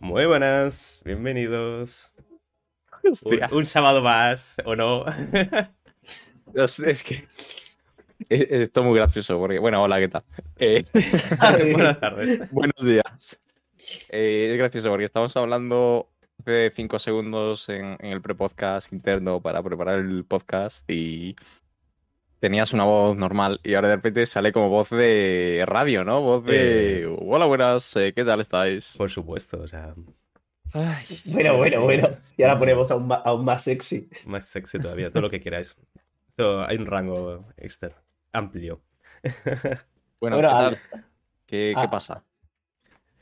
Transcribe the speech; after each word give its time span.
Muy 0.00 0.24
buenas, 0.26 1.02
bienvenidos. 1.04 2.10
Un, 3.02 3.38
un 3.52 3.64
sábado 3.66 4.02
más, 4.02 4.56
¿o 4.64 4.74
no? 4.76 5.04
Es, 6.54 7.04
que. 7.04 7.28
es- 8.28 8.50
Esto 8.50 8.80
es 8.80 8.86
muy 8.86 8.96
gracioso, 8.96 9.38
porque. 9.38 9.58
Bueno, 9.60 9.82
hola, 9.82 10.00
¿qué 10.00 10.08
tal? 10.08 10.24
Eh, 10.58 10.84
Buenas 11.72 12.00
tardes. 12.00 12.50
buenos 12.50 12.82
días. 12.84 13.40
Eh, 14.08 14.48
es 14.52 14.58
gracioso 14.58 14.88
porque 14.88 15.04
estamos 15.04 15.36
hablando 15.36 16.08
de 16.44 16.72
cinco 16.74 16.98
segundos 16.98 17.68
en, 17.68 17.96
en 18.00 18.12
el 18.12 18.20
pre-podcast 18.20 18.92
interno 18.92 19.40
para 19.40 19.62
preparar 19.62 20.00
el 20.00 20.24
podcast 20.24 20.88
y 20.90 21.36
tenías 22.40 22.72
una 22.72 22.84
voz 22.84 23.16
normal 23.16 23.60
y 23.62 23.74
ahora 23.74 23.88
de 23.88 23.96
repente 23.96 24.26
sale 24.26 24.52
como 24.52 24.68
voz 24.68 24.90
de 24.90 25.62
radio, 25.66 26.04
¿no? 26.04 26.20
Voz 26.22 26.44
de. 26.44 27.06
Hola, 27.20 27.46
buenas, 27.46 27.94
eh, 27.96 28.12
¿qué 28.14 28.24
tal 28.24 28.40
estáis? 28.40 28.94
Por 28.96 29.10
supuesto, 29.10 29.60
o 29.62 29.68
sea, 29.68 29.94
Ay, 30.72 31.04
Bueno, 31.26 31.56
bueno, 31.56 31.82
bueno. 31.82 32.08
Y 32.36 32.42
ahora 32.42 32.58
ponemos 32.58 32.90
aún 32.90 33.06
más, 33.08 33.20
aún 33.24 33.44
más 33.44 33.62
sexy. 33.64 34.08
más 34.24 34.44
sexy 34.48 34.78
todavía, 34.78 35.10
todo 35.10 35.22
lo 35.22 35.30
que 35.30 35.40
queráis. 35.40 35.80
Esto, 36.28 36.64
hay 36.64 36.76
un 36.76 36.86
rango 36.86 37.46
externo, 37.56 37.96
amplio. 38.32 38.80
Bueno, 40.20 40.36
Bueno, 40.36 40.48
¿qué 40.50 40.54
tal? 40.54 40.78
¿Qué, 41.46 41.72
qué 41.74 41.80
Ah. 41.80 41.90
pasa? 41.90 42.22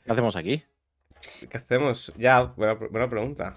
¿Qué 0.03 0.11
hacemos 0.11 0.35
aquí? 0.35 0.61
¿Qué 1.49 1.55
hacemos? 1.57 2.11
Ya, 2.17 2.41
buena, 2.43 2.73
buena 2.73 3.09
pregunta. 3.09 3.55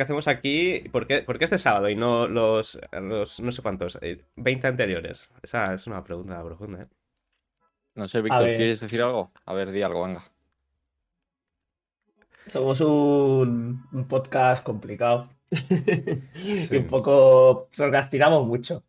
¿Qué 0.00 0.04
hacemos 0.04 0.28
aquí? 0.28 0.88
¿Por 0.90 1.06
qué, 1.06 1.20
por 1.20 1.36
qué 1.36 1.44
este 1.44 1.58
sábado 1.58 1.90
y 1.90 1.94
no 1.94 2.26
los, 2.26 2.80
los 2.90 3.38
no 3.38 3.52
sé 3.52 3.60
cuántos, 3.60 3.98
eh, 4.00 4.24
20 4.36 4.66
anteriores? 4.66 5.28
Esa 5.42 5.74
es 5.74 5.86
una 5.86 6.02
pregunta 6.02 6.42
profunda, 6.42 6.84
¿eh? 6.84 6.86
No 7.96 8.08
sé, 8.08 8.22
Víctor. 8.22 8.46
¿quieres 8.46 8.80
decir 8.80 9.02
algo? 9.02 9.30
A 9.44 9.52
ver, 9.52 9.70
di 9.70 9.82
algo, 9.82 10.02
venga. 10.02 10.24
Somos 12.46 12.80
un, 12.80 13.84
un 13.92 14.08
podcast 14.08 14.64
complicado. 14.64 15.28
Sí. 16.54 16.76
Y 16.76 16.78
un 16.78 16.86
poco 16.86 17.68
procrastinamos 17.76 18.46
mucho. 18.46 18.82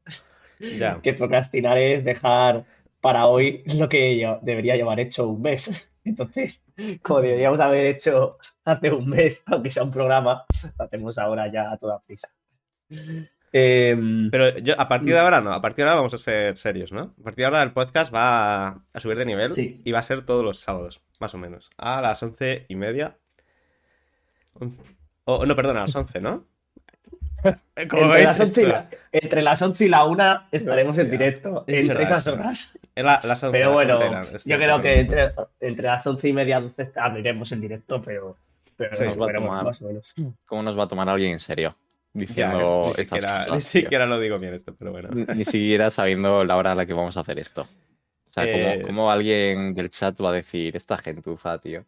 Ya. 0.60 1.02
Que 1.02 1.14
procrastinar 1.14 1.78
es 1.78 2.06
dejar 2.06 2.64
para 3.02 3.26
hoy 3.26 3.64
lo 3.66 3.90
que 3.90 4.18
yo 4.18 4.40
debería 4.44 4.78
llevar 4.78 5.02
hecho 5.02 5.28
un 5.28 5.42
mes. 5.42 5.91
Entonces, 6.04 6.66
como 7.04 7.22
deberíamos 7.22 7.60
haber 7.60 7.86
hecho 7.88 8.38
hace 8.66 8.92
un 8.92 9.08
mes, 9.10 9.44
aunque 9.48 9.70
sea 9.72 9.84
un 9.84 9.92
programa, 9.92 10.46
lo 10.78 10.86
hacemos 10.86 11.18
ahora 11.18 11.52
ya 11.52 11.72
a 11.72 11.78
toda 11.78 12.00
prisa. 12.00 12.30
Em, 13.54 14.30
Pero 14.32 14.58
yo, 14.60 14.74
a 14.80 14.88
partir 14.88 15.10
de 15.14 15.20
ahora 15.20 15.42
no, 15.42 15.52
a 15.52 15.62
partir 15.62 15.84
de 15.84 15.90
ahora 15.90 15.98
vamos 15.98 16.14
a 16.14 16.18
ser 16.18 16.56
serios, 16.58 16.92
¿no? 16.94 17.14
A 17.20 17.24
partir 17.24 17.42
de 17.44 17.46
ahora 17.46 17.64
el 17.64 17.74
podcast 17.74 18.14
va 18.14 18.68
a, 18.68 18.86
a 18.94 19.00
subir 19.00 19.18
de 19.18 19.26
nivel 19.26 19.50
Sí. 19.50 19.82
y 19.84 19.92
va 19.92 20.00
a 20.00 20.04
ser 20.04 20.26
todos 20.26 20.44
los 20.44 20.60
sábados, 20.60 21.02
más 21.20 21.34
o 21.36 21.38
menos. 21.38 21.70
A 21.78 22.02
las 22.02 22.24
once 22.24 22.66
y 22.70 22.76
media. 22.76 23.18
Once- 24.54 24.82
Oh, 25.26 25.46
no, 25.46 25.56
perdona, 25.56 25.82
a 25.82 25.84
las 25.84 25.96
once, 25.96 26.20
¿no? 26.20 26.48
Como 27.90 28.04
entre, 28.04 28.08
veis, 28.10 28.26
las 28.26 28.40
11 28.40 28.62
y 28.62 28.66
esto- 28.66 28.74
la, 28.76 28.90
entre 29.12 29.42
las 29.42 29.62
11 29.62 29.86
y 29.86 29.90
la 29.90 30.06
1 30.06 30.44
estaremos 30.52 30.98
en 30.98 31.12
directo, 31.12 31.64
Es 31.68 31.82
entre 31.82 31.98
verdad, 31.98 32.12
esas 32.12 32.28
es 32.28 32.34
horas. 32.34 32.80
es 32.96 33.04
la- 33.04 33.22
las 33.24 33.44
once, 33.44 33.58
Pero 33.58 33.72
bueno, 33.72 34.22
es 34.22 34.44
yo 34.44 34.58
creo 34.58 34.82
que 34.82 35.00
entre, 35.00 35.32
entre 35.60 35.84
las 35.88 36.06
11 36.06 36.28
y 36.28 36.34
media 36.34 36.60
12 36.60 36.92
abriremos 36.96 37.52
en 37.52 37.62
directo, 37.62 38.02
pero, 38.02 38.38
pero 38.78 38.96
Sí, 38.96 39.06
nos 39.06 39.20
va 39.20 39.30
a 39.30 39.34
tomar. 39.34 39.64
más 39.66 39.82
o 39.82 39.86
menos. 39.86 40.14
¿Cómo 40.46 40.64
nos 40.64 40.78
va 40.78 40.84
a 40.84 40.88
tomar 40.88 41.10
alguien 41.10 41.32
en 41.34 41.40
serio? 41.40 41.76
Ya, 42.14 42.20
Diciendo 42.20 42.82
ni, 42.84 42.90
estas 42.92 43.06
siquiera, 43.08 43.38
cosas, 43.38 43.54
ni 43.56 43.62
siquiera 43.62 44.06
lo 44.06 44.20
digo 44.20 44.38
bien 44.38 44.54
esto, 44.54 44.76
pero 44.78 44.92
bueno. 44.92 45.10
Ni, 45.14 45.26
ni 45.34 45.46
siquiera 45.46 45.90
sabiendo 45.90 46.44
la 46.44 46.58
hora 46.58 46.74
a 46.74 46.76
la 46.76 46.86
que 46.86 46.94
vamos 46.94 47.16
a 47.16 47.22
hacer 47.22 47.40
esto. 47.40 47.62
O 47.62 48.32
sea, 48.32 48.44
Eh, 48.46 48.52
¿cómo, 48.52 48.88
cómo 48.88 49.12
alguien 49.12 49.74
del 49.74 49.90
chat 49.90 50.20
va 50.22 50.30
a 50.30 50.34
decir 50.34 50.76
esta 50.76 50.98
gentuza, 50.98 51.58
tío? 51.60 51.86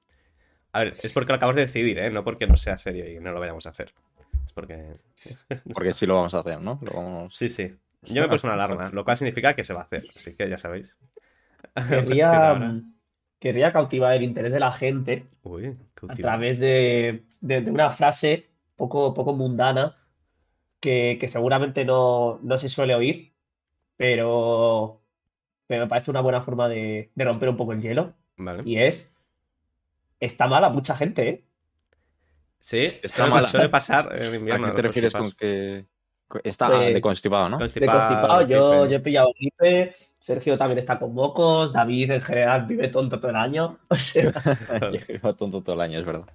A 0.72 0.80
ver, 0.80 0.96
es 1.04 1.12
porque 1.14 1.30
lo 1.34 1.36
acabamos 1.36 1.56
de 1.58 1.64
decidir, 1.64 2.00
¿eh? 2.00 2.10
No 2.10 2.24
porque 2.24 2.48
no 2.48 2.58
sea 2.58 2.78
serio 2.78 3.08
y 3.10 3.20
no 3.20 3.32
lo 3.32 3.40
vayamos 3.40 3.66
a 3.68 3.70
hacer. 3.70 3.94
Porque... 4.54 4.94
Porque 5.74 5.94
sí 5.94 6.06
lo 6.06 6.16
vamos 6.16 6.34
a 6.34 6.40
hacer, 6.40 6.62
¿no? 6.62 6.80
Lo 6.82 6.92
vamos... 6.94 7.36
Sí, 7.36 7.50
sí. 7.50 7.76
Yo 8.04 8.16
me 8.22 8.26
he 8.26 8.30
puesto 8.30 8.48
una 8.48 8.56
alarma, 8.56 8.90
lo 8.90 9.06
cual 9.06 9.16
significa 9.18 9.56
que 9.56 9.64
se 9.64 9.74
va 9.74 9.82
a 9.82 9.84
hacer, 9.84 10.06
así 10.16 10.36
que 10.36 10.50
ya 10.50 10.58
sabéis. 10.58 10.98
Querría, 13.40 13.74
cautivar 13.74 14.14
el 14.14 14.24
interés 14.24 14.52
de 14.54 14.60
la 14.60 14.72
gente 14.72 15.28
Uy, 15.44 15.78
a 16.08 16.16
través 16.16 16.60
de, 16.60 17.26
de- 17.42 17.62
de 17.62 17.72
una 17.72 17.92
frase 17.92 18.50
poco, 18.78 19.14
poco 19.14 19.34
mundana 19.34 19.98
que, 20.80 21.18
que 21.20 21.28
seguramente 21.28 21.86
no, 21.86 22.40
no 22.44 22.58
se 22.58 22.70
suele 22.70 22.96
oír, 22.96 23.34
pero, 23.98 25.02
pero 25.68 25.84
me 25.84 25.90
parece 25.90 26.12
una 26.12 26.22
buena 26.22 26.42
forma 26.42 26.70
de, 26.70 27.12
de 27.16 27.26
romper 27.26 27.50
un 27.50 27.58
poco 27.58 27.74
el 27.74 27.82
hielo. 27.82 28.14
Vale. 28.38 28.64
Y 28.66 28.78
es, 28.78 29.14
está 30.20 30.48
mal 30.48 30.64
a 30.64 30.70
mucha 30.70 30.96
gente, 30.96 31.30
¿eh? 31.30 31.44
Sí, 32.64 32.90
Está 33.04 33.28
mala. 33.28 33.46
suele 33.46 33.68
pasar 33.68 34.10
en 34.18 34.50
¿A 34.50 34.58
qué 34.58 34.72
te 34.72 34.82
refieres 34.84 35.12
con 35.12 35.30
que 35.32 35.86
está 36.46 36.70
de 36.70 37.02
constipado, 37.02 37.50
no? 37.50 37.58
De 37.58 37.64
Constipado, 37.64 38.48
yo, 38.48 38.86
he 38.86 39.02
pillado 39.02 39.34
gripe, 39.38 39.94
Sergio 40.18 40.58
también 40.58 40.80
está 40.80 40.98
con 40.98 41.14
mocos, 41.14 41.74
David 41.74 42.12
en 42.12 42.22
general 42.22 42.66
vive 42.66 42.88
tonto 42.88 43.20
todo 43.20 43.32
el 43.32 43.36
año. 43.36 43.80
O 43.90 43.96
sea, 43.98 44.32
Yo 44.94 45.00
iba 45.10 45.34
tonto 45.34 45.62
todo 45.62 45.76
el 45.76 45.82
año, 45.82 46.00
es 46.00 46.06
verdad. 46.06 46.26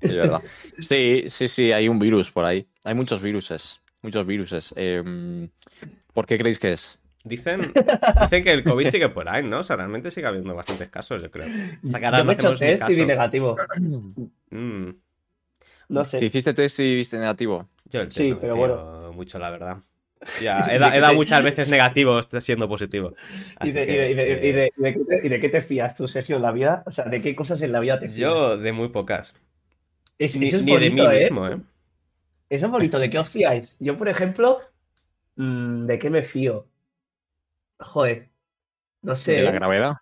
Es 0.00 0.14
verdad. 0.14 0.40
Sí, 0.78 1.24
sí, 1.28 1.46
sí, 1.46 1.72
hay 1.72 1.90
un 1.90 1.98
virus 1.98 2.30
por 2.30 2.46
ahí. 2.46 2.66
Hay 2.82 2.94
muchos 2.94 3.20
viruses. 3.20 3.78
Muchos 4.00 4.26
viruses. 4.26 4.72
Em, 4.78 5.50
¿por 6.14 6.24
qué 6.24 6.38
creéis 6.38 6.58
que 6.58 6.72
es? 6.72 6.98
Dicen, 7.22 7.60
dicen 8.22 8.42
que 8.42 8.52
el 8.52 8.64
COVID 8.64 8.88
sigue 8.88 9.10
por 9.10 9.28
ahí, 9.28 9.42
¿no? 9.42 9.58
O 9.58 9.62
sea, 9.62 9.76
realmente 9.76 10.10
sigue 10.10 10.26
habiendo 10.26 10.54
bastantes 10.54 10.88
casos, 10.88 11.20
yo 11.20 11.30
creo. 11.30 11.48
O 11.86 11.90
sea, 11.90 12.00
que 12.00 12.06
ahora 12.06 12.18
yo 12.18 12.24
no 12.24 12.28
me 12.28 12.32
he 12.32 12.36
hecho 12.36 12.54
test 12.54 12.82
y 12.88 12.94
caso. 12.94 13.06
negativo. 13.06 13.56
Mm, 14.50 14.90
No 15.88 16.04
¿Te 16.16 16.18
sé. 16.18 16.26
hiciste 16.26 16.54
test 16.54 16.78
y 16.80 16.94
viste 16.96 17.18
negativo? 17.18 17.68
yo 17.90 18.00
el 18.00 18.08
test 18.08 18.16
Sí, 18.16 18.30
no 18.30 18.36
me 18.36 18.40
pero 18.42 18.54
fío 18.54 19.12
mucho, 19.12 19.38
la 19.38 19.50
verdad. 19.50 19.78
Ya, 20.38 20.74
he, 20.74 20.78
da- 20.78 20.94
he 20.96 21.00
dado 21.00 21.14
muchas 21.14 21.42
veces 21.42 21.68
negativo 21.68 22.20
siendo 22.22 22.68
positivo. 22.68 23.14
¿Y 23.62 23.70
de, 23.70 23.86
qué 25.30 25.38
te, 25.40 25.48
te 25.48 25.62
fías 25.62 25.94
tú, 25.96 26.08
Sergio, 26.08 26.36
en 26.36 26.42
la 26.42 26.52
vida? 26.52 26.82
O 26.86 26.90
sea, 26.90 27.04
¿de 27.06 27.20
qué 27.20 27.34
cosas 27.36 27.60
en 27.62 27.72
la 27.72 27.80
vida 27.80 27.98
te 27.98 28.08
fías? 28.08 28.16
Yo 28.20 28.56
de 28.56 28.72
muy 28.72 28.88
pocas. 28.88 29.34
Es- 30.18 30.36
Ni, 30.36 30.48
eso 30.48 30.56
es 30.58 30.64
ni 30.64 30.78
de 30.78 30.90
mí 30.90 31.00
bonito, 31.00 31.10
¿eh? 31.10 31.18
mismo, 31.20 31.46
¿eh? 31.48 31.58
Eso 32.48 32.66
es 32.66 32.72
bonito. 32.72 32.98
¿De 32.98 33.08
qué 33.10 33.18
os 33.20 33.28
fiáis? 33.28 33.76
Yo, 33.80 33.96
por 33.96 34.08
ejemplo, 34.08 34.60
mm, 35.36 35.86
¿de 35.86 35.98
qué 35.98 36.10
me 36.10 36.22
fío? 36.24 36.68
Joder, 37.80 38.28
no 39.02 39.16
sé. 39.16 39.36
¿De 39.36 39.42
la 39.42 39.50
¿eh? 39.50 39.52
gravedad? 39.52 39.94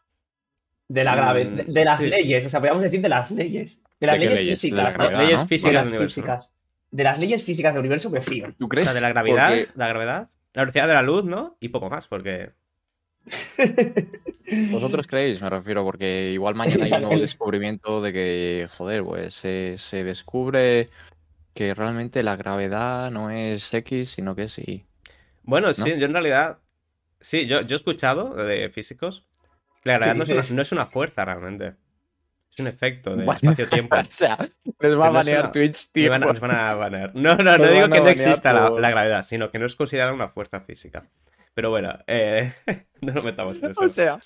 De 0.88 1.04
la 1.04 1.14
grave, 1.16 1.44
Mm, 1.44 1.56
de, 1.56 1.64
de 1.64 1.84
las 1.84 1.98
sí. 1.98 2.08
leyes, 2.08 2.44
o 2.46 2.48
sea, 2.48 2.60
podríamos 2.60 2.82
decir 2.84 3.02
de 3.02 3.08
las 3.10 3.30
leyes. 3.30 3.82
De 4.00 4.06
las 4.06 4.18
¿De 4.18 4.28
qué 4.28 4.34
leyes 4.34 4.60
físicas. 4.60 5.12
Leyes 5.12 5.40
¿no? 5.40 5.46
físicas 5.46 5.72
De 5.72 5.90
las 5.90 5.92
del 5.92 6.08
físicas. 6.08 6.50
De 6.90 7.04
las 7.04 7.18
leyes 7.18 7.42
físicas 7.42 7.72
del 7.74 7.80
universo 7.80 8.10
me 8.10 8.20
fío. 8.20 8.54
¿Tú 8.58 8.66
O 8.66 8.68
crees? 8.68 8.84
sea, 8.84 8.94
de 8.94 9.00
la 9.00 9.08
gravedad, 9.08 9.48
Porque 9.48 9.72
la 9.74 9.88
gravedad, 9.88 10.28
la 10.52 10.62
velocidad 10.62 10.88
de 10.88 10.94
la 10.94 11.02
luz, 11.02 11.24
¿no? 11.24 11.56
Y 11.60 11.68
poco 11.68 11.90
más, 11.90 12.06
porque 12.06 12.50
vosotros 14.70 15.06
creéis, 15.06 15.40
me 15.40 15.50
refiero, 15.50 15.84
porque 15.84 16.30
igual 16.32 16.54
mañana 16.56 16.84
hay 16.84 16.92
un 16.92 17.02
nuevo 17.02 17.20
descubrimiento 17.20 18.02
de 18.02 18.12
que, 18.12 18.68
joder, 18.76 19.02
pues 19.02 19.34
se, 19.34 19.76
se 19.78 20.04
descubre 20.04 20.88
que 21.54 21.74
realmente 21.74 22.22
la 22.22 22.36
gravedad 22.36 23.10
no 23.10 23.30
es 23.30 23.72
X, 23.72 24.10
sino 24.10 24.34
que 24.34 24.44
es 24.44 24.58
Y. 24.58 24.84
Bueno, 25.42 25.72
sí, 25.74 25.94
yo 25.98 26.06
en 26.06 26.12
realidad. 26.12 26.58
Sí, 27.20 27.46
yo, 27.46 27.62
yo 27.62 27.76
he 27.76 27.78
escuchado 27.78 28.34
de 28.34 28.68
físicos 28.70 29.26
que 29.82 29.90
la 29.90 29.98
gravedad 29.98 30.14
no 30.16 30.24
es, 30.24 30.30
una, 30.30 30.40
dices? 30.40 30.56
no 30.56 30.62
es 30.62 30.72
una 30.72 30.86
fuerza 30.86 31.24
realmente. 31.24 31.74
Es 32.54 32.60
un 32.60 32.66
efecto 32.68 33.16
de 33.16 33.24
espacio-tiempo. 33.26 33.96
o 34.00 34.04
sea, 34.10 34.38
les 34.80 34.98
va 34.98 35.06
a 35.08 35.10
banear 35.10 35.40
una- 35.40 35.52
Twitch, 35.52 35.90
tío. 35.92 36.10
van 36.10 36.20
van 36.22 36.50
a 36.52 36.74
banear. 36.74 37.10
No, 37.14 37.36
no, 37.36 37.58
no 37.58 37.66
digo 37.66 37.88
que 37.88 38.00
no 38.00 38.08
exista 38.08 38.52
la, 38.52 38.90
gravedad, 38.90 39.24
sino 39.24 39.50
que 39.50 39.58
no 39.58 39.66
es 39.66 39.74
considerada 39.74 40.12
una 40.12 40.28
fuerza 40.28 40.60
física. 40.60 41.04
Pero 41.54 41.70
bueno, 41.70 41.98
eh, 42.06 42.52
no 43.00 43.12
nos 43.12 43.24
metamos 43.24 43.60
en 43.62 43.70
eso. 43.70 43.80
O 43.84 43.88
sea, 43.88 44.18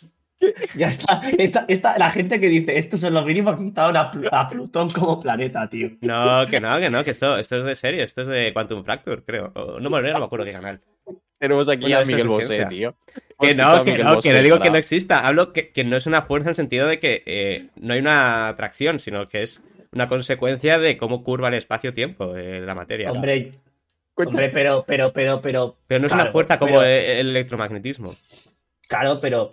Ya 0.77 0.89
está, 0.89 1.21
esta, 1.39 1.65
esta- 1.69 1.99
la 1.99 2.11
gente 2.11 2.39
que 2.39 2.49
dice 2.49 2.79
esto 2.79 2.97
son 2.97 3.15
los 3.15 3.25
mínimos 3.27 3.57
que 3.59 3.65
quitaron 3.65 3.97
a, 3.97 4.13
a 4.31 4.49
Plutón 4.49 4.91
como 4.91 5.19
planeta, 5.21 5.69
tío. 5.69 5.91
No, 6.03 6.47
que 6.49 6.61
no, 6.61 6.79
que 6.79 6.91
no, 6.91 7.03
que 7.05 7.11
esto, 7.13 7.37
esto 7.39 7.57
es 7.57 7.65
de 7.65 7.75
serio, 7.77 8.05
esto 8.05 8.23
es 8.23 8.29
de 8.29 8.53
Quantum 8.53 8.85
Fracture, 8.85 9.25
creo. 9.25 9.53
O- 9.55 9.81
no, 9.81 9.89
me- 9.91 10.03
no 10.03 10.19
me 10.19 10.25
acuerdo 10.25 10.45
qué 10.45 10.53
canal. 10.53 10.81
Tenemos 11.39 11.69
aquí 11.69 11.93
a 11.93 12.05
Miguel 12.05 12.29
Bosé, 12.29 12.67
tío. 12.67 12.95
Que 13.41 13.55
no, 13.55 13.85
que 13.85 13.99
no, 13.99 14.21
que 14.21 14.33
no 14.33 14.43
digo 14.43 14.59
que 14.61 14.71
no 14.71 14.77
exista. 14.77 15.27
Hablo 15.27 15.53
que, 15.53 15.71
que 15.71 15.85
no 15.85 15.97
es 15.97 16.07
una 16.07 16.23
fuerza 16.23 16.49
en 16.49 16.51
el 16.51 16.55
sentido 16.57 16.87
de 16.89 16.99
que 16.99 17.23
eh, 17.27 17.69
no 17.77 17.95
hay 17.95 18.01
una 18.01 18.49
atracción, 18.49 18.99
sino 19.01 19.29
que 19.29 19.43
es 19.43 19.63
una 19.93 20.09
consecuencia 20.09 20.79
de 20.79 20.97
cómo 20.99 21.23
curva 21.23 21.49
el 21.49 21.55
espacio-tiempo, 21.55 22.37
eh, 22.37 22.61
la 22.61 22.75
materia. 22.75 23.11
Hombre, 23.13 23.53
hombre, 24.17 24.49
pero, 24.51 24.85
pero, 24.87 25.13
pero, 25.13 25.41
pero. 25.41 25.77
Pero 25.87 26.01
no 26.01 26.07
es 26.07 26.13
claro, 26.13 26.25
una 26.25 26.33
fuerza 26.33 26.59
como 26.59 26.73
pero- 26.81 26.83
el, 26.85 27.05
el 27.05 27.29
electromagnetismo. 27.31 28.15
Claro, 28.89 29.21
pero. 29.21 29.53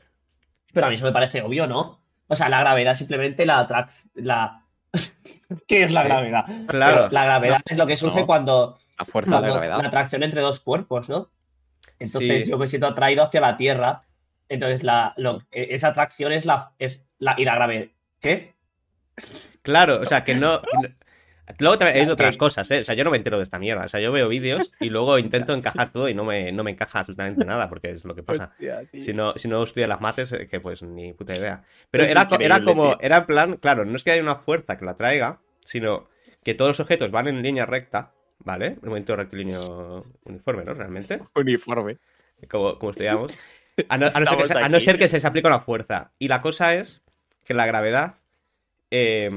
Pero 0.74 0.88
a 0.88 0.90
mí 0.90 0.96
eso 0.96 1.06
me 1.06 1.12
parece 1.14 1.42
obvio, 1.42 1.68
¿no? 1.68 2.02
O 2.28 2.36
sea, 2.36 2.50
la 2.50 2.60
gravedad 2.60 2.96
simplemente 2.96 3.46
la 3.46 3.60
atracción. 3.60 4.12
La... 4.16 4.66
¿Qué 5.68 5.84
es 5.84 5.92
la 5.92 6.02
Sí, 6.02 6.08
gravedad? 6.08 6.46
claro. 6.68 6.96
Pero 7.04 7.10
la 7.12 7.26
gravedad 7.26 7.62
es 7.70 7.78
lo 7.78 7.86
que 7.86 7.96
surge 7.98 8.22
No. 8.22 8.26
cuando, 8.26 8.80
La 8.98 9.06
fuerza 9.06 9.30
de 9.30 9.38
cuando 9.38 9.54
gravedad. 9.54 9.78
la 9.80 9.88
atracción 9.88 10.24
entre 10.24 10.42
dos 10.42 10.60
cuerpos, 10.60 11.08
¿no? 11.08 11.30
Entonces 12.00 12.44
Sí. 12.46 12.50
yo 12.50 12.58
me 12.58 12.68
siento 12.68 12.88
atraído 12.88 13.24
hacia 13.24 13.42
la 13.42 13.58
Tierra. 13.58 14.04
Entonces 14.50 14.84
la, 14.84 15.14
lo- 15.18 15.42
e- 15.52 15.68
esa 15.72 15.88
atracción 15.90 16.32
es 16.32 16.46
la, 16.46 16.74
es 16.80 17.02
la. 17.20 17.36
Y 17.38 17.46
la 17.46 17.56
gravedad. 17.56 17.88
¿Qué? 18.20 18.54
Claro, 19.62 20.00
o 20.02 20.06
sea, 20.06 20.24
que 20.24 20.36
no. 20.36 20.62
que 20.82 20.88
no- 20.90 20.96
Luego 21.60 21.78
también 21.78 21.98
he 21.98 22.02
oído 22.02 22.14
otras 22.14 22.38
cosas, 22.38 22.70
¿eh? 22.72 22.80
O 22.80 22.84
sea, 22.84 22.96
yo 22.96 23.04
no 23.04 23.12
me 23.12 23.18
entero 23.18 23.38
de 23.38 23.44
esta 23.44 23.60
mierda. 23.60 23.86
O 23.86 23.88
sea, 23.88 24.00
yo 24.00 24.12
veo 24.12 24.28
vídeos 24.28 24.72
y 24.80 24.90
luego 24.90 25.20
intento 25.20 25.54
encajar 25.54 25.92
todo 25.92 26.10
y 26.10 26.16
no 26.16 26.24
me, 26.24 26.52
no 26.52 26.64
me 26.64 26.72
encaja 26.72 26.98
absolutamente 27.00 27.46
nada, 27.46 27.70
porque 27.70 27.92
es 27.92 28.04
lo 28.04 28.16
que 28.16 28.24
pasa. 28.24 28.50
Hostia. 28.54 28.82
Si 28.98 29.14
no, 29.14 29.34
si 29.38 29.48
no 29.48 29.62
estudias 29.62 29.88
las 29.88 30.02
mates, 30.02 30.32
eh, 30.34 30.48
que 30.48 30.60
pues 30.60 30.82
ni 30.82 31.14
puta 31.14 31.36
idea. 31.36 31.62
Pero 31.92 32.04
Es 32.04 32.10
era, 32.10 32.28
era 32.40 32.64
como, 32.64 32.90
tío. 32.90 32.98
era 33.00 33.18
en 33.18 33.26
plan, 33.28 33.58
claro, 33.58 33.86
no 33.86 33.96
es 33.96 34.04
que 34.04 34.10
haya 34.10 34.24
una 34.24 34.38
fuerza 34.38 34.80
que 34.80 34.86
la 34.86 34.98
traiga, 34.98 35.40
sino 35.64 36.10
que 36.44 36.56
todos 36.56 36.70
los 36.70 36.80
objetos 36.80 37.12
van 37.12 37.28
en 37.28 37.44
línea 37.44 37.68
recta, 37.68 38.12
¿vale? 38.40 38.78
Un 38.82 38.90
momento 38.90 39.16
rectilíneo 39.16 40.06
uniforme, 40.26 40.64
¿no? 40.64 40.74
Realmente, 40.74 41.20
Uniforme. 41.36 41.98
como, 42.50 42.78
como 42.80 42.92
estudiamos. 42.92 43.32
A 43.90 43.98
no, 43.98 44.08
a 44.08 44.20
no 44.20 44.26
ser 44.26 44.38
que, 44.38 44.46
se- 44.46 44.54
a 44.58 44.70
no 44.70 44.78
aquí. 44.78 44.86
ser 44.86 44.98
que 44.98 45.08
se 45.08 45.18
les 45.18 45.26
aplique 45.26 45.48
una 45.48 45.60
fuerza. 45.60 46.12
Y 46.20 46.28
la 46.28 46.42
cosa 46.42 46.74
es 46.76 47.02
que 47.44 47.54
la 47.54 47.66
gravedad 47.66 48.16
eh, 48.92 49.30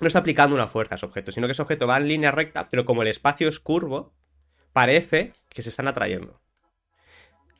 no 0.00 0.06
está 0.06 0.20
aplicando 0.20 0.54
una 0.56 0.66
fuerza 0.68 0.94
a 0.94 0.96
ese 0.96 1.06
objeto, 1.06 1.30
sino 1.32 1.46
que 1.46 1.52
ese 1.52 1.62
objeto 1.62 1.86
va 1.86 1.96
en 1.98 2.08
línea 2.08 2.30
recta, 2.30 2.68
pero 2.70 2.84
como 2.84 3.02
el 3.02 3.08
espacio 3.08 3.48
es 3.48 3.60
curvo, 3.60 4.12
parece 4.72 5.32
que 5.50 5.62
se 5.62 5.68
están 5.68 5.88
atrayendo. 5.88 6.40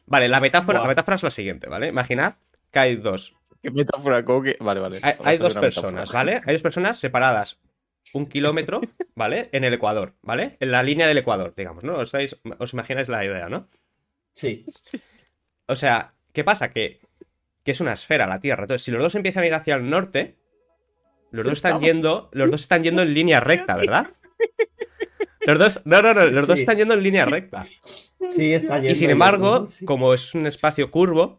Vale, 0.06 0.28
la 0.28 0.40
metáfora, 0.40 0.80
la 0.80 0.88
metáfora 0.88 1.16
es 1.16 1.22
la 1.22 1.30
siguiente, 1.30 1.68
¿vale? 1.68 1.88
Imaginad 1.88 2.36
que 2.70 2.78
hay 2.78 2.96
dos. 2.96 3.34
¿Qué 3.62 3.70
metáfora? 3.70 4.24
¿Cómo 4.24 4.42
que? 4.42 4.56
Vale, 4.60 4.80
vale. 4.80 5.00
Hay, 5.02 5.38
dos 5.38 5.54
personas, 5.54 5.92
metáfora. 6.10 6.18
¿vale? 6.18 6.40
Hay 6.44 6.54
dos 6.54 6.62
personas 6.62 6.98
separadas 6.98 7.58
un 8.12 8.26
kilómetro, 8.26 8.80
¿vale? 9.14 9.48
En 9.52 9.64
el 9.64 9.74
Ecuador, 9.74 10.14
¿vale? 10.22 10.56
En 10.60 10.70
la 10.70 10.82
línea 10.82 11.06
del 11.06 11.18
Ecuador, 11.18 11.52
digamos, 11.56 11.84
¿no? 11.84 11.96
Os, 11.96 12.12
dais- 12.12 12.38
os 12.58 12.72
imagináis 12.72 13.08
la 13.08 13.24
idea, 13.24 13.48
¿no? 13.48 13.68
Sí. 14.34 14.64
O 15.66 15.76
sea, 15.76 16.14
¿qué 16.32 16.44
pasa? 16.44 16.70
Que, 16.70 17.00
que 17.64 17.72
es 17.72 17.80
una 17.80 17.92
esfera 17.92 18.26
la 18.26 18.40
Tierra. 18.40 18.64
Entonces, 18.64 18.84
si 18.84 18.90
los 18.90 19.02
dos 19.02 19.14
empiezan 19.14 19.44
a 19.44 19.46
ir 19.46 19.54
hacia 19.54 19.74
el 19.76 19.88
norte, 19.88 20.36
los 21.30 21.44
dos 21.44 21.54
están 21.54 21.80
yendo, 21.80 22.28
los 22.32 22.50
dos 22.50 22.60
están 22.60 22.82
yendo 22.82 23.02
en 23.02 23.14
línea 23.14 23.40
recta, 23.40 23.76
¿verdad? 23.76 24.06
Los 25.40 25.58
dos, 25.58 25.80
no, 25.84 26.00
no, 26.00 26.14
no, 26.14 26.26
los 26.26 26.46
dos 26.46 26.58
están 26.58 26.76
yendo 26.78 26.94
en 26.94 27.02
línea 27.02 27.26
recta. 27.26 27.66
Sí, 28.30 28.54
está 28.54 28.78
Y 28.78 28.82
yendo, 28.82 28.94
sin 28.94 29.10
embargo, 29.10 29.66
sí. 29.66 29.84
como 29.84 30.14
es 30.14 30.34
un 30.34 30.46
espacio 30.46 30.90
curvo, 30.90 31.36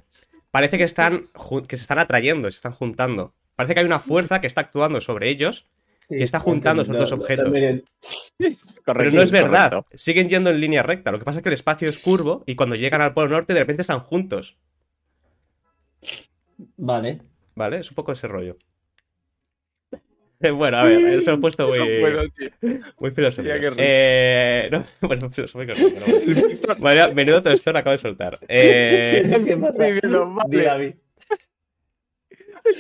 parece 0.51 0.77
que 0.77 0.83
están 0.83 1.29
que 1.67 1.77
se 1.77 1.81
están 1.81 2.00
atrayendo, 2.00 2.50
se 2.51 2.57
están 2.57 2.73
juntando. 2.73 3.33
Parece 3.56 3.73
que 3.73 3.79
hay 3.79 3.85
una 3.85 4.00
fuerza 4.00 4.41
que 4.41 4.47
está 4.47 4.62
actuando 4.62 5.01
sobre 5.01 5.29
ellos, 5.29 5.67
Sí, 6.07 6.17
que 6.17 6.23
está 6.23 6.39
juntando 6.39 6.83
esos 6.83 6.93
no, 6.93 7.01
dos 7.01 7.11
no, 7.11 7.17
objetos. 7.17 7.49
pero 8.85 9.11
no 9.11 9.21
es 9.23 9.31
verdad. 9.31 9.71
correcto. 9.71 9.97
Siguen 9.97 10.29
yendo 10.29 10.51
en 10.51 10.59
línea 10.59 10.83
recta. 10.83 11.11
Lo 11.11 11.17
que 11.17 11.25
pasa 11.25 11.39
es 11.39 11.43
que 11.43 11.49
el 11.49 11.53
espacio 11.53 11.89
es 11.89 11.97
curvo 11.97 12.43
y 12.45 12.55
cuando 12.55 12.75
llegan 12.75 13.01
al 13.01 13.15
polo 13.15 13.29
norte 13.29 13.53
de 13.53 13.59
repente 13.61 13.81
están 13.81 14.01
juntos. 14.01 14.55
Vale. 16.77 17.21
¿Vale? 17.55 17.79
Es 17.79 17.89
un 17.89 17.95
poco 17.95 18.11
ese 18.11 18.27
rollo. 18.27 18.57
Bueno, 20.53 20.77
a 20.77 20.83
ver, 20.83 20.99
eso 20.99 21.31
lo 21.31 21.37
he 21.37 21.39
puesto 21.39 21.67
muy, 21.67 21.79
No 21.79 21.85
puedo, 22.01 22.29
tío. 22.29 22.49
muy 22.99 23.11
filosófico. 23.11 23.55
Eh, 23.77 24.69
no, 24.69 24.83
bueno, 25.07 25.31
filosófico 25.31 25.73
no, 25.73 25.89
pero 25.91 26.05
bueno. 26.05 26.75
Vaya, 26.81 27.07
menudo 27.13 27.41
tostón 27.41 27.77
acabo 27.77 27.93
de 27.93 27.97
soltar. 27.97 28.39
Eh, 28.47 29.41
¿Qué 29.43 29.57
pasa? 29.57 29.77
vale. 29.77 30.63
David. 30.63 30.93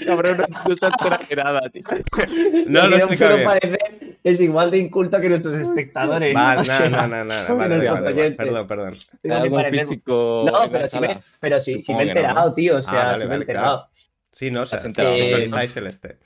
Cabrón, 0.05 0.37
no, 0.37 0.45
no 0.67 0.75
se 0.75 0.85
entera 0.85 1.19
de 1.29 1.35
nada, 1.35 1.61
tío. 1.69 1.83
no 2.67 2.87
lo 2.87 2.95
explico 2.97 3.27
bien. 3.27 3.43
parecer 3.45 4.17
es 4.23 4.41
igual 4.41 4.71
de 4.71 4.77
inculto 4.79 5.21
que 5.21 5.29
nuestros 5.29 5.55
espectadores. 5.55 6.33
Vale, 6.33 6.61
sea, 6.65 6.89
no, 6.89 7.07
no, 7.07 7.23
no, 7.23 7.25
no, 7.25 7.45
son 7.45 7.57
vale, 7.57 7.77
vale, 7.77 8.13
vale, 8.13 8.31
perdón, 8.31 8.67
perdón. 8.67 8.95
tengo 9.21 9.35
que 9.35 9.41
¿Algún 9.41 9.61
parecer- 9.61 9.87
físico 9.87 10.45
No, 10.51 10.71
pero 10.71 10.89
sí, 10.89 10.99
me, 10.99 11.21
pero 11.39 11.59
sí, 11.59 11.81
sí 11.81 11.93
me 11.93 12.03
he 12.03 12.07
enterado, 12.07 12.53
tío. 12.53 12.77
O 12.77 12.83
sea, 12.83 13.01
Ah, 13.01 13.05
vale, 13.11 13.21
sí 13.23 13.27
me 13.27 13.35
he 13.35 13.37
enterado. 13.39 13.89
Sí, 14.31 14.51
no, 14.51 14.61
o 14.61 14.65
sea, 14.65 14.79
¿Has 14.79 14.85
enterado? 14.85 15.15
Eh, 15.15 15.25
solicitáis 15.29 15.77
el 15.77 15.87
este. 15.87 16.17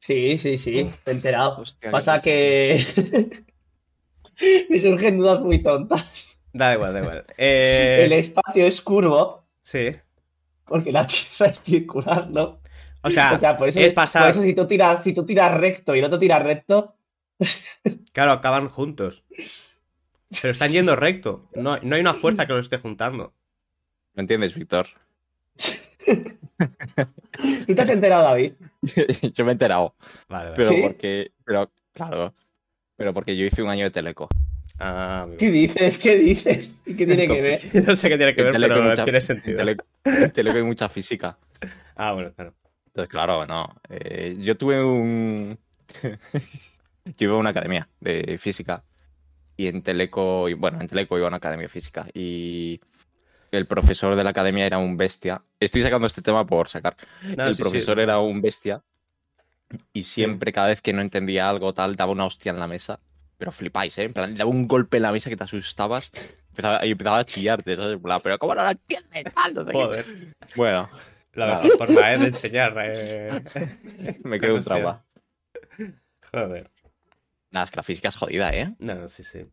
Sí, 0.00 0.38
sí, 0.38 0.58
sí, 0.58 0.90
me 1.06 1.12
he 1.12 1.14
enterado. 1.16 1.58
Hostia, 1.60 1.90
Pasa 1.90 2.20
que 2.20 2.84
me 4.68 4.80
surgen 4.80 5.18
dudas 5.18 5.40
muy 5.40 5.62
tontas. 5.62 6.38
Da 6.52 6.74
igual, 6.74 6.92
da 6.92 7.00
igual. 7.00 7.24
Eh, 7.38 8.02
El 8.06 8.12
espacio 8.12 8.66
es 8.66 8.80
curvo 8.80 9.44
Sí. 9.62 9.96
porque 10.66 10.92
la 10.92 11.06
Tierra 11.06 11.50
es 11.50 11.60
circular, 11.62 12.28
¿no? 12.30 12.60
O 13.06 13.10
sea, 13.10 13.32
o 13.34 13.38
sea, 13.38 13.56
por 13.58 13.68
eso, 13.68 13.80
es 13.80 13.92
pasar. 13.92 14.22
por 14.22 14.30
eso 14.30 14.42
si 14.42 14.54
tú 14.54 14.66
tiras, 14.66 15.02
si 15.04 15.12
tú 15.12 15.24
tiras 15.26 15.52
recto 15.54 15.94
y 15.94 15.98
el 16.00 16.04
otro 16.04 16.18
tira 16.18 16.38
recto, 16.38 16.94
Claro, 18.12 18.32
acaban 18.32 18.68
juntos. 18.68 19.24
Pero 20.40 20.52
están 20.52 20.72
yendo 20.72 20.96
recto. 20.96 21.48
No, 21.54 21.78
no 21.82 21.94
hay 21.94 22.00
una 22.00 22.14
fuerza 22.14 22.46
que 22.46 22.54
los 22.54 22.64
esté 22.66 22.78
juntando. 22.78 23.34
¿No 24.14 24.20
entiendes, 24.22 24.54
Víctor? 24.54 24.86
¿tú 27.66 27.74
te 27.74 27.82
has 27.82 27.88
enterado, 27.90 28.24
David? 28.24 28.52
yo 29.34 29.44
me 29.44 29.50
he 29.50 29.52
enterado. 29.52 29.94
Vale, 30.28 30.50
vale. 30.50 30.56
Pero 30.56 30.68
¿Sí? 30.70 30.78
porque. 30.82 31.32
Pero, 31.44 31.70
claro. 31.92 32.34
Pero 32.96 33.12
porque 33.12 33.36
yo 33.36 33.44
hice 33.44 33.62
un 33.62 33.68
año 33.68 33.84
de 33.84 33.90
teleco. 33.90 34.28
Ah. 34.78 35.26
¿Qué 35.38 35.50
dices? 35.50 35.98
¿Qué 35.98 36.16
dices? 36.16 36.70
¿Y 36.86 36.96
qué 36.96 37.06
tiene 37.06 37.26
que 37.28 37.40
ver? 37.72 37.86
No 37.86 37.94
sé 37.96 38.08
qué 38.08 38.16
tiene 38.16 38.34
que 38.34 38.40
En 38.42 38.52
ver, 38.52 38.60
pero 38.68 38.82
mucha- 38.82 39.04
tiene 39.04 39.18
En 39.18 39.22
sentido. 39.22 39.56
teleco, 39.58 39.84
en 40.04 40.30
teleco 40.32 40.56
hay 40.56 40.64
mucha 40.64 40.88
física. 40.88 41.36
Ah, 41.94 42.12
bueno, 42.12 42.32
claro. 42.34 42.54
Entonces, 42.96 43.10
claro, 43.10 43.46
no. 43.46 43.74
Eh, 43.90 44.38
yo 44.38 44.56
tuve 44.56 44.82
un. 44.82 45.58
yo 47.04 47.12
iba 47.18 47.34
a 47.34 47.36
una 47.36 47.50
academia 47.50 47.90
de 48.00 48.38
física. 48.38 48.84
Y 49.54 49.68
en 49.68 49.82
Teleco, 49.82 50.48
y 50.48 50.54
bueno, 50.54 50.80
en 50.80 50.88
Teleco 50.88 51.18
iba 51.18 51.26
a 51.26 51.28
una 51.28 51.36
academia 51.36 51.64
de 51.64 51.68
física. 51.68 52.06
Y 52.14 52.80
el 53.50 53.66
profesor 53.66 54.16
de 54.16 54.24
la 54.24 54.30
academia 54.30 54.64
era 54.64 54.78
un 54.78 54.96
bestia. 54.96 55.42
Estoy 55.60 55.82
sacando 55.82 56.06
este 56.06 56.22
tema 56.22 56.46
por 56.46 56.70
sacar. 56.70 56.96
No, 57.36 57.44
el 57.44 57.54
sí, 57.54 57.58
sí. 57.58 57.62
profesor 57.64 58.00
era 58.00 58.18
un 58.18 58.40
bestia. 58.40 58.82
Y 59.92 60.04
siempre, 60.04 60.50
cada 60.50 60.68
vez 60.68 60.80
que 60.80 60.94
no 60.94 61.02
entendía 61.02 61.50
algo 61.50 61.74
tal, 61.74 61.96
daba 61.96 62.12
una 62.12 62.24
hostia 62.24 62.50
en 62.50 62.58
la 62.58 62.66
mesa. 62.66 62.98
Pero 63.36 63.52
flipáis, 63.52 63.98
¿eh? 63.98 64.04
En 64.04 64.14
plan, 64.14 64.34
daba 64.34 64.48
un 64.48 64.66
golpe 64.66 64.96
en 64.96 65.02
la 65.02 65.12
mesa 65.12 65.28
que 65.28 65.36
te 65.36 65.44
asustabas. 65.44 66.12
Empezaba, 66.48 66.86
y 66.86 66.92
empezaba 66.92 67.18
a 67.18 67.24
chillarte, 67.26 67.76
Pero 67.76 68.38
¿cómo 68.38 68.54
no 68.54 68.62
lo 68.62 68.70
entiendes? 68.70 69.34
Tal, 69.34 69.52
no 69.52 69.60
sé 69.66 69.66
qué". 69.66 69.76
Joder. 69.76 70.06
Bueno, 70.54 70.88
La 71.36 71.46
Nada. 71.46 71.62
mejor 71.64 71.78
forma 71.78 72.14
¿eh? 72.14 72.18
de 72.18 72.26
enseñar. 72.26 72.74
eh. 72.78 73.42
me 74.24 74.40
quedó 74.40 74.54
un 74.56 74.62
trauma. 74.64 75.04
Joder. 76.32 76.70
Nada, 77.50 77.64
es 77.64 77.70
que 77.70 77.76
la 77.76 77.82
física 77.82 78.08
es 78.08 78.16
jodida, 78.16 78.50
¿eh? 78.54 78.74
No, 78.78 78.94
no, 78.94 79.08
sí, 79.08 79.22
sí. 79.22 79.46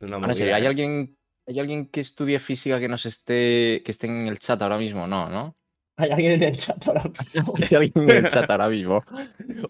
Una 0.00 0.18
Bueno, 0.18 0.34
hay 0.34 0.66
alguien, 0.66 1.12
hay 1.46 1.60
alguien 1.60 1.86
que 1.86 2.00
estudie 2.00 2.38
física 2.38 2.78
que 2.80 2.88
nos 2.88 3.06
esté, 3.06 3.82
que 3.84 3.90
esté 3.92 4.08
en 4.08 4.26
el 4.26 4.38
chat 4.38 4.60
ahora 4.62 4.78
mismo, 4.78 5.06
no, 5.06 5.28
¿no? 5.28 5.56
Hay 5.96 6.10
alguien 6.10 6.32
en 6.32 6.42
el 6.42 6.56
chat 6.56 6.84
ahora 6.88 7.04
mismo. 7.04 7.54
Hay 7.70 7.76
alguien 7.76 8.10
en 8.10 8.24
el 8.24 8.28
chat 8.28 8.50
ahora 8.50 8.68
mismo. 8.68 9.04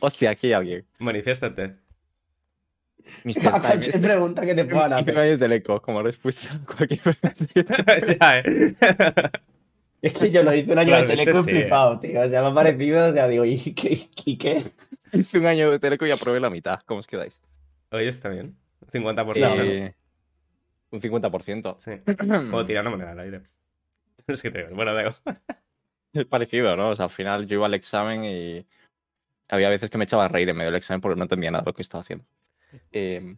Hostia, 0.01 0.31
aquí 0.31 0.47
hay 0.49 0.53
alguien. 0.55 0.87
Manifiéstate. 1.01 1.77
Mr. 3.25 3.35
Time. 3.35 3.51
Cualquier 3.61 3.85
Este, 3.89 3.99
pregunta 3.99 4.43
que 4.47 4.55
te 4.55 4.65
puedan 4.65 4.93
hacer. 4.95 5.19
año 5.19 5.31
de 5.31 5.39
teleco 5.39 5.83
como 5.83 6.03
respuesta 6.03 6.55
a 6.55 6.65
cualquier 6.65 7.01
pregunta. 7.03 7.99
ya, 8.21 8.39
¿eh? 8.39 8.75
Es 10.03 10.19
que 10.19 10.33
yo 10.33 10.43
lo 10.43 10.53
hice 10.53 10.73
un 10.73 10.79
año 10.79 10.97
de 10.97 11.05
teleco 11.05 11.39
y 11.39 11.43
sí, 11.43 11.51
flipado, 11.51 12.01
tío. 12.01 12.21
O 12.21 12.29
sea, 12.29 12.43
me 12.43 12.49
ha 12.49 12.55
parecido, 12.55 13.09
o 13.09 13.13
sea, 13.13 13.29
digo, 13.29 13.45
¿y 13.45 13.57
qué? 13.73 14.09
¿Y 14.25 14.37
qué? 14.37 14.65
Hice 15.13 15.39
un 15.39 15.47
año 15.47 15.71
de 15.71 15.79
teleco 15.79 16.05
y 16.07 16.11
aprobé 16.11 16.41
la 16.41 16.51
mitad. 16.51 16.81
¿Cómo 16.87 17.01
os 17.01 17.07
quedáis? 17.07 17.41
Oye, 17.93 18.09
está 18.09 18.29
bien. 18.29 18.57
50%. 18.91 19.65
Eh, 19.65 19.95
un 20.91 21.01
50%. 21.01 21.77
Sí. 21.79 21.93
Puedo 22.51 22.67
tirar 22.67 22.83
una 22.83 22.91
moneda 22.91 23.13
al 23.13 23.21
aire. 23.21 23.43
Es 24.27 24.41
que 24.43 24.51
te 24.51 24.65
digo, 24.65 24.77
bueno, 24.77 24.97
digo. 24.97 25.11
Es 26.13 26.27
parecido, 26.27 26.77
¿no? 26.77 26.91
O 26.91 26.97
sea, 26.97 27.07
al 27.07 27.11
final 27.11 27.47
yo 27.47 27.55
iba 27.57 27.67
al 27.67 27.75
examen 27.75 28.25
y 28.25 28.67
había 29.49 29.69
veces 29.69 29.91
que 29.91 29.99
me 29.99 30.05
echaba 30.05 30.27
a 30.27 30.29
reír 30.29 30.49
en 30.49 30.57
medio 30.57 30.71
del 30.71 30.79
examen 30.79 31.01
porque 31.01 31.17
no 31.17 31.25
entendía 31.25 31.51
nada 31.51 31.63
de 31.65 31.71
lo 31.71 31.75
que 31.75 31.83
estaba 31.83 32.03
haciendo. 32.03 32.25
Eh, 32.93 33.37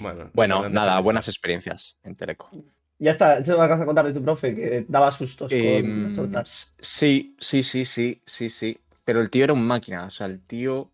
Bueno, 0.00 0.30
bueno, 0.34 0.62
no 0.62 0.68
nada, 0.68 1.00
buenas 1.00 1.28
experiencias 1.28 1.96
en 2.02 2.14
Teleco. 2.14 2.50
Ya 2.98 3.12
está, 3.12 3.38
eso 3.38 3.52
me 3.52 3.58
vas 3.68 3.80
a 3.80 3.86
contar 3.86 4.06
de 4.06 4.12
tu 4.12 4.22
profe, 4.22 4.54
que 4.56 4.84
daba 4.88 5.10
sustos 5.12 5.52
con 5.54 5.58
Em, 5.58 6.02
las 6.02 6.12
tortas. 6.12 6.74
sí, 6.80 7.36
sí, 7.40 7.62
sí, 7.62 7.84
sí, 7.84 8.20
sí, 8.26 8.50
sí. 8.50 8.78
Pero 9.04 9.20
el 9.20 9.30
tío 9.30 9.44
era 9.44 9.52
un 9.52 9.66
máquina, 9.66 10.04
o 10.06 10.10
sea, 10.10 10.26
el 10.26 10.40
tío 10.40 10.90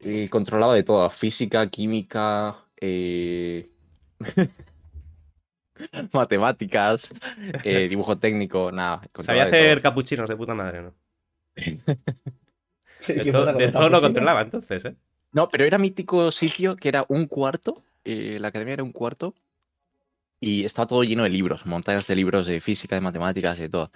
eh, 0.00 0.28
controlaba 0.30 0.74
de 0.74 0.84
todo, 0.84 1.10
física, 1.10 1.68
química, 1.70 2.56
eh, 2.80 3.70
matemáticas, 6.12 7.12
eh, 7.64 7.86
dibujo 7.88 8.18
técnico, 8.18 8.70
nada. 8.72 9.02
Sabía 9.20 9.44
hacer 9.44 9.80
todo. 9.80 9.82
capuchinos 9.82 10.28
de 10.28 10.36
puta 10.36 10.54
madre, 10.54 10.82
¿no? 10.82 10.94
¿Qué 12.98 13.14
De, 13.14 13.26
to- 13.26 13.70
todo 13.70 13.88
lo 13.88 14.00
controlaba 14.00 14.42
entonces, 14.42 14.84
¿eh? 14.84 14.96
No, 15.32 15.48
pero 15.48 15.64
era 15.64 15.78
mítico 15.78 16.32
sitio 16.32 16.76
que 16.76 16.88
era 16.88 17.04
un 17.08 17.26
cuarto, 17.26 17.82
eh, 18.04 18.38
la 18.40 18.48
academia 18.48 18.74
era 18.74 18.82
un 18.84 18.92
cuarto, 18.92 19.34
y 20.40 20.64
estaba 20.64 20.86
todo 20.86 21.02
lleno 21.04 21.22
de 21.24 21.28
libros, 21.30 21.64
montañas 21.66 22.06
de 22.06 22.16
libros 22.16 22.46
de 22.46 22.60
física, 22.60 22.94
de 22.94 23.00
matemáticas, 23.00 23.58
de 23.58 23.68
todo. 23.68 23.90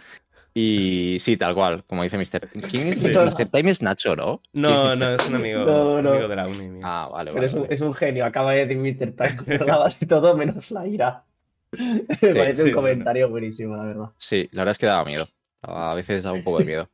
Y 0.53 1.19
sí, 1.21 1.37
tal 1.37 1.55
cual, 1.55 1.85
como 1.85 2.03
dice 2.03 2.19
Mr. 2.19 2.49
¿Quién 2.71 2.89
es? 2.89 3.01
Sí. 3.01 3.09
Mr. 3.09 3.49
Time 3.51 3.71
es 3.71 3.83
Nacho, 3.83 4.17
¿no? 4.17 4.43
No, 4.53 4.69
¿Quién 4.69 4.87
es 4.87 4.97
Mr. 4.97 4.99
no, 4.99 5.15
es 5.15 5.27
un 5.29 5.35
amigo, 5.37 5.65
No, 5.65 6.03
no. 6.03 6.11
amigo 6.11 6.29
de 6.29 6.37
la 6.37 6.49
uni. 6.49 6.69
mío. 6.69 6.81
Ah, 6.85 7.09
vale, 7.13 7.31
Pero 7.33 7.35
vale. 7.43 7.47
es 7.47 7.55
un, 7.55 7.61
vale. 7.63 7.75
es 7.75 7.81
un 7.83 7.95
genio, 7.95 8.25
acaba 8.25 8.53
de 8.53 8.67
decir 8.67 8.79
Mr. 8.79 9.13
Time, 9.13 9.59
de 10.01 10.07
todo 10.07 10.37
menos 10.37 10.71
la 10.73 10.87
ira. 10.87 11.25
Me 11.73 12.35
parece 12.35 12.63
sí, 12.65 12.69
un 12.71 12.75
comentario 12.75 13.29
buenísimo, 13.31 13.77
la 13.77 13.85
verdad. 13.85 14.11
Sí, 14.17 14.49
la 14.53 14.63
verdad 14.63 14.73
es 14.73 14.79
que 14.79 14.87
daba 14.87 15.05
miedo. 15.05 15.29
A 15.63 15.95
veces 15.95 16.25
daba 16.25 16.35
un 16.37 16.43
poco 16.43 16.59
de 16.59 16.65
miedo. 16.65 16.89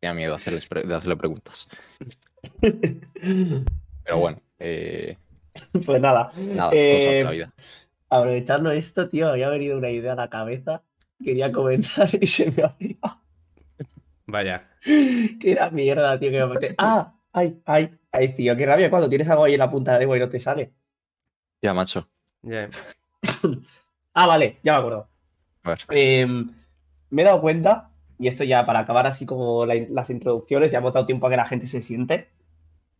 Tenía 0.00 0.14
miedo 0.14 0.30
de 0.30 0.36
hacerles 0.36 0.66
pre- 0.66 0.84
de 0.84 0.94
hacerle 0.94 1.16
preguntas. 1.16 1.68
Pero 2.60 3.64
Pero 4.04 4.18
bueno, 4.18 4.40
eh, 4.58 5.16
Pues 5.84 6.00
nada, 6.00 6.32
nada, 6.36 6.70
Eh, 6.74 6.92
cosas 7.04 7.14
de 7.14 7.24
la 7.24 7.30
vida. 7.30 7.52
Aprovechando 8.16 8.70
esto, 8.70 9.08
tío, 9.08 9.28
había 9.28 9.48
venido 9.48 9.78
una 9.78 9.90
idea 9.90 10.12
a 10.12 10.16
la 10.16 10.28
cabeza. 10.30 10.82
Quería 11.22 11.50
comentar 11.52 12.08
y 12.20 12.26
se 12.26 12.50
me 12.50 12.62
ha 12.62 12.66
olvidado. 12.78 13.20
Vaya. 14.26 14.68
Qué 14.84 15.38
era 15.52 15.70
mierda, 15.70 16.18
tío, 16.18 16.30
que 16.30 16.38
me 16.38 16.46
meter. 16.46 16.74
Ah, 16.78 17.14
ay, 17.32 17.60
ay, 17.64 17.90
ay, 18.10 18.34
tío, 18.34 18.56
qué 18.56 18.66
rabia 18.66 18.90
cuando 18.90 19.08
tienes 19.08 19.28
algo 19.28 19.44
ahí 19.44 19.54
en 19.54 19.58
la 19.60 19.70
punta 19.70 19.92
de 19.92 19.96
la 19.96 20.00
lengua 20.00 20.16
y 20.16 20.20
no 20.20 20.28
te 20.28 20.38
sale. 20.38 20.72
Ya, 21.62 21.72
macho. 21.74 22.08
Ya. 22.42 22.68
Ah, 24.14 24.26
vale, 24.26 24.58
ya 24.62 24.74
me 24.74 24.78
acuerdo. 24.80 25.08
A 25.62 25.70
ver. 25.70 25.78
Em, 25.88 26.50
me 27.08 27.22
he 27.22 27.24
dado 27.24 27.40
cuenta, 27.40 27.88
y 28.18 28.28
esto 28.28 28.44
ya 28.44 28.66
para 28.66 28.80
acabar 28.80 29.06
así 29.06 29.24
como 29.24 29.64
la- 29.64 29.86
las 29.88 30.10
introducciones, 30.10 30.70
ya 30.70 30.78
hemos 30.78 30.92
dado 30.92 31.06
tiempo 31.06 31.26
a 31.26 31.30
que 31.30 31.36
la 31.38 31.46
gente 31.48 31.66
se 31.66 31.80
siente. 31.80 32.28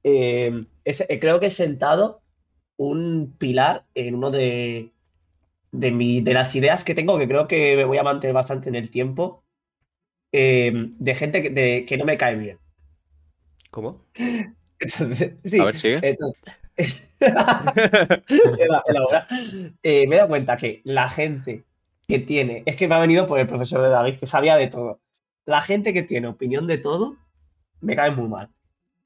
em, 0.04 0.66
es- 0.84 1.04
eh, 1.08 1.20
creo 1.20 1.38
que 1.38 1.46
he 1.46 1.50
sentado 1.50 2.22
un 2.78 3.34
pilar 3.38 3.84
en 3.94 4.14
uno 4.14 4.30
de, 4.30 4.90
de, 5.72 5.90
mi- 5.90 6.20
de 6.22 6.34
las 6.34 6.54
ideas 6.54 6.84
que 6.84 6.94
tengo, 6.94 7.18
que 7.18 7.28
creo 7.28 7.48
que 7.48 7.76
me 7.76 7.84
voy 7.84 7.98
a 7.98 8.02
mantener 8.04 8.34
bastante 8.34 8.68
en 8.68 8.76
el 8.76 8.90
tiempo, 8.90 9.44
em, 10.32 10.94
de 10.98 11.14
gente 11.14 11.42
que, 11.42 11.50
de- 11.50 11.86
que 11.86 11.96
no 11.98 12.04
me 12.06 12.18
cae 12.18 12.36
bien. 12.36 12.58
¿Cómo? 13.70 14.04
Entonces, 14.78 15.34
sí, 15.44 15.60
A 15.60 15.64
ver, 15.64 15.76
sigue. 15.76 16.00
entonces-. 16.02 17.08
Eh, 19.82 20.06
me 20.06 20.14
he 20.16 20.18
dado 20.18 20.28
cuenta 20.28 20.56
que 20.56 20.80
la 20.84 21.08
gente 21.08 21.64
que 22.08 22.18
tiene, 22.18 22.62
es 22.66 22.76
que 22.76 22.88
me 22.88 22.94
ha 22.94 22.98
venido 22.98 23.26
por 23.26 23.38
el 23.40 23.46
profesor 23.46 23.80
de 23.82 23.88
David, 23.88 24.16
que 24.18 24.26
sabía 24.26 24.56
de 24.56 24.68
todo. 24.68 25.00
La 25.46 25.60
gente 25.62 25.92
que 25.92 26.02
tiene 26.02 26.28
opinión 26.28 26.66
de 26.66 26.78
todo, 26.78 27.16
me 27.80 27.96
cae 27.96 28.10
muy 28.10 28.28
mal. 28.28 28.50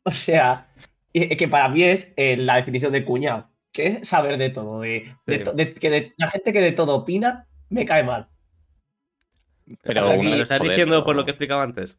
O 0.05 0.11
sea, 0.13 0.69
que 1.13 1.49
para 1.49 1.69
mí 1.69 1.83
es 1.85 2.13
eh, 2.17 2.37
la 2.37 2.57
definición 2.57 2.93
de 2.93 3.05
cuñado, 3.05 3.51
que 3.77 3.87
es 3.89 4.09
saber 4.09 4.39
de 4.39 4.51
todo. 4.51 4.81
De, 4.81 5.15
de 5.27 5.39
Sí. 5.39 5.45
to- 5.45 5.53
de- 5.53 5.75
que 5.75 5.91
de- 5.91 6.15
la 6.17 6.29
gente 6.29 6.53
que 6.53 6.61
de 6.61 6.73
todo 6.73 6.95
opina, 6.97 7.47
me 7.69 7.85
cae 7.85 8.03
mal. 8.03 8.29
Pero 9.83 10.09
aquí- 10.09 10.23
¿Me 10.27 10.37
lo 10.37 10.43
estás 10.43 10.59
joder, 10.59 10.71
diciendo 10.73 11.05
por 11.05 11.15
lo 11.17 11.25
que 11.25 11.31
he 11.31 11.35
explicado 11.35 11.61
antes? 11.61 11.99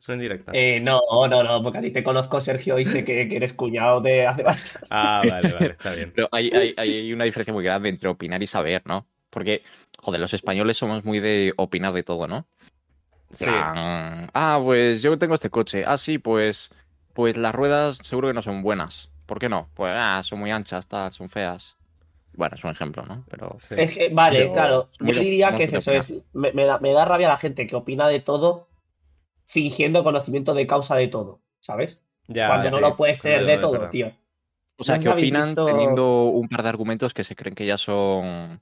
Eso 0.00 0.12
en 0.12 0.20
directa. 0.20 0.52
Eh, 0.54 0.78
no, 0.80 1.00
no, 1.28 1.42
no, 1.42 1.62
porque 1.62 1.78
a 1.78 1.80
ti 1.80 1.90
te 1.90 2.04
conozco, 2.04 2.40
Sergio, 2.40 2.78
y 2.78 2.84
sé 2.84 3.04
que, 3.04 3.28
que 3.28 3.36
eres 3.36 3.52
cuñado 3.52 4.00
de 4.00 4.26
hace 4.28 4.44
bastante. 4.44 4.86
Ah, 4.90 5.22
vale, 5.28 5.52
vale, 5.52 5.70
está 5.70 5.92
bien. 5.92 6.12
Pero 6.14 6.28
hay, 6.30 6.50
hay, 6.50 6.74
hay 6.76 7.12
una 7.12 7.24
diferencia 7.24 7.52
muy 7.52 7.64
grande 7.64 7.88
entre 7.88 8.08
opinar 8.08 8.40
y 8.42 8.46
saber, 8.46 8.82
¿no? 8.84 9.06
Porque, 9.30 9.62
joder, 9.98 10.20
los 10.20 10.32
españoles 10.34 10.76
somos 10.76 11.04
muy 11.04 11.18
de 11.18 11.52
opinar 11.56 11.92
de 11.92 12.04
todo, 12.04 12.28
¿no? 12.28 12.46
Sí. 13.30 13.46
Ah, 13.48 14.60
pues 14.62 15.02
yo 15.02 15.18
tengo 15.18 15.34
este 15.34 15.50
coche. 15.50 15.82
Ah, 15.84 15.98
sí, 15.98 16.18
pues, 16.18 16.70
pues 17.12 17.36
las 17.36 17.54
ruedas 17.54 17.96
seguro 17.98 18.28
que 18.28 18.34
no 18.34 18.42
son 18.42 18.62
buenas. 18.62 19.10
¿Por 19.28 19.38
qué 19.38 19.48
no? 19.50 19.68
Pues, 19.74 19.92
ah, 19.94 20.22
son 20.24 20.38
muy 20.40 20.50
anchas, 20.50 20.88
tal, 20.88 21.12
son 21.12 21.28
feas. 21.28 21.76
Bueno, 22.32 22.54
es 22.54 22.64
un 22.64 22.70
ejemplo, 22.70 23.02
¿no? 23.04 23.24
Pero 23.28 23.54
sí. 23.58 23.74
Es 23.76 23.92
que, 23.92 24.08
vale, 24.08 24.38
Pero 24.40 24.52
claro, 24.54 24.88
yo 25.00 25.12
diría 25.20 25.54
que 25.54 25.64
es 25.64 25.72
eso, 25.74 25.92
es, 25.92 26.12
me, 26.32 26.50
me 26.52 26.64
da, 26.64 26.78
me 26.78 26.92
da 26.92 27.04
rabia 27.04 27.28
la 27.28 27.36
gente 27.36 27.66
que 27.66 27.76
opina 27.76 28.08
de 28.08 28.20
todo 28.20 28.68
fingiendo 29.46 30.02
conocimiento 30.02 30.54
de 30.54 30.66
causa 30.66 30.96
de 30.96 31.08
todo, 31.08 31.40
¿sabes? 31.60 32.02
Ya, 32.26 32.46
Cuando 32.48 32.70
no 32.70 32.80
lo 32.80 32.96
puedes 32.96 33.20
tener 33.20 33.44
de 33.44 33.58
todo, 33.58 33.72
verdad. 33.72 33.90
tío. 33.90 34.12
O 34.78 34.84
sea, 34.84 34.98
que 34.98 35.08
opinan 35.08 35.48
visto- 35.50 35.66
teniendo 35.66 36.22
un 36.24 36.48
par 36.48 36.62
de 36.62 36.68
argumentos 36.70 37.12
que 37.12 37.24
se 37.24 37.36
creen 37.36 37.54
que 37.54 37.66
ya 37.66 37.76
son 37.76 38.60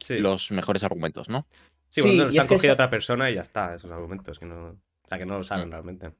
Sí, 0.00 0.18
los 0.18 0.50
mejores 0.50 0.82
argumentos, 0.84 1.28
¿no? 1.28 1.46
sí, 1.88 2.02
bueno, 2.02 2.12
Sí, 2.16 2.24
los 2.26 2.38
han 2.38 2.46
cogido 2.46 2.72
eso- 2.72 2.74
otra 2.74 2.90
persona 2.90 3.30
y 3.30 3.34
ya 3.36 3.40
está, 3.42 3.74
esos 3.74 3.90
argumentos. 3.90 4.38
Que 4.38 4.46
no... 4.46 4.70
O 4.70 5.08
sea, 5.08 5.18
que 5.18 5.24
no 5.26 5.38
lo 5.38 5.44
saben 5.44 5.68
Mm. 5.68 5.72
realmente. 5.72 6.10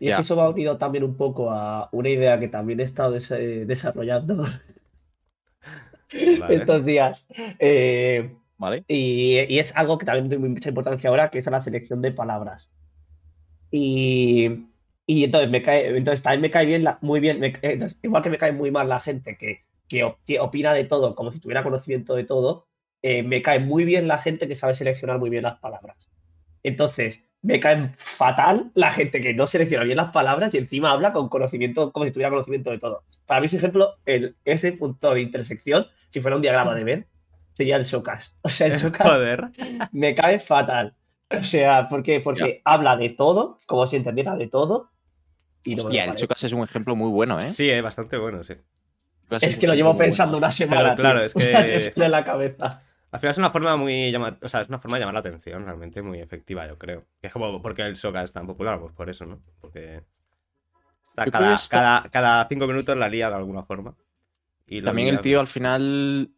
Y 0.00 0.06
es 0.06 0.10
Ya. 0.10 0.16
que 0.16 0.22
eso 0.22 0.36
me 0.36 0.42
ha 0.42 0.48
unido 0.48 0.78
también 0.78 1.04
un 1.04 1.16
poco 1.16 1.50
a 1.50 1.88
una 1.92 2.08
idea 2.10 2.38
que 2.40 2.48
también 2.48 2.80
he 2.80 2.84
estado 2.84 3.12
des- 3.12 3.28
desarrollando 3.66 4.44
Vale. 6.38 6.54
estos 6.56 6.84
días. 6.84 7.26
Eh, 7.58 8.36
¿Vale? 8.56 8.84
y, 8.86 9.40
y 9.48 9.58
es 9.58 9.74
algo 9.76 9.98
que 9.98 10.06
también 10.06 10.28
tiene 10.28 10.48
mucha 10.48 10.68
importancia 10.70 11.10
ahora, 11.10 11.30
que 11.30 11.38
es 11.38 11.46
la 11.46 11.60
selección 11.60 12.02
de 12.02 12.12
palabras. 12.12 12.72
Y, 13.70 14.70
y 15.06 15.24
entonces 15.24 15.50
me 15.50 15.62
cae, 15.62 15.96
entonces 15.96 16.22
también 16.22 16.42
me 16.42 16.50
cae 16.50 16.66
bien 16.66 16.84
la- 16.84 16.98
muy 17.02 17.20
bien, 17.20 17.40
me- 17.40 17.48
eh, 17.48 17.60
entonces, 17.62 17.98
igual 18.02 18.22
que 18.22 18.30
me 18.30 18.38
cae 18.38 18.52
muy 18.52 18.70
mal 18.70 18.88
la 18.88 19.00
gente 19.00 19.36
que, 19.36 19.66
que, 19.88 20.04
op- 20.04 20.20
que 20.26 20.40
opina 20.40 20.72
de 20.74 20.84
todo, 20.84 21.14
como 21.14 21.32
si 21.32 21.40
tuviera 21.40 21.62
conocimiento 21.62 22.14
de 22.14 22.24
todo, 22.24 22.68
eh, 23.02 23.22
me 23.22 23.42
cae 23.42 23.60
muy 23.60 23.84
bien 23.84 24.08
la 24.08 24.18
gente 24.18 24.48
que 24.48 24.54
sabe 24.54 24.74
seleccionar 24.74 25.18
muy 25.18 25.30
bien 25.30 25.42
las 25.44 25.58
palabras. 25.60 26.10
Entonces, 26.62 27.27
me 27.42 27.60
cae 27.60 27.90
fatal 27.96 28.70
la 28.74 28.90
gente 28.90 29.20
que 29.20 29.34
no 29.34 29.46
selecciona 29.46 29.84
bien 29.84 29.96
las 29.96 30.10
palabras 30.10 30.54
y 30.54 30.58
encima 30.58 30.90
habla 30.90 31.12
con 31.12 31.28
conocimiento, 31.28 31.92
como 31.92 32.04
si 32.04 32.10
tuviera 32.12 32.30
conocimiento 32.30 32.70
de 32.70 32.78
todo. 32.78 33.04
Para 33.26 33.40
mí, 33.40 33.46
ese 33.46 33.58
ejemplo, 33.58 33.96
el, 34.06 34.36
ese 34.44 34.72
punto 34.72 35.14
de 35.14 35.20
intersección, 35.20 35.86
si 36.10 36.20
fuera 36.20 36.36
un 36.36 36.42
diagrama 36.42 36.74
de 36.74 36.84
Venn, 36.84 37.06
sería 37.52 37.76
el 37.76 37.84
Showcast. 37.84 38.36
O 38.42 38.48
sea, 38.48 38.66
el 38.68 38.80
Joder. 38.80 39.48
me 39.92 40.14
cae 40.14 40.38
fatal. 40.40 40.94
O 41.30 41.42
sea, 41.42 41.88
porque, 41.88 42.20
porque 42.20 42.62
habla 42.64 42.96
de 42.96 43.10
todo, 43.10 43.58
como 43.66 43.86
si 43.86 43.96
entendiera 43.96 44.34
de 44.36 44.48
todo. 44.48 44.90
Y 45.62 45.74
no 45.74 45.84
Hostia, 45.84 46.04
el. 46.06 46.14
Chocas 46.16 46.42
es 46.44 46.52
un 46.52 46.62
ejemplo 46.62 46.96
muy 46.96 47.10
bueno, 47.10 47.38
¿eh? 47.38 47.48
Sí, 47.48 47.68
es 47.68 47.82
bastante 47.82 48.16
bueno, 48.16 48.42
sí. 48.42 48.54
Es 49.42 49.56
que 49.56 49.66
lo 49.66 49.74
llevo 49.74 49.90
bueno. 49.92 50.06
pensando 50.06 50.38
una 50.38 50.50
semana. 50.50 50.94
claro, 50.96 51.18
tío. 51.26 51.42
es 51.42 51.90
que- 51.90 51.92
en 52.04 52.10
la 52.10 52.24
cabeza. 52.24 52.82
Al 53.10 53.20
final 53.20 53.30
es 53.32 53.38
una 53.38 53.50
forma 53.50 53.76
muy 53.76 54.10
llama- 54.12 54.38
o 54.42 54.48
sea, 54.48 54.60
es 54.60 54.68
una 54.68 54.78
forma 54.78 54.96
de 54.96 55.00
llamar 55.00 55.14
la 55.14 55.20
atención, 55.20 55.64
realmente 55.64 56.02
muy 56.02 56.20
efectiva, 56.20 56.66
yo 56.66 56.76
creo. 56.78 57.06
Es 57.22 57.32
como 57.32 57.62
porque 57.62 57.82
el 57.82 57.96
Soca 57.96 58.22
es 58.22 58.32
tan 58.32 58.46
popular, 58.46 58.78
pues 58.80 58.92
por 58.92 59.08
eso, 59.08 59.24
¿no? 59.24 59.40
Porque 59.60 60.02
está 61.06 61.24
cada, 61.30 61.56
cada, 61.70 62.02
cada 62.10 62.46
cinco 62.48 62.66
minutos 62.66 62.96
la 62.96 63.08
lía 63.08 63.30
de 63.30 63.36
alguna 63.36 63.62
forma. 63.62 63.94
Y 64.66 64.82
También 64.82 65.08
el 65.08 65.20
tío 65.20 65.40
al 65.40 65.46
final 65.46 66.30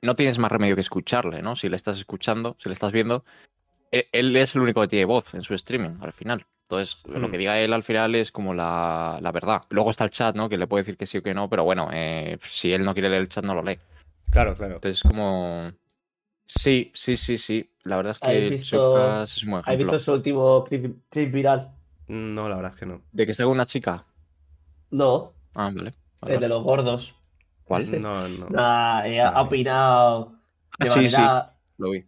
no 0.00 0.16
tienes 0.16 0.38
más 0.38 0.50
remedio 0.50 0.74
que 0.74 0.80
escucharle, 0.80 1.42
¿no? 1.42 1.56
Si 1.56 1.68
le 1.68 1.76
estás 1.76 1.98
escuchando, 1.98 2.56
si 2.58 2.68
le 2.68 2.72
estás 2.72 2.92
viendo, 2.92 3.24
e- 3.90 4.08
él 4.12 4.34
es 4.36 4.54
el 4.54 4.62
único 4.62 4.80
que 4.80 4.88
tiene 4.88 5.04
voz 5.04 5.34
en 5.34 5.42
su 5.42 5.54
streaming 5.54 5.98
al 6.00 6.12
final. 6.12 6.46
Entonces, 6.62 7.02
lo 7.06 7.28
Hmm. 7.28 7.30
que 7.30 7.38
diga 7.38 7.58
él 7.60 7.72
al 7.72 7.82
final 7.82 8.14
es 8.14 8.30
como 8.30 8.54
la, 8.54 9.18
la 9.20 9.32
verdad. 9.32 9.62
Luego 9.70 9.90
está 9.90 10.04
el 10.04 10.10
chat, 10.10 10.34
¿no? 10.36 10.48
Que 10.48 10.56
le 10.58 10.66
puede 10.66 10.82
decir 10.82 10.96
que 10.96 11.06
sí 11.06 11.18
o 11.18 11.22
que 11.22 11.34
no, 11.34 11.48
pero 11.48 11.64
bueno, 11.64 11.88
eh, 11.92 12.38
si 12.44 12.72
él 12.72 12.84
no 12.84 12.92
quiere 12.94 13.08
leer 13.08 13.22
el 13.22 13.28
chat, 13.28 13.44
no 13.44 13.54
lo 13.54 13.62
lee. 13.62 13.78
Claro, 14.38 14.56
claro. 14.56 14.74
Entonces, 14.76 15.02
como. 15.02 15.72
Sí, 16.46 16.92
sí, 16.94 17.16
sí, 17.16 17.38
sí. 17.38 17.70
La 17.82 17.96
verdad 17.96 18.12
es 18.12 18.18
que 18.20 18.26
¿Habéis 18.28 18.44
el 18.44 18.50
visto- 18.50 19.22
es 19.22 19.42
un 19.42 19.50
buen 19.50 19.62
¿Has 19.66 19.76
visto 19.78 19.98
su 19.98 20.12
último 20.12 20.64
clip, 20.64 20.96
clip 21.10 21.32
viral? 21.32 21.72
No, 22.06 22.48
la 22.48 22.54
verdad 22.56 22.72
es 22.72 22.78
que 22.78 22.86
no. 22.86 23.02
¿De 23.12 23.26
que 23.26 23.32
está 23.32 23.44
con 23.44 23.52
una 23.52 23.66
chica? 23.66 24.06
No, 24.90 25.34
Ah, 25.54 25.70
vale. 25.74 25.92
vale, 26.20 26.34
el 26.36 26.40
de 26.40 26.48
los 26.48 26.62
gordos. 26.62 27.14
¿Cuál? 27.64 28.00
No, 28.00 28.28
no. 28.28 28.46
Nah, 28.48 29.00
ha 29.02 29.42
opinado 29.42 30.32
Ah, 30.78 30.84
de 30.84 30.88
sí, 30.88 30.94
manera. 30.96 31.54
Lo 31.78 31.90
vi. 31.90 32.04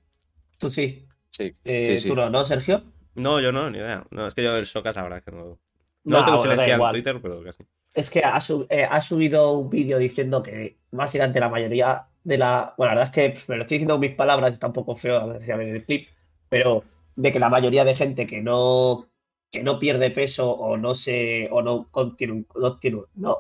Tú 0.58 0.70
sí. 0.70 1.06
Sí, 1.30 1.54
Eh, 1.64 1.96
sí, 1.96 2.02
sí. 2.02 2.08
Tú 2.08 2.14
no, 2.16 2.30
¿no, 2.30 2.44
Sergio? 2.44 2.82
No, 3.16 3.40
yo 3.40 3.50
no, 3.52 3.70
ni 3.70 3.78
idea. 3.78 4.06
No, 4.10 4.26
es 4.26 4.34
que 4.34 4.42
yo 4.44 4.56
el 4.56 4.66
Socas, 4.66 4.94
la 4.96 5.02
verdad 5.02 5.18
es 5.18 5.24
que 5.24 5.32
no. 5.32 5.44
No 5.44 5.58
Nah, 6.04 6.18
lo 6.20 6.24
tengo 6.24 6.38
silenciado 6.38 6.70
en 6.70 6.76
igual. 6.76 6.92
Twitter, 6.92 7.18
pero 7.20 7.42
casi. 7.42 7.64
Es 7.92 8.08
que 8.08 8.20
ha, 8.20 8.40
sub- 8.40 8.66
eh, 8.70 8.84
ha 8.88 9.00
subido 9.00 9.52
un 9.52 9.68
vídeo 9.68 9.98
diciendo 9.98 10.42
que 10.42 10.78
básicamente 10.92 11.40
la 11.40 11.48
mayoría 11.48 12.06
de 12.24 12.38
la. 12.38 12.74
Bueno, 12.76 12.94
la 12.94 13.00
verdad 13.00 13.14
es 13.16 13.34
que 13.34 13.44
me 13.50 13.56
lo 13.56 13.62
estoy 13.62 13.76
diciendo 13.78 13.94
con 13.94 14.00
mis 14.00 14.14
palabras, 14.14 14.52
está 14.52 14.66
un 14.66 14.72
poco 14.72 14.94
feo, 14.96 15.16
a 15.18 15.26
ver 15.26 15.40
si 15.40 15.46
ven 15.52 15.68
el 15.68 15.84
clip, 15.84 16.08
pero 16.48 16.84
de 17.16 17.32
que 17.32 17.38
la 17.38 17.48
mayoría 17.50 17.84
de 17.84 17.94
gente 17.94 18.26
que 18.26 18.40
no, 18.40 19.06
que 19.50 19.62
no 19.62 19.78
pierde 19.78 20.10
peso 20.10 20.50
o 20.50 20.76
no 20.76 20.94
se. 20.94 21.48
o 21.50 21.62
no 21.62 21.88
contiene 21.90 22.32
un. 22.34 22.46
No, 22.54 22.78
tiene 22.78 22.96
un- 22.98 23.06
no, 23.14 23.38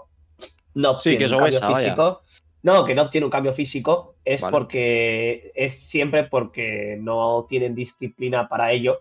no 0.74 0.98
Sí, 0.98 1.16
que 1.16 1.24
es 1.24 1.32
un 1.32 1.38
cambio 1.38 1.60
vaya. 1.60 1.76
físico. 1.82 2.22
No, 2.62 2.84
que 2.84 2.94
no 2.94 3.02
obtiene 3.02 3.24
un 3.24 3.30
cambio 3.30 3.52
físico 3.54 4.16
es 4.24 4.40
Vale. 4.40 4.52
porque. 4.52 5.52
es 5.54 5.78
siempre 5.78 6.24
porque 6.24 6.96
no 7.00 7.46
tienen 7.48 7.74
disciplina 7.74 8.48
para 8.48 8.72
ello. 8.72 9.00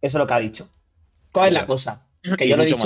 Eso 0.00 0.16
es 0.16 0.20
lo 0.20 0.26
que 0.26 0.34
ha 0.34 0.38
dicho. 0.40 0.68
¿Cuál 1.32 1.48
es 1.48 1.54
la 1.54 1.66
cosa? 1.66 2.06
Que 2.36 2.46
yo 2.46 2.56
lo, 2.56 2.64
he 2.64 2.66
dicho, 2.66 2.76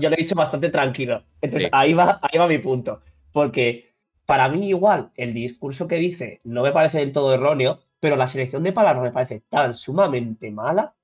yo, 0.00 0.08
lo 0.10 0.14
he 0.14 0.18
dicho 0.18 0.34
bastante 0.34 0.68
tranquilo. 0.68 1.22
Entonces, 1.40 1.68
Sí. 1.68 1.70
ahí 1.72 1.92
va, 1.94 2.18
ahí 2.22 2.38
va 2.38 2.48
mi 2.48 2.58
punto. 2.58 3.00
Porque 3.32 3.89
para 4.30 4.48
mí, 4.48 4.68
igual, 4.68 5.10
el 5.16 5.34
discurso 5.34 5.88
que 5.88 5.96
dice 5.96 6.40
no 6.44 6.62
me 6.62 6.70
parece 6.70 6.98
del 6.98 7.10
todo 7.10 7.34
erróneo, 7.34 7.80
pero 7.98 8.14
la 8.14 8.28
selección 8.28 8.62
de 8.62 8.72
palabras 8.72 9.02
me 9.02 9.10
parece 9.10 9.42
tan 9.48 9.74
sumamente 9.74 10.52
mala 10.52 10.94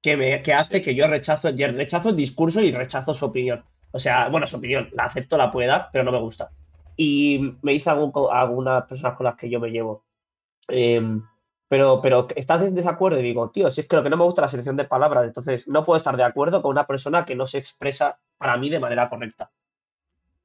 que, 0.00 0.16
me, 0.16 0.42
que 0.42 0.54
hace 0.54 0.80
que 0.80 0.94
yo 0.94 1.08
rechazo, 1.08 1.50
yo 1.50 1.66
rechazo 1.66 2.10
el 2.10 2.16
discurso 2.16 2.60
y 2.60 2.70
rechazo 2.70 3.14
su 3.14 3.24
opinión. 3.24 3.64
O 3.90 3.98
sea, 3.98 4.28
bueno, 4.28 4.46
su 4.46 4.58
opinión, 4.58 4.90
la 4.92 5.06
acepto, 5.06 5.36
la 5.36 5.50
puede 5.50 5.66
dar, 5.66 5.88
pero 5.90 6.04
no 6.04 6.12
me 6.12 6.20
gusta. 6.20 6.52
Y 6.96 7.56
me 7.62 7.72
dice 7.72 7.90
algún, 7.90 8.12
algunas 8.30 8.84
personas 8.84 9.14
con 9.14 9.24
las 9.24 9.34
que 9.34 9.50
yo 9.50 9.58
me 9.58 9.72
llevo. 9.72 10.04
em, 10.68 11.20
pero, 11.66 12.00
pero 12.00 12.28
estás 12.36 12.62
en 12.62 12.76
desacuerdo 12.76 13.18
y 13.18 13.24
digo, 13.24 13.50
tío, 13.50 13.72
si 13.72 13.80
es 13.80 13.88
que 13.88 13.96
lo 13.96 14.04
que 14.04 14.10
no 14.10 14.16
me 14.16 14.24
gusta 14.24 14.42
es 14.42 14.44
la 14.44 14.50
selección 14.50 14.76
de 14.76 14.84
palabras, 14.84 15.26
entonces 15.26 15.66
no 15.66 15.84
puedo 15.84 15.96
estar 15.96 16.16
de 16.16 16.22
acuerdo 16.22 16.62
con 16.62 16.70
una 16.70 16.86
persona 16.86 17.24
que 17.24 17.34
no 17.34 17.48
se 17.48 17.58
expresa 17.58 18.20
para 18.38 18.56
mí 18.56 18.70
de 18.70 18.78
manera 18.78 19.08
correcta. 19.08 19.50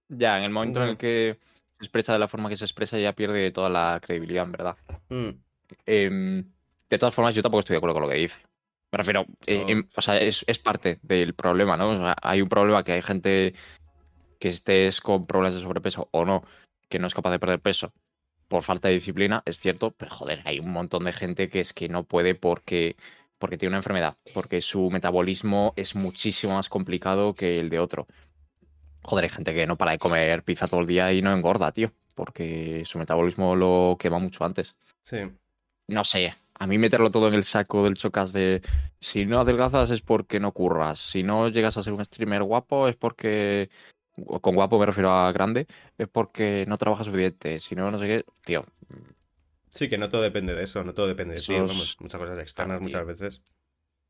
Ya, 0.09 0.39
en 0.39 0.45
el 0.45 0.49
momento 0.49 0.81
en 0.81 0.89
el 0.89 0.97
que 0.97 1.37
se 1.77 1.85
expresa 1.85 2.13
de 2.13 2.19
la 2.19 2.27
forma 2.27 2.49
que 2.49 2.57
se 2.57 2.65
expresa, 2.65 2.97
ya 2.97 3.13
pierde 3.13 3.51
toda 3.51 3.69
la 3.69 3.99
credibilidad, 4.01 4.45
en 4.45 4.51
verdad. 4.51 4.77
Mm. 5.09 5.29
Em, 5.85 6.43
de 6.89 6.97
todas 6.97 7.13
formas, 7.13 7.35
yo 7.35 7.41
tampoco 7.41 7.59
estoy 7.59 7.75
de 7.75 7.77
acuerdo 7.77 7.95
con 7.95 8.03
lo 8.03 8.09
que 8.09 8.15
dice. 8.15 8.37
Me 8.91 8.97
refiero, 8.97 9.25
eh, 9.45 9.63
No. 9.63 9.69
em- 9.69 9.89
o 9.95 10.01
sea, 10.01 10.17
es, 10.17 10.43
es 10.47 10.59
parte 10.59 10.99
del 11.03 11.33
problema, 11.33 11.77
¿no? 11.77 11.89
O 11.89 11.97
sea, 11.97 12.15
hay 12.21 12.41
un 12.41 12.49
problema 12.49 12.83
que 12.83 12.93
hay 12.93 13.01
gente 13.01 13.53
que 14.39 14.47
estés 14.47 15.01
con 15.01 15.27
problemas 15.27 15.55
de 15.55 15.61
sobrepeso 15.61 16.07
o 16.11 16.25
no, 16.25 16.43
que 16.89 16.99
no 16.99 17.07
es 17.07 17.13
capaz 17.13 17.31
de 17.31 17.39
perder 17.39 17.59
peso 17.59 17.93
por 18.47 18.63
falta 18.63 18.87
de 18.87 18.93
disciplina, 18.95 19.43
es 19.45 19.59
cierto, 19.59 19.91
pero 19.91 20.09
joder, 20.09 20.39
hay 20.45 20.59
un 20.59 20.71
montón 20.71 21.03
de 21.03 21.11
gente 21.11 21.49
que 21.49 21.59
es 21.59 21.73
que 21.73 21.89
no 21.89 22.05
puede 22.05 22.33
porque, 22.33 22.95
porque 23.39 23.57
tiene 23.57 23.71
una 23.71 23.79
enfermedad, 23.79 24.15
porque 24.33 24.61
su 24.61 24.89
metabolismo 24.89 25.73
es 25.75 25.95
muchísimo 25.95 26.53
más 26.55 26.69
complicado 26.69 27.35
que 27.35 27.59
el 27.59 27.69
de 27.69 27.79
otro. 27.79 28.07
Joder, 29.07 29.23
hay 29.23 29.29
gente 29.29 29.53
que 29.53 29.65
no 29.65 29.77
para 29.77 29.93
de 29.93 29.99
comer 29.99 30.43
pizza 30.43 30.67
todo 30.67 30.81
el 30.81 30.87
día 30.87 31.13
y 31.13 31.21
no 31.21 31.33
engorda, 31.33 31.71
tío, 31.71 31.93
porque 32.13 32.83
su 32.85 32.99
metabolismo 32.99 33.55
lo 33.55 33.95
quema 33.97 34.19
mucho 34.19 34.43
antes. 34.43 34.75
Sí. 35.01 35.19
no 35.87 36.03
sé, 36.03 36.35
a 36.55 36.67
mí 36.67 36.77
meterlo 36.77 37.09
todo 37.09 37.29
en 37.29 37.33
el 37.33 37.45
saco 37.45 37.85
del 37.85 37.93
chocas 37.93 38.33
de 38.33 38.61
si 38.99 39.25
no 39.25 39.39
adelgazas 39.39 39.91
es 39.91 40.01
porque 40.01 40.41
no 40.41 40.51
curras, 40.51 40.99
si 40.99 41.23
no 41.23 41.47
llegas 41.47 41.77
a 41.77 41.83
ser 41.83 41.93
un 41.93 42.03
streamer 42.03 42.43
guapo 42.43 42.89
es 42.89 42.97
porque, 42.97 43.69
con 44.41 44.55
guapo 44.55 44.77
me 44.77 44.85
refiero 44.85 45.09
a 45.09 45.31
grande, 45.31 45.67
es 45.97 46.09
porque 46.09 46.65
no 46.67 46.77
trabajas 46.77 47.05
suficiente, 47.05 47.61
si 47.61 47.75
no, 47.75 47.89
no 47.89 47.99
sé 47.99 48.07
qué, 48.07 48.25
tío, 48.43 48.65
Sí, 49.69 49.87
que 49.87 49.97
no 49.97 50.09
todo 50.09 50.21
depende 50.21 50.53
de 50.53 50.63
eso, 50.63 50.83
no 50.83 50.93
todo 50.93 51.07
depende 51.07 51.35
de 51.35 51.41
ti, 51.41 51.57
muchas 51.57 51.95
cosas 52.19 52.39
externas 52.39 52.81
muchas 52.81 53.05
veces. 53.05 53.41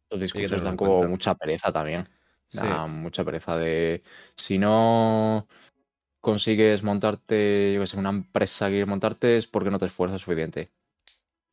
los 0.10 0.20
discursos 0.20 0.64
dan 0.64 0.76
como 0.76 1.04
mucha 1.04 1.36
pereza 1.36 1.72
también, 1.72 2.10
Sí. 2.48 2.60
da 2.60 2.88
mucha 2.88 3.24
pereza 3.26 3.58
de 3.58 4.04
si 4.36 4.58
no 4.58 5.48
consigues 6.22 6.84
montarte, 6.84 7.74
yo 7.74 7.82
qué 7.82 7.88
sé, 7.88 7.98
una 7.98 8.10
empresa 8.10 8.70
que 8.70 8.86
montarte 8.86 9.38
es 9.38 9.48
porque 9.48 9.70
no 9.70 9.80
te 9.80 9.86
esfuerzas 9.86 10.22
suficiente. 10.22 10.72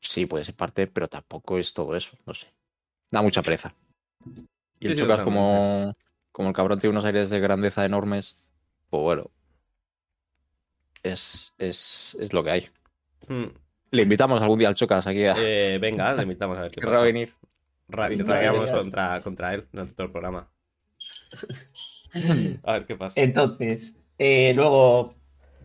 Sí, 0.00 0.26
puede 0.26 0.44
ser 0.44 0.54
parte, 0.54 0.86
pero 0.86 1.08
tampoco 1.08 1.58
es 1.58 1.72
todo 1.72 1.96
eso, 1.96 2.16
no 2.26 2.34
sé. 2.34 2.48
Da 3.10 3.22
mucha 3.22 3.42
pereza. 3.42 3.74
Y 4.80 4.86
el 4.88 4.94
sí, 4.94 5.00
chocas 5.00 5.20
como, 5.20 5.96
como 6.32 6.48
el 6.48 6.54
cabrón 6.54 6.78
tiene 6.78 6.92
unos 6.92 7.04
aires 7.04 7.30
de 7.30 7.40
grandeza 7.40 7.84
enormes, 7.84 8.36
pues 8.90 9.02
bueno. 9.02 9.30
Es, 11.02 11.54
es, 11.58 12.16
es 12.20 12.32
lo 12.32 12.42
que 12.42 12.50
hay. 12.50 12.70
Mm. 13.28 13.44
Le 13.90 14.02
invitamos 14.02 14.42
algún 14.42 14.58
día 14.58 14.68
al 14.68 14.74
chocas 14.74 15.06
aquí 15.06 15.24
a 15.26 15.36
Eh, 15.38 15.78
venga, 15.80 16.12
le 16.14 16.22
invitamos 16.22 16.58
a 16.58 16.62
ver 16.62 16.70
qué 16.72 16.80
pasa. 16.80 17.02
venir. 17.02 17.34
Ra- 17.88 18.08
Venga, 18.08 18.24
rabiamos 18.24 18.64
gracias. 18.64 18.82
contra, 18.82 19.20
contra 19.20 19.54
él 19.54 19.68
durante 19.70 19.94
todo 19.94 20.06
el 20.06 20.12
programa. 20.12 20.50
A 22.64 22.73
ver 22.75 22.87
qué 22.87 22.97
pasa. 22.97 23.21
Entonces, 23.21 23.97
eh, 24.19 24.53
luego, 24.55 25.14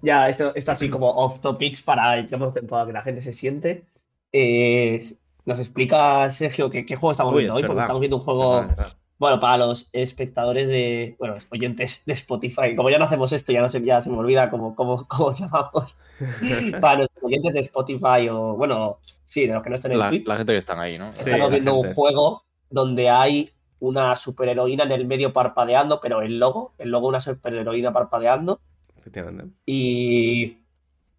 ya 0.02 0.30
esto, 0.30 0.54
esto 0.56 0.72
así 0.72 0.90
como 0.90 1.10
off 1.10 1.40
topics 1.42 1.82
para 1.82 2.18
el 2.18 2.28
tiempo 2.28 2.54
para 2.68 2.86
que 2.88 2.94
la 2.94 3.02
gente 3.02 3.22
se 3.22 3.34
siente. 3.34 3.84
Eh, 4.32 5.14
nos 5.46 5.60
explica 5.60 6.30
Sergio 6.32 6.70
qué, 6.70 6.86
qué 6.86 6.96
juego 6.96 7.12
estamos 7.12 7.34
Uy, 7.34 7.40
viendo 7.42 7.58
es 7.58 7.64
hoy, 7.64 7.68
porque 7.68 7.82
estamos 7.82 8.00
viendo 8.00 8.18
un 8.18 8.22
Es 8.22 8.26
juego, 8.26 8.50
verdad, 8.52 8.72
es 8.72 8.78
verdad. 8.78 8.94
bueno, 9.18 9.40
para 9.40 9.58
los 9.58 9.90
espectadores 9.94 10.68
de, 10.68 11.16
bueno, 11.20 11.38
oyentes 11.52 12.04
de 12.06 12.14
Spotify, 12.14 12.76
como 12.76 12.90
ya 12.90 12.98
no 13.00 13.06
hacemos 13.06 13.32
esto, 13.34 13.52
ya 13.52 13.62
no 13.62 13.70
sé, 13.70 13.82
ya 13.84 14.02
se 14.02 14.10
me 14.10 14.18
olvida 14.18 14.50
cómo, 14.50 14.76
cómo, 14.76 15.08
cómo 15.08 15.32
llamamos. 15.38 15.98
Para 16.82 17.00
los 17.00 17.10
oyentes 17.22 17.54
de 17.54 17.60
Spotify 17.62 18.28
o, 18.30 18.56
bueno, 18.56 19.00
sí, 19.26 19.48
de 19.48 19.54
los 19.54 19.64
que 19.64 19.70
no 19.70 19.76
estén 19.76 19.92
en 19.94 20.00
La, 20.00 20.10
Twitch. 20.10 20.28
la 20.28 20.38
gente 20.38 20.52
que 20.54 20.58
están 20.60 20.80
ahí, 20.80 20.98
¿no? 20.98 21.12
Sí, 21.12 21.30
Estamos 21.30 21.50
viendo 21.52 21.76
un 21.76 21.94
juego 21.94 22.44
donde 22.70 23.10
hay 23.10 23.50
una 23.80 24.16
superheroína 24.16 24.84
en 24.84 24.92
el 24.92 25.06
medio 25.06 25.34
parpadeando, 25.34 26.00
pero 26.02 26.22
el 26.22 26.40
logo, 26.40 26.74
el 26.78 26.90
logo 26.90 27.08
de 27.08 27.10
una 27.10 27.22
superheroína 27.22 27.94
parpadeando. 27.94 28.60
Efectivamente. 28.98 29.54
Y, 29.66 30.58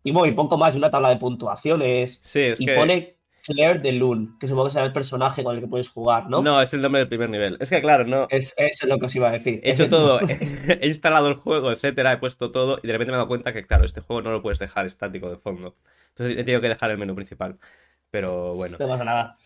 y 0.02 0.12
bueno, 0.12 0.26
y 0.26 0.34
poco 0.34 0.58
más, 0.58 0.74
una 0.74 0.90
tabla 0.90 1.08
de 1.08 1.16
puntuaciones. 1.16 2.18
Sí, 2.22 2.40
es 2.40 2.60
y 2.60 2.66
que. 2.66 2.74
pone 2.74 3.16
Claire 3.42 3.78
de 3.78 3.92
Lune, 3.92 4.28
que 4.38 4.46
supongo 4.46 4.66
que 4.66 4.72
será 4.72 4.84
el 4.84 4.92
personaje 4.92 5.42
con 5.42 5.54
el 5.54 5.62
que 5.62 5.68
puedes 5.68 5.88
jugar, 5.88 6.28
¿no? 6.28 6.42
¿no? 6.42 6.60
es 6.60 6.74
el 6.74 6.82
nombre 6.82 7.00
del 7.00 7.08
primer 7.08 7.30
nivel. 7.30 7.56
Es 7.60 7.70
que, 7.70 7.80
claro, 7.80 8.04
no. 8.04 8.26
Es, 8.30 8.54
eso 8.56 8.84
es 8.84 8.88
lo 8.88 8.98
que 8.98 9.06
os 9.06 9.16
iba 9.16 9.28
a 9.28 9.32
decir. 9.32 9.60
He 9.62 9.70
hecho 9.70 9.88
todo, 9.88 10.20
he 10.28 10.86
instalado 10.86 11.28
el 11.28 11.34
juego, 11.34 11.72
etcétera, 11.72 12.12
he 12.12 12.18
puesto 12.18 12.50
todo 12.50 12.78
y 12.82 12.86
de 12.86 12.92
repente 12.92 13.12
me 13.12 13.16
he 13.16 13.18
dado 13.18 13.28
cuenta 13.28 13.52
que, 13.52 13.66
claro, 13.66 13.84
este 13.84 14.00
juego 14.00 14.23
no 14.23 14.30
lo 14.30 14.42
puedes 14.42 14.58
dejar 14.58 14.86
estático 14.86 15.30
de 15.30 15.36
fondo. 15.36 15.76
Entonces 16.10 16.36
he 16.36 16.44
tenido 16.44 16.60
que 16.60 16.68
dejar 16.68 16.90
el 16.90 16.99
menú 16.99 17.14
principal. 17.14 17.58
Pero 18.10 18.54
bueno. 18.54 18.76
No 18.78 18.88
pasa 18.88 19.04
nada. 19.04 19.38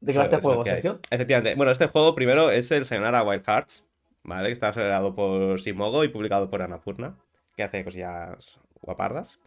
¿De 0.00 0.12
qué 0.12 0.18
va 0.18 0.24
este 0.24 0.40
juego. 0.40 0.64
Sergio? 0.64 1.00
Efectivamente. 1.10 1.54
Bueno, 1.54 1.72
este 1.72 1.86
juego 1.86 2.14
primero 2.14 2.50
es 2.50 2.70
el 2.70 2.86
Sayonara 2.86 3.22
Wild 3.22 3.44
Hearts, 3.44 3.84
¿vale? 4.22 4.48
Que 4.48 4.52
está 4.52 4.68
acelerado 4.68 5.14
por 5.14 5.60
Simogo 5.60 6.04
y 6.04 6.08
publicado 6.08 6.48
por 6.50 6.62
Annapurna, 6.62 7.16
que 7.56 7.62
hace 7.62 7.84
cosillas 7.84 8.60
guapardas. 8.80 9.40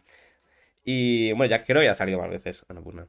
Y 0.84 1.32
bueno, 1.32 1.50
ya 1.50 1.64
creo 1.64 1.80
que 1.80 1.86
ya 1.86 1.92
ha 1.92 1.94
salido 1.94 2.18
más 2.18 2.30
veces 2.30 2.66
Annapurna. 2.68 3.08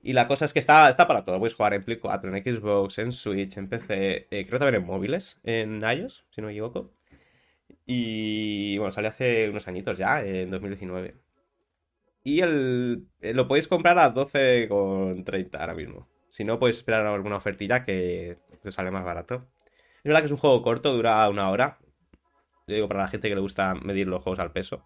Y 0.00 0.12
la 0.12 0.28
cosa 0.28 0.44
es 0.44 0.52
que 0.52 0.60
está, 0.60 0.88
está 0.88 1.06
para 1.08 1.24
todo. 1.24 1.38
Puedes 1.38 1.54
jugar 1.54 1.74
en 1.74 1.82
Play 1.84 1.98
4, 1.98 2.34
en 2.34 2.42
Xbox, 2.44 2.98
en 2.98 3.12
Switch, 3.12 3.56
en 3.56 3.68
PC, 3.68 4.28
eh, 4.30 4.46
creo 4.46 4.58
también 4.58 4.82
en 4.82 4.86
móviles, 4.86 5.40
en 5.44 5.82
iOS, 5.82 6.24
si 6.30 6.40
no 6.40 6.46
me 6.46 6.52
equivoco. 6.52 6.92
Y 7.86 8.78
bueno, 8.78 8.92
salió 8.92 9.10
hace 9.10 9.48
unos 9.50 9.68
añitos 9.68 9.98
ya, 9.98 10.22
en 10.24 10.50
2019. 10.50 11.16
Y 12.24 12.40
el, 12.40 13.06
eh, 13.20 13.34
lo 13.34 13.48
podéis 13.48 13.68
comprar 13.68 13.98
a 13.98 14.12
12,30 14.14 15.60
ahora 15.60 15.74
mismo. 15.74 16.08
Si 16.28 16.44
no, 16.44 16.58
podéis 16.58 16.78
esperar 16.78 17.06
a 17.06 17.14
alguna 17.14 17.36
ofertilla 17.36 17.84
que 17.84 18.38
os 18.64 18.74
sale 18.74 18.90
más 18.90 19.04
barato. 19.04 19.46
Es 19.98 20.04
verdad 20.04 20.20
que 20.20 20.26
es 20.26 20.32
un 20.32 20.38
juego 20.38 20.62
corto, 20.62 20.92
dura 20.92 21.28
una 21.28 21.50
hora. 21.50 21.78
Yo 22.66 22.74
digo 22.74 22.88
para 22.88 23.02
la 23.04 23.08
gente 23.08 23.28
que 23.28 23.34
le 23.34 23.40
gusta 23.40 23.74
medir 23.74 24.06
los 24.08 24.22
juegos 24.22 24.38
al 24.38 24.52
peso. 24.52 24.84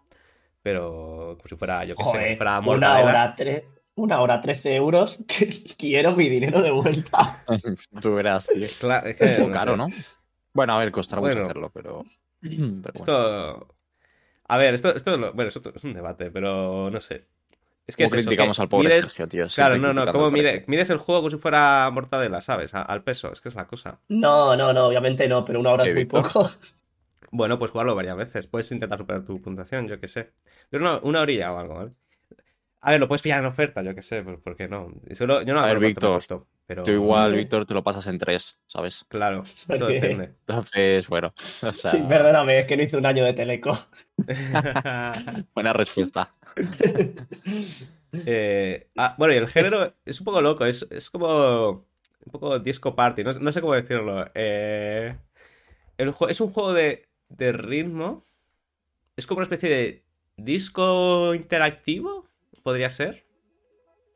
Pero 0.62 1.36
como 1.38 1.48
si 1.48 1.56
fuera, 1.56 1.84
yo 1.84 1.96
qué 1.96 2.04
sé, 2.04 2.10
como 2.10 2.36
fuera 2.36 2.60
una 2.60 2.98
hora, 3.00 3.36
tre- 3.36 3.64
una 3.96 4.20
hora 4.20 4.40
13 4.40 4.76
euros. 4.76 5.18
Quiero 5.76 6.14
mi 6.14 6.28
dinero 6.28 6.62
de 6.62 6.70
vuelta. 6.70 7.44
Tú 8.00 8.14
verás, 8.14 8.46
tío. 8.46 8.68
Cla- 8.80 9.02
es 9.04 9.16
que, 9.16 9.24
Un 9.24 9.36
poco 9.36 9.48
no 9.48 9.54
caro, 9.54 9.72
sé. 9.72 9.78
¿no? 9.78 9.88
Bueno, 10.54 10.74
a 10.74 10.78
ver, 10.78 10.92
costará 10.92 11.20
Bueno. 11.20 11.34
mucho 11.36 11.44
hacerlo, 11.46 11.70
pero. 11.74 12.04
pero 12.40 12.60
bueno. 12.70 12.90
Esto. 12.94 13.74
A 14.48 14.56
ver, 14.58 14.74
esto, 14.74 14.94
esto 14.94 15.18
bueno, 15.34 15.48
es, 15.48 15.56
otro- 15.56 15.72
es 15.74 15.82
un 15.82 15.94
debate, 15.94 16.30
pero 16.30 16.90
no 16.90 17.00
sé. 17.00 17.26
Es 17.86 17.96
que 17.96 18.04
¿Cómo 18.04 18.14
es 18.14 18.20
eso, 18.20 18.28
criticamos 18.30 18.56
que 18.56 18.62
al 18.62 18.68
pobre 18.68 18.88
mides- 18.88 19.04
Sergio, 19.06 19.28
tío? 19.28 19.46
Claro, 19.48 19.76
no, 19.76 19.92
no, 19.92 20.10
¿cómo 20.12 20.30
mide- 20.30 20.64
mides 20.68 20.90
el 20.90 20.98
juego 20.98 21.22
como 21.22 21.30
si 21.30 21.36
fuera 21.38 21.90
mortadela, 21.92 22.40
¿sabes? 22.40 22.74
A- 22.74 22.82
al 22.82 23.02
peso, 23.02 23.32
es 23.32 23.40
que 23.40 23.48
es 23.48 23.54
la 23.54 23.66
cosa. 23.66 24.00
No, 24.08 24.56
no, 24.56 24.72
no, 24.72 24.86
obviamente 24.86 25.28
no, 25.28 25.44
pero 25.44 25.58
una 25.60 25.70
hora 25.72 25.84
¿Qué, 25.84 25.90
es 25.90 25.96
muy 25.96 26.04
poco. 26.06 26.50
Bueno, 27.34 27.58
pues 27.58 27.70
jugarlo 27.70 27.94
varias 27.94 28.14
veces. 28.16 28.46
Puedes 28.46 28.70
intentar 28.72 28.98
superar 28.98 29.24
tu 29.24 29.40
puntuación, 29.40 29.88
yo 29.88 29.98
qué 29.98 30.06
sé. 30.06 30.32
Una, 30.70 30.98
una 30.98 31.22
orilla 31.22 31.50
o 31.54 31.58
algo, 31.58 31.74
¿vale? 31.76 31.92
A 32.82 32.90
ver, 32.90 33.00
lo 33.00 33.08
puedes 33.08 33.22
pillar 33.22 33.38
en 33.38 33.46
oferta, 33.46 33.80
yo 33.82 33.94
qué 33.94 34.02
sé, 34.02 34.22
pues, 34.22 34.38
¿por 34.40 34.54
qué 34.54 34.68
no? 34.68 34.92
Solo, 35.12 35.40
yo 35.42 35.54
no 35.54 35.60
A 35.60 35.66
ver, 35.66 35.78
Víctor, 35.78 36.20
pero... 36.66 36.82
Tú 36.82 36.90
igual, 36.90 37.34
Víctor, 37.34 37.66
te 37.66 37.74
lo 37.74 37.82
pasas 37.82 38.06
en 38.06 38.18
tres, 38.18 38.60
¿sabes? 38.66 39.04
Claro, 39.08 39.44
eso 39.68 39.86
depende. 39.86 40.24
Entonces, 40.46 41.08
bueno, 41.08 41.34
o 41.62 41.72
sea, 41.74 41.90
Sí, 41.90 42.02
perdóname, 42.08 42.60
es 42.60 42.66
que 42.66 42.76
no 42.76 42.82
hice 42.82 42.96
un 42.96 43.06
año 43.06 43.24
de 43.24 43.32
teleco. 43.32 43.78
buena 45.54 45.72
respuesta. 45.72 46.30
Eh, 48.26 48.88
ah, 48.98 49.14
bueno, 49.16 49.32
y 49.32 49.38
el 49.38 49.48
género 49.48 49.94
es 50.04 50.20
un 50.20 50.26
poco 50.26 50.42
loco, 50.42 50.66
es, 50.66 50.86
es 50.90 51.08
como 51.08 51.86
un 52.26 52.30
poco 52.30 52.58
disco 52.58 52.94
party, 52.94 53.24
no, 53.24 53.32
no 53.32 53.52
sé 53.52 53.62
cómo 53.62 53.72
decirlo. 53.72 54.30
Eh, 54.34 55.16
el 55.96 56.12
es 56.28 56.40
un 56.42 56.50
juego 56.50 56.74
de, 56.74 57.08
de 57.30 57.52
ritmo, 57.52 58.26
es 59.16 59.26
como 59.26 59.38
una 59.38 59.44
especie 59.44 59.70
de 59.70 60.04
disco 60.36 61.34
interactivo, 61.34 62.28
podría 62.62 62.90
ser. 62.90 63.24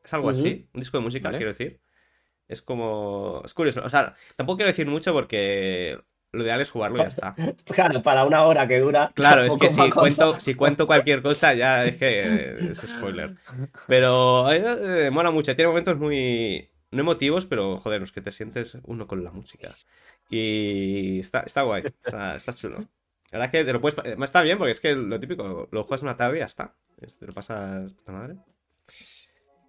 Es 0.04 0.14
algo 0.14 0.30
así, 0.30 0.68
un 0.72 0.80
disco 0.80 0.98
de 0.98 1.04
música, 1.04 1.28
Vale. 1.28 1.38
quiero 1.38 1.50
decir. 1.50 1.80
Es 2.48 2.62
como... 2.62 3.42
Es 3.44 3.54
curioso, 3.54 3.82
o 3.84 3.88
sea, 3.90 4.14
tampoco 4.36 4.58
quiero 4.58 4.68
decir 4.68 4.86
mucho 4.86 5.12
porque 5.12 5.98
lo 6.32 6.42
ideal 6.44 6.60
es 6.60 6.70
jugarlo 6.70 6.98
y 6.98 7.02
ya 7.02 7.08
está. 7.08 7.34
Claro, 7.64 8.02
para 8.02 8.24
una 8.24 8.44
hora 8.44 8.68
que 8.68 8.78
dura. 8.80 9.12
Claro, 9.14 9.42
es 9.42 9.56
que 9.58 9.68
si 9.70 9.90
cuento, 9.90 10.38
si 10.40 10.54
cuento 10.54 10.86
cualquier 10.86 11.22
cosa 11.22 11.54
ya 11.54 11.84
es 11.84 11.96
que 11.96 12.06
eh, 12.24 12.68
es 12.70 12.78
spoiler. 12.78 13.34
Pero 13.88 14.50
eh, 14.52 15.06
eh, 15.06 15.10
mola 15.10 15.30
mucho, 15.30 15.54
tiene 15.56 15.68
momentos 15.68 15.96
muy... 15.98 16.68
No 16.92 17.00
emotivos, 17.00 17.46
pero 17.46 17.78
joder, 17.80 18.00
los 18.00 18.12
que 18.12 18.20
te 18.22 18.30
sientes 18.32 18.78
uno 18.84 19.06
con 19.06 19.24
la 19.24 19.32
música. 19.32 19.74
Y 20.30 21.18
está, 21.20 21.40
está 21.40 21.62
guay, 21.62 21.84
está, 21.84 22.36
está 22.36 22.52
chulo. 22.52 22.78
La 23.32 23.38
verdad 23.38 23.50
que 23.50 23.64
te 23.64 23.72
lo 23.72 23.80
puedes... 23.80 23.94
pa- 23.96 24.24
Está 24.24 24.42
bien 24.42 24.56
porque 24.58 24.70
es 24.72 24.80
que 24.80 24.94
lo 24.94 25.18
típico, 25.18 25.68
lo 25.72 25.82
juegas 25.84 26.02
una 26.02 26.16
tarde 26.16 26.36
y 26.36 26.40
ya 26.40 26.46
está. 26.46 26.74
Es- 27.00 27.18
Te 27.18 27.26
lo 27.26 27.32
pasas 27.32 27.92
puta 27.92 28.12
madre. 28.12 28.36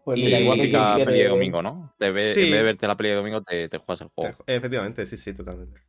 Pues 0.08 0.20
Y- 0.20 0.24
mira, 0.24 0.40
igual 0.40 0.58
que 0.62 0.70
quiere- 0.70 1.06
peli 1.06 1.20
de 1.20 1.28
domingo, 1.28 1.62
¿no? 1.62 1.94
Te 1.98 2.08
ve- 2.12 2.16
Sí. 2.16 2.40
En 2.46 2.52
vez 2.52 2.60
de 2.60 2.64
verte 2.64 2.88
la 2.88 2.96
peli 2.96 3.10
de 3.10 3.16
domingo, 3.16 3.42
te, 3.44 3.68
te 3.68 3.78
juegas 3.78 4.00
el 4.00 4.08
juego. 4.08 4.34
Efectivamente, 4.48 5.06
sí, 5.06 5.18
sí, 5.18 5.34
totalmente. 5.34 5.82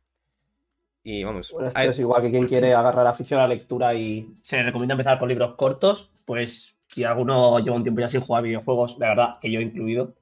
Y 1.03 1.23
vamos. 1.23 1.49
Bueno, 1.53 1.69
esto 1.69 1.79
hay- 1.79 1.87
es 1.87 1.99
igual 1.99 2.21
que 2.21 2.29
quien 2.29 2.45
quiere 2.45 2.73
agarrar 2.73 3.07
afición 3.07 3.39
a 3.39 3.43
la 3.43 3.53
lectura 3.55 3.93
y 3.95 4.35
se 4.41 4.57
le 4.57 4.63
recomienda 4.63 4.95
empezar 4.95 5.19
con 5.19 5.29
libros 5.29 5.55
cortos, 5.55 6.11
pues 6.25 6.77
si 6.87 7.05
alguno 7.05 7.59
lleva 7.59 7.77
un 7.77 7.83
tiempo 7.83 8.01
ya 8.01 8.09
sin 8.09 8.19
jugar 8.19 8.43
videojuegos, 8.43 8.97
la 8.99 9.07
verdad 9.07 9.37
que 9.41 9.49
yo 9.49 9.61
he 9.61 9.63
incluido, 9.63 10.13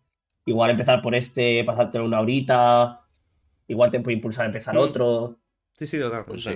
igual 0.46 0.70
empezar 0.70 1.02
por 1.02 1.16
este, 1.16 1.64
pasártelo 1.64 2.06
una 2.06 2.22
horita, 2.22 3.02
igual 3.68 3.90
te 3.90 4.00
puede 4.00 4.18
impulsar 4.18 4.44
a 4.44 4.50
empezar 4.50 4.76
Mm. 4.76 4.78
otro. 4.78 5.40
Sí, 5.72 5.88
sí, 5.88 5.98
totalmente. 5.98 6.30
Pues 6.34 6.44
sí. 6.44 6.56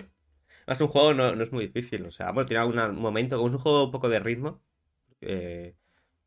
Más 0.67 0.77
que 0.77 0.83
un 0.83 0.91
juego 0.91 1.15
no, 1.15 1.35
no 1.35 1.43
es 1.43 1.51
muy 1.51 1.65
difícil. 1.65 2.05
O 2.05 2.11
sea, 2.11 2.29
bueno, 2.33 2.45
tiene 2.45 2.61
algún 2.61 3.01
momento, 3.01 3.37
como 3.37 3.49
es 3.49 3.55
un 3.55 3.59
juego 3.61 3.85
un 3.85 3.91
poco 3.91 4.09
de 4.09 4.19
ritmo. 4.19 4.61
Eh, 5.21 5.75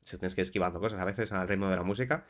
se 0.05 0.19
tienes 0.19 0.35
que 0.37 0.43
ir 0.43 0.45
esquivando 0.45 0.79
cosas 0.79 1.01
a 1.01 1.05
veces 1.05 1.33
al 1.33 1.49
ritmo 1.49 1.69
de 1.69 1.77
la 1.77 1.83
música. 1.83 2.25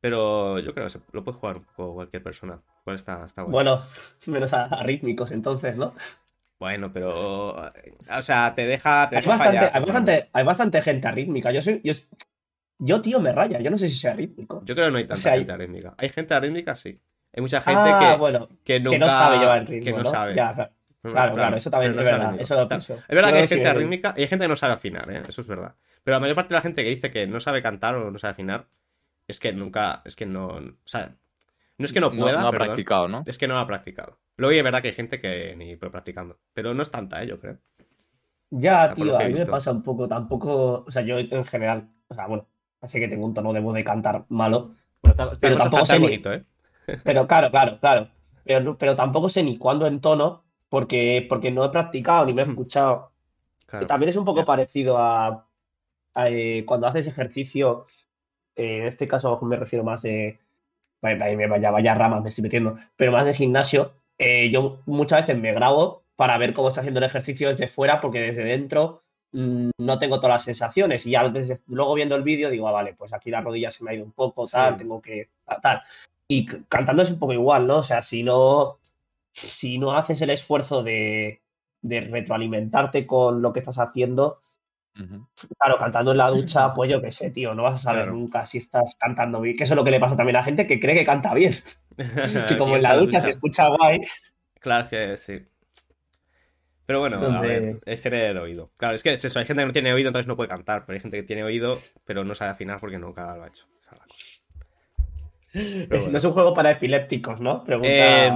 Pero 0.00 0.58
yo 0.58 0.74
creo 0.74 0.86
que 0.86 0.90
se- 0.90 1.00
lo 1.12 1.24
puede 1.24 1.38
jugar 1.38 1.56
un 1.58 1.64
poco 1.64 1.94
cualquier 1.94 2.22
persona. 2.22 2.60
Está, 2.86 3.24
está 3.24 3.42
bueno. 3.42 3.52
Bueno, 3.52 3.82
menos 4.26 4.52
a, 4.52 4.64
a 4.64 4.82
rítmicos 4.82 5.30
entonces, 5.30 5.76
¿no? 5.76 5.94
Bueno, 6.58 6.92
pero. 6.92 7.50
O 7.56 8.22
sea, 8.22 8.54
te 8.54 8.66
deja. 8.66 9.08
Te 9.08 9.16
Hay 9.16 9.22
deja 9.22 9.30
bastante, 9.30 9.58
fallar, 9.58 9.72
hay, 10.32 10.44
bastante, 10.44 10.76
hay 10.78 10.82
gente 10.84 11.08
arrítmica. 11.08 11.52
Yo 11.52 11.62
soy. 11.62 11.80
Yo, 11.84 11.92
yo, 12.78 13.00
tío, 13.00 13.20
me 13.20 13.32
raya. 13.32 13.60
Yo 13.60 13.70
no 13.70 13.78
sé 13.78 13.88
si 13.88 13.96
soy 13.96 14.10
arrítmico. 14.10 14.62
Yo 14.64 14.74
creo 14.74 14.86
que 14.88 14.92
no 14.92 14.98
hay 14.98 15.04
tanta 15.04 15.16
sea, 15.22 15.32
hay- 15.32 15.38
gente 15.40 15.52
arrítmica. 15.52 15.94
Hay 15.98 16.08
gente 16.10 16.34
arrítmica, 16.34 16.74
sí. 16.74 17.00
Hay 17.32 17.40
mucha 17.42 17.60
gente 17.60 17.80
ah, 17.82 17.98
que, 18.12 18.18
bueno, 18.18 18.48
que 18.62 18.78
nunca. 18.80 18.90
que 18.90 18.98
no 19.00 19.10
sabe 19.10 19.38
llevar 19.38 19.58
el 19.62 19.66
ritmo, 19.66 19.84
Que 19.84 19.92
no, 19.92 20.02
¿no? 20.04 20.10
sabe. 20.10 20.34
Ya, 20.34 20.70
claro, 21.12 21.30
No, 21.30 21.34
claro, 21.34 21.34
claro, 21.34 21.56
eso 21.56 21.70
también 21.70 21.92
es 21.92 21.96
no 21.98 22.02
verdad. 22.04 22.34
Eso 22.40 22.54
lo 22.56 22.68
pienso. 22.68 22.94
Es 22.94 23.14
verdad 23.14 23.30
que 23.32 23.38
hay 23.38 23.46
sí 23.48 23.54
gente 23.56 23.74
rítmica 23.74 24.14
y 24.16 24.22
hay 24.22 24.28
gente 24.28 24.44
que 24.44 24.48
no 24.48 24.56
sabe 24.56 24.74
afinar, 24.74 25.10
¿eh? 25.10 25.22
Eso 25.28 25.40
es 25.40 25.46
verdad. 25.46 25.74
Pero 26.02 26.16
la 26.16 26.20
mayor 26.20 26.36
parte 26.36 26.50
de 26.50 26.58
la 26.58 26.62
gente 26.62 26.82
que 26.84 26.90
dice 26.90 27.10
que 27.10 27.26
no 27.26 27.40
sabe 27.40 27.62
cantar 27.62 27.94
o 27.96 28.10
no 28.10 28.18
sabe 28.18 28.32
afinar 28.32 28.66
es 29.28 29.40
que 29.40 29.52
nunca. 29.52 30.02
Es 30.04 30.16
que 30.16 30.26
no. 30.26 30.46
O 30.48 30.62
sea, 30.84 31.14
no 31.78 31.86
es 31.86 31.92
que 31.92 32.00
no 32.00 32.10
No, 32.10 32.20
pueda. 32.20 32.40
no 32.42 32.48
ha 32.48 32.50
perdón, 32.50 32.66
practicado, 32.68 33.08
¿no? 33.08 33.22
Es 33.26 33.38
que 33.38 33.48
no 33.48 33.58
ha 33.58 33.66
practicado. 33.66 34.18
Luego 34.36 34.52
es 34.52 34.62
verdad 34.64 34.82
que 34.82 34.88
hay 34.88 34.94
gente 34.94 35.20
que 35.20 35.54
ni 35.56 35.76
fue 35.76 35.90
practicando. 35.90 36.38
Pero 36.52 36.74
no 36.74 36.82
es 36.82 36.90
tanta, 36.90 37.22
¿eh? 37.22 37.26
Yo 37.26 37.38
creo. 37.40 37.58
Ya, 38.50 38.94
por 38.94 39.06
lo 39.06 39.16
tío, 39.18 39.26
a 39.26 39.28
mí 39.28 39.34
me 39.38 39.46
pasa 39.46 39.72
un 39.72 39.82
poco, 39.82 40.06
tampoco, 40.06 40.84
o 40.86 40.90
sea, 40.90 41.02
yo 41.02 41.18
en 41.18 41.44
general, 41.44 41.88
o 42.08 42.14
sea, 42.14 42.26
bueno, 42.26 42.46
así 42.80 43.00
que 43.00 43.08
tengo 43.08 43.26
un 43.26 43.34
tono 43.34 43.52
de 43.52 43.60
voz 43.60 43.74
de 43.74 43.82
cantar 43.84 44.26
malo, 44.28 44.74
Pero, 45.02 45.14
ta- 45.16 45.32
Pero 45.40 45.56
tampoco 45.56 45.86
sé 45.86 45.98
ni- 45.98 46.04
bonito, 46.04 46.32
¿eh? 46.32 46.44
pero 47.04 47.26
claro, 47.26 47.50
claro, 47.50 47.78
claro, 47.80 48.08
pero, 48.44 48.60
no- 48.60 48.78
pero 48.78 48.94
tampoco 48.94 49.28
sé 49.28 49.42
ni 49.42 49.58
cuándo 49.58 49.86
en 49.88 50.00
tono, 50.00 50.43
porque, 50.74 51.24
porque 51.28 51.52
no 51.52 51.64
he 51.64 51.68
practicado 51.68 52.26
ni 52.26 52.34
me 52.34 52.42
he 52.42 52.46
Mm. 52.46 52.50
escuchado. 52.50 53.12
Claro. 53.66 53.86
También 53.86 54.08
es 54.10 54.16
un 54.16 54.24
poco 54.24 54.40
Ya. 54.40 54.44
parecido 54.44 54.98
a, 54.98 55.46
a, 56.14 56.28
eh, 56.28 56.64
cuando 56.66 56.88
haces 56.88 57.06
ejercicio, 57.06 57.86
eh, 58.56 58.78
en 58.78 58.86
este 58.88 59.06
caso 59.06 59.38
me 59.42 59.54
refiero 59.54 59.84
más 59.84 60.02
de, 60.02 60.40
vaya, 61.00 61.16
vaya, 61.36 61.46
vaya, 61.48 61.70
vaya 61.70 61.94
ramas 61.94 62.22
me 62.24 62.28
estoy 62.30 62.42
metiendo, 62.42 62.74
pero 62.96 63.12
más 63.12 63.24
de 63.24 63.34
gimnasio, 63.34 63.92
eh, 64.18 64.50
yo 64.50 64.80
muchas 64.86 65.20
veces 65.22 65.40
me 65.40 65.52
grabo 65.52 66.02
para 66.16 66.36
ver 66.38 66.52
cómo 66.54 66.66
está 66.66 66.80
haciendo 66.80 66.98
el 66.98 67.04
ejercicio 67.06 67.50
desde 67.50 67.68
fuera, 67.68 68.00
porque 68.00 68.18
desde 68.18 68.42
dentro 68.42 69.02
mm, 69.30 69.70
no 69.78 69.98
tengo 70.00 70.16
todas 70.18 70.34
las 70.36 70.42
sensaciones, 70.44 71.06
y 71.06 71.10
ya 71.10 71.28
desde- 71.28 71.60
luego 71.68 71.94
viendo 71.94 72.16
el 72.16 72.22
vídeo 72.24 72.50
digo, 72.50 72.66
ah, 72.66 72.72
vale, 72.72 72.94
pues 72.94 73.12
aquí 73.12 73.30
la 73.30 73.40
rodilla 73.42 73.70
se 73.70 73.84
me 73.84 73.92
ha 73.92 73.94
ido 73.94 74.04
un 74.04 74.12
poco, 74.12 74.44
Sí. 74.46 74.52
tal, 74.54 74.76
tengo 74.76 75.00
que, 75.00 75.28
tal. 75.62 75.82
Y 76.26 76.46
cantando 76.46 77.02
es 77.04 77.10
un 77.10 77.18
poco 77.20 77.32
igual, 77.32 77.66
¿no? 77.68 77.78
O 77.78 77.82
sea, 77.84 78.02
si 78.02 78.24
no, 78.24 78.78
si 79.34 79.78
no 79.78 79.92
haces 79.92 80.20
el 80.22 80.30
esfuerzo 80.30 80.82
de, 80.82 81.42
de 81.82 82.00
retroalimentarte 82.00 83.06
con 83.06 83.42
lo 83.42 83.52
que 83.52 83.60
estás 83.60 83.78
haciendo, 83.78 84.38
claro, 85.58 85.78
cantando 85.78 86.12
en 86.12 86.18
la 86.18 86.30
ducha, 86.30 86.72
pues 86.74 86.90
yo 86.90 87.02
qué 87.02 87.10
sé, 87.10 87.30
tío, 87.30 87.54
no 87.54 87.64
vas 87.64 87.74
a 87.74 87.78
saber 87.78 88.04
Claro. 88.04 88.16
nunca 88.16 88.46
si 88.46 88.58
estás 88.58 88.96
cantando 88.98 89.40
bien, 89.40 89.56
que 89.56 89.64
eso 89.64 89.74
es 89.74 89.76
lo 89.76 89.84
que 89.84 89.90
le 89.90 90.00
pasa 90.00 90.16
también 90.16 90.36
a 90.36 90.40
la 90.40 90.44
gente 90.44 90.66
que 90.66 90.80
cree 90.80 90.94
que 90.94 91.04
canta 91.04 91.34
bien, 91.34 91.54
que 92.48 92.56
como 92.56 92.76
en 92.76 92.82
la 92.82 92.96
ducha 92.96 93.20
se 93.20 93.30
escucha 93.30 93.68
guay, 93.68 94.00
Claro 94.60 94.88
que 94.88 95.16
sí. 95.16 95.42
Pero 96.86 97.00
bueno, 97.00 97.16
a 97.16 97.40
ver, 97.40 97.76
es 97.86 98.02
tener 98.02 98.36
oído. 98.38 98.70
Claro, 98.76 98.94
es 98.94 99.02
que 99.02 99.12
es 99.12 99.24
eso, 99.24 99.38
hay 99.38 99.46
gente 99.46 99.62
que 99.62 99.66
no 99.66 99.72
tiene 99.72 99.92
oído, 99.92 100.08
entonces 100.08 100.26
no 100.26 100.36
puede 100.36 100.48
cantar, 100.50 100.84
pero 100.84 100.96
hay 100.96 101.00
gente 101.00 101.16
que 101.16 101.22
tiene 101.22 101.42
oído, 101.42 101.80
pero 102.04 102.24
no 102.24 102.34
sabe 102.34 102.50
afinar 102.50 102.78
porque 102.78 102.98
nunca 102.98 103.34
lo 103.36 103.44
ha 103.44 103.48
hecho. 103.48 103.66
Esa 103.80 103.94
es 103.94 104.00
la 104.00 104.06
cosa. 104.06 104.33
bueno. 105.88 106.10
no 106.10 106.18
es 106.18 106.24
un 106.24 106.32
juego 106.32 106.54
para 106.54 106.72
epilépticos, 106.72 107.40
¿no? 107.40 107.64
Pregunta 107.64 107.88
Eh, 107.88 108.30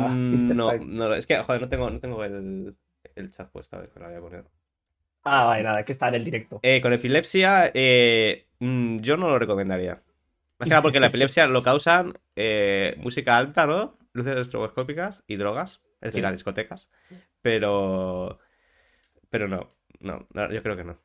no, 0.55 0.73
no, 0.79 1.15
es 1.15 1.27
que, 1.27 1.37
joder, 1.39 1.61
no 1.61 1.69
tengo, 1.69 1.91
no 1.91 1.99
tengo 2.01 2.25
el, 2.25 2.77
el 3.15 3.31
chat 3.31 3.51
puesto, 3.51 3.77
a 3.77 3.81
ver, 3.81 3.91
que 3.91 4.01
lo 4.01 4.07
voy 4.07 4.17
a 4.17 4.21
poner. 4.21 4.45
Ah, 5.25 5.45
vale, 5.45 5.63
nada, 5.63 5.85
que 5.85 5.93
está 5.93 6.09
en 6.09 6.15
el 6.15 6.25
directo. 6.25 6.61
Eh, 6.63 6.81
con 6.81 6.93
epilepsia, 6.93 7.71
eh, 7.75 8.47
mm, 8.61 8.99
yo 9.01 9.17
no 9.17 9.29
lo 9.29 9.39
recomendaría. 9.39 10.03
Más 10.59 10.67
que 10.67 10.71
nada 10.71 10.83
porque 10.83 11.01
la 11.01 11.07
epilepsia 11.09 11.47
lo 11.47 11.63
causan 11.63 12.15
eh, 12.35 12.97
música 13.03 13.37
alta, 13.37 13.67
¿no? 13.67 13.97
Luces 14.13 14.37
estroboscópicas 14.37 15.23
y 15.27 15.37
drogas, 15.37 15.83
es 16.01 16.13
decir, 16.13 16.15
Sí. 16.15 16.23
las 16.23 16.33
discotecas. 16.33 16.89
Pero. 17.43 18.39
Pero 19.31 19.49
no, 19.49 19.69
no, 20.01 20.27
no, 20.33 20.53
yo 20.53 20.63
creo 20.63 20.77
que 20.77 20.85
no. 20.85 20.99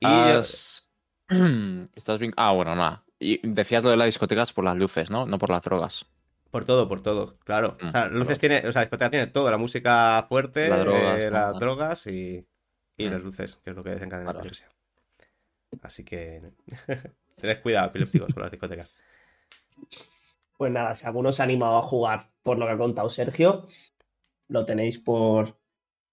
Y 0.00 0.06
Has- 0.06 0.90
Estás 1.94 2.18
bien... 2.18 2.32
Ah, 2.36 2.52
bueno, 2.52 2.74
nada. 2.74 3.04
Y 3.22 3.40
decías 3.44 3.82
lo 3.84 3.90
de 3.90 3.96
las 3.96 4.06
discotecas 4.06 4.52
por 4.52 4.64
las 4.64 4.76
luces, 4.76 5.10
¿no? 5.10 5.26
No 5.26 5.38
por 5.38 5.50
las 5.50 5.62
drogas. 5.62 6.06
por 6.50 6.64
todo, 6.66 6.86
por 6.86 7.00
todo, 7.02 7.38
claro. 7.44 7.78
Mm, 7.80 7.86
o 7.88 7.92
sea, 7.92 8.08
luces 8.08 8.38
tiene, 8.38 8.58
o 8.58 8.72
sea, 8.72 8.80
la 8.80 8.84
discoteca 8.86 9.08
tiene 9.10 9.26
todo, 9.28 9.50
la 9.50 9.56
música 9.56 10.22
fuerte, 10.28 10.68
Las 10.68 10.80
drogas, 10.80 11.18
eh, 11.22 11.24
¿no? 11.26 11.30
las 11.32 11.58
drogas 11.58 12.06
y, 12.08 12.46
y 12.98 13.06
Mm. 13.06 13.10
las 13.10 13.22
luces, 13.22 13.56
que 13.56 13.70
es 13.70 13.76
lo 13.76 13.82
que 13.82 13.90
desencadena 13.90 14.26
la 14.26 14.32
Claro. 14.32 14.48
epilepsia. 14.48 14.68
Así 15.82 16.04
que 16.04 16.42
tened 17.36 17.62
cuidado, 17.62 17.86
epilépticos, 17.88 18.34
con 18.34 18.42
las 18.42 18.50
discotecas. 18.52 18.92
Pues 20.58 20.70
nada, 20.72 20.94
si 20.94 21.06
alguno 21.06 21.32
se 21.32 21.42
ha 21.42 21.44
animado 21.44 21.78
a 21.78 21.82
jugar 21.82 22.30
por 22.42 22.58
lo 22.58 22.66
que 22.66 22.72
ha 22.72 22.76
contado 22.78 23.08
Sergio, 23.08 23.68
lo 24.48 24.64
tenéis 24.66 24.98
por 24.98 25.56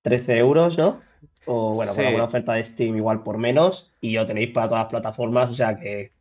13 0.01 0.37
euros, 0.37 0.77
¿no? 0.77 1.01
O 1.45 1.73
bueno, 1.75 1.91
Sí. 1.91 1.97
con 1.97 2.05
alguna 2.05 2.23
oferta 2.25 2.53
de 2.53 2.63
Steam 2.63 2.95
igual 2.95 3.23
por 3.23 3.37
menos, 3.37 3.93
y 3.99 4.15
lo 4.15 4.25
tenéis 4.25 4.51
para 4.53 4.67
todas 4.69 4.83
las 4.85 4.89
plataformas, 4.91 5.49
o 5.51 5.53
sea 5.53 5.77
que, 5.77 6.13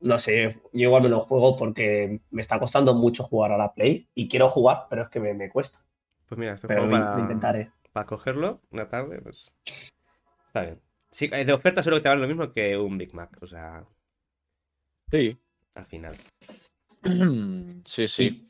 no 0.00 0.18
sé, 0.18 0.60
yo 0.72 0.88
igual 0.88 1.02
me 1.02 1.08
lo 1.08 1.20
juego 1.20 1.56
porque 1.56 2.20
me 2.30 2.40
está 2.40 2.58
costando 2.58 2.94
mucho 2.94 3.22
jugar 3.24 3.52
a 3.52 3.58
la 3.58 3.72
Play, 3.74 4.08
y 4.14 4.28
quiero 4.28 4.48
jugar, 4.48 4.86
pero 4.90 5.02
es 5.02 5.08
que 5.10 5.20
me, 5.20 5.34
me 5.34 5.50
cuesta, 5.50 5.78
Pues 6.26 6.38
mira, 6.38 6.54
este 6.54 6.68
pero 6.68 6.82
juego 6.82 6.96
lo, 6.96 7.02
para, 7.02 7.14
lo 7.16 7.20
intentaré. 7.22 7.70
para 7.92 8.06
cogerlo 8.06 8.60
una 8.70 8.88
tarde, 8.88 9.20
pues 9.20 9.52
está 10.46 10.62
bien. 10.62 10.80
Sí, 11.12 11.28
eh, 11.32 11.44
de 11.44 11.52
oferta 11.52 11.82
seguro 11.82 11.98
que 11.98 12.02
te 12.04 12.08
vale 12.08 12.20
lo 12.22 12.28
mismo 12.28 12.52
que 12.52 12.76
un 12.76 12.96
Big 12.98 13.12
Mac, 13.14 13.36
o 13.42 13.46
sea, 13.46 13.84
Sí. 15.10 15.36
al 15.74 15.86
final. 15.86 16.16
Sí, 17.84 18.06
sí. 18.08 18.46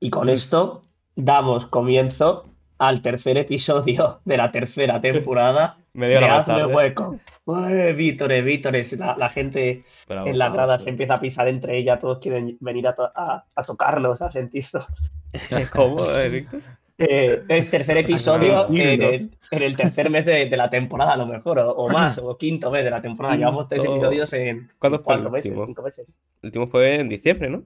Y 0.00 0.10
con 0.10 0.28
esto 0.28 0.84
damos 1.14 1.66
comienzo 1.66 2.48
al 2.78 3.02
tercer 3.02 3.36
episodio 3.36 4.20
de 4.24 4.36
la 4.36 4.50
tercera 4.50 5.00
temporada 5.00 5.78
Media 5.94 6.18
hora 6.18 6.28
más 6.28 6.46
tarde. 6.46 6.66
Hueco. 6.74 7.20
Ué, 7.44 7.92
Vítores, 7.92 8.44
Vítores, 8.44 8.92
la, 8.98 9.16
la 9.16 9.28
gente 9.28 9.80
pero 10.08 10.26
en 10.26 10.38
las 10.38 10.52
gradas 10.52 10.80
sí. 10.80 10.84
se 10.84 10.90
empieza 10.90 11.14
a 11.14 11.20
pisar 11.20 11.48
entre 11.48 11.76
ellas, 11.76 12.00
todos 12.00 12.18
quieren 12.18 12.56
venir 12.60 12.86
a, 12.88 12.94
to- 12.94 13.12
a- 13.14 13.44
a 13.54 13.62
tocarnos, 13.62 14.22
a 14.22 14.30
sentirnos. 14.30 14.86
¿Cómo, 15.72 16.04
eh, 16.10 16.28
Víctor? 16.28 16.60
Eh, 16.98 17.42
el 17.48 17.68
tercer 17.68 17.96
episodio 17.96 18.68
en 18.68 19.02
el, 19.02 19.30
en 19.50 19.62
el 19.62 19.76
tercer 19.76 20.08
mes 20.08 20.24
de, 20.24 20.46
de 20.48 20.56
la 20.56 20.70
temporada, 20.70 21.14
a 21.14 21.16
lo 21.16 21.26
mejor, 21.26 21.58
o, 21.58 21.70
o 21.72 21.88
más, 21.90 22.18
o 22.18 22.36
quinto 22.38 22.70
mes 22.70 22.84
de 22.84 22.90
la 22.90 23.02
temporada. 23.02 23.34
Llevamos 23.36 23.66
tres 23.66 23.80
Quinto. 23.80 23.96
episodios 23.96 24.32
en 24.34 24.70
¿Cuándo 24.78 24.98
fue 25.00 25.14
el 25.14 25.20
cuatro 25.22 25.30
meses, 25.30 25.52
cinco 25.66 25.82
meses. 25.82 26.18
El 26.42 26.46
último 26.48 26.66
fue 26.68 27.00
en 27.00 27.08
diciembre, 27.08 27.50
¿no? 27.50 27.64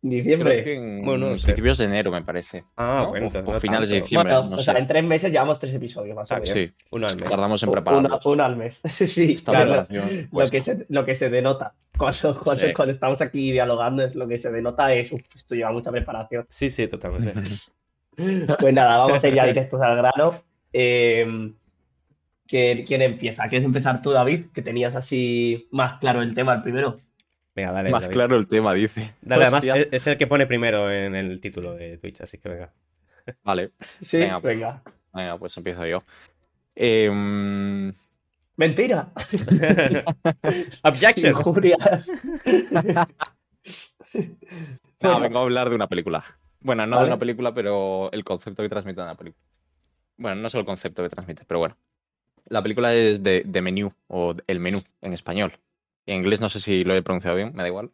Diciembre. 0.00 0.74
En 0.74 1.02
Bueno, 1.04 1.28
no 1.30 1.34
sé. 1.34 1.46
principios 1.46 1.78
de 1.78 1.84
enero, 1.86 2.12
me 2.12 2.22
parece. 2.22 2.64
Ah, 2.76 3.00
¿no? 3.02 3.08
bueno, 3.10 3.30
O- 3.46 3.60
finales 3.60 3.88
de 3.88 3.96
diciembre, 4.00 4.32
Bueno, 4.32 4.50
no 4.50 4.56
o 4.56 4.58
sé. 4.58 4.64
sea, 4.66 4.74
en 4.74 4.86
tres 4.86 5.02
meses 5.02 5.32
llevamos 5.32 5.58
tres 5.58 5.74
episodios, 5.74 6.14
más 6.14 6.30
o 6.30 6.34
Ah, 6.34 6.38
menos. 6.38 6.50
Sí, 6.54 6.72
Uno 6.92 7.06
al 7.08 7.16
mes. 7.16 7.28
tardamos 7.30 7.62
en 7.64 7.70
prepararlos. 7.72 8.26
una 8.26 8.44
al 8.46 8.56
mes. 8.56 8.80
sí, 9.06 9.32
Esta 9.32 9.50
claro. 9.52 9.86
Lo 10.30 10.46
que, 10.48 10.60
se, 10.60 10.86
lo 10.88 11.04
que 11.04 11.16
se 11.16 11.30
denota 11.30 11.74
cuando, 11.96 12.40
cuando, 12.44 12.66
Sí. 12.66 12.72
cuando 12.72 12.92
estamos 12.94 13.20
aquí 13.20 13.50
dialogando 13.50 14.04
es 14.04 14.14
lo 14.14 14.28
que 14.28 14.38
se 14.38 14.52
denota 14.52 14.92
es, 14.92 15.10
uff, 15.10 15.20
esto 15.34 15.56
lleva 15.56 15.72
mucha 15.72 15.90
preparación. 15.90 16.46
Sí, 16.48 16.70
sí, 16.70 16.86
totalmente. 16.88 17.34
Pues 18.60 18.74
nada, 18.74 18.96
vamos 18.98 19.22
a 19.22 19.28
ir 19.28 19.34
ya 19.34 19.44
directos 19.46 19.80
al 19.80 19.96
grano. 19.96 20.32
Eh, 20.72 21.52
¿quién, 22.46 22.84
quién 22.84 23.02
empieza? 23.02 23.46
¿Quieres 23.48 23.64
empezar 23.64 24.02
tú, 24.02 24.10
David? 24.10 24.46
Que 24.52 24.62
tenías 24.62 24.96
así 24.96 25.68
más 25.70 25.94
claro 25.94 26.22
el 26.22 26.34
tema, 26.34 26.54
el 26.54 26.62
primero. 26.62 27.00
Venga, 27.58 27.72
dale. 27.72 27.90
Más 27.90 28.04
David. 28.04 28.12
claro 28.14 28.36
el 28.36 28.46
tema, 28.46 28.72
dice. 28.74 29.14
Dale, 29.20 29.44
además 29.44 29.60
Hostia. 29.66 29.76
es, 29.76 29.88
es 29.92 30.06
el 30.06 30.16
que 30.16 30.26
pone 30.26 30.46
primero 30.46 30.90
en 30.92 31.14
el 31.16 31.40
título 31.40 31.74
de 31.74 31.98
Twitch, 31.98 32.20
así 32.20 32.38
que 32.38 32.48
venga. 32.48 32.72
Vale, 33.42 33.72
Sí, 34.00 34.18
Venga. 34.18 34.38
venga. 34.38 34.82
venga, 35.12 35.38
pues 35.38 35.56
empiezo 35.56 35.84
yo. 35.86 36.02
Em, 36.74 37.92
Mentira. 38.56 39.12
Objection. 40.84 41.32
Injurias. 41.32 42.10
No, 45.00 45.20
vengo 45.20 45.38
a 45.38 45.42
hablar 45.42 45.68
de 45.68 45.74
una 45.76 45.86
película. 45.86 46.24
Bueno, 46.60 46.86
no 46.86 46.96
Vale. 46.96 47.06
de 47.08 47.12
una 47.12 47.18
película, 47.20 47.54
pero 47.54 48.10
el 48.12 48.24
concepto 48.24 48.62
que 48.62 48.68
transmite 48.68 49.00
una 49.00 49.14
película. 49.14 49.44
Bueno, 50.16 50.40
no 50.42 50.50
solo 50.50 50.60
el 50.62 50.66
concepto 50.66 51.02
que 51.02 51.08
transmite, 51.08 51.44
pero 51.46 51.60
bueno. 51.60 51.76
La 52.46 52.62
película 52.62 52.92
es 52.94 53.22
de, 53.22 53.42
de 53.44 53.62
menú, 53.62 53.92
o 54.08 54.34
El 54.46 54.58
menú, 54.58 54.82
en 55.02 55.12
español. 55.12 55.52
En 56.08 56.16
inglés 56.16 56.40
no 56.40 56.48
sé 56.48 56.58
si 56.60 56.84
lo 56.84 56.94
he 56.94 57.02
pronunciado 57.02 57.36
bien, 57.36 57.52
me 57.54 57.62
da 57.62 57.68
igual. 57.68 57.90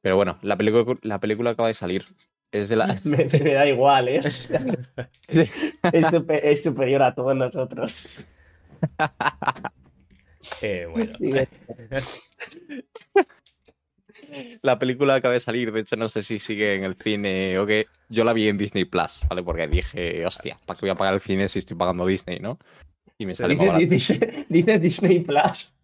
Pero 0.00 0.16
bueno, 0.16 0.38
la 0.40 0.56
película, 0.56 0.84
la 1.02 1.18
película 1.20 1.50
acaba 1.50 1.68
de 1.68 1.74
salir. 1.74 2.06
Es 2.50 2.70
de 2.70 2.76
la... 2.76 2.86
Me, 3.04 3.26
me 3.26 3.52
da 3.52 3.66
igual, 3.68 4.08
¿eh? 4.08 4.20
Sí. 5.28 5.42
es, 5.92 6.06
super- 6.10 6.44
es 6.44 6.62
superior 6.62 7.02
a 7.02 7.14
todos 7.14 7.36
nosotros. 7.36 8.24
Eh, 10.62 10.86
bueno. 10.90 11.12
La 14.62 14.78
película 14.78 15.16
acaba 15.16 15.34
de 15.34 15.40
salir, 15.40 15.70
de 15.72 15.80
hecho 15.80 15.96
no 15.96 16.08
sé 16.08 16.22
si 16.22 16.38
sigue 16.38 16.74
en 16.74 16.84
el 16.84 16.94
cine 16.94 17.58
o 17.58 17.66
qué. 17.66 17.86
Yo 18.08 18.24
la 18.24 18.32
vi 18.32 18.48
en 18.48 18.56
Disney 18.56 18.86
Plus, 18.86 19.20
¿vale? 19.28 19.42
Porque 19.42 19.68
dije, 19.68 20.24
hostia, 20.24 20.58
¿para 20.64 20.78
qué 20.78 20.86
voy 20.86 20.90
a 20.90 20.94
pagar 20.94 21.12
el 21.14 21.20
cine 21.20 21.50
si 21.50 21.58
estoy 21.58 21.76
pagando 21.76 22.06
Disney, 22.06 22.38
no? 22.38 22.58
Y 23.18 23.26
me 23.26 23.32
Sí. 23.32 23.38
sale 23.42 23.56
dices- 23.86 24.46
dices 24.48 24.80
Disney 24.80 25.20
Plus. 25.20 25.74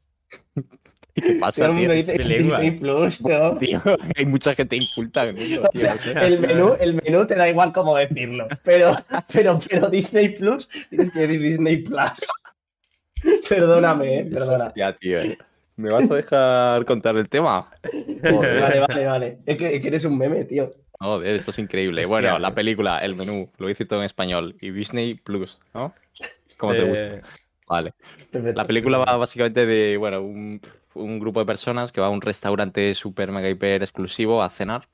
Disney 1.15 2.71
Plus, 2.73 3.23
¿no? 3.25 3.57
Tío, 3.59 3.81
hay 4.17 4.27
mucha 4.27 4.55
gente 4.55 4.77
inculta 4.77 5.29
en 5.29 5.39
el 5.39 5.49
mundo, 5.49 5.69
tío. 5.73 5.89
El 6.21 6.41
menú, 6.41 6.77
el 6.81 6.95
menú 6.95 7.27
te 7.27 7.35
da 7.37 7.49
igual 7.49 7.73
cómo 7.73 7.97
decirlo, 7.97 8.49
pero, 8.65 8.97
pero, 9.33 9.59
pero 9.69 9.89
Disney 9.89 10.31
Plus 10.31 10.69
tienes 10.91 11.13
que 11.13 11.21
decir 11.21 11.41
Disney 11.41 11.77
Plus. 11.79 12.27
Perdóname, 13.49 14.19
eh, 14.19 14.25
perdona. 14.25 14.73
Ya, 14.77 14.93
tío. 14.93 15.19
¿Me 15.77 15.91
vas 15.91 16.11
a 16.11 16.15
dejar 16.15 16.85
contar 16.85 17.17
el 17.17 17.29
tema? 17.29 17.69
Joder. 18.23 18.61
Vale, 18.61 18.81
vale, 18.81 19.07
vale. 19.07 19.39
Es 19.47 19.57
que, 19.57 19.77
es 19.77 19.83
que 19.83 19.89
eres 19.89 20.05
un 20.05 20.19
meme, 20.19 20.45
tío. 20.45 20.73
Joder, 21.01 21.35
esto 21.35 21.51
es 21.51 21.59
increíble. 21.59 22.03
Hostia, 22.03 22.15
bueno, 22.15 22.29
tío. 22.31 22.39
la 22.39 22.55
película, 22.55 22.99
el 22.99 23.17
menú, 23.17 23.51
lo 23.59 23.71
hice 23.71 23.85
todo 23.85 24.01
en 24.01 24.05
español. 24.05 24.57
Y 24.61 24.71
Disney 24.71 25.15
Plus, 25.15 25.59
¿no? 25.73 25.95
¿Cómo 26.59 26.73
te 26.73 26.85
gusta? 26.85 27.05
Eh, 27.05 27.23
Vale. 27.67 27.95
Perfecto. 28.31 28.61
La 28.61 28.67
película 28.67 28.99
va 28.99 29.17
básicamente 29.17 29.67
de, 29.67 29.97
bueno, 29.97 30.23
un, 30.23 30.61
un 30.95 31.19
grupo 31.19 31.41
de 31.41 31.47
personas 31.47 31.93
que 31.93 32.01
va 32.01 32.09
a 32.09 32.11
un 32.11 32.21
restaurante 32.21 32.95
super 32.95 33.31
mega 33.33 33.49
hiper 33.49 33.83
exclusivo 33.83 34.43
a 34.43 34.49
cenar. 34.51 34.89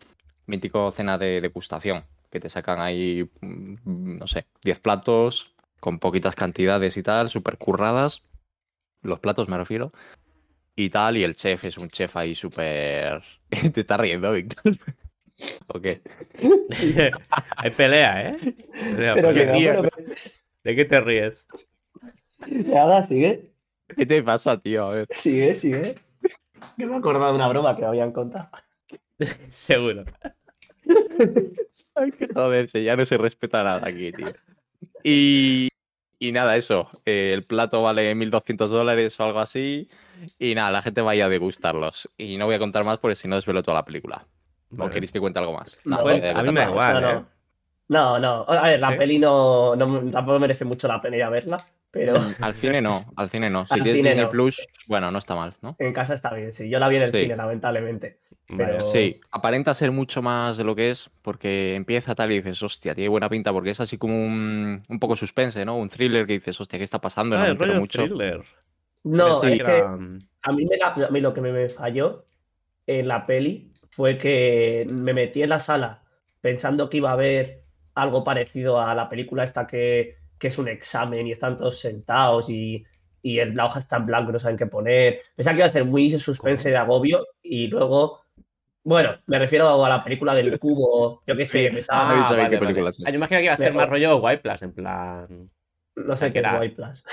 Mítico 0.47 0.91
cena 0.93 1.17
de 1.19 1.41
degustación, 1.41 2.05
que 2.31 2.41
te 2.41 2.49
sacan 2.49 2.81
ahí, 2.81 3.29
mm, 3.41 4.19
no 4.19 4.27
sé, 4.27 4.47
10 4.65 4.81
platos 4.81 5.55
con 5.79 5.99
poquitas 5.99 6.35
cantidades 6.35 6.97
y 6.97 7.03
tal, 7.03 7.29
súper 7.31 7.57
curradas. 7.57 8.23
Los 9.03 9.21
platos 9.21 9.49
me 9.49 9.57
refiero. 9.57 9.91
Y 10.77 10.91
tal, 10.91 11.17
y 11.17 11.25
el 11.25 11.35
chef 11.37 11.65
es 11.65 11.79
un 11.79 11.89
chef 11.91 12.17
ahí 12.17 12.35
súper... 12.35 13.23
Te 13.73 13.81
estás 13.81 14.01
riendo, 14.01 14.33
Víctor. 14.33 14.77
¿O 15.69 15.81
qué? 15.81 16.03
Hay 17.57 17.71
pelea, 17.71 18.31
¿eh? 18.31 18.39
Pelea, 18.95 19.15
Pero 19.15 19.29
que 19.29 19.35
pelea. 19.47 19.75
no, 19.75 19.83
pero 19.83 20.05
que- 20.07 20.15
¿De 20.65 20.77
qué 20.77 20.85
te 20.85 21.01
ríes? 21.01 21.47
Nada, 22.47 23.03
sigue, 23.05 23.50
¿Qué 23.96 24.07
te 24.07 24.22
pasa, 24.22 24.59
tío? 24.61 24.87
A 24.87 24.90
ver. 24.90 25.09
sigue, 25.14 25.55
sigue. 25.55 25.94
Que 26.76 26.87
me 26.87 26.94
he 26.94 26.98
acordado 26.98 27.29
de 27.31 27.35
una 27.37 27.48
broma 27.48 27.74
que 27.74 27.83
me 27.83 27.88
habían 27.88 28.12
contado. 28.12 28.48
Seguro. 29.48 30.05
Ay, 31.94 32.12
joder, 32.35 32.68
si 32.70 32.85
ya 32.85 32.96
no 32.96 33.05
se 33.07 33.16
respeta 33.18 33.62
nada 33.62 33.87
aquí, 33.87 34.12
tío. 34.12 34.26
Y, 35.03 35.68
y 36.18 36.33
nada, 36.33 36.57
eso. 36.57 36.88
eh, 37.05 37.33
el 37.35 37.44
plato 37.44 37.83
vale 37.83 38.14
1.200 38.14 38.70
dólares 38.70 39.18
o 39.20 39.24
algo 39.24 39.40
así. 39.40 39.88
Y 40.38 40.55
nada, 40.55 40.70
la 40.70 40.83
gente 40.83 41.00
vaya 41.00 41.26
a 41.26 41.29
degustarlos. 41.29 42.09
Y 42.16 42.37
no 42.37 42.46
voy 42.46 42.55
a 42.55 42.59
contar 42.59 42.85
más 42.85 42.98
porque 42.98 43.16
si 43.16 43.29
no 43.29 43.37
desvelo 43.37 43.62
toda 43.62 43.76
la 43.79 43.85
película. 43.85 44.26
¿O 44.79 44.88
queréis 44.88 45.11
que 45.11 45.20
cuente 45.20 45.38
algo 45.38 45.55
más? 45.55 45.79
No, 45.85 45.96
No, 45.96 46.03
Bueno, 46.03 46.38
a 46.38 46.42
mí 46.42 46.53
me 46.53 46.61
da 46.61 46.70
igual, 46.70 47.03
no, 47.03 47.11
¿eh? 47.11 47.24
No, 47.88 48.18
no. 48.20 48.44
A 48.48 48.68
ver, 48.68 48.81
la 48.81 48.92
¿Sí? 48.92 48.94
peli 48.98 49.18
no, 49.18 49.74
no- 49.74 50.11
tampoco 50.11 50.38
merece 50.38 50.64
mucho 50.64 50.87
la 50.87 51.03
pena 51.03 51.16
ir 51.16 51.22
a 51.24 51.29
verla, 51.31 51.66
pero 51.90 52.14
Al 52.40 52.55
cine 52.55 52.81
no, 52.81 52.94
al 53.16 53.31
cine 53.31 53.50
no. 53.50 53.66
Si 53.66 53.74
Al 53.74 53.83
tienes 53.83 53.96
cine 53.98 54.09
Disney 54.11 54.24
no. 54.24 54.31
Plus, 54.31 54.66
bueno, 54.87 55.11
no 55.11 55.18
está 55.18 55.35
mal, 55.35 55.55
¿no? 55.62 55.76
en 55.79 55.92
casa 55.92 56.14
está 56.14 56.33
bien. 56.35 56.53
Sí, 56.53 56.68
yo 56.68 56.79
la 56.79 56.88
vi 56.88 56.96
en 56.96 57.03
el 57.03 57.11
Sí. 57.12 57.22
cine, 57.22 57.37
lamentablemente. 57.37 58.20
Pero- 58.57 58.81
Sí, 58.92 59.20
aparenta 59.31 59.74
ser 59.74 59.92
mucho 59.92 60.22
más 60.22 60.57
de 60.57 60.64
lo 60.64 60.74
que 60.74 60.90
es, 60.90 61.09
porque 61.22 61.76
empieza 61.76 62.14
tal 62.16 62.33
y 62.33 62.37
dices, 62.37 62.61
hostia, 62.62 62.94
tiene 62.94 63.09
buena 63.09 63.29
pinta, 63.29 63.53
porque 63.53 63.70
es 63.70 63.81
así 63.81 63.96
como 63.96 64.14
un, 64.20 64.83
un 64.88 64.98
poco 64.98 65.14
suspense, 65.16 65.64
¿no? 65.64 65.76
Un 65.76 65.88
thriller 65.88 66.26
que 66.26 66.33
dices, 66.35 66.61
hostia, 66.61 66.79
¿qué 66.79 66.85
está 66.85 67.00
pasando? 67.00 67.37
No 67.37 67.44
Ah, 67.44 67.55
me 67.55 67.72
el 67.72 67.81
mucho. 67.81 68.03
thriller. 68.05 68.42
No, 69.05 69.29
es 69.29 69.35
que 69.40 69.55
era- 69.55 69.92
a 70.42 70.53
mí, 70.53 70.66
me 70.66 70.76
la- 70.76 71.07
a 71.07 71.11
mí 71.11 71.20
lo 71.20 71.33
que 71.33 71.40
me, 71.40 71.53
me 71.53 71.68
falló 71.68 72.26
en 72.87 73.07
la 73.09 73.24
peli 73.26 73.72
fue 73.90 74.18
que 74.18 74.85
me 74.88 75.14
metí 75.14 75.42
en 75.42 75.48
la 75.50 75.61
sala 75.61 76.03
pensando 76.40 76.90
que 76.90 76.96
iba 76.98 77.11
a 77.11 77.14
haber 77.14 77.62
algo 77.94 78.24
parecido 78.24 78.81
a 78.81 78.94
la 78.94 79.09
película 79.09 79.44
esta 79.44 79.66
que, 79.66 80.16
que 80.40 80.48
es 80.48 80.59
un 80.59 80.66
examen 80.68 81.26
y 81.29 81.33
están 81.33 81.57
todos 81.57 81.79
sentados 81.79 82.50
y, 82.50 82.85
y 83.22 83.38
el- 83.38 83.55
la 83.55 83.66
hoja 83.66 83.79
está 83.81 83.98
en 83.98 84.07
blanco 84.07 84.31
y 84.31 84.33
no 84.33 84.38
saben 84.40 84.57
qué 84.57 84.66
poner. 84.66 85.20
Pensaba 85.37 85.55
que 85.55 85.59
iba 85.61 85.66
a 85.66 85.70
ser 85.70 85.85
muy 85.85 86.11
suspense 86.18 86.70
de 86.70 86.76
agobio 86.79 87.26
y 87.42 87.68
luego, 87.68 88.22
bueno, 88.83 89.16
me 89.26 89.38
refiero 89.38 89.85
a 89.85 89.88
la 89.88 90.03
película 90.03 90.35
del 90.35 90.59
cubo, 90.59 91.22
yo 91.26 91.37
qué 91.37 91.44
sé, 91.46 91.68
Sí. 91.68 91.74
pensaba, 91.74 92.16
no 92.16 92.22
sabía 92.24 92.44
vale, 92.44 92.50
qué 92.50 92.57
vale. 92.57 92.66
película 92.68 92.90
es 92.90 92.98
esa. 92.98 93.09
Ah, 93.09 93.12
yo 93.12 93.16
imagino 93.16 93.38
que 93.38 93.44
iba 93.44 93.55
a 93.55 93.57
ser 93.59 93.72
Me- 93.72 93.76
más 93.76 93.88
rollo 93.90 94.16
White 94.16 94.38
Plus, 94.42 94.62
en 94.62 94.72
plan. 94.72 95.50
no 95.96 96.16
sé 96.16 96.33
qué 96.33 96.38
era- 96.40 96.59
White 96.59 96.74
Plus. 96.76 97.05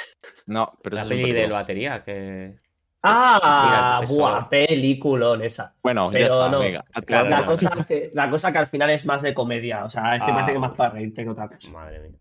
No, 0.45 0.71
pero 0.81 0.95
La 0.95 1.05
peli 1.05 1.33
de 1.33 1.47
batería, 1.47 2.03
que. 2.05 2.57
Ah, 3.03 4.01
buah, 4.07 4.49
peliculón 4.49 5.41
esa. 5.41 5.75
Bueno, 5.83 6.11
ya 6.11 6.17
Pero 6.19 6.25
está, 6.45 6.49
no. 6.49 6.59
venga. 6.59 6.85
Claro, 7.05 7.29
La 7.29 7.39
no. 7.41 7.45
cosa, 7.45 7.85
que, 7.87 8.11
la 8.13 8.29
cosa 8.29 8.51
que 8.51 8.57
al 8.57 8.67
final 8.67 8.89
es 8.89 9.05
más 9.05 9.21
de 9.21 9.33
comedia, 9.33 9.85
o 9.85 9.89
sea, 9.89 10.15
es 10.15 10.23
que 10.23 10.31
Ah, 10.31 10.33
parece 10.33 10.53
que 10.53 10.59
más 10.59 10.71
uf. 10.71 10.77
para 10.77 10.89
reírte 10.91 11.23
que 11.23 11.29
otra 11.29 11.47
cosa. 11.47 11.69
Madre 11.71 11.99
mía. 11.99 12.17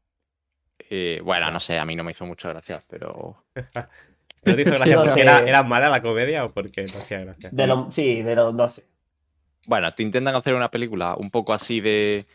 Eh, 0.90 1.20
bueno, 1.24 1.50
no 1.50 1.60
sé, 1.60 1.78
a 1.78 1.84
mí 1.84 1.96
no 1.96 2.04
me 2.04 2.12
hizo 2.12 2.26
mucho 2.26 2.48
gracia, 2.48 2.82
pero... 2.88 3.44
¿Pero 4.42 4.56
te 4.56 4.62
hizo 4.62 4.72
gracia 4.72 4.96
No 4.96 5.04
porque 5.04 5.22
era, 5.22 5.40
era 5.40 5.62
mala 5.64 5.88
la 5.88 6.00
comedia 6.00 6.44
o 6.44 6.52
porque 6.52 6.84
no 6.84 7.00
hacía 7.00 7.20
gracia? 7.20 7.50
De 7.52 7.66
lo, 7.66 7.90
sí, 7.90 8.22
de 8.22 8.34
los 8.36 8.54
no 8.54 8.68
sé. 8.68 8.84
Bueno, 9.66 9.92
te 9.92 10.04
intentan 10.04 10.36
hacer 10.36 10.54
una 10.54 10.70
película 10.70 11.16
un 11.16 11.32
poco 11.32 11.52
así 11.52 11.80
de, 11.80 12.26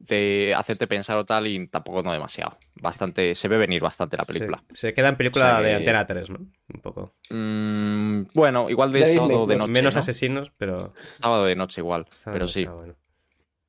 de 0.00 0.52
hacerte 0.56 0.88
pensar 0.88 1.16
o 1.16 1.24
tal 1.24 1.46
y 1.46 1.68
tampoco 1.68 2.02
no 2.02 2.12
demasiado. 2.12 2.58
Bastante, 2.74 3.36
se 3.36 3.46
ve 3.46 3.56
venir 3.58 3.80
bastante 3.80 4.16
la 4.16 4.24
película. 4.24 4.62
Se, 4.70 4.88
se 4.88 4.94
queda 4.94 5.08
en 5.08 5.16
película 5.16 5.44
O 5.44 5.48
sea 5.48 5.60
de 5.60 5.74
Antena 5.76 6.04
3, 6.04 6.30
¿no? 6.30 6.38
Un 6.38 6.80
poco. 6.80 7.14
Mm, 7.30 8.22
bueno, 8.34 8.68
igual 8.68 8.90
de 8.90 9.00
De 9.00 9.06
sábado 9.06 9.28
Disney 9.28 9.46
de 9.46 9.56
noche, 9.56 9.72
Menos 9.72 9.94
¿no? 9.94 9.98
asesinos, 10.00 10.52
pero. 10.58 10.92
Sábado 11.20 11.44
de 11.44 11.54
noche 11.54 11.80
igual, 11.80 12.06
pero 12.24 12.48
sí, 12.48 12.64
bueno. 12.64 12.96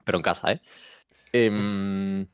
pero 0.03 0.17
en 0.17 0.23
casa, 0.23 0.51
¿eh? 0.53 0.61
Em, 1.31 2.21
eh, 2.21 2.27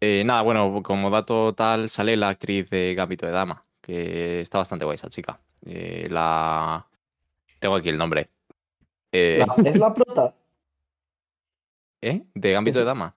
nada, 0.00 0.42
bueno, 0.42 0.82
como 0.82 1.10
dato 1.10 1.54
tal, 1.54 1.88
sale 1.88 2.16
la 2.16 2.28
actriz 2.28 2.68
de 2.70 2.94
Gambito 2.94 3.26
de 3.26 3.32
Dama, 3.32 3.64
que 3.80 4.40
está 4.40 4.58
bastante 4.58 4.84
guay 4.84 4.96
esa 4.96 5.08
chica. 5.10 5.40
Eh, 5.64 6.08
la... 6.10 6.86
Tengo 7.58 7.76
aquí 7.76 7.88
el 7.88 7.98
nombre. 7.98 8.28
Eh, 9.12 9.44
La- 9.46 9.70
¿Es 9.70 9.78
la 9.78 9.94
prota? 9.94 10.34
¿eh? 12.02 12.22
¿De 12.34 12.52
Gambito 12.52 12.78
de 12.78 12.84
Dama? 12.84 13.14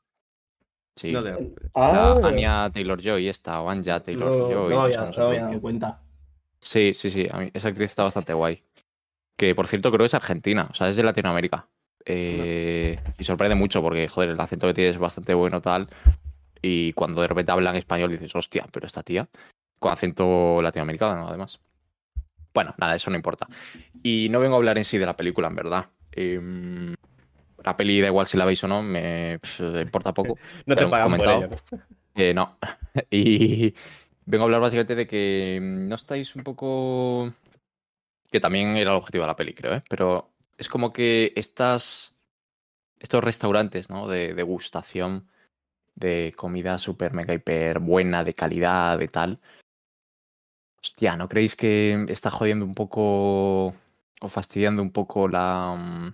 Sí. 0.96 1.12
No, 1.12 1.22
de- 1.22 1.54
La 1.76 2.12
Ah, 2.12 2.20
Anya 2.24 2.70
Taylor-Joy 2.72 3.28
esta, 3.28 3.62
o 3.62 3.70
Anya 3.70 4.00
no, 4.00 4.04
Taylor-Joy. 4.04 4.74
no, 4.74 4.88
no 4.88 4.92
se 4.92 4.98
no 4.98 5.12
pronuncia. 5.12 5.46
dado 5.46 5.62
cuenta. 5.62 6.02
Sí, 6.62 6.94
sí, 6.94 7.10
sí. 7.10 7.28
A 7.32 7.38
mí, 7.39 7.52
esa 7.54 7.70
actriz 7.70 7.89
está 7.89 8.04
bastante 8.04 8.34
guay. 8.34 8.63
Que 9.38 9.56
por 9.56 9.68
cierto 9.68 9.89
creo 9.92 10.00
que 10.00 10.08
es 10.08 10.13
argentina, 10.13 10.68
o 10.70 10.74
sea, 10.74 10.89
es 10.89 10.96
de 10.98 11.04
Latinoamérica. 11.04 11.68
Eh, 12.06 13.00
Y 13.18 13.24
sorprende 13.24 13.56
mucho 13.56 13.82
porque, 13.82 14.08
joder, 14.10 14.30
el 14.32 14.39
acento 14.42 14.68
que 14.68 14.74
tiene 14.74 14.89
es 14.89 14.98
bastante 14.98 15.34
bueno, 15.34 15.62
tal. 15.62 15.88
Y 16.62 16.93
cuando 16.93 17.22
de 17.22 17.28
repente 17.28 17.52
hablan 17.52 17.76
español 17.76 18.12
dices, 18.12 18.36
hostia, 18.36 18.67
pero 18.72 18.86
esta 18.86 19.04
tía, 19.04 19.28
con 19.80 19.91
acento 19.91 20.62
latinoamericano, 20.62 21.28
además. 21.28 21.60
Bueno, 22.54 22.76
nada, 22.78 22.95
eso 22.95 23.10
no 23.10 23.15
importa. 23.15 23.48
Y 24.04 24.28
no 24.30 24.39
vengo 24.39 24.56
a 24.56 24.58
hablar 24.58 24.78
en 24.78 24.86
sí 24.86 24.98
de 24.98 25.06
la 25.06 25.15
película, 25.15 25.48
en 25.48 25.56
verdad. 25.56 25.89
Em, 26.12 26.95
la 27.63 27.78
peli 27.78 28.02
da 28.02 28.08
igual 28.08 28.28
si 28.28 28.38
la 28.38 28.45
veis 28.45 28.63
o 28.63 28.67
no, 28.67 28.82
me 28.82 29.39
pf, 29.39 29.82
importa 29.82 30.13
poco. 30.13 30.38
no 30.65 30.76
te 30.76 30.88
pagan 30.88 31.12
por 31.12 31.26
comentado. 31.26 31.50
¿no? 31.72 31.78
Eh, 32.15 32.34
no. 32.34 32.58
Y 33.12 33.74
vengo 34.26 34.43
a 34.43 34.45
hablar 34.45 34.60
básicamente 34.60 34.95
de 34.95 35.08
que 35.08 35.60
mm, 35.62 35.88
no 35.88 35.95
estáis 35.95 36.36
un 36.36 36.43
poco. 36.43 37.32
Que 38.30 38.39
también 38.39 38.76
era 38.76 38.91
el 38.91 38.98
objetivo 38.98 39.24
de 39.24 39.28
la 39.28 39.36
peli, 39.36 39.54
creo, 39.54 39.76
¿eh? 39.76 39.82
Pero 39.89 40.32
es 40.58 40.67
como 40.67 40.91
que 40.91 41.32
estas. 41.36 42.17
Estos 43.00 43.24
restaurantes, 43.24 43.89
¿no? 43.89 44.10
De 44.10 44.34
degustación 44.34 45.30
de 46.00 46.34
comida 46.36 46.78
súper 46.80 47.14
mega 47.14 47.34
hiper 47.34 47.80
buena, 47.80 48.24
de 48.24 48.34
calidad, 48.34 48.98
de 49.00 49.08
tal. 49.08 49.40
Hostia, 50.82 51.16
¿no 51.18 51.28
creéis 51.30 51.56
que 51.56 52.06
está 52.10 52.32
jodiendo 52.32 52.66
un 52.66 52.74
poco. 52.76 53.68
o 54.22 54.28
fastidiando 54.28 54.82
un 54.82 54.92
poco 54.92 55.28
la. 55.28 55.76
mm, 55.78 56.14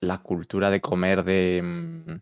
la 0.00 0.18
cultura 0.18 0.70
de 0.70 0.80
comer 0.80 1.24
de. 1.24 1.60
mm, 1.62 2.20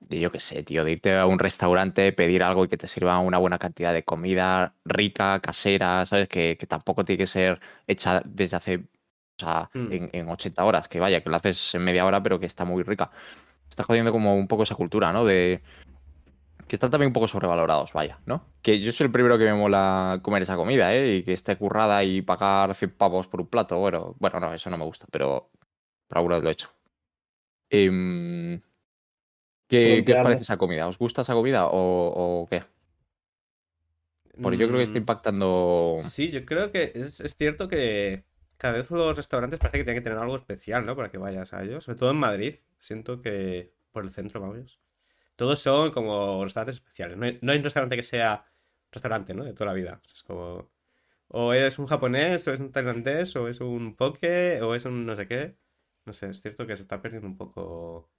de 0.00 0.18
yo 0.20 0.32
qué 0.32 0.40
sé, 0.40 0.62
tío, 0.62 0.84
de 0.84 0.92
irte 0.92 1.16
a 1.16 1.26
un 1.26 1.38
restaurante, 1.38 2.12
pedir 2.12 2.42
algo 2.42 2.64
y 2.64 2.68
que 2.68 2.76
te 2.78 2.88
sirva 2.88 3.18
una 3.18 3.38
buena 3.38 3.58
cantidad 3.58 3.92
de 3.92 4.04
comida 4.04 4.74
rica, 4.84 5.40
casera, 5.40 6.04
¿sabes? 6.06 6.28
Que, 6.28 6.56
que 6.58 6.66
tampoco 6.66 7.04
tiene 7.04 7.18
que 7.18 7.26
ser 7.26 7.60
hecha 7.86 8.22
desde 8.24 8.56
hace, 8.56 8.76
o 8.78 8.82
sea, 9.38 9.70
Mm. 9.74 9.92
en, 9.92 10.10
en 10.12 10.28
80 10.28 10.64
horas, 10.64 10.88
que 10.88 11.00
vaya, 11.00 11.22
que 11.22 11.30
la 11.30 11.36
haces 11.38 11.74
en 11.74 11.84
media 11.84 12.06
hora, 12.06 12.22
pero 12.22 12.40
que 12.40 12.46
está 12.46 12.64
muy 12.64 12.82
rica. 12.82 13.10
Está 13.70 13.84
jodiendo 13.84 14.12
como 14.12 14.34
un 14.36 14.48
poco 14.48 14.64
esa 14.64 14.74
cultura, 14.74 15.12
¿no? 15.12 15.24
De 15.24 15.62
que 16.68 16.76
están 16.76 16.90
también 16.90 17.08
un 17.08 17.12
poco 17.12 17.26
sobrevalorados, 17.26 17.92
vaya, 17.92 18.20
¿no? 18.26 18.44
Que 18.62 18.78
yo 18.78 18.92
soy 18.92 19.06
el 19.06 19.10
primero 19.12 19.38
que 19.38 19.44
me 19.44 19.54
mola 19.54 20.20
comer 20.22 20.42
esa 20.42 20.56
comida, 20.56 20.94
¿eh? 20.94 21.16
Y 21.16 21.22
que 21.24 21.32
esté 21.32 21.56
currada 21.56 22.04
y 22.04 22.22
pagar 22.22 22.74
100 22.74 22.92
pavos 22.92 23.26
por 23.26 23.40
un 23.40 23.48
plato, 23.48 23.78
bueno, 23.78 24.14
bueno, 24.20 24.38
no, 24.38 24.52
eso 24.52 24.70
no 24.70 24.76
me 24.76 24.84
gusta, 24.84 25.06
pero, 25.10 25.50
pero 26.06 26.18
alguna 26.18 26.36
vez 26.36 26.44
lo 26.44 26.50
he 26.50 26.52
hecho. 26.52 26.70
Em, 27.70 28.60
¿Qué, 29.68 30.02
qué 30.04 30.12
os 30.12 30.18
parece 30.22 30.42
esa 30.42 30.56
comida? 30.58 30.86
¿Os 30.86 30.98
gusta 30.98 31.22
esa 31.22 31.34
comida 31.34 31.66
o, 31.66 32.42
o 32.42 32.46
qué? 32.48 32.62
Porque 34.40 34.58
yo 34.58 34.66
creo 34.68 34.78
que 34.78 34.84
está 34.84 34.98
Mm, 34.98 35.02
impactando. 35.02 35.94
Sí, 35.98 36.30
yo 36.30 36.44
creo 36.44 36.70
que 36.70 36.92
es, 36.94 37.20
es 37.20 37.34
cierto 37.34 37.68
que 37.68 38.24
cada 38.60 38.74
vez 38.74 38.90
los 38.90 39.16
restaurantes 39.16 39.58
parece 39.58 39.78
que 39.78 39.84
tienen 39.84 40.02
que 40.02 40.04
tener 40.04 40.18
algo 40.18 40.36
especial, 40.36 40.84
¿no? 40.84 40.94
Para 40.94 41.10
que 41.10 41.16
vayas 41.16 41.54
a 41.54 41.62
ellos. 41.62 41.82
Sobre 41.82 41.98
todo 41.98 42.10
en 42.10 42.18
Madrid. 42.18 42.54
Siento 42.78 43.22
que 43.22 43.72
por 43.90 44.04
el 44.04 44.10
centro, 44.10 44.38
vamos. 44.38 44.78
Todos 45.34 45.60
son 45.60 45.92
como 45.92 46.44
restaurantes 46.44 46.74
especiales. 46.74 47.16
No 47.16 47.24
hay, 47.24 47.38
no 47.40 47.52
hay 47.52 47.58
un 47.58 47.64
restaurante 47.64 47.96
que 47.96 48.02
sea 48.02 48.44
restaurante, 48.92 49.32
¿no? 49.32 49.44
De 49.44 49.54
toda 49.54 49.68
la 49.68 49.72
vida. 49.72 50.02
Es 50.12 50.22
como 50.22 50.70
O 51.28 51.54
es 51.54 51.78
un 51.78 51.86
japonés, 51.86 52.46
o 52.48 52.52
es 52.52 52.60
un 52.60 52.70
tailandés, 52.70 53.34
o 53.34 53.48
es 53.48 53.62
un 53.62 53.96
poke, 53.96 54.60
o 54.60 54.74
es 54.74 54.84
un 54.84 55.06
no 55.06 55.14
sé 55.14 55.26
qué. 55.26 55.56
No 56.04 56.12
sé, 56.12 56.28
es 56.28 56.42
cierto 56.42 56.66
que 56.66 56.76
se 56.76 56.82
está 56.82 57.00
perdiendo 57.00 57.28
un 57.28 57.38
poco 57.38 58.10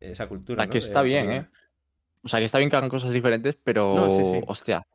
esa 0.00 0.28
cultura. 0.28 0.64
Aquí 0.64 0.74
¿no? 0.74 0.78
está 0.84 1.02
de 1.02 1.08
bien. 1.08 1.32
¿eh? 1.32 1.48
O 2.22 2.28
sea, 2.28 2.40
que 2.40 2.44
está 2.44 2.58
bien 2.58 2.68
que 2.68 2.76
hagan 2.76 2.90
cosas 2.90 3.10
diferentes, 3.10 3.56
pero. 3.64 3.94
No, 3.94 4.10
sí, 4.10 4.22
sí. 4.22 4.44
Hostia. 4.46 4.86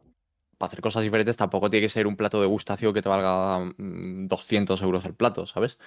Para 0.60 0.67
hacer 0.67 0.82
cosas 0.82 1.02
diferentes 1.04 1.38
tampoco 1.38 1.69
tiene 1.72 1.86
que 1.86 1.89
ser 1.89 2.06
un 2.06 2.15
plato 2.15 2.38
de 2.38 2.43
degustación 2.43 2.93
que 2.93 3.02
te 3.02 3.10
valga 3.10 3.60
mm, 3.78 4.28
200 4.28 4.82
euros 4.84 5.06
el 5.06 5.15
plato, 5.15 5.48
¿sabes? 5.48 5.80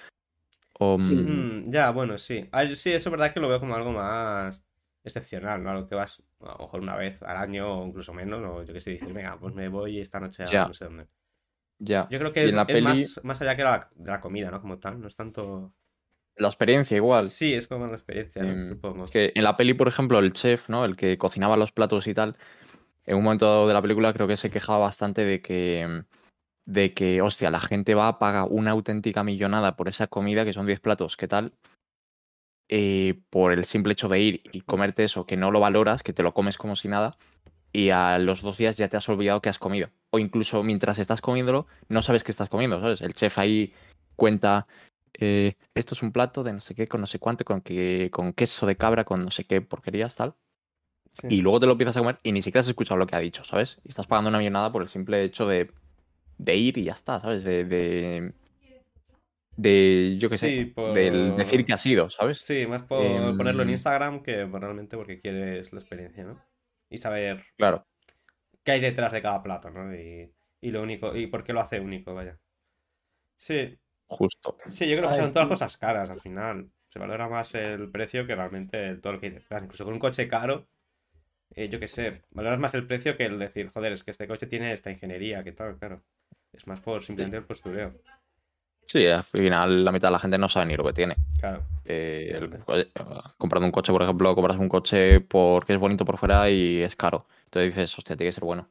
O, 0.79 0.97
Sí. 0.97 1.15
mm, 1.15 1.61
Mm, 1.67 1.71
ya, 1.71 1.91
bueno, 1.91 2.17
sí. 2.17 2.49
Sí, 2.75 2.91
eso 2.91 3.09
es 3.09 3.11
verdad 3.11 3.33
que 3.33 3.39
lo 3.39 3.47
veo 3.49 3.59
como 3.59 3.75
algo 3.75 3.91
más 3.93 4.63
excepcional, 5.03 5.63
¿no? 5.63 5.69
Algo 5.71 5.87
que 5.87 5.95
vas 5.95 6.23
a 6.41 6.53
lo 6.53 6.57
mejor 6.59 6.81
una 6.81 6.95
vez 6.95 7.21
al 7.23 7.37
año 7.37 7.81
o 7.81 7.87
incluso 7.87 8.13
menos, 8.13 8.41
o 8.43 8.63
yo 8.63 8.73
qué 8.73 8.81
sé, 8.81 8.91
dices, 8.91 9.13
venga, 9.13 9.37
pues 9.39 9.53
me 9.53 9.67
voy 9.69 9.99
esta 9.99 10.19
noche 10.19 10.43
a 10.43 10.51
Ya. 10.51 10.65
no 10.65 10.73
sé 10.73 10.85
dónde. 10.85 11.07
ya. 11.79 12.07
Yo 12.09 12.19
creo 12.19 12.33
que 12.33 12.45
es, 12.45 12.53
peli- 12.53 12.81
más, 12.83 13.21
más 13.23 13.41
allá 13.41 13.55
que 13.55 13.63
la, 13.63 13.89
de 13.95 14.11
la 14.11 14.19
comida, 14.19 14.49
¿no? 14.49 14.59
Como 14.61 14.79
tal, 14.79 14.99
no 14.99 15.07
es 15.07 15.15
tanto... 15.15 15.73
La 16.35 16.47
experiencia 16.47 16.97
igual. 16.97 17.25
Sí, 17.27 17.53
es 17.53 17.67
como 17.67 17.85
la 17.85 17.93
experiencia, 17.93 18.43
¿no? 18.43 18.49
Em, 18.49 18.69
Supongo. 18.69 19.05
Es 19.05 19.11
que 19.11 19.31
en 19.35 19.43
la 19.43 19.55
peli, 19.55 19.73
por 19.75 19.87
ejemplo, 19.87 20.17
el 20.19 20.33
chef, 20.33 20.67
¿no? 20.69 20.83
El 20.83 20.95
que 20.95 21.17
cocinaba 21.17 21.57
los 21.57 21.71
platos 21.71 22.07
y 22.07 22.13
tal, 22.13 22.35
en 23.05 23.17
un 23.17 23.23
momento 23.23 23.45
dado 23.45 23.67
de 23.67 23.73
la 23.73 23.81
película 23.81 24.13
creo 24.13 24.27
que 24.27 24.37
se 24.37 24.49
quejaba 24.49 24.79
bastante 24.79 25.25
de 25.25 25.41
que, 25.41 26.03
de 26.65 26.93
que, 26.93 27.21
hostia, 27.21 27.51
la 27.51 27.59
gente 27.59 27.95
va, 27.95 28.19
paga 28.19 28.45
una 28.45 28.71
auténtica 28.71 29.23
millonada 29.23 29.75
por 29.75 29.89
esa 29.89 30.07
comida, 30.07 30.45
que 30.45 30.53
son 30.53 30.65
10 30.65 30.79
platos, 30.79 31.17
¿qué 31.17 31.27
tal? 31.27 31.53
Eh, 32.69 33.21
por 33.29 33.51
el 33.51 33.65
simple 33.65 33.93
hecho 33.93 34.07
de 34.07 34.19
ir 34.19 34.43
y 34.51 34.61
comerte 34.61 35.03
eso, 35.03 35.25
que 35.25 35.37
no 35.37 35.51
lo 35.51 35.59
valoras, 35.59 36.01
que 36.01 36.13
te 36.13 36.23
lo 36.23 36.33
comes 36.33 36.57
como 36.57 36.75
si 36.75 36.87
nada, 36.87 37.17
y 37.73 37.89
a 37.89 38.17
los 38.19 38.41
dos 38.41 38.57
días 38.57 38.75
ya 38.75 38.87
te 38.87 38.97
has 38.97 39.09
olvidado 39.09 39.41
que 39.41 39.49
has 39.49 39.59
comido. 39.59 39.89
O 40.11 40.19
incluso 40.19 40.63
mientras 40.63 40.99
estás 40.99 41.21
comiéndolo, 41.21 41.67
no 41.89 42.01
sabes 42.01 42.23
que 42.23 42.31
estás 42.31 42.49
comiendo, 42.49 42.79
¿sabes? 42.79 43.01
El 43.01 43.13
chef 43.13 43.37
ahí 43.37 43.73
cuenta, 44.15 44.67
eh, 45.19 45.55
esto 45.75 45.95
es 45.95 46.03
un 46.03 46.11
plato 46.11 46.43
de 46.43 46.53
no 46.53 46.59
sé 46.59 46.75
qué, 46.75 46.87
con 46.87 47.01
no 47.01 47.07
sé 47.07 47.19
cuánto, 47.19 47.43
con, 47.43 47.61
que, 47.61 48.09
con 48.11 48.31
queso 48.33 48.65
de 48.65 48.77
cabra, 48.77 49.03
con 49.03 49.23
no 49.23 49.31
sé 49.31 49.43
qué 49.45 49.61
porquerías, 49.61 50.15
tal. 50.15 50.35
Sí. 51.13 51.27
Y 51.27 51.41
luego 51.41 51.59
te 51.59 51.65
lo 51.65 51.73
empiezas 51.73 51.97
a 51.97 51.99
comer 52.01 52.17
y 52.23 52.31
ni 52.31 52.41
siquiera 52.41 52.61
has 52.61 52.67
escuchado 52.67 52.97
lo 52.97 53.07
que 53.07 53.15
ha 53.15 53.19
dicho, 53.19 53.43
¿sabes? 53.43 53.79
Y 53.85 53.89
estás 53.89 54.07
pagando 54.07 54.29
una 54.29 54.39
millonada 54.39 54.71
por 54.71 54.81
el 54.81 54.87
simple 54.87 55.23
hecho 55.23 55.47
de, 55.47 55.71
de 56.37 56.55
ir 56.57 56.77
y 56.77 56.85
ya 56.85 56.93
está, 56.93 57.19
¿sabes? 57.21 57.43
De, 57.43 57.65
de, 57.65 58.33
de 59.57 60.15
yo 60.17 60.29
qué 60.29 60.37
Sí, 60.37 60.65
sé, 60.65 60.71
por- 60.75 60.93
del 60.93 61.35
decir 61.35 61.65
que 61.65 61.73
has 61.73 61.85
ido, 61.85 62.09
¿sabes? 62.09 62.39
Sí, 62.39 62.67
más 62.67 62.83
por 62.83 62.99
Em, 63.03 63.37
ponerlo 63.37 63.63
en 63.63 63.69
Instagram 63.69 64.21
que 64.23 64.45
por 64.47 64.61
realmente 64.61 64.97
porque 64.97 65.19
quieres 65.21 65.71
la 65.73 65.79
experiencia, 65.79 66.23
¿no? 66.25 66.43
Y 66.89 66.97
saber 66.97 67.43
Claro. 67.57 67.85
qué 68.63 68.71
hay 68.73 68.79
detrás 68.81 69.11
de 69.11 69.21
cada 69.21 69.41
plato, 69.43 69.69
¿no? 69.69 69.93
Y, 69.95 70.33
y 70.61 70.71
lo 70.71 70.81
único, 70.81 71.15
y 71.15 71.27
por 71.27 71.43
qué 71.43 71.53
lo 71.53 71.61
hace 71.61 71.79
único, 71.79 72.13
vaya. 72.13 72.39
Sí, 73.37 73.77
Justo. 74.07 74.55
sí, 74.69 74.89
yo 74.89 74.97
creo 74.97 75.09
que 75.09 75.15
son 75.15 75.33
todas 75.33 75.47
cosas 75.49 75.77
caras 75.77 76.09
al 76.09 76.21
final. 76.21 76.71
Se 76.89 76.99
valora 76.99 77.29
más 77.29 77.55
el 77.55 77.91
precio 77.91 78.27
que 78.27 78.35
realmente 78.35 78.95
todo 78.97 79.13
lo 79.13 79.19
que 79.19 79.27
hay 79.27 79.33
detrás. 79.33 79.63
Incluso 79.63 79.85
con 79.85 79.93
un 79.93 79.99
coche 79.99 80.27
caro, 80.27 80.69
eh, 81.55 81.69
yo 81.69 81.79
qué 81.79 81.87
sé, 81.87 82.21
valoras 82.31 82.59
más 82.59 82.73
el 82.75 82.85
precio 82.87 83.15
que 83.17 83.25
el 83.25 83.39
decir, 83.39 83.69
joder, 83.69 83.93
es 83.93 84.03
que 84.03 84.11
este 84.11 84.27
coche 84.27 84.47
tiene 84.47 84.71
esta 84.73 84.91
ingeniería, 84.91 85.43
¿qué 85.43 85.51
tal? 85.51 85.77
Claro. 85.77 86.01
Es 86.51 86.67
más 86.67 86.79
por 86.79 87.03
simplemente 87.03 87.37
el 87.37 87.43
postureo. 87.43 87.93
Sí, 88.85 89.07
al 89.07 89.23
final 89.23 89.85
la 89.85 89.91
mitad 89.91 90.09
de 90.09 90.11
la 90.13 90.19
gente 90.19 90.37
no 90.37 90.49
sabe 90.49 90.67
ni 90.67 90.75
lo 90.75 90.83
que 90.83 90.93
tiene. 90.93 91.15
Claro. 91.39 91.63
Eh, 91.85 92.31
el- 92.35 92.63
comprando 93.37 93.65
un 93.65 93.71
coche, 93.71 93.91
por 93.91 94.03
ejemplo, 94.03 94.35
compras 94.35 94.57
un 94.57 94.69
coche 94.69 95.21
porque 95.21 95.73
es 95.73 95.79
bonito 95.79 96.05
por 96.05 96.17
fuera 96.17 96.49
y 96.49 96.81
es 96.81 96.95
caro. 96.95 97.25
Entonces 97.45 97.73
dices, 97.73 97.97
hostia, 97.97 98.15
tiene 98.15 98.29
que 98.29 98.33
ser 98.33 98.43
bueno. 98.43 98.67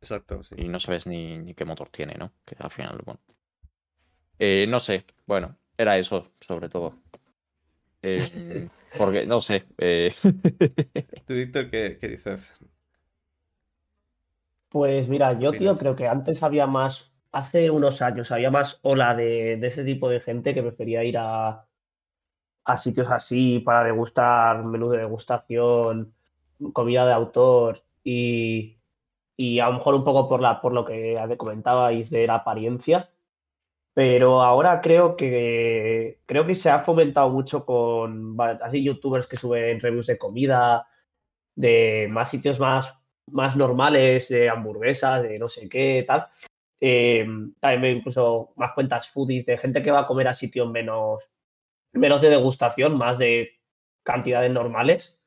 Exacto, 0.00 0.42
sí. 0.42 0.54
Y 0.58 0.68
no 0.68 0.78
sabes 0.78 1.06
ni, 1.06 1.38
ni 1.38 1.54
qué 1.54 1.64
motor 1.64 1.88
tiene, 1.88 2.14
¿no? 2.14 2.32
Que 2.44 2.56
al 2.58 2.70
final, 2.70 3.00
bueno. 3.04 3.20
Eh, 4.38 4.66
no 4.68 4.80
sé, 4.80 5.04
bueno, 5.26 5.56
era 5.76 5.98
eso, 5.98 6.30
sobre 6.40 6.68
todo. 6.68 6.94
Eh, 8.02 8.66
porque, 8.96 9.26
no 9.26 9.40
sé. 9.40 9.66
eh, 9.78 10.14
¿Tú, 11.26 11.34
Víctor, 11.34 11.70
qué, 11.70 11.98
qué 12.00 12.08
dices? 12.08 12.54
Pues 14.68 15.08
mira, 15.08 15.38
yo, 15.38 15.56
tío, 15.56 15.76
creo 15.78 15.96
que 15.96 16.06
antes 16.08 16.42
había 16.42 16.66
más, 16.66 17.12
hace 17.32 17.70
unos 17.70 18.02
años, 18.02 18.30
había 18.30 18.50
más 18.50 18.78
ola 18.82 19.14
de, 19.14 19.56
de 19.56 19.66
ese 19.66 19.84
tipo 19.84 20.08
de 20.08 20.20
gente 20.20 20.54
que 20.54 20.62
prefería 20.62 21.02
ir 21.04 21.16
a, 21.18 21.66
a 22.64 22.76
sitios 22.76 23.08
así 23.10 23.60
para 23.60 23.84
degustar 23.84 24.64
menú 24.64 24.90
de 24.90 24.98
degustación, 24.98 26.14
comida 26.72 27.06
de 27.06 27.12
autor 27.12 27.82
y, 28.04 28.78
y 29.36 29.60
a 29.60 29.68
lo 29.68 29.74
mejor 29.74 29.94
un 29.96 30.04
poco 30.04 30.28
por 30.28 30.40
la, 30.42 30.60
por 30.62 30.72
lo 30.74 30.84
que 30.86 31.18
comentabais 31.38 32.10
de 32.10 32.26
la 32.28 32.36
apariencia. 32.36 33.09
Pero 33.94 34.42
ahora 34.42 34.80
creo 34.80 35.16
que 35.16 36.20
creo 36.26 36.46
que 36.46 36.54
se 36.54 36.70
ha 36.70 36.80
fomentado 36.80 37.28
mucho 37.30 37.66
con 37.66 38.36
así 38.62 38.84
youtubers 38.84 39.26
que 39.26 39.36
suben 39.36 39.80
reviews 39.80 40.06
de 40.06 40.18
comida, 40.18 40.86
de 41.56 42.08
más 42.10 42.30
sitios 42.30 42.60
más, 42.60 42.94
más 43.26 43.56
normales, 43.56 44.28
de 44.28 44.48
hamburguesas, 44.48 45.22
de 45.22 45.38
no 45.38 45.48
sé 45.48 45.68
qué, 45.68 46.04
tal. 46.06 46.28
Eh, 46.80 47.26
también 47.60 47.98
incluso 47.98 48.52
más 48.56 48.72
cuentas 48.72 49.08
foodies 49.10 49.46
de 49.46 49.58
gente 49.58 49.82
que 49.82 49.90
va 49.90 50.00
a 50.00 50.06
comer 50.06 50.28
a 50.28 50.34
sitios 50.34 50.70
menos, 50.70 51.30
menos 51.92 52.22
de 52.22 52.30
degustación, 52.30 52.96
más 52.96 53.18
de 53.18 53.60
cantidades 54.04 54.50
normales. 54.52 55.20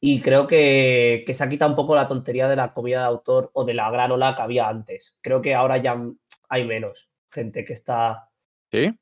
Y 0.00 0.20
creo 0.22 0.46
que, 0.46 1.24
que 1.26 1.34
se 1.34 1.44
ha 1.44 1.48
quitado 1.48 1.70
un 1.72 1.76
poco 1.76 1.94
la 1.94 2.08
tontería 2.08 2.48
de 2.48 2.56
la 2.56 2.72
comida 2.74 3.00
de 3.00 3.06
autor 3.06 3.50
o 3.54 3.64
de 3.64 3.74
la 3.74 3.90
gran 3.90 4.12
ola 4.12 4.34
que 4.34 4.42
había 4.42 4.68
antes. 4.68 5.16
Creo 5.22 5.42
que 5.42 5.54
ahora 5.54 5.78
ya 5.78 6.00
hay 6.48 6.64
menos 6.66 7.09
gente 7.30 7.64
que 7.64 7.72
está. 7.74 8.30
¿Sí? 8.70 8.98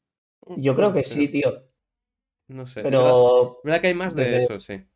Yo 0.57 0.75
creo 0.75 0.93
que 0.93 1.03
sí, 1.03 1.29
tío. 1.29 1.65
No 2.49 2.67
sé. 2.67 2.83
de 2.83 2.91
verdad- 2.91 3.01
Pero 3.01 3.61
verdad 3.65 3.81
que 3.81 3.87
hay 3.89 3.95
más 3.95 4.15
de 4.15 4.25
desde- 4.25 4.39
eso, 4.45 4.61
sí. 4.61 4.87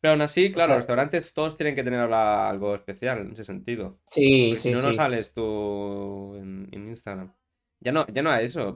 Pero 0.00 0.12
aún 0.12 0.22
así, 0.22 0.50
claro, 0.50 0.66
sea- 0.68 0.74
los 0.76 0.82
restaurantes 0.82 1.32
todos 1.32 1.56
tienen 1.56 1.76
que 1.76 1.84
tener 1.84 2.00
algo 2.00 2.74
especial 2.74 3.18
en 3.20 3.32
ese 3.32 3.44
sentido. 3.44 4.00
sí, 4.06 4.48
Porque 4.50 4.60
si 4.62 4.68
sí, 4.70 4.74
no, 4.74 4.82
no 4.82 4.88
sí. 4.88 4.94
sales 4.94 5.32
tú 5.32 6.34
en, 6.36 6.68
en 6.72 6.88
Instagram. 6.88 7.32
Ya 7.80 7.92
no, 7.92 8.06
ya 8.08 8.22
no 8.22 8.30
a 8.30 8.40
eso. 8.42 8.74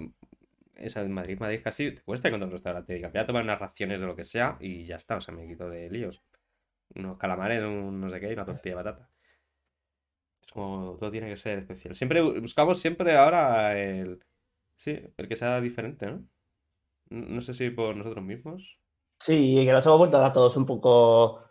Esa 0.76 1.00
en 1.00 1.10
Madrid, 1.12 1.38
Madrid 1.40 1.60
casi 1.64 1.90
te 1.92 2.02
cuesta 2.02 2.28
encontrar 2.28 2.48
un 2.48 2.52
restaurante. 2.52 2.92
Diga, 2.94 3.08
voy 3.08 3.20
a 3.20 3.26
tomar 3.26 3.42
unas 3.44 3.58
raciones 3.58 3.98
de 4.00 4.06
lo 4.06 4.14
que 4.14 4.24
sea 4.24 4.56
y 4.60 4.84
ya 4.84 4.96
está. 4.96 5.16
O 5.16 5.20
sea, 5.20 5.34
me 5.34 5.46
quito 5.48 5.68
de 5.70 5.88
líos. 5.90 6.22
Unos 6.94 7.16
calamares, 7.18 7.62
un 7.62 8.00
no 8.00 8.08
sé 8.10 8.20
qué 8.20 8.30
y 8.30 8.32
una 8.34 8.44
tortilla 8.44 8.76
de 8.76 8.84
patata. 8.84 9.10
Es 10.46 10.52
como 10.52 10.96
todo 10.98 11.10
tiene 11.10 11.28
que 11.28 11.36
ser 11.36 11.58
especial. 11.58 11.94
Siempre 11.94 12.22
buscamos 12.22 12.78
siempre 12.78 13.16
ahora 13.16 13.78
el. 13.78 14.20
Sí, 14.76 14.98
el 15.16 15.28
que 15.28 15.36
sea 15.36 15.60
diferente, 15.60 16.06
¿no? 16.06 16.22
No 17.08 17.40
sé 17.40 17.54
si 17.54 17.70
por 17.70 17.96
nosotros 17.96 18.24
mismos. 18.24 18.78
Sí, 19.18 19.62
que 19.64 19.72
nos 19.72 19.86
hemos 19.86 19.98
vuelto 19.98 20.18
ahora 20.18 20.32
todos 20.32 20.56
un 20.56 20.66
poco, 20.66 21.42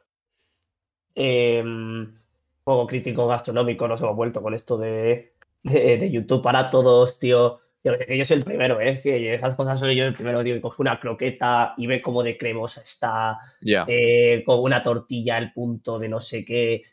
eh, 1.16 1.62
un 1.64 2.16
poco 2.64 2.88
críticos 2.88 3.28
gastronómicos, 3.30 3.90
nos 3.90 4.02
hemos 4.02 4.16
vuelto 4.16 4.42
con 4.42 4.54
esto 4.54 4.78
de, 4.78 5.34
de, 5.64 5.98
de 5.98 6.12
YouTube 6.12 6.42
para 6.44 6.70
todos, 6.70 7.20
tío. 7.20 7.60
Yo, 7.84 7.94
que 8.00 8.18
yo 8.18 8.26
soy 8.26 8.38
el 8.38 8.44
primero, 8.44 8.82
¿eh? 8.82 9.00
Que 9.02 9.36
esas 9.36 9.56
cosas 9.56 9.80
soy 9.80 9.96
yo 9.96 10.06
el 10.06 10.14
primero, 10.16 10.44
tío, 10.44 10.56
que 10.56 10.62
coge 10.62 10.82
una 10.82 11.00
croqueta 11.00 11.74
y 11.78 11.86
ve 11.88 12.02
cómo 12.02 12.24
de 12.24 12.38
cremosa 12.38 12.82
está, 12.82 13.38
Ya. 13.62 13.86
eh, 13.88 14.44
con 14.46 14.60
una 14.60 14.82
tortilla 14.82 15.38
al 15.38 15.54
punto 15.54 16.00
de 16.00 16.10
no 16.10 16.20
sé 16.20 16.44
qué. 16.44 16.84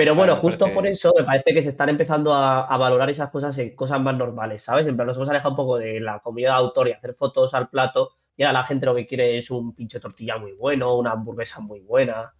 Pero 0.00 0.14
bueno, 0.14 0.32
Claro, 0.32 0.40
justo 0.40 0.64
porque- 0.64 0.74
por 0.74 0.86
eso 0.86 1.12
me 1.14 1.24
parece 1.24 1.52
que 1.52 1.62
se 1.62 1.68
están 1.68 1.90
empezando 1.90 2.32
a, 2.32 2.64
a 2.64 2.76
valorar 2.78 3.10
esas 3.10 3.28
cosas 3.28 3.58
en 3.58 3.76
cosas 3.76 4.00
más 4.00 4.16
normales, 4.16 4.62
¿sabes? 4.62 4.86
En 4.86 4.96
plan, 4.96 5.06
nos 5.06 5.18
hemos 5.18 5.28
alejado 5.28 5.50
un 5.50 5.56
poco 5.56 5.76
de 5.76 6.00
la 6.00 6.20
comida 6.20 6.48
de 6.52 6.54
autor 6.54 6.88
y 6.88 6.92
hacer 6.92 7.12
fotos 7.12 7.52
al 7.52 7.68
plato, 7.68 8.12
y 8.34 8.42
ahora 8.42 8.60
la 8.60 8.64
gente 8.64 8.86
lo 8.86 8.94
que 8.94 9.06
quiere 9.06 9.36
es 9.36 9.50
un 9.50 9.74
pinche 9.74 10.00
tortilla 10.00 10.38
muy 10.38 10.52
bueno, 10.54 10.96
una 10.96 11.10
hamburguesa 11.12 11.60
muy 11.60 11.80
buena, 11.80 12.32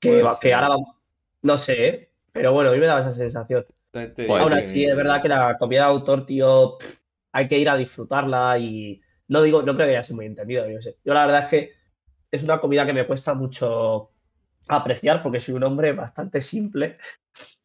que, 0.00 0.22
va- 0.22 0.30
que 0.40 0.48
ser. 0.48 0.54
ahora 0.54 0.76
no 1.42 1.58
sé, 1.58 1.88
¿eh? 1.88 2.10
pero 2.32 2.52
bueno, 2.54 2.70
a 2.70 2.72
mí 2.72 2.78
me 2.78 2.86
daba 2.86 3.02
esa 3.02 3.12
sensación. 3.12 3.66
Aún 4.40 4.54
así, 4.54 4.86
es 4.86 4.96
verdad 4.96 5.20
que 5.20 5.28
la 5.28 5.58
comida 5.58 5.80
de 5.82 5.88
autor, 5.90 6.24
tío, 6.24 6.78
pff, 6.78 6.96
hay 7.32 7.48
que 7.48 7.58
ir 7.58 7.68
a 7.68 7.76
disfrutarla 7.76 8.56
y 8.58 8.98
no 9.26 9.42
digo, 9.42 9.60
no 9.60 9.74
creo 9.74 9.86
que 9.88 9.92
haya 9.92 10.02
sido 10.02 10.16
muy 10.16 10.24
entendido, 10.24 10.66
yo 10.66 10.80
sé. 10.80 10.96
Yo 11.04 11.12
la 11.12 11.26
verdad 11.26 11.42
es 11.44 11.50
que 11.50 11.72
es 12.30 12.42
una 12.42 12.58
comida 12.62 12.86
que 12.86 12.94
me 12.94 13.06
cuesta 13.06 13.34
mucho 13.34 14.12
apreciar 14.68 15.22
porque 15.22 15.40
soy 15.40 15.54
un 15.54 15.64
hombre 15.64 15.92
bastante 15.92 16.40
simple 16.40 16.98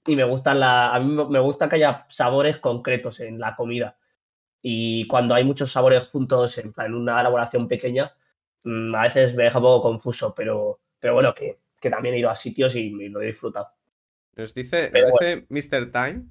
y 0.05 0.15
me 0.15 0.23
gustan 0.23 0.59
la, 0.59 0.93
a 0.93 0.99
mí 0.99 1.25
me 1.29 1.39
gusta 1.39 1.69
que 1.69 1.77
haya 1.77 2.05
sabores 2.09 2.57
concretos 2.57 3.19
en 3.19 3.39
la 3.39 3.55
comida. 3.55 3.97
Y 4.61 5.07
cuando 5.07 5.35
hay 5.35 5.43
muchos 5.43 5.71
sabores 5.71 6.07
juntos 6.09 6.57
en, 6.57 6.73
una 6.93 7.19
elaboración 7.19 7.67
pequeña, 7.67 8.13
mm, 8.63 8.95
a 8.95 9.03
veces 9.03 9.35
me 9.35 9.43
deja 9.43 9.59
un 9.59 9.63
poco 9.63 9.89
confuso, 9.89 10.33
pero, 10.35 10.79
pero 10.99 11.13
bueno, 11.13 11.33
que, 11.33 11.59
que 11.79 11.89
también 11.89 12.15
he 12.15 12.19
ido 12.19 12.29
a 12.29 12.35
sitios 12.35 12.75
y, 12.75 12.89
lo 12.89 13.21
he 13.21 13.27
disfrutado. 13.27 13.69
Nos 14.35 14.53
dice, 14.53 14.91
nos 14.91 15.19
dice 15.19 15.45
Mr. 15.49 15.91
Time 15.91 16.25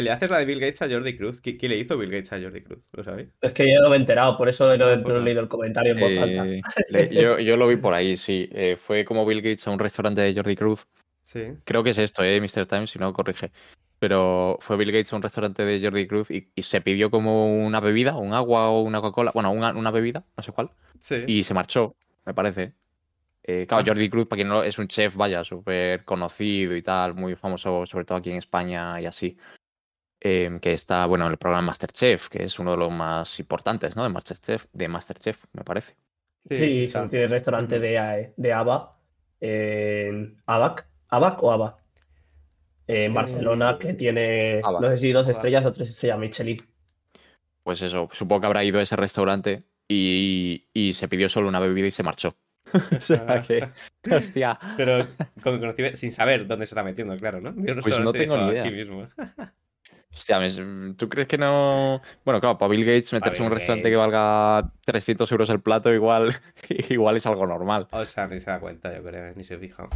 que 0.00 0.04
le 0.04 0.10
haces 0.10 0.30
la 0.30 0.38
de 0.38 0.44
Bill 0.46 0.60
Gates 0.60 0.80
a 0.82 0.88
Jordi 0.88 1.16
Cruz. 1.16 1.40
¿Qué, 1.40 1.56
qué 1.58 1.68
le 1.68 1.76
hizo 1.76 1.98
Bill 1.98 2.10
Gates 2.10 2.32
a 2.32 2.40
Jordi 2.40 2.62
Cruz? 2.62 2.88
¿Lo 2.92 3.04
sabéis? 3.04 3.28
Es 3.40 3.52
que 3.52 3.64
yo 3.72 3.80
no 3.82 3.90
me 3.90 3.96
he 3.96 4.00
enterado, 4.00 4.36
por 4.38 4.48
eso 4.48 4.66
no, 4.76 4.90
he- 4.90 4.96
no 4.96 5.16
he 5.16 5.22
leído 5.22 5.40
el 5.40 5.48
comentario 5.48 5.92
en 5.92 6.00
voz 6.00 6.16
alta. 6.16 6.46
Eh, 6.48 6.60
le- 6.88 7.08
yo, 7.14 7.38
yo 7.38 7.56
lo 7.56 7.68
vi 7.68 7.76
por 7.76 7.92
ahí, 7.94 8.16
sí. 8.16 8.48
Eh, 8.52 8.76
fue 8.76 9.04
como 9.04 9.26
Bill 9.26 9.42
Gates 9.42 9.66
a 9.66 9.70
un 9.70 9.78
restaurante 9.78 10.20
de 10.22 10.34
Jordi 10.34 10.56
Cruz. 10.56 10.86
Sí. 11.22 11.48
Creo 11.64 11.82
que 11.84 11.90
es 11.90 11.98
esto, 11.98 12.22
¿eh? 12.24 12.40
Mr. 12.40 12.66
Time, 12.66 12.86
si 12.86 12.98
no, 12.98 13.12
corrige. 13.12 13.52
pero 13.98 14.56
fue 14.60 14.76
Bill 14.78 14.92
Gates 14.92 15.12
a 15.12 15.16
un 15.16 15.22
restaurante 15.22 15.62
de 15.64 15.78
Jordi 15.80 16.06
Cruz 16.06 16.30
y, 16.30 16.50
y 16.54 16.62
se 16.62 16.80
pidió 16.80 17.10
como 17.10 17.62
una 17.66 17.80
bebida, 17.80 18.16
un 18.16 18.32
agua 18.32 18.70
o 18.70 18.80
una 18.80 19.00
Coca-Cola, 19.02 19.30
bueno, 19.34 19.52
una, 19.52 19.70
una 19.76 19.90
bebida, 19.90 20.24
no 20.36 20.42
sé 20.42 20.52
cuál, 20.52 20.70
Sí. 20.98 21.22
y 21.26 21.42
se 21.44 21.52
marchó, 21.52 21.94
me 22.24 22.32
parece. 22.32 22.72
Eh, 23.42 23.66
claro, 23.68 23.84
Jordi 23.86 24.08
Cruz, 24.08 24.26
para 24.26 24.38
quien 24.38 24.48
no 24.48 24.54
lo- 24.54 24.64
es 24.64 24.78
un 24.78 24.88
chef, 24.88 25.16
vaya, 25.16 25.44
súper 25.44 26.04
conocido 26.04 26.74
y 26.76 26.82
tal, 26.82 27.14
muy 27.14 27.36
famoso, 27.36 27.84
sobre 27.86 28.04
todo 28.06 28.16
aquí 28.18 28.30
en 28.30 28.36
España 28.36 28.98
y 29.00 29.06
así. 29.06 29.36
Eh, 30.20 30.58
que 30.60 30.72
está, 30.72 31.06
bueno, 31.06 31.26
en 31.26 31.32
el 31.32 31.38
programa 31.38 31.66
Masterchef, 31.68 32.28
que 32.28 32.44
es 32.44 32.58
uno 32.58 32.72
de 32.72 32.76
los 32.76 32.90
más 32.92 33.38
importantes, 33.40 33.96
¿no? 33.96 34.02
De 34.02 34.08
Masterchef, 34.10 34.66
de 34.72 34.88
Masterchef, 34.88 35.44
me 35.52 35.64
parece. 35.64 35.96
Sí, 36.48 36.72
sí, 36.72 36.72
sí, 36.72 36.82
está. 36.84 37.08
tiene 37.08 37.24
el 37.26 37.30
restaurante 37.30 37.78
de, 37.78 37.96
eh, 37.96 38.32
de 38.36 38.52
ABA 38.52 38.98
en 39.40 40.42
ABAC. 40.46 40.86
¿ABAC 41.08 41.42
o 41.42 41.52
ABA? 41.52 41.78
En 42.86 43.12
Eh, 43.12 43.14
Barcelona, 43.14 43.78
que 43.78 43.94
tiene, 43.94 44.60
ABAC. 44.62 44.82
no 44.82 44.90
sé 44.90 44.96
si 44.98 45.12
dos 45.12 45.26
ABAC. 45.26 45.36
estrellas 45.36 45.64
o 45.66 45.72
tres 45.72 45.90
estrellas 45.90 46.18
Michelin. 46.18 46.66
Pues 47.62 47.82
eso, 47.82 48.08
supongo 48.12 48.40
que 48.42 48.46
habrá 48.46 48.64
ido 48.64 48.78
a 48.78 48.82
ese 48.82 48.96
restaurante 48.96 49.64
y, 49.88 50.68
y 50.72 50.92
se 50.94 51.08
pidió 51.08 51.28
solo 51.28 51.48
una 51.48 51.60
bebida 51.60 51.86
y 51.86 51.90
se 51.90 52.02
marchó. 52.02 52.36
o 52.96 53.00
sea 53.00 53.40
que, 53.40 53.68
hostia. 54.10 54.58
Pero 54.76 55.04
con 55.42 55.60
sin 55.94 56.12
saber 56.12 56.46
dónde 56.46 56.66
se 56.66 56.74
está 56.74 56.82
metiendo, 56.84 57.16
claro, 57.16 57.40
¿no? 57.40 57.54
Pues 57.82 57.98
no 58.00 58.12
tengo 58.12 58.36
ni 58.36 58.48
idea. 58.50 58.64
Aquí 58.64 58.74
mismo. 58.74 59.08
Hostia, 60.12 60.40
¿tú 60.96 61.08
crees 61.08 61.28
que 61.28 61.38
no...? 61.38 62.00
Bueno, 62.24 62.40
claro, 62.40 62.58
para 62.58 62.70
Bill 62.70 62.84
Gates 62.84 63.12
meterse 63.12 63.40
en 63.42 63.46
un 63.46 63.52
restaurante 63.52 63.88
que 63.90 63.96
valga 63.96 64.72
300 64.84 65.30
euros 65.30 65.48
el 65.50 65.60
plato 65.60 65.92
igual, 65.94 66.34
igual 66.88 67.16
es 67.16 67.26
algo 67.26 67.46
normal. 67.46 67.86
O 67.92 68.04
sea, 68.04 68.26
ni 68.26 68.40
se 68.40 68.50
da 68.50 68.58
cuenta, 68.58 68.94
yo 68.94 69.04
creo, 69.04 69.32
ni 69.36 69.44
se 69.44 69.56
fija. 69.58 69.88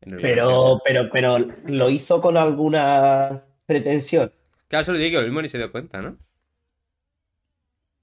Pero, 0.00 0.80
pero, 0.84 1.08
pero, 1.10 1.38
¿lo 1.66 1.88
hizo 1.88 2.20
con 2.20 2.36
alguna 2.36 3.42
pretensión? 3.64 4.30
Claro, 4.68 4.82
eso 4.82 4.92
le 4.92 4.98
digo, 4.98 5.18
el 5.18 5.26
mismo 5.26 5.40
ni 5.40 5.48
se 5.48 5.56
dio 5.56 5.72
cuenta, 5.72 6.02
¿no? 6.02 6.18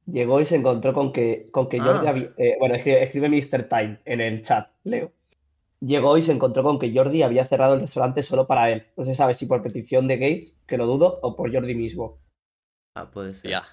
Llegó 0.08 0.42
y 0.42 0.48
se 0.48 0.56
encontró 0.56 0.94
con 0.94 1.14
que, 1.14 1.50
con 1.52 1.70
que 1.70 1.78
Ah. 1.80 1.84
Jordi 1.84 2.08
había- 2.08 2.30
eh, 2.38 2.56
bueno, 2.60 2.74
es 2.74 2.84
que 2.84 3.04
escribe 3.04 3.30
Mr. 3.30 3.64
Time 3.70 4.00
en 4.06 4.20
el 4.20 4.42
chat, 4.42 4.68
Leo. 4.84 5.12
Llegó 5.84 6.18
y 6.18 6.22
se 6.22 6.32
encontró 6.32 6.62
con 6.64 6.78
que 6.80 6.94
Jordi 6.94 7.24
había 7.24 7.46
cerrado 7.48 7.74
el 7.74 7.82
restaurante 7.82 8.22
solo 8.24 8.46
para 8.48 8.70
él. 8.72 8.86
No 8.96 9.04
se 9.04 9.16
sabe 9.16 9.34
si 9.34 9.48
por 9.48 9.64
petición 9.64 10.08
de 10.08 10.18
Gates, 10.18 10.62
que 10.68 10.78
lo 10.78 10.86
dudo, 10.86 11.20
o 11.24 11.36
por 11.36 11.52
Jordi 11.54 11.74
mismo. 11.76 12.20
Ah, 12.96 13.10
puede 13.10 13.34
ser. 13.34 13.50
Ya. 13.50 13.64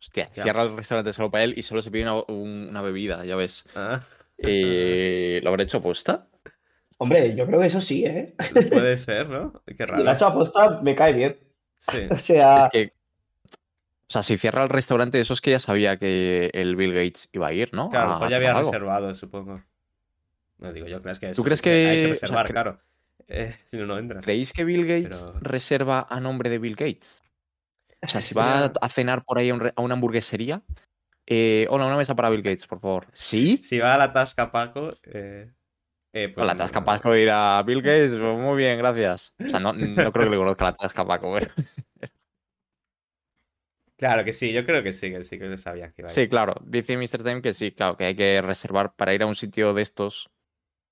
Hostia, 0.00 0.28
Ya. 0.34 0.42
cierra 0.42 0.62
el 0.62 0.76
restaurante 0.76 1.12
solo 1.12 1.30
para 1.30 1.44
él 1.44 1.54
y 1.56 1.62
solo 1.62 1.82
se 1.82 1.90
pide 1.90 2.02
una, 2.02 2.14
un- 2.28 2.66
una 2.70 2.82
bebida, 2.82 3.24
ya 3.24 3.36
ves. 3.36 3.64
Ah, 3.74 4.00
Eh, 4.38 5.40
¿Lo 5.42 5.50
habrá 5.50 5.62
hecho 5.62 5.78
aposta? 5.78 6.28
Hombre, 6.98 7.34
yo 7.36 7.46
creo 7.46 7.60
que 7.60 7.66
eso 7.66 7.80
sí, 7.80 8.04
¿eh? 8.04 8.34
puede 8.72 8.96
ser, 8.96 9.28
¿no? 9.28 9.62
Qué 9.66 9.74
Si 9.74 9.78
lo 9.84 9.92
ha 9.92 10.02
raro. 10.02 10.12
hecho 10.12 10.26
aposta, 10.26 10.80
me 10.82 10.94
cae 10.94 11.12
bien. 11.12 11.38
Sí. 11.78 11.98
O 12.10 12.18
sea, 12.18 12.66
Es 12.66 12.68
que... 12.72 12.92
O 14.08 14.12
sea, 14.12 14.22
si 14.22 14.36
cierra 14.38 14.62
el 14.62 14.68
restaurante, 14.68 15.18
eso 15.20 15.32
es 15.32 15.40
que 15.40 15.50
ya 15.52 15.58
sabía 15.58 15.96
que 15.98 16.50
el 16.54 16.76
Bill 16.76 16.92
Gates 16.92 17.28
iba 17.32 17.48
a 17.48 17.52
ir, 17.52 17.72
¿no? 17.74 17.90
Claro, 17.90 18.12
a 18.24 18.30
ya 18.30 18.36
había 18.36 18.54
reservado, 18.54 19.14
supongo. 19.14 19.62
No 20.58 20.72
digo 20.72 20.86
yo, 20.86 21.02
crees 21.02 21.18
que 21.18 21.30
eso 21.30 21.42
¿Tú 21.42 21.44
crees 21.44 21.60
sí 21.60 21.68
Hay 21.68 21.74
que- 21.74 22.06
que 22.06 22.12
o 22.12 22.14
sea, 22.14 22.26
reservar, 22.28 22.50
claro. 22.50 22.80
Eh, 23.28 23.56
si 23.64 23.76
no, 23.76 23.86
no 23.86 23.98
entra. 23.98 24.20
¿Creéis 24.20 24.52
que 24.52 24.64
Bill 24.64 24.86
Gates 24.86 25.24
Pero- 25.32 25.40
reserva 25.40 26.06
a 26.08 26.20
nombre 26.20 26.48
de 26.50 26.58
Bill 26.58 26.76
Gates? 26.76 27.22
O 28.02 28.08
sea, 28.08 28.20
si 28.20 28.34
va 28.34 28.66
a 28.80 28.88
cenar 28.88 29.24
por 29.24 29.38
ahí 29.38 29.50
a, 29.50 29.54
un 29.54 29.72
a 29.74 29.80
una 29.82 29.94
hamburguesería. 29.94 30.62
eh, 31.26 31.66
hola, 31.70 31.86
una 31.86 31.96
mesa 31.96 32.14
para 32.14 32.30
Bill 32.30 32.42
Gates, 32.42 32.66
por 32.66 32.80
favor. 32.80 33.06
¿Sí? 33.12 33.58
Si 33.62 33.78
va 33.78 33.94
a 33.94 33.98
la 33.98 34.12
tasca 34.12 34.50
Paco, 34.52 34.90
eh, 35.12 35.50
eh, 36.12 36.28
pues 36.28 36.46
la 36.46 36.54
tasca. 36.56 36.84
Paco 36.84 37.12
dirá 37.12 37.62
Bill 37.66 37.82
Gates, 37.82 38.12
pues 38.14 38.38
muy 38.38 38.56
bien, 38.56 38.78
gracias. 38.78 39.34
O 39.44 39.48
sea, 39.48 39.58
no, 39.60 39.72
no 39.72 40.12
creo 40.12 40.24
que 40.24 40.30
le 40.30 40.36
conozca 40.36 40.64
la 40.64 40.76
tasca 40.76 41.04
Paco. 41.06 41.36
Claro 43.98 44.24
que 44.24 44.34
sí, 44.34 44.52
yo 44.52 44.66
creo 44.66 44.82
que 44.82 44.92
sí, 44.92 45.10
que 45.10 45.24
sí, 45.24 45.38
que 45.38 45.46
lo 45.46 45.56
sabía 45.56 45.88
que 45.90 46.02
iba 46.02 46.08
a 46.08 46.10
ir. 46.10 46.14
Sí, 46.14 46.28
claro, 46.28 46.54
dice 46.62 46.98
Mr. 46.98 47.22
Time 47.24 47.40
que 47.40 47.54
sí, 47.54 47.72
claro, 47.72 47.96
que 47.96 48.04
hay 48.04 48.14
que 48.14 48.42
reservar 48.42 48.94
para 48.94 49.14
ir 49.14 49.22
a 49.22 49.26
un 49.26 49.34
sitio 49.34 49.72
de 49.72 49.80
estos, 49.80 50.28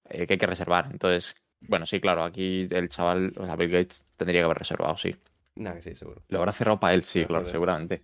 eh, 0.09 0.27
que 0.27 0.35
hay 0.35 0.39
que 0.39 0.47
reservar. 0.47 0.89
Entonces, 0.91 1.43
bueno, 1.61 1.87
sí, 1.87 2.01
claro, 2.01 2.25
aquí 2.25 2.69
el 2.71 2.89
chaval, 2.89 3.33
o 3.37 3.45
sea, 3.45 3.57
Bill 3.57 3.71
Gates 3.71 4.05
tendría 4.17 4.41
que 4.41 4.45
haber 4.45 4.59
reservado, 4.59 4.97
sí. 4.99 5.17
Nah, 5.57 5.75
que 5.75 5.83
sí, 5.83 5.95
seguro. 5.95 6.23
Lo 6.29 6.39
habrá 6.39 6.53
cerrado 6.53 6.81
para 6.81 6.95
él, 6.95 7.03
sí, 7.05 7.25
claro, 7.27 7.47
seguramente. 7.47 8.03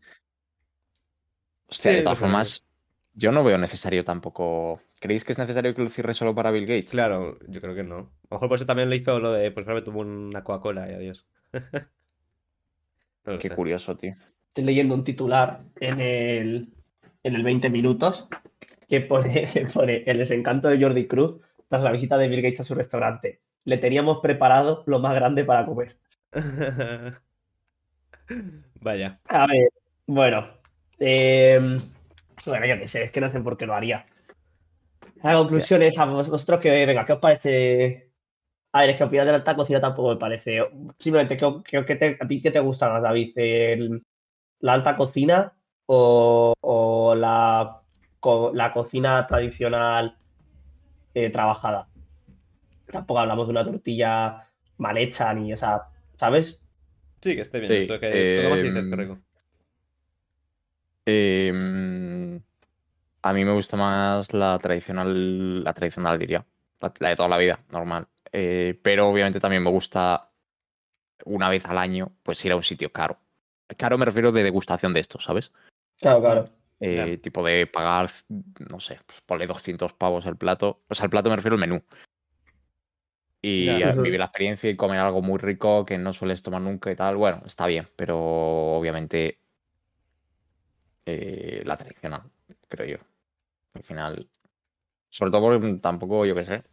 Hostia, 1.69 1.93
Sí, 1.93 1.97
de 1.99 2.03
todas 2.03 2.19
formas, 2.19 2.67
yo 3.15 3.33
no 3.33 3.45
veo 3.45 3.59
necesario 3.59 4.05
tampoco. 4.05 4.81
¿Creéis 5.01 5.25
que 5.25 5.33
es 5.33 5.39
necesario 5.39 5.75
que 5.75 5.83
lo 5.83 5.89
cierre 5.89 6.15
solo 6.15 6.35
para 6.35 6.51
Bill 6.51 6.67
Gates? 6.67 6.91
Claro, 6.91 7.39
yo 7.49 7.61
creo 7.61 7.75
que 7.75 7.83
no. 7.83 7.97
A 7.97 8.01
lo 8.01 8.37
mejor 8.37 8.49
por 8.49 8.57
eso 8.57 8.67
también 8.67 8.91
le 8.91 8.97
hizo 8.97 9.19
lo 9.19 9.33
de, 9.33 9.51
pues 9.51 9.65
claro, 9.65 9.83
tuvo 9.85 10.01
una 10.01 10.45
Coca-Cola 10.45 10.91
y 10.91 10.95
adiós. 10.95 11.27
no 13.25 13.39
Qué 13.39 13.49
sé. 13.49 13.55
curioso, 13.55 13.97
tío. 13.97 14.15
estoy 14.49 14.65
leyendo 14.65 14.95
un 14.95 15.05
titular 15.05 15.63
en 15.81 16.01
el, 16.01 16.75
en 17.23 17.35
el 17.35 17.43
20 17.43 17.71
minutos 17.71 18.29
que 18.89 19.01
pone, 19.01 19.51
que 19.53 19.67
pone 19.75 20.03
el 20.07 20.19
desencanto 20.19 20.69
de 20.69 20.81
Jordi 20.81 21.07
Cruz 21.07 21.41
tras 21.71 21.85
la 21.85 21.93
visita 21.93 22.19
de 22.19 22.27
Bill 22.29 22.43
Gates 22.43 22.61
a 22.61 22.65
su 22.65 22.75
restaurante. 22.75 23.41
Le 23.65 23.79
teníamos 23.79 24.19
preparado 24.19 24.83
lo 24.87 24.99
más 24.99 25.15
grande 25.15 25.45
para 25.45 25.65
comer. 25.65 25.97
Vaya. 28.81 29.21
A 29.29 29.47
ver, 29.47 29.69
bueno. 30.07 30.49
eh, 30.99 31.79
bueno, 32.45 32.67
yo 32.67 32.79
qué 32.79 32.89
sé, 32.89 33.05
es 33.05 33.13
que 33.13 33.21
no 33.21 33.31
sé 33.31 33.41
por 33.41 33.57
qué 33.57 33.67
lo 33.67 33.75
haría. 33.75 34.05
La 35.23 35.35
conclusión 35.37 35.83
es 35.83 35.97
a 35.99 36.07
vos- 36.07 36.29
vosotros 36.29 36.61
que, 36.61 36.87
venga, 36.87 37.07
¿qué 37.07 37.13
os 37.13 37.21
parece? 37.21 38.11
A 38.73 38.81
ver, 38.81 38.91
es 38.91 38.97
que 38.97 39.05
opinar 39.05 39.27
de 39.27 39.33
la 39.33 39.39
alta 39.39 39.55
cocina 39.55 39.81
tampoco 39.81 40.11
me 40.11 40.17
parece. 40.17 40.59
Simplemente, 40.99 41.37
¿qué, 41.37 41.53
qué- 41.65 41.85
qué 41.85 41.97
te- 41.97 42.19
¿a 42.21 42.27
ti 42.27 42.41
qué 42.41 42.51
te 42.51 42.59
gusta 42.61 42.89
más, 42.89 43.03
David? 43.03 43.33
¿El- 43.37 44.03
¿La 44.61 44.73
alta 44.75 44.97
cocina 44.97 45.53
o, 45.87 46.55
o 46.61 47.15
la, 47.15 47.81
co- 48.19 48.51
la 48.55 48.73
cocina 48.73 49.27
tradicional 49.27 50.17
eh, 51.15 51.31
trabajada? 51.31 51.89
Tampoco 52.87 53.21
hablamos 53.21 53.47
de 53.47 53.53
una 53.53 53.65
tortilla 53.65 54.49
mal 54.79 54.97
hecha 54.99 55.33
ni, 55.35 55.53
o 55.53 55.57
sea, 55.57 55.83
¿sabes? 56.17 56.61
Sí, 57.21 57.35
que 57.35 57.43
esté 57.43 57.61
bien. 57.61 57.73
Sí, 57.73 57.79
eso 57.85 58.01
que 58.01 58.35
todo 58.37 58.45
lo 58.45 58.51
más 58.51 58.63
dices, 58.63 58.77
em, 58.77 58.91
correcto. 58.91 59.19
Eh, 61.07 61.53
mm, 61.53 62.37
a 63.23 63.33
mí 63.33 63.45
me 63.45 63.53
gusta 63.53 63.77
más 63.77 64.33
la 64.33 64.59
tradicional, 64.59 65.65
la 65.65 65.73
tradicional 65.73 66.19
diría, 66.19 66.45
la, 66.81 66.93
la 66.99 67.09
de 67.11 67.17
toda 67.17 67.29
la 67.29 67.39
vida, 67.39 67.59
normal. 67.71 68.07
Eh, 68.33 68.79
pero 68.83 69.09
obviamente 69.09 69.41
también 69.41 69.63
me 69.63 69.71
gusta 69.71 70.31
una 71.25 71.49
vez 71.49 71.67
al 71.67 71.79
año, 71.79 72.13
pues 72.23 72.45
ir 72.45 72.53
a 72.53 72.57
un 72.57 72.63
sitio 72.63 72.93
caro. 72.93 73.19
Caro 73.77 73.99
me 73.99 74.05
refiero 74.05 74.33
de 74.33 74.43
degustación 74.43 74.95
de 74.95 75.01
esto, 75.01 75.21
¿sabes? 75.21 75.53
Claro, 76.01 76.21
claro. 76.21 76.60
Eh, 76.81 76.95
Claro. 76.95 77.21
Tipo 77.21 77.45
de 77.45 77.67
pagar, 77.67 78.09
no 78.71 78.81
sé, 78.81 78.99
pues 79.07 79.21
ponle 79.27 79.47
200 79.47 79.93
pavos 79.93 80.25
el 80.27 80.37
plato. 80.37 80.83
O 80.89 80.95
sea, 80.95 81.05
el 81.05 81.11
plato 81.11 81.29
me 81.31 81.37
refiero 81.37 81.55
al 81.55 81.61
menú. 81.61 81.83
Y 83.43 83.83
Ujú. 83.85 84.03
vivir 84.03 84.19
la 84.19 84.27
experiencia 84.27 84.69
y 84.69 84.77
comer 84.77 84.99
algo 84.99 85.23
muy 85.23 85.39
rico 85.39 85.85
que 85.87 85.97
no 85.99 86.13
sueles 86.13 86.43
tomar 86.43 86.61
nunca 86.61 86.91
y 86.91 86.97
tal. 86.97 87.17
Bueno, 87.17 87.41
está 87.47 87.67
bien, 87.67 87.87
pero 87.97 88.19
obviamente 88.19 89.41
eh, 91.07 91.63
la 91.65 91.77
tradicional, 91.77 92.23
creo 92.69 92.99
yo. 92.99 93.05
Al 93.75 93.83
final, 93.83 94.29
sobre 95.11 95.31
todo 95.31 95.43
porque 95.43 95.79
tampoco, 95.81 96.27
yo 96.27 96.35
qué 96.35 96.45
sé, 96.45 96.65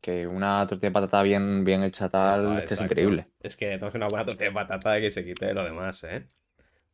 que 0.00 0.26
una 0.26 0.66
tortilla 0.66 0.90
de 0.90 0.92
patata 0.94 1.22
bien, 1.22 1.64
bien 1.64 1.82
hecha 1.82 2.08
tal, 2.08 2.46
Ah, 2.46 2.58
es 2.60 2.68
que 2.68 2.74
es 2.74 2.80
increíble. 2.82 3.26
Es 3.40 3.56
que 3.56 3.66
tenemos 3.66 3.94
una 3.94 4.08
buena 4.08 4.24
tortilla 4.24 4.50
de 4.50 4.54
patata 4.54 5.00
que 5.00 5.10
se 5.10 5.24
quite 5.24 5.54
lo 5.54 5.64
demás, 5.64 6.04
¿eh? 6.04 6.26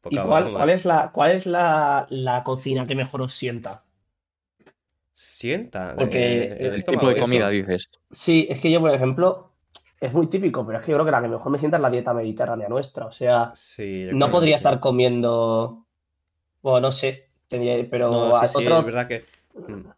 ¿Y 0.08 0.18
cuál, 0.18 0.52
cuál 0.52 0.70
es 0.70 0.84
la, 0.84 1.10
cuál 1.12 1.32
es 1.32 1.46
la, 1.46 2.06
la 2.10 2.42
cocina 2.44 2.86
que 2.86 2.94
mejor 2.94 3.22
os 3.22 3.34
sienta? 3.34 3.84
Sienta. 5.14 5.94
Porque 5.96 6.18
el 6.18 6.52
el 6.66 6.66
El 6.66 6.74
estómago 6.74 7.06
tipo 7.06 7.14
de 7.14 7.20
comida, 7.20 7.48
dices. 7.50 7.88
Sí, 8.10 8.46
es 8.50 8.60
que 8.60 8.70
yo, 8.70 8.80
por 8.80 8.94
ejemplo, 8.94 9.52
es 10.00 10.12
muy 10.12 10.28
típico, 10.28 10.66
pero 10.66 10.78
es 10.78 10.84
que 10.84 10.92
yo 10.92 10.96
creo 10.98 11.04
que 11.06 11.10
la 11.12 11.22
que 11.22 11.28
mejor 11.28 11.52
me 11.52 11.58
sienta 11.58 11.78
es 11.78 11.82
la 11.82 11.90
dieta 11.90 12.14
mediterránea 12.14 12.68
nuestra. 12.68 13.06
O 13.06 13.12
sea, 13.12 13.52
Sí, 13.54 14.06
no 14.10 14.30
podría 14.30 14.56
sí. 14.56 14.58
estar 14.58 14.80
comiendo, 14.80 15.86
bueno, 16.62 16.80
no 16.88 16.92
sé, 16.92 17.30
tendría- 17.48 17.88
pero 17.90 18.10
No, 18.12 18.34
sí, 18.34 18.46
a- 18.46 18.48
sí, 18.48 18.58
otro- 18.58 18.80
es 18.80 18.84
verdad 18.84 19.08
que. 19.08 19.24
mm, 19.68 19.88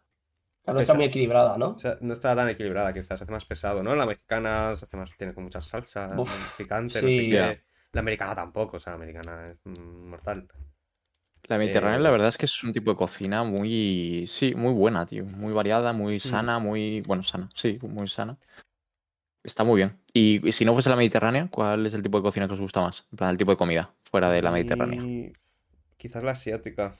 la 0.67 0.73
nuestra 0.73 0.93
Eso 0.93 0.97
muy 0.97 1.05
equilibrada, 1.07 1.57
¿no? 1.57 1.67
O 1.69 1.77
sea, 1.77 1.97
no 2.01 2.13
está 2.13 2.35
tan 2.35 2.49
equilibrada, 2.49 2.93
quizás, 2.93 3.19
se 3.19 3.23
hace 3.25 3.31
más 3.31 3.45
pesado, 3.45 3.83
¿no? 3.83 3.95
La 3.95 4.05
mexicana 4.05 4.75
se 4.75 4.85
hace 4.85 4.97
más, 4.97 5.15
tiene 5.17 5.33
con 5.33 5.43
muchas 5.45 5.65
salsas, 5.65 6.11
Uf, 6.17 6.29
picante, 6.57 7.01
no 7.01 7.09
sé 7.11 7.27
qué. 7.27 7.61
La 7.93 8.01
americana 8.01 8.35
tampoco, 8.35 8.77
o 8.77 8.79
sea, 8.79 8.91
la 8.91 8.97
americana 8.97 9.49
es 9.49 9.57
mortal. 9.65 10.47
La 11.43 11.57
mediterránea, 11.57 11.97
Eh, 11.97 12.01
la 12.01 12.11
verdad 12.11 12.27
es 12.27 12.37
que 12.37 12.45
es 12.45 12.63
un 12.63 12.73
tipo 12.73 12.91
de 12.91 12.97
cocina 12.97 13.43
muy, 13.43 14.25
sí, 14.27 14.53
muy 14.53 14.73
buena, 14.73 15.05
tío. 15.05 15.23
Muy 15.23 15.53
variada, 15.53 15.93
muy 15.93 16.19
sana, 16.19 16.59
muy, 16.59 17.01
bueno, 17.01 17.23
sana, 17.23 17.49
sí, 17.53 17.79
muy 17.81 18.07
sana. 18.07 18.37
Está 19.43 19.63
muy 19.63 19.77
bien. 19.77 19.97
Y, 20.13 20.45
y 20.45 20.51
si 20.51 20.65
no 20.65 20.73
fuese 20.73 20.89
la 20.89 20.97
mediterránea, 20.97 21.47
¿cuál 21.49 21.85
es 21.85 21.93
el 21.93 22.03
tipo 22.03 22.17
de 22.17 22.23
cocina 22.23 22.47
que 22.47 22.53
os 22.53 22.59
gusta 22.59 22.81
más? 22.81 23.05
En 23.11 23.17
plan, 23.17 23.29
el 23.29 23.37
tipo 23.37 23.51
de 23.51 23.57
comida 23.57 23.93
fuera 24.03 24.29
de 24.29 24.41
la 24.41 24.51
mediterránea. 24.51 25.01
Y 25.01 25.31
Quizás 25.97 26.23
la 26.23 26.31
asiática. 26.31 26.95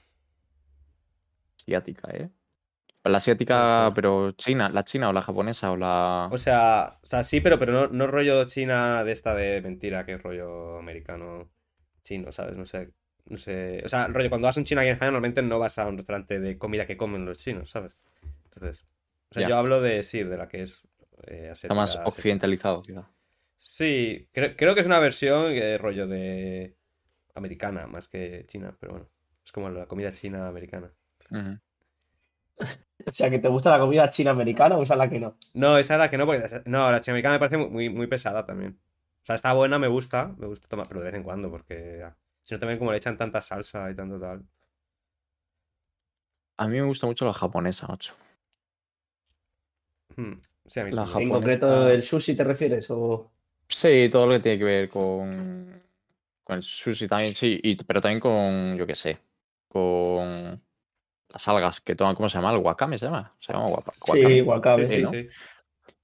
Asiática, 1.56 2.10
¿eh? 2.12 2.30
La 3.08 3.18
asiática, 3.18 3.92
pero 3.94 4.32
china, 4.32 4.68
la 4.68 4.84
china 4.84 5.08
o 5.08 5.12
la 5.12 5.22
japonesa 5.22 5.70
o 5.70 5.76
la. 5.76 6.28
O 6.30 6.38
sea, 6.38 6.98
o 7.02 7.06
sea, 7.06 7.24
sí, 7.24 7.40
pero, 7.40 7.58
pero 7.58 7.72
no, 7.72 7.88
no 7.88 8.06
rollo 8.06 8.44
China 8.44 9.02
de 9.04 9.12
esta 9.12 9.34
de 9.34 9.60
mentira, 9.62 10.04
que 10.04 10.14
es 10.14 10.22
rollo 10.22 10.78
americano 10.78 11.50
chino, 12.02 12.32
¿sabes? 12.32 12.56
No 12.56 12.66
sé. 12.66 12.90
No 13.26 13.36
sé. 13.36 13.82
O 13.84 13.88
sea, 13.88 14.06
rollo, 14.08 14.28
cuando 14.28 14.46
vas 14.46 14.56
en 14.58 14.64
China 14.64 14.82
aquí 14.82 14.88
en 14.88 14.94
España, 14.94 15.10
normalmente 15.10 15.42
no 15.42 15.58
vas 15.58 15.78
a 15.78 15.86
un 15.86 15.96
restaurante 15.96 16.40
de 16.40 16.58
comida 16.58 16.86
que 16.86 16.96
comen 16.96 17.24
los 17.24 17.38
chinos, 17.38 17.70
¿sabes? 17.70 17.96
Entonces. 18.44 18.86
O 19.30 19.34
sea, 19.34 19.46
yo 19.46 19.56
hablo 19.56 19.82
de 19.82 20.02
sí, 20.02 20.22
de 20.22 20.36
la 20.36 20.48
que 20.48 20.62
es 20.62 20.82
eh, 21.26 21.50
Está 21.52 21.74
más 21.74 21.90
asiática, 21.90 22.08
occidentalizado, 22.08 22.82
quizá. 22.82 23.10
Sí, 23.58 24.28
creo, 24.32 24.56
creo 24.56 24.74
que 24.74 24.80
es 24.80 24.86
una 24.86 25.00
versión 25.00 25.52
eh, 25.52 25.76
rollo 25.76 26.06
de 26.06 26.76
americana 27.34 27.86
más 27.86 28.08
que 28.08 28.44
china, 28.46 28.76
pero 28.78 28.92
bueno, 28.92 29.08
es 29.44 29.52
como 29.52 29.68
la 29.68 29.86
comida 29.86 30.12
china 30.12 30.48
americana. 30.48 30.92
Ujú. 31.30 31.58
O 33.10 33.14
sea, 33.14 33.30
que 33.30 33.38
te 33.38 33.48
gusta 33.48 33.70
la 33.70 33.78
comida 33.80 34.10
china 34.10 34.30
americana 34.32 34.76
o 34.76 34.82
esa 34.82 34.94
es 34.94 34.98
la 34.98 35.10
que 35.10 35.20
no. 35.20 35.36
No, 35.54 35.78
esa 35.78 35.94
es 35.94 35.98
la 36.00 36.10
que 36.10 36.18
no, 36.18 36.26
porque 36.26 36.42
no, 36.66 36.90
la 36.90 37.00
china 37.00 37.14
americana 37.14 37.34
me 37.34 37.38
parece 37.40 37.56
muy, 37.70 37.88
muy 37.90 38.06
pesada 38.06 38.44
también. 38.46 38.78
O 39.22 39.26
sea, 39.26 39.34
está 39.36 39.52
buena, 39.52 39.78
me 39.78 39.88
gusta, 39.88 40.34
me 40.38 40.46
gusta 40.46 40.68
tomar, 40.68 40.86
pero 40.88 41.00
de 41.00 41.06
vez 41.06 41.14
en 41.14 41.22
cuando, 41.24 41.50
porque 41.50 42.04
si 42.42 42.54
no 42.54 42.60
también 42.60 42.78
como 42.78 42.92
le 42.92 42.98
echan 42.98 43.16
tanta 43.16 43.40
salsa 43.42 43.90
y 43.90 43.96
tanto 43.96 44.20
tal. 44.20 44.46
A 46.58 46.68
mí 46.68 46.74
me 46.78 46.86
gusta 46.86 47.06
mucho 47.06 47.24
la 47.24 47.32
japonesa, 47.32 47.86
macho. 47.86 48.12
Hmm, 50.16 50.34
Sí, 50.66 50.80
a 50.80 50.84
mí 50.84 50.90
La 50.90 51.06
también. 51.06 51.22
En 51.22 51.30
japonesa. 51.30 51.32
concreto, 51.32 51.88
¿el 51.88 52.02
sushi 52.02 52.36
te 52.36 52.44
refieres? 52.44 52.90
O... 52.90 53.32
Sí, 53.68 54.08
todo 54.10 54.26
lo 54.26 54.32
que 54.34 54.40
tiene 54.40 54.58
que 54.58 54.64
ver 54.64 54.88
con, 54.88 55.82
con 56.44 56.56
el 56.56 56.62
sushi 56.62 57.06
también, 57.08 57.34
sí, 57.34 57.58
y, 57.62 57.76
pero 57.84 58.00
también 58.00 58.20
con, 58.20 58.76
yo 58.78 58.86
qué 58.86 58.94
sé, 58.96 59.20
con 59.68 60.62
las 61.30 61.46
algas 61.48 61.80
que 61.80 61.94
toman, 61.94 62.14
¿cómo 62.14 62.28
se 62.28 62.38
llama? 62.38 62.52
¿El 62.52 62.58
wakame 62.58 62.98
se 62.98 63.06
llama? 63.06 63.34
Se 63.38 63.52
llama 63.52 63.66
guapa- 63.68 63.92
Sí, 63.92 64.40
wakame, 64.42 64.82
Sí, 64.84 64.88
sí, 64.88 64.96
sí, 64.96 65.02
¿no? 65.02 65.10
sí. 65.10 65.28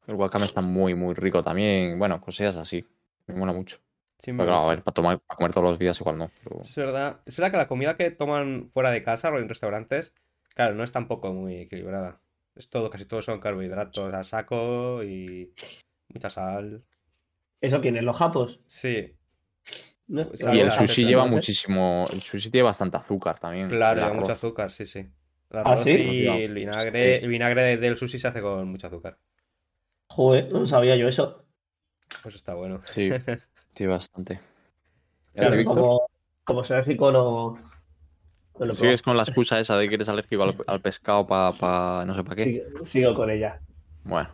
El 0.07 0.14
wakame 0.16 0.45
está 0.45 0.61
muy, 0.61 0.95
muy 0.95 1.14
rico 1.14 1.43
también. 1.43 1.99
Bueno, 1.99 2.20
cosillas 2.20 2.57
así. 2.57 2.85
Me 3.27 3.35
mola 3.35 3.53
mucho. 3.53 3.79
Sí, 4.18 4.33
Pero 4.33 4.45
claro, 4.47 4.61
a 4.62 4.68
ver, 4.68 4.83
para 4.83 4.95
tomar, 4.95 5.18
para 5.20 5.37
comer 5.37 5.53
todos 5.53 5.70
los 5.70 5.79
días 5.79 5.99
igual 6.01 6.18
no. 6.18 6.31
pero- 6.43 6.61
Es 6.61 6.77
verdad. 6.77 7.20
Es 7.25 7.37
verdad 7.37 7.51
que 7.53 7.57
la 7.59 7.68
comida 7.68 7.97
que 7.97 8.11
toman 8.11 8.70
fuera 8.72 8.91
de 8.91 9.03
casa 9.03 9.31
o 9.31 9.39
en 9.39 9.49
restaurantes, 9.49 10.14
claro, 10.55 10.75
no 10.75 10.85
es 10.85 10.93
tampoco 10.93 11.33
muy 11.33 11.57
equilibrada. 11.57 12.20
Es 12.55 12.68
todo, 12.70 12.91
casi 12.91 13.05
todo 13.07 13.20
son 13.22 13.41
carbohidratos 13.41 14.12
a 14.14 14.22
saco 14.25 15.03
y 15.03 15.53
mucha 16.09 16.31
sal. 16.31 16.85
¿Eso 17.61 17.81
quién 17.81 17.97
es? 17.97 18.03
¿Los 18.05 18.16
japos? 18.16 18.61
Sí, 18.66 19.16
¿No? 20.07 20.28
Pues 20.28 20.40
Y 20.42 20.61
el 20.61 20.70
sushi 20.70 21.05
lleva 21.05 21.26
muchísimo. 21.26 22.07
El 22.12 22.22
sushi 22.22 22.50
tiene 22.50 22.64
bastante 22.64 22.96
azúcar 22.96 23.38
también. 23.38 23.68
claro, 23.68 24.00
lleva 24.00 24.14
mucho 24.14 24.32
azúcar, 24.32 24.70
sí, 24.70 24.86
sí. 24.86 24.98
El 24.98 25.61
¿Ah, 25.64 25.76
sí? 25.76 25.90
y 25.90 26.26
el 26.26 26.55
vinagre, 26.55 27.18
sí. 27.18 27.24
el 27.24 27.30
vinagre 27.30 27.76
del 27.76 27.96
sushi 27.96 28.18
se 28.18 28.28
hace 28.28 28.42
con 28.42 28.68
mucho 28.68 28.88
azúcar. 28.88 29.18
Joder, 30.09 30.50
no 30.52 30.66
sabía 30.66 30.96
yo 30.96 31.09
eso. 31.09 31.44
Pues 32.22 32.34
está 32.34 32.55
bueno. 32.55 32.80
Sí, 32.84 33.11
tiene 33.72 33.92
bastante. 33.92 34.40
¿Y 35.34 35.38
Claro? 35.38 35.64
Como, 35.64 36.07
como 36.44 36.64
soy 36.64 36.76
alérgico, 36.76 37.11
no, 37.11 37.59
no 38.59 38.66
lo 38.66 38.74
Sigues 38.74 39.02
con 39.02 39.16
la 39.16 39.22
excusa 39.24 39.59
esa 39.59 39.76
de 39.76 39.88
que 39.88 39.94
eres 39.96 40.09
alérgico 40.09 40.42
al, 40.42 40.55
al 40.66 40.80
pescado 40.80 41.26
para 41.26 42.05
no 42.05 42.14
sé 42.14 42.22
para 42.22 42.36
qué. 42.36 42.44
Sigo, 42.44 42.86
sigo 42.86 43.14
con 43.14 43.30
ella. 43.30 43.61
Bueno, 44.05 44.28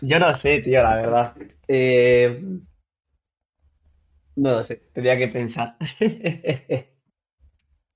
Yo 0.00 0.18
no 0.18 0.34
sé, 0.34 0.60
tío, 0.60 0.82
la 0.82 0.96
verdad. 0.96 1.34
Eh, 1.68 2.42
No 4.36 4.50
lo 4.54 4.64
sé, 4.64 4.76
tendría 4.92 5.16
que 5.18 5.28
pensar. 5.28 5.76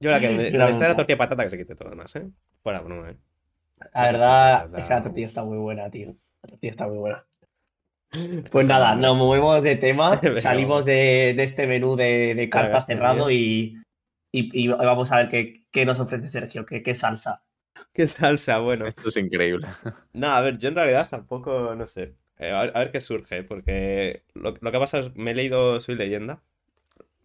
Yo 0.00 0.10
la 0.10 0.20
que 0.20 0.26
donde, 0.28 0.52
donde 0.54 0.70
está 0.72 0.88
la 0.88 0.96
tortilla 0.96 1.14
de 1.14 1.18
patata 1.18 1.44
que 1.44 1.50
se 1.50 1.58
quite 1.58 1.74
todo 1.74 1.84
lo 1.86 1.90
demás, 1.90 2.14
¿eh? 2.16 2.30
Fuera 2.62 2.80
Bruno, 2.80 3.08
¿eh? 3.08 3.16
La 3.94 4.62
verdad 4.62 4.70
es 4.76 4.86
que 4.86 4.94
la 4.94 5.02
tortilla 5.02 5.26
está 5.26 5.42
muy 5.44 5.58
buena, 5.58 5.90
tío. 5.90 6.14
La 6.42 6.48
tortilla 6.50 6.70
está 6.72 6.86
muy 6.86 6.98
buena. 6.98 7.24
Pues 8.50 8.66
nada, 8.66 8.94
nos 8.94 9.16
movemos 9.16 9.62
de 9.62 9.76
tema, 9.76 10.20
salimos 10.36 10.84
de, 10.84 11.34
de 11.36 11.42
este 11.44 11.66
menú 11.66 11.96
de, 11.96 12.34
de 12.34 12.48
carta 12.50 12.68
Gaston, 12.68 12.94
cerrado 12.96 13.30
y, 13.30 13.82
y- 14.32 14.64
y 14.64 14.68
vamos 14.68 15.10
a 15.12 15.18
ver 15.18 15.28
qué, 15.28 15.66
qué 15.72 15.84
nos 15.84 15.98
ofrece 16.00 16.28
Sergio, 16.28 16.64
qué, 16.66 16.82
qué 16.82 16.94
salsa. 16.94 17.42
Qué 17.92 18.06
salsa, 18.06 18.58
bueno. 18.58 18.86
esto 18.86 19.08
es 19.08 19.16
increíble. 19.16 19.68
No, 20.12 20.28
a 20.28 20.40
ver, 20.40 20.58
yo 20.58 20.68
en 20.68 20.74
realidad 20.76 21.08
tampoco, 21.10 21.74
no 21.74 21.86
sé. 21.86 22.16
Eh, 22.38 22.50
a, 22.50 22.62
ver, 22.62 22.72
a 22.76 22.78
ver 22.80 22.90
qué 22.90 23.00
surge, 23.00 23.42
porque 23.44 24.22
lo, 24.34 24.54
lo 24.60 24.72
que 24.72 24.78
pasa 24.78 24.98
es, 25.00 25.14
me 25.14 25.30
he 25.30 25.34
leído 25.34 25.80
Soy 25.80 25.94
Leyenda, 25.94 26.42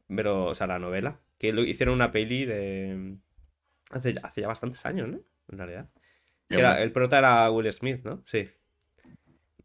pero, 0.07 0.45
o 0.45 0.55
sea, 0.55 0.67
la 0.67 0.79
novela, 0.79 1.19
que 1.37 1.51
lo- 1.53 1.63
hicieron 1.63 1.95
una 1.95 2.11
peli 2.11 2.45
de... 2.45 3.17
Hace, 3.91 4.13
ya- 4.13 4.21
hace 4.23 4.41
ya 4.41 4.47
bastantes 4.47 4.85
años, 4.85 5.07
¿no? 5.09 5.19
En 5.51 5.57
realidad. 5.57 5.89
Era- 6.49 6.81
el 6.81 6.91
prota 6.91 7.19
era 7.19 7.49
Will 7.51 7.71
Smith, 7.71 8.01
¿no? 8.03 8.21
Sí. 8.25 8.49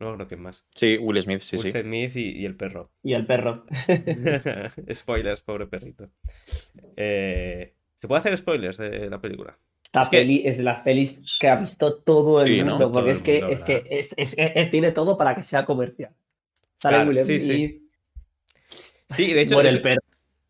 No 0.01 0.15
creo 0.17 0.29
que 0.29 0.37
más. 0.37 0.67
Sí, 0.75 0.99
Will 0.99 1.23
Smith, 1.23 1.41
sí, 1.41 1.57
Will 1.57 1.73
sí. 1.73 1.81
Smith 1.81 2.17
y, 2.17 2.31
y 2.41 2.47
el 2.47 2.57
perro. 2.57 2.91
Y 3.03 3.13
el 3.15 3.27
perro. 3.27 3.65
Spoilers, 4.93 5.43
pobre 5.43 5.67
perrito. 5.67 6.11
Eh, 6.97 7.75
¿Se 7.97 8.09
puede 8.09 8.19
hacer 8.21 8.37
spoilers 8.37 8.77
de 8.79 9.09
la 9.09 9.21
película? 9.21 9.59
La 9.95 10.03
Es 10.03 10.09
que- 10.09 10.43
es 10.49 10.57
de 10.57 10.63
las 10.63 10.81
pelis 10.81 11.39
que 11.39 11.49
ha 11.49 11.57
visto 11.57 12.03
todo 12.03 12.43
el 12.43 12.65
mundo, 12.65 12.91
porque 12.91 13.11
el 13.11 13.17
es 13.17 13.23
que, 13.23 13.87
es 13.89 14.15
que 14.15 14.53
es, 14.57 14.71
tiene 14.71 14.91
todo 14.91 15.17
para 15.17 15.35
que 15.37 15.45
sea 15.45 15.65
comercial. 15.65 16.11
Sale 16.77 16.97
Claro, 16.97 17.11
Will 17.11 17.19
sí, 17.19 17.41
sí. 17.41 17.89
Sí, 19.09 19.33
de 19.33 19.41
hecho, 19.43 19.55
muere 19.55 19.69
el 19.69 19.83
perro, 19.83 20.01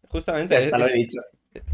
justamente 0.09 0.55
ya 0.55 0.61
está, 0.61 0.78
lo 0.78 0.86
he 0.86 0.92
dicho. 0.95 1.20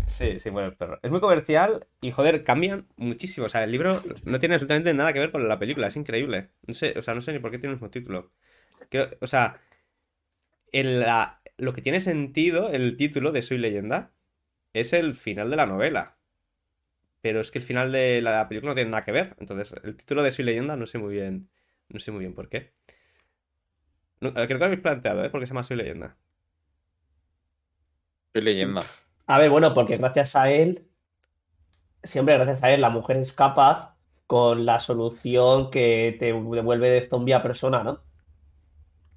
Sí, 0.07 0.39
sí, 0.39 0.51
bueno, 0.51 0.69
el 0.69 0.77
perro. 0.77 0.99
Es 1.03 1.11
muy 1.11 1.21
comercial 1.21 1.87
y, 2.01 2.11
joder, 2.11 2.43
cambian 2.43 2.87
muchísimo. 2.97 3.47
O 3.47 3.49
sea, 3.49 3.63
el 3.65 3.71
libro 3.71 4.03
no 4.25 4.39
tiene 4.41 4.57
absolutamente 4.57 4.93
nada 4.93 5.13
que 5.13 5.21
ver 5.21 5.31
con 5.31 5.47
la 5.49 5.59
película, 5.59 5.87
es 5.87 5.97
increíble. 5.97 6.49
No 6.67 6.75
sé, 6.75 6.95
o 6.99 7.03
sea, 7.03 7.15
no 7.15 7.21
sé 7.23 7.33
ni 7.33 7.39
por 7.39 7.51
qué 7.51 7.59
tiene 7.59 7.75
el 7.75 7.77
mismo 7.77 7.91
título. 7.91 8.33
Creo- 8.91 9.09
o 9.21 9.27
sea, 9.27 9.61
en 10.73 11.01
la, 11.01 11.41
lo 11.59 11.73
que 11.73 11.83
tiene 11.83 12.01
sentido, 12.01 12.71
el 12.71 12.97
título 12.97 13.33
de 13.33 13.43
Soy 13.43 13.59
Leyenda, 13.59 14.13
es 14.73 14.93
el 14.93 15.15
final 15.15 15.51
de 15.51 15.57
la 15.57 15.67
novela. 15.67 16.17
Pero 17.23 17.41
es 17.41 17.51
que 17.51 17.59
el 17.59 17.65
final 17.65 17.93
de 17.93 18.23
la 18.23 18.49
película 18.49 18.73
no 18.73 18.75
tiene 18.77 18.91
nada 18.91 19.05
que 19.05 19.13
ver. 19.13 19.37
Entonces, 19.41 19.75
el 19.85 19.97
título 19.97 20.23
de 20.23 20.31
Soy 20.33 20.45
Leyenda 20.45 20.77
no 20.77 20.87
sé 20.87 20.99
muy 20.99 21.15
bien. 21.15 21.51
No 21.89 22.01
sé 22.01 22.13
muy 22.13 22.21
bien 22.21 22.35
por 22.35 22.49
qué. 22.49 22.73
No, 24.21 24.33
creo 24.33 24.47
que 24.49 24.55
lo 24.55 24.65
habéis 24.65 24.81
planteado, 24.81 25.23
¿eh? 25.25 25.31
Porque 25.31 25.47
se 25.47 25.51
llama 25.53 25.63
Soy 25.65 25.77
Leyenda. 25.77 26.17
Soy 28.33 28.43
leyenda. 28.43 28.93
A 29.27 29.39
ver, 29.39 29.49
bueno, 29.51 29.73
porque 29.73 29.97
gracias 29.97 30.37
a 30.37 30.51
él, 30.51 30.87
siempre 32.03 32.35
gracias 32.37 32.63
a 32.63 32.71
él, 32.73 32.81
la 32.83 32.91
mujer 32.91 33.17
escapa 33.17 33.97
con 34.27 34.67
la 34.67 34.81
solución 34.81 35.71
que 35.71 36.15
te 36.19 36.27
devuelve 36.27 36.91
de 36.91 37.09
zombie 37.09 37.35
a 37.35 37.43
persona, 37.43 37.83
¿no? 37.83 38.01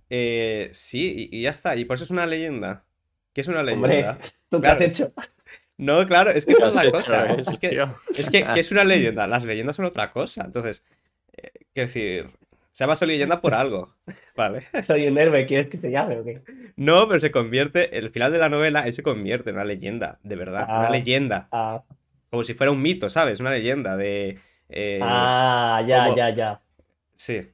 Eh, 0.10 0.70
sí, 0.74 1.30
y, 1.32 1.40
y 1.40 1.44
ya 1.44 1.50
está. 1.52 1.76
Y 1.76 1.86
por 1.86 1.96
eso 1.96 2.04
es 2.06 2.12
una 2.12 2.26
leyenda. 2.26 2.86
¿Qué 3.34 3.42
es 3.42 3.48
una 3.48 3.64
Hombre, 3.68 4.10
leyenda? 4.10 4.20
¿tú 4.50 4.62
qué 4.62 4.70
Claro, 4.70 4.72
has 4.72 4.82
es- 4.82 4.96
hecho? 5.00 5.12
No, 5.78 6.06
claro, 6.08 6.32
es 6.32 6.46
que 6.46 6.54
¿Qué 6.54 6.64
esa 6.64 6.68
es 6.82 6.84
hecho, 6.84 6.92
cosa. 6.92 7.34
eh, 7.34 7.38
Es 7.48 7.60
que, 7.60 7.70
tío? 7.70 7.96
es 8.16 8.30
que, 8.30 8.46
¿qué 8.54 8.60
es 8.60 8.72
una 8.72 8.84
leyenda? 8.86 9.28
Las 9.28 9.44
leyendas 9.44 9.76
son 9.76 9.86
otra 9.86 10.12
cosa. 10.12 10.44
Entonces, 10.46 10.86
eh, 11.36 11.52
quiero 11.74 11.88
decir, 11.88 12.30
se 12.72 12.84
llama 12.84 12.96
solo 12.96 13.12
leyenda 13.12 13.42
por 13.42 13.54
algo, 13.54 13.96
¿vale? 14.36 14.64
Soy 14.86 15.08
un 15.08 15.18
héroe, 15.18 15.46
¿quieres 15.46 15.68
que 15.68 15.78
se 15.78 15.92
llame 15.92 16.20
o 16.20 16.24
qué? 16.24 16.42
No, 16.76 17.08
pero 17.08 17.20
se 17.20 17.32
convierte, 17.32 17.98
el 17.98 18.12
final 18.12 18.32
de 18.32 18.38
la 18.40 18.50
novela, 18.50 18.82
él 18.88 18.94
se 18.94 19.04
convierte 19.04 19.50
en 19.50 19.56
una 19.58 19.66
leyenda, 19.66 20.20
de 20.24 20.36
verdad, 20.36 20.66
Ah. 20.70 20.80
una 20.80 20.90
leyenda. 20.90 21.48
Ah, 21.52 21.84
Como 22.30 22.44
si 22.44 22.54
fuera 22.54 22.72
un 22.72 22.82
mito, 22.82 23.10
¿sabes? 23.10 23.40
Una 23.40 23.52
leyenda 23.52 23.96
de... 23.98 24.40
eh, 24.70 25.00
ah, 25.02 25.84
ya, 25.88 26.04
como- 26.06 26.18
ya, 26.18 26.30
ya. 26.36 26.62
Sí, 27.16 27.48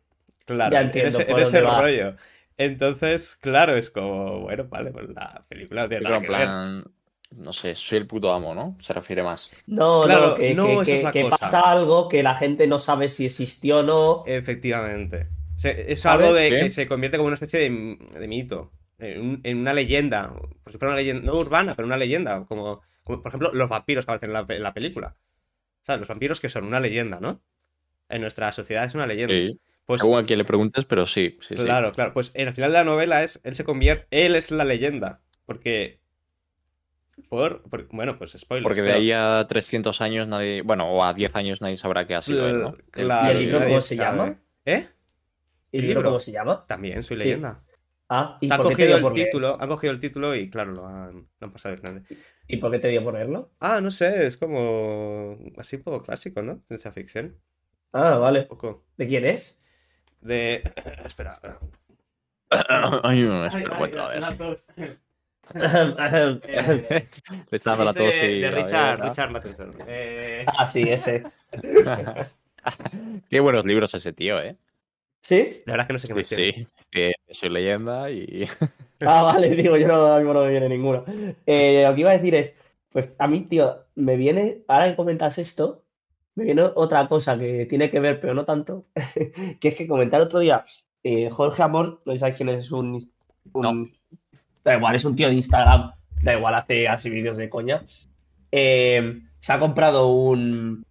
claro, 0.46 0.72
Ya 0.74 0.80
en 0.82 0.88
entiendo 0.88 1.20
ese, 1.20 1.32
en 1.32 1.38
ese 1.40 1.62
rollo. 1.62 2.16
Entonces, 2.58 3.38
claro, 3.38 3.76
es 3.78 3.90
como, 3.90 4.42
bueno, 4.42 4.66
vale, 4.70 4.92
pues 4.92 5.10
la 5.10 5.46
película 5.48 5.84
no 5.84 5.90
tiene 5.90 6.04
nada 6.10 6.20
ver. 6.20 6.92
No 7.32 7.54
sé, 7.54 7.76
soy 7.76 8.00
el 8.00 8.08
puto 8.08 8.34
amo, 8.34 8.54
¿no? 8.56 8.78
Se 8.82 8.94
refiere 8.94 9.24
más. 9.24 9.50
No, 9.68 10.04
Claro, 10.06 10.30
no, 10.30 10.36
que, 10.36 10.54
no, 10.54 10.66
que- 10.66 10.74
esa 10.74 10.82
es 10.82 10.90
que- 11.00 11.04
la 11.04 11.12
que 11.12 11.22
cosa. 11.24 11.38
pasa 11.38 11.72
algo 11.72 12.10
que 12.10 12.24
la 12.24 12.36
gente 12.36 12.68
no 12.68 12.80
sabe 12.80 13.10
si 13.10 13.26
existió 13.26 13.80
o 13.80 13.84
no. 13.84 14.24
Efectivamente. 14.26 15.28
O 15.56 15.60
sea, 15.60 15.72
es 15.72 16.02
¿Sabes? 16.02 16.26
algo 16.28 16.36
de 16.38 16.50
Sí. 16.50 16.56
que 16.56 16.70
se 16.70 16.88
convierte 16.88 17.18
como 17.18 17.28
una 17.28 17.36
especie 17.36 17.60
de, 17.60 17.98
de 18.20 18.28
mito. 18.28 18.72
En, 18.98 19.22
un- 19.22 19.42
en 19.44 19.58
una 19.60 19.74
leyenda. 19.74 20.30
Como 20.30 20.54
si 20.72 20.78
fuera 20.78 20.94
una 20.94 20.98
leyenda, 21.02 21.24
no 21.24 21.38
urbana, 21.40 21.76
pero 21.76 21.86
una 21.86 21.98
leyenda. 21.98 22.46
Como, 22.46 22.82
como, 23.04 23.22
por 23.22 23.30
ejemplo, 23.30 23.52
los 23.54 23.70
vampiros 23.70 24.06
que 24.06 24.12
aparecen 24.12 24.30
en 24.30 24.34
la, 24.34 24.46
en 24.50 24.64
la 24.64 24.74
película. 24.74 25.16
¿Sabes? 25.82 26.00
Los 26.02 26.10
vampiros 26.10 26.42
que 26.42 26.50
son 26.50 26.66
una 26.66 26.80
leyenda, 26.82 27.20
¿no? 27.22 27.42
En 28.10 28.22
nuestra 28.22 28.52
sociedad 28.52 28.84
es 28.86 28.96
una 28.96 29.08
leyenda. 29.08 29.34
Sí. 29.34 29.60
Pues, 29.86 30.02
Según 30.02 30.20
a 30.20 30.24
quien 30.24 30.38
le 30.38 30.46
preguntes, 30.46 30.86
pero 30.86 31.06
sí, 31.08 31.38
sí, 31.42 31.56
sí. 31.58 31.64
claro, 31.64 31.92
claro. 31.94 32.14
Pues 32.14 32.32
en 32.36 32.48
el 32.48 32.54
final 32.54 32.72
de 32.72 32.78
la 32.78 32.84
novela 32.84 33.24
es, 33.24 33.40
él 33.44 33.56
se 33.56 33.64
convierte, 33.64 34.06
él 34.26 34.36
es 34.36 34.52
la 34.52 34.64
leyenda. 34.66 35.22
Porque, 35.46 36.00
por, 37.30 37.64
por- 37.70 37.88
bueno, 37.90 38.18
pues 38.18 38.32
spoilers. 38.38 38.64
Porque 38.64 38.82
de 38.82 38.88
pero- 38.90 39.00
ahí 39.00 39.12
a 39.12 39.46
300 39.48 40.02
años 40.02 40.28
nadie, 40.28 40.62
bueno, 40.62 40.90
o 40.92 41.04
a 41.04 41.14
10 41.14 41.36
años 41.36 41.62
nadie 41.62 41.78
sabrá 41.78 42.06
qué 42.08 42.16
ha 42.16 42.22
sido 42.22 42.48
él, 42.48 42.62
¿no? 42.62 42.78
Claro, 42.92 43.28
¿Y 43.28 43.32
el 43.32 43.40
libro 43.52 43.60
cómo 43.66 43.82
se 43.82 43.96
sabe. 43.96 44.10
llama? 44.18 44.40
¿Eh? 44.66 44.88
¿Y 45.72 45.78
¿El 45.80 45.88
libro 45.88 46.04
cómo 46.04 46.20
se 46.20 46.32
llama? 46.32 46.66
También 46.68 47.04
soy 47.04 47.18
Sí. 47.20 47.26
leyenda. 47.26 47.64
Ah, 48.12 48.38
¿y 48.42 48.52
han 48.52 48.58
por 48.58 48.70
qué 48.70 48.76
te 48.76 48.76
cogido 48.76 48.88
dio 48.88 48.96
el 48.98 49.02
por 49.04 49.14
leer? 49.16 49.28
título, 49.28 49.58
han 49.62 49.70
cogido 49.70 49.94
el 49.94 50.00
título 50.00 50.36
y 50.36 50.50
claro, 50.50 50.72
lo 50.72 50.88
han, 50.88 51.28
lo 51.40 51.46
han 51.48 51.52
pasado 51.54 51.76
de 51.76 51.82
grande. 51.82 52.02
¿Y 52.48 52.58
por 52.58 52.72
qué 52.72 52.80
te 52.80 52.88
dio 52.88 53.04
por 53.04 53.14
leerlo? 53.14 53.52
Ah, 53.60 53.80
no 53.82 53.92
sé, 53.92 54.26
es 54.26 54.36
como 54.38 55.38
así 55.58 55.76
un 55.76 55.84
poco 55.84 56.02
clásico, 56.02 56.42
¿no? 56.42 56.62
Ciencia 56.68 56.92
ficción. 56.92 57.38
Ah, 57.94 58.18
vale. 58.18 58.44
Poco. 58.44 58.84
¿De 58.98 59.08
quién 59.08 59.26
es? 59.26 59.62
De. 60.22 60.64
Espera. 61.06 61.40
Ay, 63.04 63.22
no, 63.22 63.46
espera, 63.46 63.78
cuento, 63.78 64.02
a 64.02 64.10
ver. 64.10 65.00
ah, 65.98 66.40
Le 66.44 67.08
está 67.52 67.72
dando 67.72 67.86
la 67.86 67.94
tos 67.94 68.08
de, 68.08 68.32
y 68.32 68.40
de 68.42 68.52
la 68.52 68.58
Richard. 68.58 69.02
Richard 69.02 69.32
Matheson. 69.32 69.72
Eh, 69.88 70.46
sí, 70.72 70.84
ese. 70.84 71.24
Qué 73.30 73.40
buenos 73.40 73.66
libros 73.66 73.94
ese 73.94 74.14
tío, 74.14 74.40
¿eh? 74.42 74.56
¿Sí? 75.22 75.46
la 75.66 75.74
verdad 75.74 75.84
es 75.84 75.88
que 75.88 75.94
no 75.94 76.00
sé 76.00 76.08
qué 76.08 76.14
me 76.14 76.24
Sí, 76.24 76.68
sí. 76.92 77.12
Soy 77.32 77.50
leyenda 77.50 78.10
y. 78.12 78.46
Ah, 79.02 79.24
vale, 79.24 79.52
digo, 79.52 79.78
yo 79.78 79.88
no, 79.88 80.08
a 80.14 80.20
mí 80.20 80.26
no 80.26 80.44
me 80.44 80.50
viene 80.52 80.68
ninguno. 80.68 81.06
Eh, 81.46 81.86
lo 81.88 81.96
que 81.96 82.02
iba 82.02 82.10
a 82.10 82.18
decir 82.18 82.36
es, 82.36 82.54
pues 82.92 83.08
a 83.18 83.30
mí, 83.30 83.46
tío, 83.46 83.86
me 83.96 84.18
viene, 84.18 84.64
ahora 84.68 84.90
que 84.90 84.98
comentas 84.98 85.38
esto, 85.38 85.86
me 86.36 86.44
viene 86.44 86.64
otra 86.76 87.08
cosa 87.08 87.38
que 87.40 87.66
tiene 87.66 87.90
que 87.90 88.02
ver, 88.02 88.20
pero 88.20 88.34
no 88.34 88.44
tanto, 88.44 88.88
que 89.62 89.68
es 89.70 89.76
que 89.76 89.88
comenté 89.88 90.18
el 90.18 90.24
otro 90.24 90.40
día, 90.40 90.66
eh, 91.04 91.30
Jorge 91.30 91.64
Amor, 91.64 92.02
no 92.04 92.18
sabes 92.18 92.36
quién 92.36 92.50
es, 92.50 92.66
es 92.66 92.72
un, 92.74 93.00
un- 93.54 93.94
da 94.64 94.76
igual, 94.76 94.96
es 94.96 95.06
un 95.06 95.16
tío 95.16 95.28
de 95.30 95.36
Instagram, 95.36 95.92
da 96.22 96.34
igual, 96.34 96.56
hace 96.56 96.88
así 96.88 97.10
vídeos 97.10 97.38
de 97.38 97.50
coña, 97.50 97.84
eh, 98.52 99.22
se 99.40 99.54
ha 99.54 99.60
comprado 99.60 100.08
un, 100.08 100.86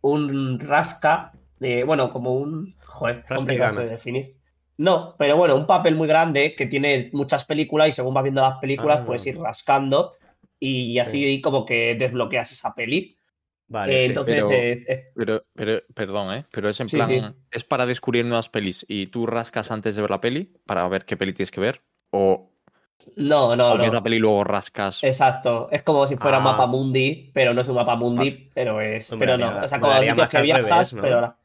un 0.00 0.60
rasca, 0.60 1.32
de, 1.58 1.84
bueno, 1.84 2.12
como 2.12 2.34
un, 2.34 2.74
joder, 2.84 3.24
complicado 3.28 3.80
de 3.80 3.88
definir. 3.88 4.36
No, 4.78 5.14
pero 5.18 5.36
bueno, 5.38 5.56
un 5.56 5.66
papel 5.66 5.94
muy 5.94 6.06
grande 6.06 6.54
que 6.54 6.66
tiene 6.66 7.08
muchas 7.12 7.44
películas 7.46 7.88
y 7.88 7.92
según 7.92 8.12
vas 8.12 8.24
viendo 8.24 8.42
las 8.42 8.58
películas 8.58 9.00
Ah. 9.00 9.06
puedes 9.06 9.26
ir 9.26 9.38
rascando 9.38 10.10
y 10.60 10.98
así 10.98 11.40
como 11.40 11.64
que 11.64 11.94
desbloqueas 11.98 12.52
esa 12.52 12.74
peli. 12.74 13.16
Vale, 13.68 13.96
Eh, 13.96 13.98
sí. 14.00 14.04
entonces, 14.06 14.34
pero- 14.36 14.50
eh, 14.52 15.10
Pero, 15.14 15.44
pero, 15.54 15.82
perdón, 15.94 16.34
¿eh? 16.34 16.44
Pero 16.52 16.68
es 16.68 16.78
en 16.78 16.88
Sí, 16.90 16.96
plan. 16.96 17.08
sí. 17.08 17.20
¿Es 17.50 17.64
para 17.64 17.86
descubrir 17.86 18.24
nuevas 18.26 18.48
pelis 18.50 18.84
y 18.88 19.06
tú 19.08 19.26
rascas 19.26 19.70
antes 19.70 19.96
de 19.96 20.02
ver 20.02 20.10
la 20.10 20.20
peli 20.20 20.52
para 20.66 20.86
ver 20.88 21.04
qué 21.06 21.16
peli 21.16 21.32
tienes 21.32 21.50
que 21.50 21.60
ver? 21.60 21.80
¿O, 22.10 22.52
no, 23.16 23.54
no, 23.56 23.78
ves 23.78 23.86
no. 23.88 23.92
la 23.94 24.02
peli 24.02 24.18
luego 24.18 24.42
rascas? 24.44 25.02
Exacto, 25.04 25.68
es 25.70 25.82
como 25.82 26.06
si 26.06 26.16
fuera 26.16 26.36
Ah. 26.36 26.40
un 26.40 26.44
mapa 26.44 26.66
mundi, 26.66 27.30
pero 27.32 27.54
no 27.54 27.60
es 27.60 27.68
un 27.68 27.76
mapa 27.76 27.94
mundi, 27.96 28.50
pero 28.54 28.80
es, 28.80 29.10
Hombre, 29.12 29.26
pero 29.28 29.38
no, 29.38 29.46
haría- 29.46 29.64
o 29.64 29.68
sea, 29.68 29.80
como 29.80 29.92
más 29.92 30.30
que 30.32 30.42
viajas, 30.42 30.64
revés, 30.70 30.92
¿no? 30.94 31.02
pero 31.02 31.14
ahora- 31.16 31.36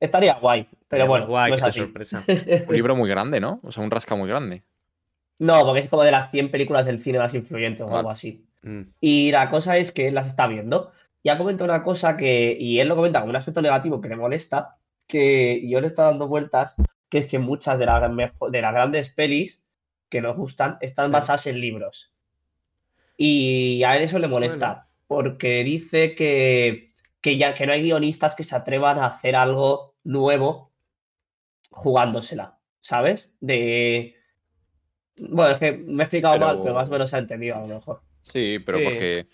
estaría 0.00 0.34
guay, 0.34 0.64
pero 0.64 0.76
Estaría 0.82 1.04
bueno, 1.06 1.26
guay 1.26 1.50
no 1.50 1.56
es 1.56 1.62
así. 1.64 1.78
sorpresa. 1.80 2.22
Un 2.68 2.74
libro 2.74 2.94
muy 2.96 3.08
grande, 3.08 3.40
¿no? 3.40 3.60
O 3.62 3.72
sea, 3.72 3.82
un 3.82 3.90
rasca 3.90 4.14
muy 4.14 4.28
grande. 4.28 4.62
No, 5.38 5.64
porque 5.64 5.80
es 5.80 5.88
como 5.88 6.02
de 6.02 6.10
las 6.12 6.30
100 6.30 6.50
películas 6.50 6.86
del 6.86 7.02
cine 7.02 7.18
más 7.18 7.34
influyentes 7.34 7.82
o 7.82 7.86
Vale. 7.86 7.98
algo 7.98 8.10
así. 8.10 8.46
Mm. 8.62 8.82
Y 9.00 9.30
la 9.32 9.50
cosa 9.50 9.76
es 9.76 9.92
que 9.92 10.08
él 10.08 10.14
las 10.14 10.28
está 10.28 10.46
viendo. 10.46 10.92
Y 11.22 11.28
ha 11.28 11.36
comentado 11.38 11.64
una 11.70 11.82
cosa 11.82 12.16
que, 12.16 12.56
y 12.58 12.78
él 12.80 12.88
lo 12.88 12.96
comenta 12.96 13.20
como 13.20 13.30
un 13.30 13.36
aspecto 13.36 13.60
negativo 13.60 14.00
que 14.00 14.08
le 14.08 14.16
molesta, 14.16 14.76
que 15.06 15.62
yo 15.68 15.80
le 15.80 15.88
está 15.88 16.04
dando 16.04 16.28
vueltas, 16.28 16.74
que 17.08 17.18
es 17.18 17.26
que 17.26 17.38
muchas 17.38 17.78
de 17.78 17.86
las, 17.86 18.10
mejo- 18.10 18.48
de 18.50 18.62
las 18.62 18.72
grandes 18.72 19.10
pelis 19.10 19.62
que 20.08 20.20
nos 20.20 20.36
gustan 20.36 20.78
están 20.80 21.06
Sí. 21.06 21.12
basadas 21.12 21.46
en 21.46 21.60
libros. 21.60 22.12
Y 23.16 23.82
a 23.84 23.96
él 23.96 24.02
eso 24.02 24.18
le 24.18 24.28
molesta, 24.28 24.88
porque 25.06 25.64
dice 25.64 26.14
que, 26.14 26.92
que 27.20 27.36
ya 27.36 27.54
que 27.54 27.66
no 27.66 27.72
hay 27.72 27.82
guionistas 27.82 28.34
que 28.34 28.44
se 28.44 28.54
atrevan 28.56 28.98
a 28.98 29.06
hacer 29.06 29.36
algo 29.36 29.94
nuevo 30.04 30.72
jugándosela, 31.70 32.58
¿sabes? 32.80 33.34
De... 33.40 34.14
Bueno, 35.18 35.52
es 35.52 35.58
que 35.58 35.72
me 35.72 36.02
he 36.02 36.04
explicado 36.04 36.34
Pero- 36.34 36.46
mal, 36.46 36.58
pero 36.62 36.74
más 36.74 36.88
o 36.88 36.92
menos 36.92 37.10
se 37.10 37.16
ha 37.16 37.20
entendido 37.20 37.56
a 37.56 37.60
lo 37.60 37.66
mejor. 37.74 38.02
Sí, 38.22 38.58
pero 38.64 38.78
Sí. 38.78 38.84
porque 38.84 39.26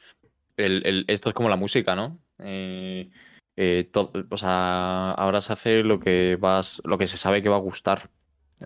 el- 0.57 0.87
el- 0.87 1.05
esto 1.09 1.29
es 1.29 1.35
como 1.35 1.49
la 1.49 1.57
música, 1.57 1.97
¿no? 1.97 2.19
Eh, 2.39 3.11
eh, 3.57 3.89
to- 3.93 4.13
o 4.31 4.37
sea, 4.37 5.11
ahora 5.13 5.41
se 5.41 5.53
hace 5.53 5.83
lo 5.83 5.99
que 5.99 6.37
vas, 6.41 6.81
lo 6.85 6.99
que 6.99 7.07
se 7.07 7.17
sabe 7.17 7.43
que 7.43 7.49
va 7.49 7.57
a 7.57 7.61
gustar, 7.61 8.11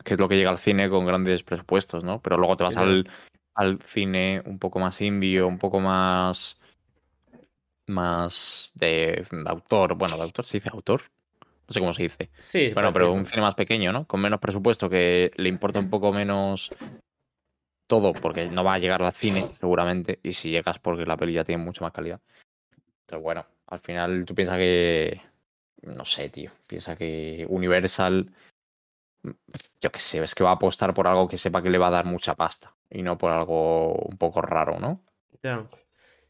que 0.05 0.15
es 0.15 0.21
lo 0.21 0.29
que 0.29 0.37
llega 0.37 0.51
al 0.51 0.59
cine 0.59 0.89
con 0.89 1.07
grandes 1.07 1.43
presupuestos, 1.43 2.05
¿no? 2.05 2.21
Pero 2.21 2.37
luego 2.37 2.57
te 2.57 2.65
vas 2.65 2.75
Sí, 2.75 2.81
al, 2.81 3.11
al 3.55 3.81
cine 3.83 4.43
un 4.45 4.59
poco 4.59 4.79
más 4.79 5.01
indie 5.01 5.43
un 5.43 5.59
poco 5.59 5.81
más 5.81 6.61
más 7.89 8.71
de, 8.75 9.25
de 9.31 9.45
autor, 9.47 9.95
bueno, 9.95 10.17
de 10.17 10.23
autor 10.23 10.45
se 10.45 10.59
dice 10.59 10.71
autor, 10.73 11.03
no 11.41 11.73
sé 11.73 11.81
cómo 11.81 11.95
se 11.95 12.03
dice. 12.03 12.31
Sí, 12.39 12.73
Bueno, 12.75 12.91
pero 12.93 13.13
un 13.13 13.27
cine 13.27 13.43
más 13.43 13.55
pequeño, 13.55 13.93
¿no? 13.93 14.07
Con 14.07 14.21
menos 14.21 14.41
presupuesto, 14.41 14.91
que 14.91 15.31
le 15.37 15.49
importa 15.49 15.79
un 15.79 15.91
poco 15.91 16.13
menos 16.13 16.73
todo, 17.87 18.13
porque 18.13 18.49
no 18.49 18.65
va 18.65 18.75
a 18.75 18.79
llegar 18.79 19.03
al 19.03 19.13
cine, 19.13 19.47
seguramente, 19.61 20.19
y 20.23 20.33
si 20.33 20.51
llegas 20.51 20.79
porque 20.79 21.07
la 21.07 21.17
peli 21.17 21.33
ya 21.35 21.45
tiene 21.45 21.63
mucha 21.63 21.85
más 21.85 21.93
calidad. 21.93 22.21
Entonces, 23.03 23.23
bueno, 23.23 23.47
al 23.69 23.79
final 23.79 24.25
tú 24.25 24.35
piensas 24.35 24.59
que. 24.59 25.21
No 25.83 26.05
sé, 26.05 26.29
tío. 26.29 26.51
Piensa 26.69 26.97
que 26.97 27.47
Universal. 27.49 28.33
Yo 29.81 29.91
qué 29.93 30.01
sé, 30.01 30.23
es 30.23 30.35
que 30.35 30.45
va 30.45 30.51
a 30.51 30.55
apostar 30.55 30.95
por 30.95 31.07
algo 31.07 31.29
que 31.29 31.39
sepa 31.39 31.63
que 31.63 31.71
le 31.71 31.79
va 31.79 31.89
a 31.89 31.91
dar 31.91 32.05
mucha 32.07 32.35
pasta. 32.35 32.75
Y 32.91 33.03
no 33.03 33.19
por 33.19 33.33
algo 33.33 33.95
un 33.95 34.17
poco 34.19 34.43
raro, 34.43 34.79
¿no? 34.81 35.03
Ya. 35.43 35.69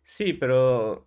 Sí, 0.02 0.32
pero 0.34 1.06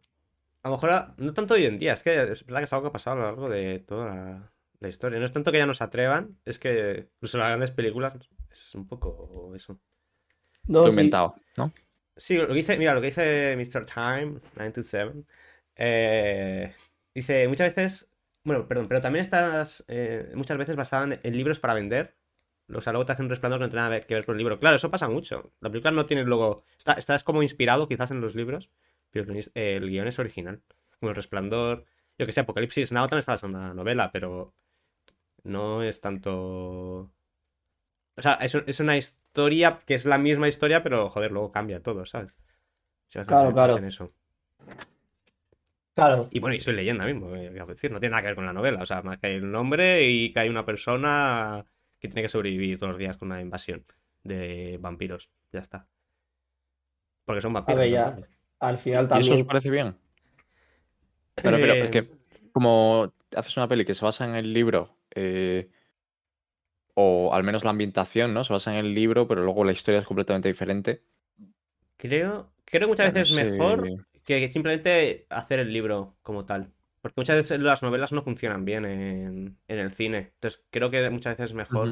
a 0.63 0.69
lo 0.69 0.75
mejor 0.75 0.91
a- 0.91 1.15
no 1.17 1.33
tanto 1.33 1.55
hoy 1.55 1.65
en 1.65 1.79
día, 1.79 1.93
es 1.93 2.03
que 2.03 2.13
es 2.33 2.45
verdad 2.45 2.59
que 2.61 2.65
es 2.65 2.73
algo 2.73 2.85
que 2.85 2.89
ha 2.89 2.93
pasado 2.93 3.17
a 3.17 3.19
lo 3.19 3.25
largo 3.27 3.49
de 3.49 3.79
toda 3.79 4.07
la, 4.07 4.53
la 4.79 4.89
historia. 4.89 5.19
No 5.19 5.25
es 5.25 5.33
tanto 5.33 5.51
que 5.51 5.59
ya 5.59 5.65
no 5.65 5.73
se 5.73 5.83
atrevan, 5.83 6.39
es 6.45 6.59
que 6.59 7.09
incluso 7.15 7.37
las 7.37 7.49
grandes 7.49 7.71
películas 7.71 8.15
es 8.51 8.75
un 8.75 8.87
poco 8.87 9.53
eso. 9.55 9.79
No, 10.67 10.81
Lo 10.81 10.87
he 10.87 10.89
sí. 10.91 10.91
inventado, 10.91 11.35
¿no? 11.57 11.71
Sí, 12.15 12.35
lo 12.35 12.47
que 12.47 12.53
dice, 12.53 12.77
mira, 12.77 12.93
lo 12.93 12.99
que 13.01 13.07
dice 13.07 13.55
Mr. 13.55 13.85
Time, 13.85 14.41
927, 14.55 15.23
eh, 15.75 16.75
dice, 17.13 17.47
muchas 17.47 17.73
veces, 17.75 18.11
bueno, 18.43 18.67
perdón, 18.67 18.87
pero 18.87 19.01
también 19.01 19.21
estás 19.21 19.83
eh, 19.87 20.31
muchas 20.35 20.57
veces 20.57 20.75
basada 20.75 21.05
en, 21.05 21.19
en 21.21 21.37
libros 21.37 21.59
para 21.59 21.73
vender. 21.73 22.15
O 22.73 22.81
sea, 22.81 22.93
luego 22.93 23.05
te 23.05 23.13
hacen 23.13 23.25
un 23.25 23.29
resplandor 23.31 23.59
que 23.59 23.65
no 23.65 23.69
tiene 23.69 23.81
nada 23.83 23.99
que 23.99 24.13
ver 24.13 24.25
con 24.25 24.35
el 24.35 24.37
libro. 24.39 24.59
Claro, 24.59 24.75
eso 24.75 24.91
pasa 24.91 25.09
mucho. 25.09 25.53
La 25.59 25.69
película 25.69 25.91
no 25.91 26.05
tiene 26.05 26.23
luego. 26.23 26.63
Está, 26.77 26.93
estás 26.93 27.23
como 27.23 27.41
inspirado 27.41 27.87
quizás 27.87 28.11
en 28.11 28.21
los 28.21 28.35
libros, 28.35 28.69
pero 29.09 29.33
el, 29.55 29.89
guion 29.89 30.07
es 30.07 30.19
original. 30.19 30.61
Como 30.99 31.09
el 31.09 31.15
resplandor. 31.15 31.85
Yo 32.17 32.25
que 32.25 32.31
sé, 32.31 32.41
Apocalipsis 32.41 32.91
Now 32.91 33.07
también 33.07 33.19
está 33.19 33.31
basada 33.31 33.51
en 33.51 33.55
una 33.59 33.73
novela, 33.73 34.11
pero 34.11 34.53
no 35.43 35.81
es 35.81 35.99
tanto. 36.01 37.11
O 38.15 38.21
sea, 38.21 38.33
es, 38.35 38.53
es 38.53 38.79
una 38.81 38.97
historia 38.97 39.79
que 39.85 39.95
es 39.95 40.05
la 40.05 40.17
misma 40.17 40.47
historia, 40.47 40.83
pero 40.83 41.09
joder, 41.09 41.31
luego 41.31 41.51
cambia 41.51 41.81
todo, 41.81 42.05
¿sabes? 42.05 42.35
Si 43.07 43.17
hacen- 43.17 43.29
Claro, 43.29 43.53
claro. 43.53 43.77
eso. 43.77 44.11
Claro. 45.99 46.27
Y 46.31 46.39
bueno, 46.39 46.55
y 46.55 46.61
soy 46.61 46.73
leyenda 46.75 47.05
mismo, 47.05 47.35
eh, 47.35 47.49
decir, 47.67 47.91
no 47.91 47.99
tiene 47.99 48.11
nada 48.11 48.21
que 48.21 48.27
ver 48.27 48.35
con 48.35 48.45
la 48.45 48.53
novela, 48.53 48.81
o 48.81 48.85
sea, 48.85 49.01
más 49.01 49.17
que 49.19 49.27
hay 49.27 49.33
el 49.35 49.51
nombre 49.51 50.03
y 50.05 50.31
que 50.33 50.39
hay 50.39 50.49
una 50.49 50.65
persona 50.65 51.65
que 51.99 52.07
tiene 52.07 52.21
que 52.21 52.29
sobrevivir 52.29 52.77
todos 52.77 52.91
los 52.91 52.99
días 52.99 53.17
con 53.17 53.27
una 53.31 53.41
invasión 53.41 53.85
de 54.23 54.77
vampiros, 54.81 55.29
ya 55.51 55.59
está. 55.59 55.87
Porque 57.25 57.41
son 57.41 57.53
vampiros. 57.53 57.79
ver, 57.79 57.89
no 57.89 57.93
ya. 57.93 58.17
Al 58.59 58.77
final 58.77 59.07
¿Y 59.13 59.19
eso 59.19 59.35
os 59.35 59.41
también. 59.41 59.47
parece 59.47 59.69
bien? 59.69 59.95
Pero, 61.35 61.57
pero 61.57 61.73
es 61.73 61.79
Eh, 61.85 61.89
que 61.91 62.09
como 62.51 63.13
haces 63.35 63.57
una 63.57 63.67
peli 63.67 63.85
que 63.85 63.95
se 63.95 64.05
basa 64.05 64.25
en 64.25 64.35
el 64.35 64.53
libro, 64.53 64.97
eh, 65.15 65.69
o 66.93 67.33
al 67.33 67.43
menos 67.43 67.63
la 67.63 67.71
ambientación, 67.71 68.33
¿no? 68.33 68.43
Se 68.43 68.53
basa 68.53 68.71
en 68.71 68.85
el 68.85 68.93
libro, 68.93 69.27
pero 69.27 69.43
luego 69.43 69.63
la 69.63 69.71
historia 69.71 70.01
es 70.01 70.05
completamente 70.07 70.49
diferente. 70.49 71.03
Creo, 71.97 72.51
creo 72.65 72.81
que 72.81 72.87
muchas 72.87 73.13
veces 73.13 73.29
es 73.37 73.51
mejor 73.53 73.91
que 74.39 74.51
simplemente 74.51 75.25
hacer 75.29 75.59
el 75.59 75.73
libro 75.73 76.15
como 76.21 76.45
tal. 76.45 76.71
Porque 77.01 77.15
muchas 77.21 77.37
veces 77.37 77.59
las 77.61 77.81
novelas 77.81 78.11
no 78.11 78.21
funcionan 78.23 78.65
bien 78.65 78.85
en, 78.85 79.57
en 79.67 79.79
el 79.79 79.91
cine. 79.91 80.31
Entonces 80.35 80.65
creo 80.69 80.91
que 80.91 81.09
muchas 81.09 81.33
veces 81.33 81.51
es 81.51 81.55
mejor 81.55 81.87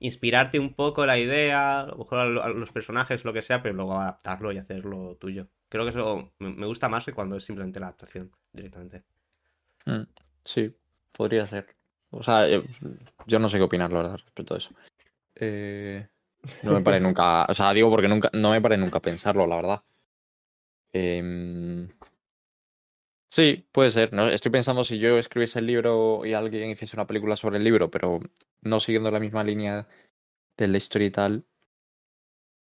inspirarte 0.00 0.58
un 0.60 0.74
poco 0.74 1.04
la 1.06 1.18
idea, 1.18 1.80
a 1.80 1.86
lo 1.86 1.96
mejor 1.98 2.18
a 2.20 2.24
lo- 2.26 2.42
a 2.42 2.48
los 2.50 2.70
personajes, 2.70 3.24
lo 3.24 3.32
que 3.32 3.42
sea, 3.42 3.62
pero 3.62 3.74
luego 3.74 3.94
adaptarlo 3.98 4.52
y 4.52 4.58
hacerlo 4.58 5.16
tuyo. 5.20 5.48
Creo 5.68 5.82
que 5.84 5.90
eso 5.90 6.32
me 6.38 6.66
gusta 6.66 6.88
más 6.88 7.04
que 7.04 7.12
cuando 7.12 7.36
es 7.36 7.44
simplemente 7.44 7.80
la 7.80 7.86
adaptación 7.86 8.30
directamente. 8.52 9.02
Mm, 9.86 10.02
Sí, 10.44 10.74
podría 11.12 11.46
ser. 11.46 11.66
O 12.10 12.22
sea, 12.22 12.48
eh, 12.48 12.62
yo 13.26 13.38
no 13.38 13.48
sé 13.48 13.58
qué 13.58 13.64
opinar, 13.64 13.92
la 13.92 13.98
verdad, 14.02 14.16
respecto 14.18 14.54
a 14.54 14.58
eso. 14.58 14.70
Eh, 15.34 16.06
no 16.62 16.72
me 16.72 16.80
paré 16.80 17.00
nunca. 17.00 17.44
O 17.48 17.54
sea, 17.54 17.72
digo 17.74 17.90
porque 17.90 18.08
nunca, 18.08 18.30
no 18.32 18.52
me 18.52 18.60
paré 18.60 18.76
nunca 18.76 18.98
a 18.98 19.02
pensarlo, 19.02 19.46
la 19.46 19.56
verdad. 19.56 19.82
Em, 20.92 21.88
sí, 23.30 23.66
puede 23.72 23.90
ser. 23.90 24.12
No, 24.12 24.28
estoy 24.28 24.50
pensando 24.52 24.84
si 24.84 24.98
yo 24.98 25.18
escribiese 25.18 25.58
el 25.60 25.66
libro 25.66 26.24
y 26.24 26.34
alguien 26.34 26.70
hiciese 26.70 26.96
una 26.96 27.06
película 27.06 27.36
sobre 27.36 27.58
el 27.58 27.64
libro, 27.64 27.90
pero 27.90 28.20
no 28.62 28.80
siguiendo 28.80 29.10
la 29.10 29.20
misma 29.20 29.44
línea 29.44 29.88
de 30.56 30.68
la 30.68 30.78
historia 30.78 31.08
y 31.08 31.10
tal. 31.12 31.46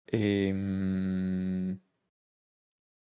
Em, 0.06 1.78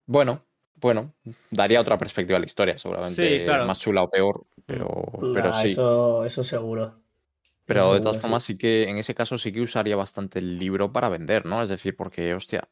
bueno, 0.06 0.44
bueno, 0.76 1.14
daría 1.50 1.80
otra 1.80 1.96
perspectiva 1.98 2.36
a 2.36 2.40
la 2.40 2.46
historia, 2.46 2.76
seguramente 2.78 3.38
Sí, 3.38 3.44
claro. 3.44 3.66
más 3.66 3.78
chula 3.80 4.02
o 4.02 4.10
peor, 4.10 4.46
pero, 4.66 4.88
pero 5.32 5.50
Nah, 5.50 5.52
sí. 5.52 5.68
eso, 5.68 6.24
eso 6.24 6.44
seguro. 6.44 7.00
Pero 7.66 7.80
Eso 7.80 7.94
de 7.94 8.00
todas 8.00 8.16
seguro, 8.16 8.20
formas, 8.20 8.42
sí. 8.42 8.52
sí 8.54 8.58
que 8.58 8.88
en 8.90 8.98
ese 8.98 9.14
caso 9.14 9.38
sí 9.38 9.52
que 9.52 9.62
usaría 9.62 9.96
bastante 9.96 10.38
el 10.38 10.58
libro 10.58 10.92
para 10.92 11.08
vender, 11.08 11.46
¿no? 11.46 11.62
Es 11.62 11.68
decir, 11.70 11.96
porque, 11.96 12.34
hostia, 12.34 12.68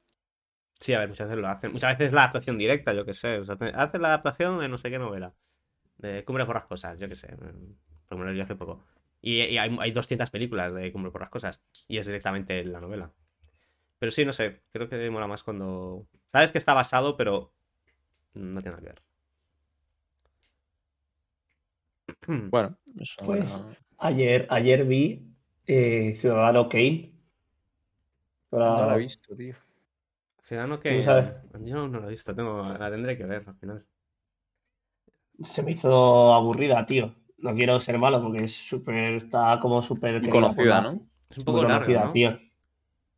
Sí, 0.82 0.94
a 0.94 0.98
ver, 1.00 1.08
muchas 1.08 1.28
veces 1.28 1.40
lo 1.42 1.48
hacen. 1.48 1.72
Muchas 1.72 1.96
veces 1.98 2.12
la 2.12 2.22
adaptación 2.22 2.58
directa, 2.58 2.92
yo 2.92 3.06
qué 3.06 3.14
sé. 3.14 3.38
O 3.38 3.44
sea, 3.46 3.56
te- 3.56 3.72
haces 3.74 4.00
la 4.00 4.08
adaptación 4.08 4.60
de 4.60 4.68
no 4.68 4.78
sé 4.78 4.90
qué 4.90 4.98
novela. 4.98 5.34
De 5.98 6.24
Cumbre 6.24 6.46
por 6.46 6.56
las 6.56 6.66
Cosas, 6.66 6.98
yo 7.00 7.08
qué 7.08 7.16
sé. 7.16 7.36
Porque 7.36 8.16
me 8.16 8.24
lo 8.26 8.32
leí 8.32 8.40
hace 8.42 8.56
poco. 8.56 8.84
Y, 9.22 9.42
y 9.42 9.58
hay, 9.58 9.76
hay 9.80 9.92
200 9.92 10.30
películas 10.30 10.74
de 10.74 10.92
Cumbre 10.92 11.12
por 11.12 11.22
las 11.22 11.30
Cosas. 11.30 11.62
Y 11.88 11.98
es 11.98 12.06
directamente 12.06 12.64
la 12.64 12.80
novela. 12.80 13.12
Pero 14.00 14.12
sí, 14.12 14.24
no 14.26 14.32
sé. 14.34 14.62
Creo 14.72 14.88
que 14.90 15.10
mola 15.10 15.28
más 15.28 15.44
cuando. 15.44 16.08
Sabes 16.28 16.52
que 16.52 16.58
está 16.58 16.74
basado, 16.74 17.16
pero. 17.16 17.52
No 18.34 18.62
tiene 18.62 18.76
nada 18.78 18.82
que 18.82 18.88
ver. 18.88 19.02
Bueno, 22.50 22.76
es 23.00 23.16
una 23.18 23.26
Pues, 23.26 23.66
Ayer, 23.98 24.46
ayer 24.50 24.84
vi 24.84 25.22
eh, 25.66 26.16
Ciudadano 26.20 26.68
Kane. 26.68 27.12
Para- 28.50 28.76
No 28.76 28.86
la 28.86 28.94
he 28.96 28.98
visto, 28.98 29.34
tío. 29.36 29.54
Ciudadano 30.42 30.80
que. 30.80 31.02
Yo 31.02 31.88
no, 31.88 32.00
lo 32.00 32.08
he 32.08 32.10
visto. 32.10 32.34
Tengo... 32.34 32.64
La 32.76 32.90
tendré 32.90 33.16
que 33.16 33.24
ver 33.24 33.44
al 33.46 33.54
final. 33.54 33.86
Se 35.42 35.62
me 35.62 35.72
hizo 35.72 36.34
aburrida, 36.34 36.84
tío. 36.84 37.14
No 37.38 37.54
quiero 37.54 37.78
ser 37.78 37.98
malo 37.98 38.20
porque 38.20 38.44
es 38.44 38.52
súper, 38.52 39.14
está 39.14 39.58
como 39.60 39.82
súper 39.82 40.28
conocida, 40.28 40.80
¿no? 40.80 41.00
Es 41.30 41.38
un 41.38 41.44
poco 41.44 41.62
larga, 41.62 41.86
conocida, 41.86 42.04
¿no? 42.06 42.12
tío. 42.12 42.40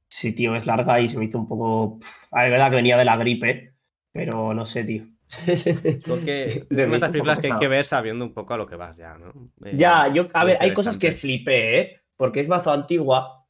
Sí, 0.07 0.33
tío, 0.33 0.55
es 0.55 0.67
larga 0.67 1.01
y 1.01 1.09
se 1.09 1.19
me 1.19 1.25
hizo 1.25 1.39
un 1.39 1.49
poco. 1.49 1.99
A 2.31 2.43
ver, 2.43 2.47
es 2.47 2.51
verdad 2.53 2.71
que 2.71 2.77
venía 2.77 2.97
de 2.99 3.05
la 3.07 3.17
gripe, 3.17 3.75
pero 4.13 4.53
no 4.53 4.67
sé, 4.67 4.85
tío. 4.85 5.07
Porque 6.07 6.67
De 6.71 6.87
poco 6.87 7.01
películas 7.11 7.41
que 7.41 7.53
hay 7.53 7.59
que 7.59 7.69
ver 7.69 7.85
sabiendo 7.87 8.25
un 8.25 8.35
poco 8.35 8.53
a 8.53 8.59
lo 8.59 8.67
que 8.67 8.77
vas 8.77 8.97
ya, 8.97 9.17
¿no? 9.17 9.51
Eh, 9.65 9.77
Ya, 9.77 10.13
yo, 10.13 10.29
a 10.33 10.45
ver, 10.45 10.59
hay 10.61 10.75
cosas 10.75 10.99
que 10.99 11.13
flipé, 11.13 11.81
¿eh? 11.81 12.01
Porque 12.17 12.41
es 12.41 12.49
mazo 12.49 12.71
antigua. 12.71 13.44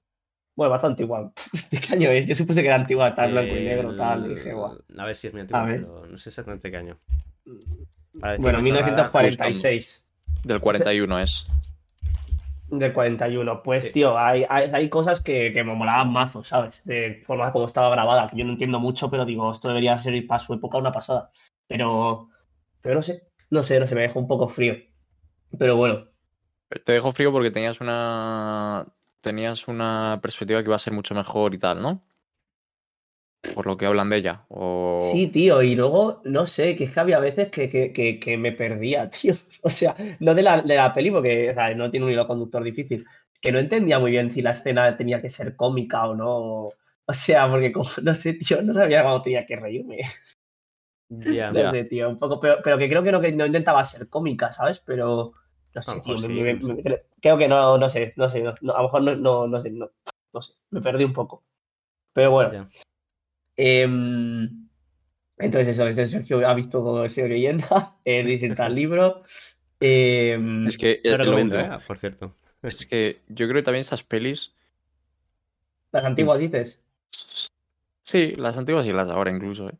Bueno, 0.56 0.72
mazo 0.74 0.86
antigua. 0.86 1.32
¿De 1.70 1.78
qué 1.80 1.94
año 1.94 2.10
es? 2.10 2.26
Yo 2.26 2.34
supuse 2.34 2.60
que 2.62 2.68
era 2.68 2.76
antigua, 2.76 3.14
tal, 3.14 3.32
blanco 3.32 3.56
y 3.56 3.64
negro, 3.64 3.96
tal. 3.96 4.26
y 4.30 4.34
dije, 4.34 4.52
guau. 4.52 4.78
A 4.96 5.04
ver 5.06 5.16
si 5.16 5.26
es 5.26 5.32
muy 5.32 5.40
antiguo, 5.42 5.60
A 5.60 5.64
ver. 5.64 5.80
pero 5.80 6.06
no 6.06 6.18
sé 6.18 6.28
exactamente 6.30 6.70
qué 6.70 6.76
año. 6.76 6.98
Decir 7.44 7.60
Bueno, 8.12 8.36
una 8.36 8.38
chorrada, 8.38 8.62
1946. 8.62 10.04
Del 10.44 10.60
41 10.60 11.18
es. 11.20 11.46
Del 12.68 12.92
41. 12.92 13.62
Pues, 13.62 13.86
Sí. 13.86 13.92
tío, 13.92 14.16
hay, 14.18 14.44
hay, 14.48 14.70
hay 14.72 14.88
cosas 14.88 15.20
que, 15.20 15.52
que 15.52 15.64
me 15.64 15.74
molaban 15.74 16.12
mazo, 16.12 16.44
¿sabes? 16.44 16.80
De 16.84 17.22
forma 17.26 17.52
como 17.52 17.66
estaba 17.66 17.90
grabada, 17.90 18.28
que 18.30 18.36
yo 18.36 18.44
no 18.44 18.52
entiendo 18.52 18.78
mucho, 18.78 19.10
pero 19.10 19.24
digo, 19.24 19.50
esto 19.52 19.68
debería 19.68 19.98
ser 19.98 20.26
para 20.26 20.40
su 20.40 20.54
época 20.54 20.78
una 20.78 20.92
pasada. 20.92 21.30
Pero, 21.66 22.28
pero 22.80 22.94
no 22.96 23.02
sé, 23.02 23.28
no 23.50 23.62
sé, 23.62 23.80
no 23.80 23.86
sé, 23.86 23.94
me 23.94 24.02
dejó 24.02 24.20
un 24.20 24.28
poco 24.28 24.48
frío. 24.48 24.76
Pero 25.58 25.76
bueno, 25.76 26.04
Te 26.84 26.92
dejo 26.92 27.12
frío 27.12 27.32
porque 27.32 27.50
tenías 27.50 27.80
una. 27.80 28.86
Tenías 29.24 29.68
una 29.68 30.20
perspectiva 30.20 30.62
que 30.62 30.68
iba 30.68 30.76
a 30.76 30.78
ser 30.78 30.92
mucho 30.92 31.14
mejor 31.14 31.54
y 31.54 31.58
tal, 31.58 31.80
¿no? 31.80 32.02
Por 33.54 33.64
lo 33.64 33.78
que 33.78 33.86
hablan 33.86 34.10
de 34.10 34.18
ella. 34.18 34.44
O... 34.50 34.98
sí, 35.00 35.28
tío, 35.28 35.62
y 35.62 35.74
luego, 35.74 36.20
no 36.24 36.46
sé, 36.46 36.76
que 36.76 36.84
es 36.84 36.90
que 36.92 37.00
había 37.00 37.18
veces 37.20 37.50
que, 37.50 37.70
que, 37.70 37.90
que, 37.90 38.20
que 38.20 38.36
me 38.36 38.52
perdía, 38.52 39.08
tío. 39.22 39.32
O 39.62 39.70
sea, 39.70 39.96
no 40.20 40.34
de 40.34 40.42
la, 40.42 40.60
de 40.60 40.76
la 40.76 40.92
peli, 40.92 41.10
porque 41.10 41.50
o 41.50 41.54
sea, 41.54 41.74
no 41.74 41.90
tiene 41.90 42.04
un 42.04 42.12
hilo 42.12 42.26
conductor 42.26 42.62
difícil, 42.62 43.06
que 43.40 43.50
no 43.50 43.58
entendía 43.58 43.98
muy 43.98 44.10
bien 44.10 44.30
si 44.30 44.42
la 44.42 44.50
escena 44.50 44.94
tenía 44.94 45.22
que 45.22 45.30
ser 45.30 45.56
cómica 45.56 46.06
o 46.06 46.14
no. 46.14 46.72
O 47.06 47.14
sea, 47.14 47.50
porque 47.50 47.72
como, 47.72 47.88
no 48.02 48.14
sé, 48.14 48.34
tío, 48.34 48.60
no 48.60 48.74
sabía 48.74 49.02
cuándo 49.02 49.22
tenía 49.22 49.46
que 49.46 49.56
reírme. 49.56 50.00
Ya. 51.08 51.50
No 51.52 51.70
sé, 51.70 51.84
tío, 51.84 52.10
un 52.10 52.18
poco, 52.18 52.38
pero, 52.40 52.58
pero 52.62 52.76
que 52.76 52.90
creo 52.90 53.02
que 53.02 53.12
no, 53.12 53.22
que 53.22 53.32
no 53.32 53.46
intentaba 53.46 53.82
ser 53.84 54.10
cómica, 54.10 54.52
¿sabes? 54.52 54.80
Pero 54.84 55.32
no 55.74 55.82
sé, 55.82 55.96
lo 55.96 56.02
tío, 56.28 56.44
me- 56.44 56.54
me- 56.54 56.74
me- 56.74 56.82
creo- 57.20 57.38
que 57.38 57.48
no, 57.48 57.78
no 57.78 57.88
sé, 57.88 58.12
no 58.16 58.28
sé, 58.28 58.42
no- 58.42 58.54
no, 58.62 58.72
a 58.74 58.78
lo 58.78 58.82
mejor 58.84 59.02
no, 59.02 59.16
no, 59.16 59.46
no 59.46 59.60
sé, 59.62 59.70
no, 59.70 59.90
no 60.32 60.42
sé, 60.42 60.54
me 60.70 60.80
perdí 60.80 61.04
un 61.04 61.12
poco. 61.12 61.42
Pero 62.12 62.30
bueno, 62.30 62.68
em, 63.56 64.68
entonces 65.38 65.68
eso, 65.68 65.86
este 65.88 66.06
Sergio 66.06 66.46
ha 66.46 66.54
visto 66.54 66.82
como 66.82 67.08
Sergio 67.08 67.28
Leyenda, 67.28 67.96
eh, 68.04 68.22
dice 68.24 68.54
tal 68.54 68.74
libro. 68.76 69.22
em, 69.80 70.66
Es 70.66 70.78
que 70.78 71.00
es 71.02 71.10
lo 71.12 71.16
recomiendo, 71.18 71.58
último. 71.58 71.74
¿eh? 71.76 71.80
Por 71.86 71.98
cierto. 71.98 72.34
Es 72.62 72.86
que 72.86 73.20
yo 73.28 73.46
creo 73.46 73.60
que 73.60 73.64
también 73.64 73.82
esas 73.82 74.02
pelis. 74.02 74.54
las 75.92 76.04
antiguas 76.04 76.38
dices. 76.38 76.80
Sí, 78.06 78.32
las 78.36 78.56
antiguas 78.56 78.86
y 78.86 78.92
las 78.92 79.06
de 79.06 79.12
ahora 79.12 79.30
incluso, 79.30 79.68
¿eh? 79.68 79.74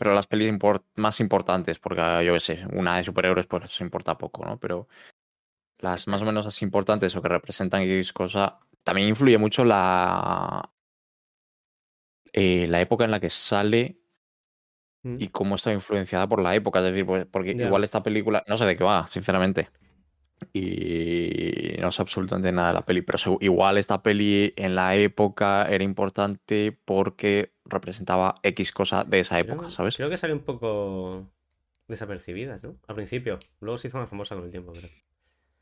Pero 0.00 0.14
las 0.14 0.26
pelis 0.26 0.50
import- 0.50 0.86
más 0.96 1.20
importantes, 1.20 1.78
porque 1.78 2.00
ah, 2.00 2.22
yo 2.22 2.32
qué 2.32 2.40
sé, 2.40 2.64
una 2.72 2.96
de 2.96 3.04
superhéroes 3.04 3.46
pues 3.46 3.78
importa 3.82 4.16
poco, 4.16 4.46
¿no? 4.46 4.58
Pero 4.58 4.88
las 5.78 6.08
más 6.08 6.22
o 6.22 6.24
menos 6.24 6.46
así 6.46 6.64
importantes 6.64 7.14
o 7.16 7.20
que 7.20 7.28
representan 7.28 7.82
X 7.82 8.14
cosa, 8.14 8.60
también 8.82 9.08
influye 9.08 9.36
mucho 9.36 9.62
la, 9.62 10.72
eh, 12.32 12.66
la 12.66 12.80
época 12.80 13.04
en 13.04 13.10
la 13.10 13.20
que 13.20 13.28
sale 13.28 13.98
Mm. 15.02 15.16
y 15.18 15.28
cómo 15.28 15.56
está 15.56 15.70
influenciada 15.70 16.26
por 16.26 16.40
la 16.40 16.54
época. 16.54 16.78
Es 16.78 16.86
decir, 16.86 17.04
pues, 17.04 17.26
porque 17.26 17.54
igual 17.66 17.84
esta 17.84 18.02
película, 18.02 18.42
no 18.48 18.56
sé 18.56 18.64
de 18.64 18.76
qué 18.76 18.84
va, 18.84 19.06
sinceramente. 19.08 19.68
Y 20.52 21.76
no 21.80 21.90
sé 21.92 22.02
absolutamente 22.02 22.52
nada 22.52 22.68
de 22.68 22.74
la 22.74 22.84
peli, 22.86 23.02
pero 23.02 23.18
igual 23.40 23.78
esta 23.78 24.02
peli 24.02 24.52
en 24.56 24.74
la 24.74 24.94
época 24.96 25.66
era 25.68 25.84
importante 25.84 26.78
porque 26.84 27.52
representaba 27.64 28.34
X 28.42 28.72
cosa 28.72 29.04
de 29.04 29.20
esa 29.20 29.38
época, 29.38 29.58
Creo- 29.58 29.70
¿sabes? 29.70 29.96
Creo 29.96 30.10
que 30.10 30.16
salió 30.16 30.36
un 30.36 30.42
poco 30.42 31.26
desapercibidas, 31.88 32.62
¿no? 32.64 32.76
Al 32.86 32.94
principio. 32.94 33.38
Luego 33.60 33.78
se 33.78 33.88
hizo 33.88 33.98
más 33.98 34.08
famosa 34.08 34.34
con 34.34 34.44
el 34.44 34.50
tiempo, 34.50 34.72
creo. 34.72 34.90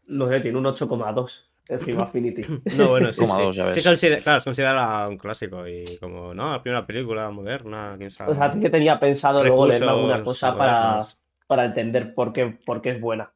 No 0.07 0.29
sé, 0.29 0.41
tiene 0.41 0.59
un 0.59 0.67
8,2 0.67 1.51
en 1.69 1.81
Film 1.81 2.01
Affinity. 2.01 2.43
No, 2.77 2.89
bueno, 2.91 3.13
sí, 3.13 3.23
Coma 3.23 3.35
sí. 3.37 3.43
dos, 3.43 3.57
ya 3.57 3.73
Sí, 3.73 3.83
considera- 3.83 4.23
claro, 4.23 4.39
es 4.39 4.45
considerada 4.45 5.09
un 5.09 5.19
clásico 5.19 5.67
y 5.69 5.99
como, 5.99 6.33
¿no? 6.35 6.51
La 6.53 6.63
primera 6.63 6.87
película 6.87 7.31
moderna, 7.31 7.95
quién 7.99 8.11
sabe. 8.11 8.33
O 8.33 8.35
sea, 8.35 8.51
sí 8.53 8.61
que 8.61 8.71
tenía 8.71 8.99
pensado 8.99 9.43
luego 9.45 9.67
leerme 9.67 9.91
alguna 9.91 10.23
cosa 10.23 10.57
para, 10.57 10.99
para 11.47 11.65
entender 11.67 12.15
por 12.15 12.33
qué, 12.33 12.59
por 12.65 12.81
qué 12.81 12.91
es 12.91 13.01
buena. 13.01 13.33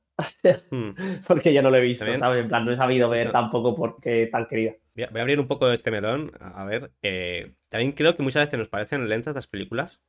Hmm. 0.70 0.90
Porque 1.28 1.52
yo 1.52 1.62
no 1.62 1.70
lo 1.70 1.76
he 1.76 1.80
visto, 1.80 2.04
También- 2.04 2.20
¿sabes? 2.20 2.42
En 2.42 2.48
plan, 2.48 2.64
no 2.64 2.72
he 2.72 2.76
sabido 2.76 3.08
ver 3.08 3.26
No. 3.26 3.32
tampoco 3.32 3.74
por 3.74 4.00
qué 4.00 4.28
tan 4.30 4.46
querida. 4.46 4.72
Voy 4.94 5.04
a, 5.04 5.08
voy 5.10 5.18
a 5.18 5.22
abrir 5.22 5.40
un 5.40 5.48
poco 5.48 5.70
este 5.72 5.90
melón. 5.90 6.32
A 6.40 6.64
ver, 6.64 6.92
eh, 7.02 7.52
también 7.70 7.92
creo 7.92 8.14
que 8.16 8.22
muchas 8.22 8.44
veces 8.46 8.58
nos 8.58 8.68
parecen 8.68 9.08
lentas 9.08 9.34
las 9.34 9.46
películas 9.46 10.02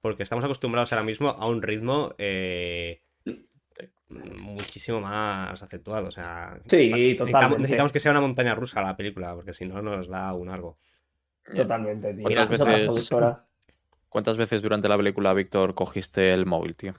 porque 0.00 0.22
estamos 0.22 0.44
acostumbrados 0.44 0.92
ahora 0.92 1.04
mismo 1.04 1.28
a 1.30 1.46
un 1.46 1.62
ritmo 1.62 2.14
eh, 2.18 3.00
muchísimo 4.42 5.00
más 5.00 5.62
acentuado. 5.62 6.08
O 6.08 6.10
sea, 6.10 6.58
Sí, 6.66 6.88
necesitamos, 6.90 7.30
totalmente. 7.32 7.62
necesitamos 7.62 7.92
que 7.92 8.00
sea 8.00 8.12
una 8.12 8.20
montaña 8.20 8.54
rusa 8.54 8.82
la 8.82 8.96
película 8.96 9.34
porque 9.34 9.52
si 9.52 9.64
no 9.66 9.80
nos 9.82 10.08
da 10.08 10.32
un 10.34 10.48
algo. 10.50 10.78
Totalmente, 11.54 12.12
tío. 12.14 12.24
¿Cuántas 12.24 12.58
veces-. 12.66 13.10
¿Cuántas 14.08 14.36
veces 14.36 14.62
durante 14.62 14.88
la 14.88 14.96
película, 14.96 15.34
Víctor, 15.34 15.74
cogiste 15.74 16.32
el 16.32 16.46
móvil, 16.46 16.76
tío? 16.76 16.94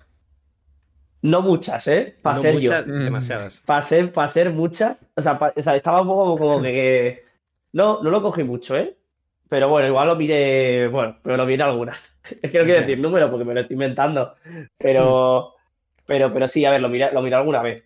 No 1.22 1.42
muchas, 1.42 1.88
¿eh? 1.88 2.16
Para 2.22 2.36
No 2.36 2.42
ser 2.42 2.54
muchas, 2.54 2.86
yo. 2.86 2.94
Mm. 2.94 3.04
demasiadas. 3.06 3.62
Para 3.66 3.82
ser, 3.84 4.12
pa' 4.14 4.30
ser 4.30 4.52
muchas. 4.52 4.98
O 5.16 5.22
sea, 5.22 5.40
pa- 5.40 5.54
o 5.56 5.62
sea, 5.64 5.76
estaba 5.76 6.02
un 6.02 6.08
poco 6.08 6.38
como 6.38 6.62
que, 6.62 6.72
que- 6.72 7.26
No, 7.74 8.02
no 8.04 8.10
lo 8.12 8.22
cogí 8.22 8.44
mucho, 8.44 8.78
¿eh? 8.78 8.96
Pero 9.50 9.70
bueno, 9.70 9.88
igual 9.88 10.08
lo 10.08 10.16
miré. 10.16 10.88
Bueno, 10.88 11.18
pero 11.24 11.38
lo 11.38 11.46
miré 11.46 11.64
algunas. 11.64 12.20
Es 12.42 12.52
que 12.52 12.60
no 12.60 12.66
quiero 12.66 12.82
decir 12.82 13.00
número 13.00 13.30
porque 13.30 13.46
me 13.46 13.54
lo 13.54 13.62
estoy 13.62 13.74
inventando. 13.76 14.36
Pero. 14.78 15.54
Pero, 16.08 16.32
pero 16.32 16.48
sí, 16.48 16.64
a 16.66 16.72
ver, 16.72 16.82
lo 16.82 16.90
miré, 16.90 17.12
lo 17.12 17.22
miré 17.24 17.36
alguna 17.36 17.64
vez. 17.64 17.84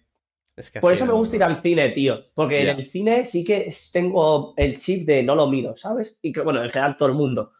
Es 0.58 0.70
que 0.70 0.82
Por 0.82 0.92
eso 0.92 1.06
me 1.06 1.14
gusta 1.14 1.38
ir 1.38 1.44
al 1.44 1.62
cine, 1.62 1.90
tío. 1.90 2.26
Porque 2.36 2.70
en 2.70 2.80
el 2.80 2.86
cine 2.88 3.26
sí 3.26 3.46
que 3.46 3.74
tengo 3.94 4.54
el 4.58 4.78
chip 4.78 5.06
de 5.08 5.24
no 5.24 5.36
lo 5.36 5.48
miro, 5.48 5.78
¿sabes? 5.78 6.20
Y 6.22 6.34
que, 6.34 6.42
bueno, 6.42 6.62
en 6.62 6.70
general 6.70 6.98
todo 6.98 7.08
el 7.08 7.16
mundo. 7.16 7.54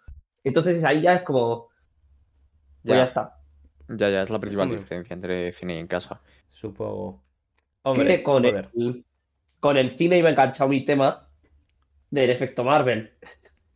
Entonces 0.44 0.84
ahí 0.84 1.02
ya 1.02 1.16
es 1.16 1.22
como. 1.22 1.70
Pues 2.84 2.98
Ya, 2.98 3.04
está. 3.06 3.39
Ya, 3.90 4.10
ya, 4.10 4.24
es 4.24 4.30
la 4.30 4.40
principal 4.40 4.68
Hombre. 4.68 4.80
diferencia 4.80 5.14
entre 5.14 5.52
cine 5.52 5.76
y 5.76 5.80
en 5.80 5.88
casa. 5.88 6.22
Supongo. 6.52 7.24
Hombre, 7.84 8.24
con 8.24 8.46
el, 8.46 9.06
con 9.60 9.78
el 9.78 9.92
cine 9.92 10.18
iba 10.18 10.30
enganchado 10.30 10.70
mi 10.70 10.82
tema 10.82 11.30
del 12.10 12.30
efecto 12.30 12.64
Marvel. 12.64 13.14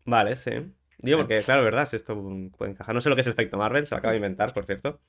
Vale, 0.06 0.36
sí. 0.36 0.52
Digo, 1.00 1.20
porque, 1.20 1.42
claro, 1.42 1.64
verdad, 1.64 1.86
si 1.86 1.96
esto 1.96 2.16
puede 2.58 2.72
encajar. 2.72 2.96
No 2.96 3.02
sé 3.02 3.10
lo 3.10 3.16
que 3.16 3.22
es 3.22 3.28
el 3.28 3.34
efecto 3.34 3.58
Marvel, 3.58 3.86
se 3.86 3.96
lo 3.96 4.00
acaba 4.00 4.12
de 4.12 4.18
inventar, 4.18 4.54
por 4.54 4.66
cierto. 4.66 5.02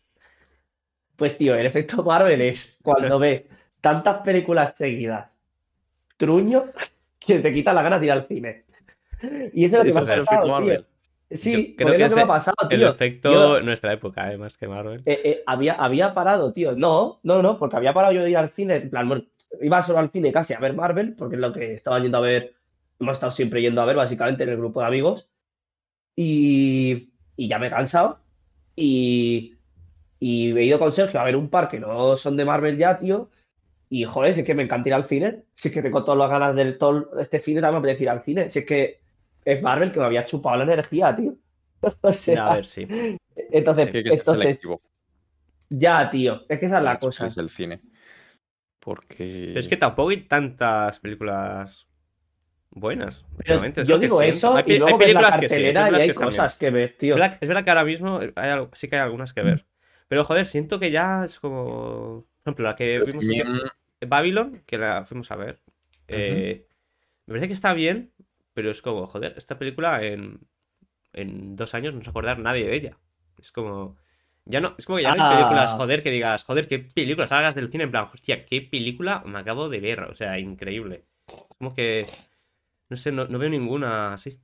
Pues, 1.17 1.39
tío, 1.39 1.55
el 1.55 1.67
efecto 1.67 2.03
Marvel 2.03 2.41
es 2.41 2.79
cuando 2.83 3.19
ves 3.21 3.45
tantas 3.81 4.23
películas 4.23 4.77
seguidas, 4.77 5.39
truño, 6.17 6.65
que 7.19 7.39
te 7.39 7.53
quita 7.53 7.73
la 7.73 7.83
ganas 7.83 8.01
de 8.01 8.07
ir 8.07 8.13
al 8.13 8.27
cine. 8.27 8.65
Y 9.53 9.67
eso 9.67 9.83
es 9.83 9.95
lo 9.95 10.05
que 10.05 10.07
me 10.07 10.15
es 10.15 10.21
ha 10.21 10.25
pasado, 10.25 10.43
tío. 10.45 10.53
Marvel. 10.53 10.87
Sí, 11.31 11.75
creo 11.77 11.97
que 11.97 12.03
es 12.05 12.11
lo 12.11 12.15
que 12.15 12.15
me 12.17 12.23
ha 12.23 12.27
pasado, 12.27 12.57
El 12.71 12.79
tío. 12.79 12.89
efecto 12.91 13.33
Yo- 13.33 13.61
nuestra 13.63 13.93
época, 13.93 14.31
eh, 14.31 14.39
más 14.39 14.57
que 14.57 14.69
Marvel. 14.69 15.03
Eh, 15.07 15.21
eh, 15.25 15.43
había, 15.47 15.73
había 15.75 16.15
parado, 16.15 16.53
tío. 16.53 16.77
No, 16.77 17.21
no, 17.23 17.43
no, 17.43 17.59
porque 17.59 17.77
había 17.77 17.93
parado 17.95 18.13
yo 18.13 18.23
de 18.23 18.31
ir 18.31 18.37
al 18.37 18.51
cine. 18.51 18.77
En 18.77 18.91
plan, 18.91 19.27
iba 19.61 19.83
solo 19.83 19.99
al 19.99 20.11
cine 20.11 20.33
casi 20.33 20.55
a 20.55 20.61
ver 20.61 20.75
Marvel, 20.75 21.15
porque 21.17 21.37
es 21.37 21.41
lo 21.41 21.53
que 21.53 21.75
estaba 21.75 21.99
yendo 22.01 22.19
a 22.19 22.23
ver. 22.23 22.55
Hemos 23.01 23.15
estado 23.15 23.33
siempre 23.33 23.63
yendo 23.63 23.81
a 23.83 23.87
ver, 23.87 23.97
básicamente, 23.97 24.45
en 24.45 24.51
el 24.51 24.57
grupo 24.59 24.81
de 24.81 24.87
amigos. 24.87 25.29
Y, 26.17 27.13
y 27.37 27.49
ya 27.49 27.59
me 27.59 27.67
he 27.67 27.71
cansado. 27.71 28.21
Y, 28.77 29.57
y 30.21 30.53
he 30.57 30.65
ido 30.65 30.79
con 30.79 30.93
Sergio 30.93 31.21
a 31.21 31.25
ver 31.25 31.37
un 31.37 31.49
par 31.49 31.69
que 31.69 31.81
no 31.81 32.17
son 32.17 32.37
de 32.37 32.45
Marvel 32.45 32.77
ya, 32.79 32.99
tío. 32.99 33.31
Y 33.89 34.05
joder, 34.05 34.35
si 34.35 34.41
es 34.41 34.47
que 34.47 34.55
me 34.55 34.63
encanta 34.63 34.89
ir 34.89 34.95
al 34.95 35.05
cine. 35.05 35.45
Si 35.55 35.69
es 35.69 35.75
que 35.75 35.83
tengo 35.83 36.05
todas 36.05 36.19
las 36.19 36.31
ganas 36.31 36.55
del 36.55 36.79
todo 36.79 37.19
este 37.21 37.39
cine, 37.41 37.61
también 37.61 37.83
me 37.83 37.89
apetece 37.89 38.05
ir 38.05 38.11
al 38.11 38.23
cine. 38.25 38.51
Si 38.51 38.61
es 38.61 38.67
que 38.67 39.01
es 39.45 39.63
Marvel 39.63 39.93
que 39.93 39.99
me 40.01 40.07
había 40.07 40.25
chupado 40.25 40.57
la 40.59 40.65
energía, 40.65 41.15
tío. 41.15 41.35
O 42.03 42.13
sea, 42.13 42.47
A 42.47 42.55
ver, 42.57 42.65
sí. 42.65 42.87
entonces, 43.37 43.87
Sí, 43.87 43.93
que 43.93 44.09
entonces. 44.09 44.61
Ya, 45.71 46.09
tío, 46.11 46.43
es 46.49 46.59
que 46.59 46.67
esa 46.67 46.79
es 46.79 46.85
la 46.85 46.99
cosa. 46.99 47.25
pelis 47.25 47.35
del 47.37 47.51
cine. 47.51 47.81
Porque. 48.81 49.45
Pero 49.49 49.61
es 49.61 49.69
que 49.69 49.77
tampoco 49.77 50.11
hay 50.11 50.23
tantas 50.23 51.01
películas 51.01 51.87
buenas. 52.71 53.25
Es 53.45 53.87
yo 53.87 53.99
digo 53.99 54.21
eso 54.23 54.57
Hay, 54.57 54.65
y 54.67 54.73
hay 54.73 54.79
luego 54.79 54.99
ves 54.99 55.13
la 55.13 55.21
películas 55.21 55.39
que 55.39 55.49
sí, 55.49 55.55
hay 55.57 55.63
y 55.63 55.67
hay 55.67 55.75
que 55.75 56.05
bien. 56.07 56.15
cosas 56.15 56.59
que 56.59 56.71
ver, 56.71 56.97
tío. 56.99 57.15
Es 57.15 57.21
verdad, 57.21 57.39
es 57.41 57.49
verdad 57.49 57.65
que 57.65 57.71
ahora 57.71 57.85
mismo 57.85 58.21
hay 58.37 58.51
algo- 58.51 58.71
sí 58.73 58.89
que 58.89 58.97
hay 58.97 59.03
algunas 59.03 59.33
que 59.35 59.43
ver. 59.43 59.67
Pero 60.09 60.25
joder, 60.25 60.47
siento 60.47 60.79
que 60.79 60.91
ya 60.91 61.25
es 61.25 61.41
como. 61.41 62.27
Por 62.43 62.51
ejemplo, 62.51 62.65
la 62.67 62.77
que 62.77 63.01
Pero 63.01 63.07
vimos 63.07 63.25
hace- 63.25 64.07
Babylon, 64.07 64.63
que 64.67 64.77
la 64.79 65.05
fuimos 65.05 65.31
a 65.31 65.37
ver. 65.37 65.61
eh, 66.09 66.67
Me 67.27 67.33
parece 67.33 67.47
que 67.47 67.55
está 67.55 67.73
bien, 67.73 68.13
pero 68.55 68.71
es 68.71 68.81
como, 68.83 69.07
joder, 69.07 69.35
esta 69.37 69.59
película 69.59 70.03
en, 70.03 70.41
en 71.13 71.57
dos 71.57 71.75
años 71.75 71.95
no 71.95 72.03
se 72.03 72.11
acordar 72.11 72.39
nadie 72.39 72.67
de 72.67 72.75
ella. 72.75 72.99
Es 73.39 73.53
como. 73.53 73.97
Ya 74.47 74.61
no, 74.61 74.75
es 74.79 74.85
como 74.87 74.99
que 74.99 75.05
ya 75.05 75.15
no 75.15 75.25
hay 75.25 75.33
Ah. 75.33 75.37
películas, 75.37 75.73
joder, 75.73 76.03
que 76.03 76.11
digas, 76.11 76.45
joder, 76.45 76.69
qué 76.69 76.79
película, 76.79 77.27
salgas 77.27 77.55
del 77.55 77.71
cine 77.71 77.85
en 77.85 77.91
plan, 77.91 78.09
hostia, 78.13 78.45
qué 78.45 78.61
película 78.63 79.23
me 79.27 79.39
acabo 79.39 79.69
de 79.69 79.81
ver. 79.81 80.01
O 80.05 80.15
sea, 80.15 80.39
increíble. 80.39 81.05
Es 81.29 81.57
como 81.59 81.75
que. 81.75 82.07
No 82.91 82.97
sé, 82.97 83.11
no, 83.13 83.27
no 83.27 83.39
veo 83.39 83.49
ninguna 83.49 84.13
así. 84.15 84.39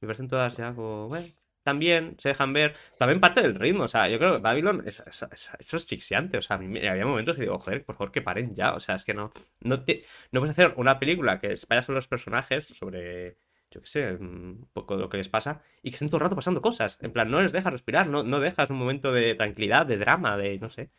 Me 0.00 0.06
parecen 0.06 0.28
todas 0.28 0.56
ya 0.56 0.74
como, 0.74 1.08
bueno, 1.08 1.26
también 1.62 2.16
se 2.18 2.30
dejan 2.30 2.52
ver. 2.52 2.74
También 2.98 3.20
parte 3.20 3.40
del 3.42 3.54
ritmo, 3.54 3.84
o 3.84 3.88
sea, 3.88 4.08
yo 4.08 4.18
creo 4.18 4.34
que 4.36 4.38
Babylon 4.42 4.82
es, 4.86 5.00
es, 5.06 5.22
es- 5.58 5.74
asfixiante. 5.74 6.38
O 6.38 6.42
sea, 6.42 6.56
a 6.56 6.58
mí 6.58 6.68
me- 6.68 6.88
había 6.88 7.06
momentos 7.06 7.36
que 7.36 7.42
digo, 7.42 7.58
joder, 7.58 7.84
por 7.84 7.96
favor 7.96 8.12
que 8.12 8.22
paren 8.22 8.54
ya. 8.54 8.74
O 8.74 8.80
sea, 8.80 8.96
es 8.96 9.04
que 9.04 9.14
no. 9.14 9.32
No, 9.60 9.82
te, 9.84 10.04
no 10.32 10.40
puedes 10.40 10.58
hacer 10.58 10.74
una 10.76 10.98
película 10.98 11.40
que 11.40 11.54
vaya 11.68 11.82
sobre 11.82 11.96
los 11.96 12.08
personajes, 12.08 12.66
sobre. 12.66 13.36
Yo 13.70 13.80
qué 13.80 13.86
sé, 13.86 14.12
un 14.12 14.68
poco 14.74 14.96
lo 14.96 15.08
que 15.08 15.16
les 15.16 15.28
pasa, 15.30 15.62
y 15.82 15.90
que 15.90 15.94
estén 15.94 16.08
todo 16.08 16.18
el 16.18 16.22
rato 16.24 16.36
pasando 16.36 16.60
cosas. 16.60 16.98
En 17.00 17.10
plan, 17.12 17.30
no 17.30 17.40
les 17.40 17.52
dejas 17.52 17.72
respirar, 17.72 18.06
no, 18.06 18.22
no 18.22 18.38
dejas 18.40 18.68
un 18.70 18.76
momento 18.76 19.12
de 19.12 19.34
tranquilidad, 19.34 19.86
de 19.86 19.96
drama, 19.96 20.36
de 20.36 20.58
no 20.58 20.68
sé. 20.68 20.90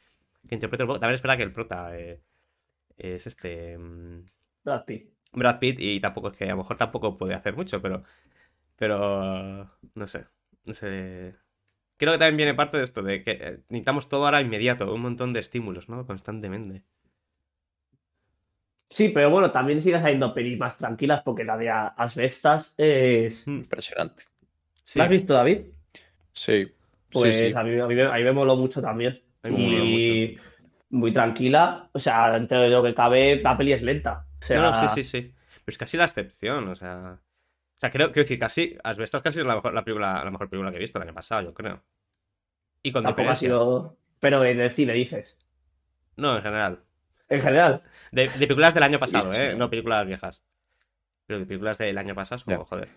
Que 0.49 0.55
interprete 0.55 0.86
poco. 0.86 0.99
También 0.99 1.16
es 1.16 1.22
verdad 1.24 1.38
que 1.38 1.43
el 1.43 1.53
prota 1.53 1.97
eh, 1.99 2.22
es 2.97 3.28
este. 3.28 3.78
mm, 3.78 4.26
Brad 4.64 4.86
Pitt. 4.86 5.09
Brad 5.34 5.59
Pitt 5.59 5.80
y 5.80 5.99
tampoco 5.99 6.30
es 6.30 6.38
que 6.38 6.45
a 6.45 6.49
lo 6.51 6.57
mejor 6.57 6.78
tampoco 6.78 7.18
puede 7.18 7.34
hacer 7.34 7.55
mucho, 7.55 7.82
pero 7.82 8.03
pero 8.78 9.70
no 9.95 10.07
sé, 10.07 10.26
no 10.66 10.74
sé. 10.74 11.36
Creo 11.97 12.14
que 12.14 12.20
también 12.20 12.38
viene 12.38 12.53
parte 12.53 12.78
de 12.78 12.84
esto 12.84 13.01
de 13.03 13.24
que 13.24 13.32
eh, 13.32 13.57
necesitamos 13.70 14.09
todo 14.09 14.26
ahora 14.26 14.41
inmediato, 14.41 14.93
un 14.93 15.01
montón 15.01 15.34
de 15.34 15.39
estímulos, 15.39 15.89
¿no? 15.89 16.05
Constantemente. 16.05 16.84
Sí, 18.89 19.09
pero 19.09 19.32
bueno, 19.32 19.51
también 19.51 19.82
sigue 19.82 19.99
saliendo 19.99 20.34
pelis 20.34 20.59
más 20.59 20.78
tranquilas 20.78 21.24
porque 21.24 21.43
la 21.43 21.57
de 21.57 21.70
Asbestas 21.70 22.76
es. 22.78 23.47
Mm, 23.47 23.57
Impresionante. 23.59 24.24
Sí, 24.84 24.99
¿La 24.99 25.05
has 25.05 25.11
visto, 25.11 25.34
David? 25.34 25.61
Sí. 26.34 26.72
Pues 27.11 27.36
sí, 27.36 27.47
sí. 27.49 27.53
A, 27.55 27.64
mí, 27.64 27.80
a, 27.80 27.88
mí, 27.88 27.95
me- 27.95 28.03
a 28.05 28.14
mí 28.14 28.24
me 28.24 28.32
moló 28.32 28.55
mucho 28.55 28.82
también. 28.82 29.20
Me 29.43 29.49
y 29.49 30.38
muy 30.89 31.11
tranquila. 31.11 31.89
O 31.91 31.99
sea, 31.99 32.32
dentro 32.34 32.59
de 32.61 32.70
lo 32.70 32.84
que 32.84 32.93
cabe, 32.93 33.41
la 33.41 33.57
peli 33.57 33.74
es 33.74 33.82
lenta. 33.82 34.26
O 34.41 34.45
sea, 34.45 34.57
No, 34.57 34.72
no, 34.72 34.89
sí, 34.89 35.03
sí, 35.03 35.03
sí. 35.03 35.22
Pero 35.32 35.64
es 35.74 35.78
casi 35.78 35.97
la 35.97 36.03
excepción, 36.03 36.68
o 36.68 36.76
sea. 36.76 37.20
O 37.84 37.86
sea, 37.86 37.91
creo, 37.91 38.07
quiero 38.11 38.23
decir, 38.23 38.39
casi. 38.39 38.77
Asbestas 38.84 39.21
casi 39.21 39.39
es 39.41 39.45
la 39.45 39.55
mejor, 39.55 39.73
la 39.73 39.84
película, 39.84 40.23
la 40.23 40.31
mejor 40.31 40.49
película 40.49 40.71
que 40.71 40.77
he 40.77 40.79
visto 40.79 40.97
el 40.99 41.03
año 41.03 41.13
pasado, 41.13 41.41
yo 41.43 41.53
creo. 41.53 41.84
Y 42.84 42.91
con 42.91 43.03
tampoco 43.03 43.29
ha 43.29 43.36
sido. 43.36 43.97
Pero 44.19 44.43
en 44.45 44.59
el 44.59 44.71
cine 44.71 44.93
dices. 44.93 45.38
No, 46.17 46.36
en 46.38 46.41
general. 46.43 46.84
En 47.29 47.41
general. 47.41 47.84
De, 48.11 48.23
de 48.29 48.47
películas 48.47 48.73
del 48.73 48.84
año 48.84 48.99
pasado, 48.99 49.34
¿eh? 49.36 49.55
No 49.55 49.69
películas 49.69 50.05
viejas. 50.05 50.41
Pero 51.27 51.39
de 51.39 51.47
películas 51.47 51.77
del 51.79 51.97
año 51.97 52.15
pasado 52.15 52.38
es 52.38 52.45
como, 52.45 52.65
joder. 52.65 52.89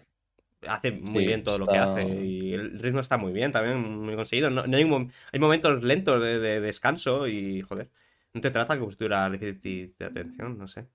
Hace 0.68 0.92
muy 0.92 1.24
Sí, 1.24 1.26
bien 1.26 1.42
todo 1.44 1.58
lo 1.58 1.68
que 1.70 1.78
hace 1.78 2.04
y 2.24 2.54
el 2.54 2.80
ritmo 2.80 3.00
está 3.00 3.18
muy 3.18 3.32
bien, 3.32 3.52
también 3.52 3.78
muy 3.80 4.16
conseguido. 4.16 4.50
No, 4.50 4.66
no 4.66 4.76
hay, 4.78 4.84
mom- 4.84 5.12
hay 5.32 5.40
momentos 5.40 5.82
lentos 5.84 6.22
de, 6.22 6.40
de 6.40 6.60
descanso 6.60 7.28
y, 7.28 7.62
joder, 7.62 7.90
no 8.34 8.40
te 8.42 8.50
trata 8.52 8.76
si 8.78 8.96
tuviera 8.96 9.30
déficit 9.30 9.98
de 9.98 10.06
atención, 10.06 10.58
no 10.58 10.68
sé. 10.68 10.88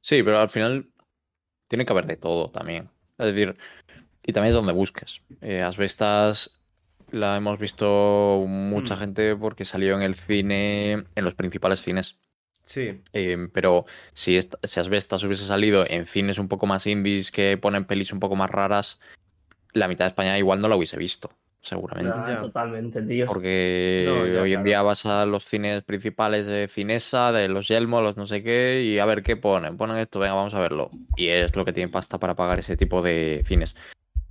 Sí, 0.00 0.22
pero 0.22 0.38
al 0.40 0.48
final 0.50 0.90
tiene 1.74 1.84
que 1.86 1.92
haber 1.92 2.06
de 2.06 2.16
todo 2.16 2.50
también. 2.50 2.88
Es 3.18 3.26
decir, 3.34 3.56
y 4.22 4.32
también 4.32 4.50
es 4.50 4.54
donde 4.54 4.72
busques. 4.72 5.22
Eh, 5.40 5.60
Asbestas 5.62 6.60
la 7.10 7.36
hemos 7.36 7.58
visto 7.58 8.44
mucha 8.48 8.94
Mm. 8.94 8.98
gente 8.98 9.36
porque 9.36 9.64
salió 9.64 9.96
en 9.96 10.02
el 10.02 10.14
cine, 10.14 10.92
en 11.16 11.24
los 11.24 11.34
principales 11.34 11.82
cines. 11.82 12.20
Sí, 12.62 13.02
Eh, 13.12 13.48
pero 13.52 13.86
si, 14.14 14.36
esta- 14.36 14.58
si 14.62 14.78
Asbestas 14.80 15.22
hubiese 15.24 15.44
salido 15.46 15.84
en 15.88 16.06
cines 16.06 16.38
un 16.38 16.46
poco 16.48 16.66
más 16.66 16.86
indies 16.86 17.30
que 17.32 17.56
ponen 17.58 17.84
pelis 17.86 18.12
un 18.12 18.20
poco 18.20 18.36
más 18.36 18.50
raras, 18.50 19.00
la 19.72 19.88
mitad 19.88 20.04
de 20.04 20.10
España 20.10 20.38
igual 20.38 20.60
no 20.60 20.68
la 20.68 20.76
hubiese 20.76 20.96
visto, 20.96 21.30
seguramente. 21.64 22.12
Ya. 22.26 22.40
totalmente, 22.40 23.02
tío. 23.02 23.26
Porque 23.26 24.04
No, 24.06 24.26
ya, 24.26 24.42
hoy 24.42 24.50
en 24.50 24.56
claro. 24.56 24.64
día 24.64 24.82
vas 24.82 25.06
a 25.06 25.26
los 25.26 25.44
cines 25.44 25.82
principales 25.82 26.46
de 26.46 26.68
Cinesa, 26.68 27.32
de 27.32 27.48
los 27.48 27.66
Yelmo, 27.68 28.00
los 28.00 28.16
no 28.16 28.26
sé 28.26 28.42
qué, 28.42 28.82
y 28.84 28.98
a 28.98 29.06
ver 29.06 29.22
qué 29.22 29.36
ponen. 29.36 29.76
Ponen 29.76 29.96
esto, 29.96 30.20
venga, 30.20 30.34
vamos 30.34 30.54
a 30.54 30.60
verlo. 30.60 30.90
Y 31.16 31.28
es 31.28 31.56
lo 31.56 31.64
que 31.64 31.72
tienen 31.72 31.90
pasta 31.90 32.18
para 32.18 32.34
pagar 32.34 32.58
ese 32.58 32.76
tipo 32.76 33.02
de 33.02 33.42
cines. 33.46 33.76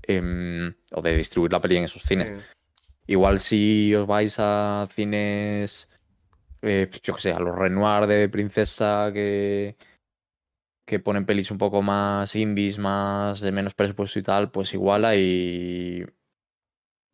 Em, 0.04 0.74
o 0.94 1.02
de 1.02 1.18
distribuir 1.18 1.52
la 1.52 1.62
peli 1.62 1.78
en 1.78 1.86
esos 1.86 2.04
cines. 2.04 2.30
sí. 2.30 2.36
Igual 3.06 3.42
si 3.42 3.94
os 3.96 4.08
vais 4.08 4.36
a 4.40 4.88
cines, 4.94 5.90
eh, 6.62 6.90
yo 7.04 7.16
que 7.16 7.22
sé, 7.22 7.34
a 7.34 7.40
los 7.40 7.54
Renoir 7.54 8.08
de 8.08 8.30
Princesa 8.30 9.12
que, 9.14 9.76
que 10.86 11.00
ponen 11.00 11.26
pelis 11.26 11.52
un 11.52 11.58
poco 11.58 11.82
más 11.82 12.34
indies, 12.34 12.78
más 12.78 13.42
de 13.42 13.52
menos 13.52 13.74
presupuesto 13.74 14.20
y 14.20 14.22
tal, 14.22 14.52
pues 14.52 14.74
igual 14.74 15.04
hay 15.04 16.06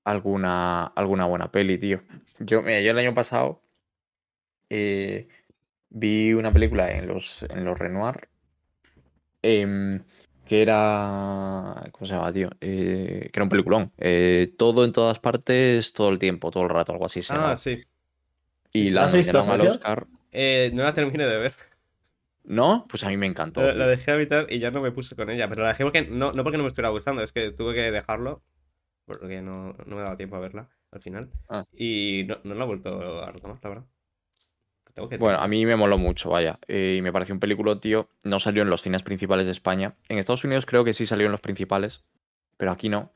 alguna, 0.04 0.86
alguna 0.88 1.26
buena 1.26 1.52
peli, 1.52 1.78
tío. 1.78 2.02
Yo, 2.40 2.62
mira, 2.62 2.82
yo 2.82 2.92
el 2.92 3.00
año 3.00 3.14
pasado 3.16 3.62
eh, 4.70 5.28
vi 5.90 6.34
una 6.34 6.54
película 6.54 6.92
en 6.92 7.08
los, 7.08 7.44
en 7.44 7.66
los 7.66 7.78
Renoir 7.80 8.30
em, 9.42 10.04
que 10.46 10.62
era. 10.62 11.90
¿Cómo 11.92 12.06
se 12.08 12.14
llama, 12.14 12.34
tío? 12.34 12.50
Eh, 12.62 13.30
que 13.32 13.40
era 13.40 13.44
un 13.44 13.50
peliculón. 13.50 13.92
Eh, 13.98 14.54
todo 14.58 14.86
en 14.86 14.94
todas 14.94 15.20
partes, 15.20 15.94
todo 15.94 16.10
el 16.10 16.20
tiempo, 16.20 16.52
todo 16.52 16.64
el 16.64 16.70
rato, 16.70 16.92
algo 16.94 17.06
así 17.06 17.22
se 17.22 17.34
Ah, 17.34 17.36
llamaba. 17.36 17.58
sí. 17.58 17.84
Y 18.74 18.90
la 18.92 19.06
¿Has 19.06 19.12
visto, 19.14 19.38
nominaron 19.42 19.50
al? 19.50 19.62
Oscar. 19.62 20.08
Eh, 20.32 20.72
no 20.74 20.84
la 20.84 20.94
terminé 20.94 21.26
de 21.26 21.38
ver. 21.38 21.54
¿No? 22.44 22.86
Pues 22.90 23.04
a 23.06 23.10
mí 23.10 23.16
me 23.18 23.28
encantó. 23.28 23.62
La, 23.62 23.74
la 23.74 23.86
dejé 23.88 24.12
a 24.12 24.18
mitad 24.18 24.48
y 24.50 24.58
ya 24.60 24.72
no 24.72 24.82
me 24.82 24.92
puse 24.92 25.16
con 25.16 25.30
ella. 25.30 25.48
Pero 25.50 25.62
la 25.64 25.70
dejé 25.70 25.84
porque 25.84 26.02
no, 26.08 26.32
no 26.32 26.44
porque 26.44 26.58
no 26.58 26.64
me 26.64 26.70
estuviera 26.70 26.90
gustando, 26.90 27.22
es 27.24 27.32
que 27.32 27.52
tuve 27.52 27.74
que 27.76 27.92
dejarlo. 27.92 28.44
Porque 29.10 29.42
no, 29.42 29.74
no 29.88 29.96
me 29.96 30.04
daba 30.04 30.16
tiempo 30.16 30.36
a 30.36 30.40
verla 30.40 30.70
al 30.92 31.02
final. 31.02 31.32
Ah. 31.50 31.66
Y 31.74 32.26
no, 32.28 32.38
no 32.44 32.54
la 32.54 32.64
he 32.64 32.68
vuelto 32.68 33.24
a 33.24 33.32
retomar, 33.32 33.58
la 33.64 33.70
verdad. 33.70 33.86
Tengo 34.94 35.10
que 35.10 35.18
Bueno, 35.18 35.40
a 35.40 35.48
mí 35.48 35.66
me 35.66 35.76
moló 35.76 35.98
mucho, 35.98 36.30
vaya. 36.30 36.60
Eh, 36.68 36.96
y 37.00 37.02
me 37.02 37.12
pareció 37.12 37.34
un 37.34 37.40
película, 37.40 37.80
tío. 37.80 38.10
No 38.24 38.40
salió 38.40 38.62
en 38.62 38.70
los 38.70 38.84
cines 38.84 39.02
principales 39.02 39.48
de 39.48 39.52
España. 39.52 39.96
En 40.10 40.20
Estados 40.20 40.44
Unidos 40.44 40.68
creo 40.68 40.84
que 40.84 40.94
sí 40.94 41.08
salió 41.08 41.26
en 41.26 41.32
los 41.32 41.42
principales, 41.42 42.04
pero 42.56 42.72
aquí 42.72 42.88
no. 42.88 43.12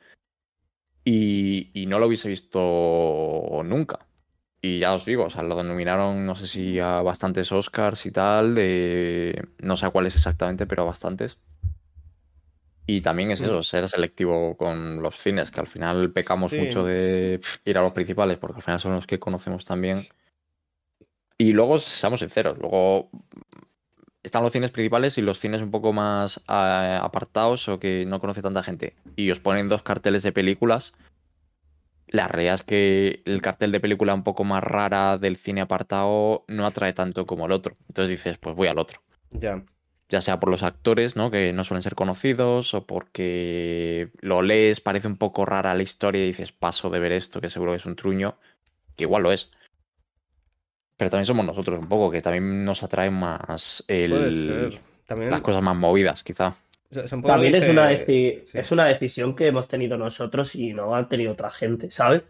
Y, 1.06 1.70
y 1.80 1.86
no 1.86 2.00
lo 2.00 2.08
hubiese 2.08 2.28
visto 2.28 3.62
nunca. 3.64 4.08
Y 4.62 4.80
ya 4.80 4.94
os 4.94 5.06
digo, 5.06 5.26
o 5.26 5.30
sea, 5.30 5.44
lo 5.44 5.56
denominaron, 5.56 6.26
no 6.26 6.36
sé 6.36 6.48
si 6.48 6.80
a 6.80 7.02
bastantes 7.02 7.52
Oscars 7.52 8.06
y 8.08 8.12
tal, 8.12 8.56
de... 8.56 9.50
no 9.60 9.76
sé 9.76 9.86
a 9.86 9.90
cuáles 9.92 10.16
exactamente, 10.16 10.66
pero 10.66 10.84
a 10.84 10.86
bastantes. 10.86 11.38
Y 12.86 13.02
también 13.02 13.32
es 13.32 13.40
eso, 13.42 13.60
Mm. 13.60 13.64
ser 13.64 13.88
selectivo 13.90 14.58
con 14.58 15.02
los 15.02 15.16
cines, 15.18 15.52
que 15.52 15.60
al 15.62 15.68
final 15.68 16.12
pecamos 16.12 16.52
Sí. 16.52 16.58
mucho 16.60 16.84
de 16.84 17.40
ir 17.66 17.78
a 17.78 17.82
los 17.82 17.94
principales, 17.94 18.38
porque 18.38 18.58
al 18.58 18.62
final 18.64 18.80
son 18.80 18.94
los 18.94 19.08
que 19.08 19.20
conocemos 19.20 19.64
también. 19.66 20.08
Y 21.38 21.54
luego, 21.54 21.80
seamos 21.80 22.20
sinceros, 22.20 22.58
luego 22.60 23.10
están 24.22 24.44
los 24.44 24.52
cines 24.52 24.72
principales 24.72 25.18
y 25.18 25.22
los 25.22 25.40
cines 25.40 25.62
un 25.62 25.72
poco 25.72 25.92
más 25.94 26.38
eh, 26.50 27.00
apartados 27.02 27.68
o 27.70 27.80
que 27.80 28.06
no 28.06 28.20
conoce 28.20 28.42
tanta 28.42 28.64
gente. 28.64 28.96
Y 29.16 29.32
os 29.32 29.40
ponen 29.40 29.68
dos 29.68 29.84
carteles 29.84 30.24
de 30.24 30.32
películas. 30.32 30.94
La 32.08 32.28
realidad 32.28 32.56
es 32.56 32.64
que 32.64 33.22
el 33.26 33.42
cartel 33.42 33.72
de 33.72 33.80
película 33.80 34.14
un 34.14 34.24
poco 34.24 34.44
más 34.44 34.64
rara 34.64 35.18
del 35.18 35.36
cine 35.36 35.62
apartado 35.62 36.46
no 36.48 36.66
atrae 36.66 36.94
tanto 36.94 37.26
como 37.26 37.46
el 37.48 37.52
otro. 37.52 37.76
Entonces 37.88 38.10
dices, 38.12 38.38
pues 38.38 38.56
voy 38.56 38.68
al 38.68 38.78
otro. 38.78 39.02
Ya. 39.32 39.64
Ya 40.14 40.22
sea 40.22 40.40
por 40.40 40.50
los 40.52 40.62
actores, 40.62 41.16
¿no? 41.16 41.32
Que 41.32 41.54
no 41.54 41.64
suelen 41.64 41.82
ser 41.82 41.96
conocidos, 41.96 42.76
o 42.76 42.86
porque 42.86 44.10
lo 44.22 44.44
lees, 44.44 44.80
parece 44.80 45.08
un 45.08 45.18
poco 45.18 45.44
rara 45.44 45.74
la 45.74 45.82
historia 45.82 46.22
y 46.22 46.28
dices, 46.28 46.52
paso 46.52 46.92
de 46.92 47.00
ver 47.00 47.14
esto, 47.14 47.42
que 47.42 47.50
seguro 47.50 47.72
que 47.72 47.78
es 47.78 47.86
un 47.88 47.96
truño, 47.96 48.36
que 48.96 49.06
igual 49.06 49.24
lo 49.24 49.32
es. 49.32 49.50
Pero 50.98 51.10
también 51.10 51.26
somos 51.26 51.44
nosotros 51.48 51.80
un 51.80 51.90
poco, 51.90 52.12
que 52.12 52.22
también 52.22 52.64
nos 52.64 52.84
atrae 52.84 53.10
más 53.10 53.84
el-. 53.88 54.80
También, 55.08 55.32
las 55.32 55.42
cosas 55.42 55.64
más 55.64 55.76
movidas, 55.76 56.22
quizá. 56.22 56.56
También 57.24 57.56
es 57.56 57.68
una, 57.68 57.92
deci- 57.92 58.44
sí. 58.46 58.60
es 58.60 58.72
una 58.72 58.86
decisión 58.86 59.36
que 59.36 59.48
hemos 59.48 59.68
tenido 59.68 59.98
nosotros 59.98 60.54
y 60.54 60.74
no 60.74 60.96
han 60.96 61.10
tenido 61.10 61.32
otra 61.32 61.50
gente, 61.50 61.90
¿sabes? 61.90 62.22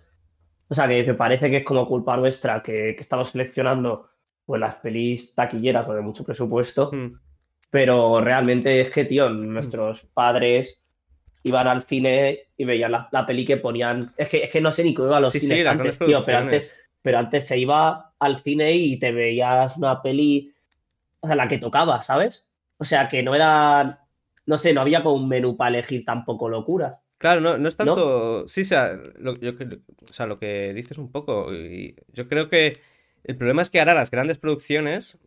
O 0.69 0.73
sea, 0.73 0.87
que 0.87 1.03
me 1.03 1.15
parece 1.15 1.49
que 1.51 1.57
es 1.57 1.65
como 1.65 1.85
culpa 1.85 2.15
nuestra 2.15 2.63
que, 2.63 2.95
que 2.95 3.01
estamos 3.03 3.31
seleccionando 3.31 4.07
pues 4.45 4.61
las 4.61 4.75
pelis 4.75 5.35
taquilleras 5.35 5.85
o 5.89 5.93
de 5.93 6.01
mucho 6.01 6.23
presupuesto, 6.23 6.91
Mm. 6.93 7.19
Pero 7.73 8.21
realmente 8.21 8.81
es 8.81 8.91
que, 8.91 9.03
tío, 9.03 9.31
nuestros 9.31 10.05
padres 10.13 10.83
iban 11.41 11.67
al 11.67 11.81
cine 11.81 12.41
y 12.55 12.65
veían 12.65 12.91
la, 12.91 13.09
la 13.11 13.25
peli 13.25 13.47
que 13.47 13.57
ponían. 13.57 14.13
Es 14.15 14.29
que, 14.29 14.43
es 14.43 14.51
que 14.51 14.61
no 14.61 14.71
sé 14.71 14.83
ni 14.83 14.93
cómo 14.93 15.07
iban 15.07 15.23
los 15.23 15.31
Sí, 15.31 15.39
cines 15.39 15.65
antes, 15.65 15.97
tío, 15.97 16.21
pero 16.23 16.37
antes, 16.37 16.75
pero 17.01 17.17
antes 17.17 17.47
se 17.47 17.57
iba 17.57 18.13
al 18.19 18.39
cine 18.41 18.73
y 18.73 18.99
te 18.99 19.11
veías 19.11 19.75
una 19.75 20.03
peli, 20.03 20.53
o 21.19 21.25
sea, 21.25 21.35
la 21.35 21.47
que 21.47 21.57
tocaba, 21.57 22.03
¿sabes? 22.03 22.45
O 22.77 22.85
sea, 22.85 23.09
que 23.09 23.23
no 23.23 23.33
era, 23.33 24.05
no 24.45 24.57
sé, 24.59 24.71
no 24.71 24.81
había 24.81 25.01
como 25.01 25.15
un 25.15 25.27
menú 25.27 25.57
para 25.57 25.75
elegir 25.75 26.05
tampoco 26.05 26.49
locura. 26.49 26.99
Claro, 27.17 27.41
no, 27.41 27.57
no 27.57 27.69
es 27.69 27.75
tanto. 27.75 28.47
Sí, 28.47 28.61
o 28.61 28.65
sea, 28.65 28.99
lo, 29.17 29.33
yo, 29.33 29.53
o 30.07 30.13
sea, 30.13 30.27
lo 30.27 30.37
que 30.37 30.75
dices 30.75 30.99
un 30.99 31.11
poco. 31.11 31.51
Y 31.51 31.95
yo 32.09 32.27
creo 32.27 32.49
que 32.49 32.73
el 33.23 33.35
problema 33.35 33.63
es 33.63 33.71
que 33.71 33.79
ahora 33.79 33.95
las 33.95 34.11
grandes 34.11 34.37
producciones, 34.37 35.17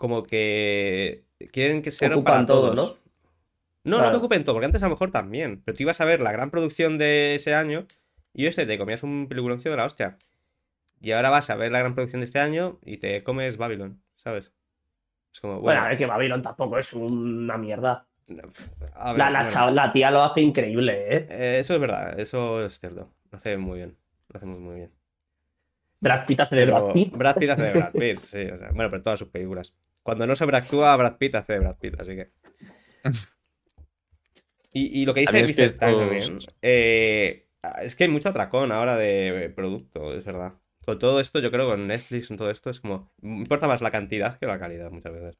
como 0.00 0.22
que 0.22 1.24
quieren 1.52 1.82
que 1.82 1.90
sean 1.90 2.24
para 2.24 2.46
todos. 2.46 2.74
¿no? 2.74 2.96
No, 3.84 4.02
no 4.02 4.10
te 4.10 4.16
ocupen 4.16 4.44
todo, 4.44 4.54
porque 4.54 4.64
antes 4.64 4.82
a 4.82 4.86
lo 4.86 4.94
mejor 4.94 5.10
también. 5.10 5.60
Pero 5.62 5.76
tú 5.76 5.82
ibas 5.82 6.00
a 6.00 6.06
ver 6.06 6.20
la 6.20 6.32
gran 6.32 6.50
producción 6.50 6.96
de 6.96 7.34
ese 7.34 7.54
año 7.54 7.84
y 8.32 8.46
ese 8.46 8.64
te 8.64 8.78
comías 8.78 9.02
un 9.02 9.28
peliculoncio 9.28 9.70
de 9.70 9.76
la 9.76 9.84
hostia. 9.84 10.16
Y 11.02 11.12
ahora 11.12 11.28
vas 11.28 11.50
a 11.50 11.56
ver 11.56 11.70
la 11.70 11.80
gran 11.80 11.94
producción 11.94 12.20
de 12.20 12.26
este 12.26 12.38
año 12.38 12.78
y 12.82 12.96
te 12.96 13.22
comes 13.22 13.58
Babylon, 13.58 14.00
¿sabes? 14.16 14.54
Es 15.34 15.40
como, 15.40 15.60
bueno, 15.60 15.82
a 15.82 15.88
ver 15.88 15.98
que 15.98 16.06
Babylon 16.06 16.42
tampoco 16.42 16.78
es 16.78 16.94
una 16.94 17.58
mierda. 17.58 18.06
la, 18.26 19.90
tía 19.92 20.10
lo 20.10 20.22
hace 20.22 20.40
increíble, 20.40 21.14
¿eh? 21.14 21.26
¿eh? 21.28 21.58
Eso 21.60 21.74
es 21.74 21.80
verdad, 21.80 22.18
eso 22.18 22.64
es 22.64 22.78
cierto. 22.78 23.12
Lo 23.30 23.36
hace 23.36 23.58
muy 23.58 23.78
bien. 23.78 23.96
Lo 24.28 24.36
hace 24.36 24.46
muy, 24.46 24.60
muy 24.60 24.76
bien. 24.76 24.90
Brad 26.00 26.24
Pitt 26.24 26.40
hace 26.40 26.56
de 26.56 26.64
Brad 26.64 26.92
Pitt. 26.92 27.14
Brad 27.14 27.36
Pitt 27.36 27.50
hace 27.50 27.62
de 27.62 27.72
Brad 27.72 27.92
Pitt, 27.98 28.22
sí. 28.22 28.46
bueno, 28.72 28.90
pero 28.90 29.02
todas 29.02 29.18
sus 29.18 29.28
películas. 29.28 29.74
Cuando 30.10 30.26
no 30.26 30.34
sobreactúa, 30.34 30.96
Brad 30.96 31.18
Pitt 31.18 31.36
hace 31.36 31.60
Brad 31.60 31.76
Pitt, 31.78 32.00
así 32.00 32.16
que. 32.16 32.30
Y, 34.72 35.04
lo 35.04 35.14
que 35.14 35.20
dice 35.20 35.40
Mr. 35.40 35.60
Es 35.60 35.72
que 35.74 36.48
eh, 36.62 37.48
es 37.82 37.94
que 37.94 38.04
hay 38.04 38.10
mucho 38.10 38.28
atracón 38.28 38.72
ahora 38.72 38.96
de 38.96 39.52
producto, 39.54 40.14
es 40.14 40.24
verdad. 40.24 40.54
Con 40.84 40.98
todo 40.98 41.20
esto, 41.20 41.38
yo 41.38 41.52
creo 41.52 41.66
que 41.66 41.72
con 41.72 41.86
Netflix, 41.86 42.26
con 42.26 42.36
todo 42.36 42.50
esto, 42.50 42.70
es 42.70 42.80
como. 42.80 43.12
Importa 43.22 43.68
más 43.68 43.82
la 43.82 43.92
cantidad 43.92 44.36
que 44.38 44.46
la 44.46 44.58
calidad 44.58 44.90
muchas 44.90 45.12
veces. 45.12 45.38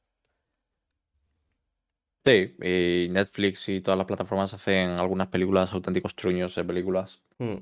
Sí, 2.25 2.55
y 2.63 3.09
Netflix 3.11 3.69
y 3.69 3.81
todas 3.81 3.99
las 3.99 4.07
plataformas 4.07 4.55
hacen 4.55 4.91
algunas 4.91 5.27
películas 5.29 5.73
auténticos 5.73 6.15
truños 6.15 6.55
de 6.55 6.65
películas 6.65 7.23
hmm. 7.39 7.57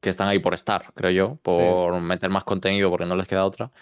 que 0.00 0.10
están 0.10 0.28
ahí 0.28 0.38
por 0.38 0.54
estar, 0.54 0.92
creo 0.94 1.10
yo, 1.10 1.36
por 1.42 2.00
meter 2.00 2.30
más 2.30 2.44
contenido 2.44 2.88
porque 2.88 3.06
no 3.06 3.16
les 3.16 3.26
queda 3.26 3.44
otra, 3.44 3.72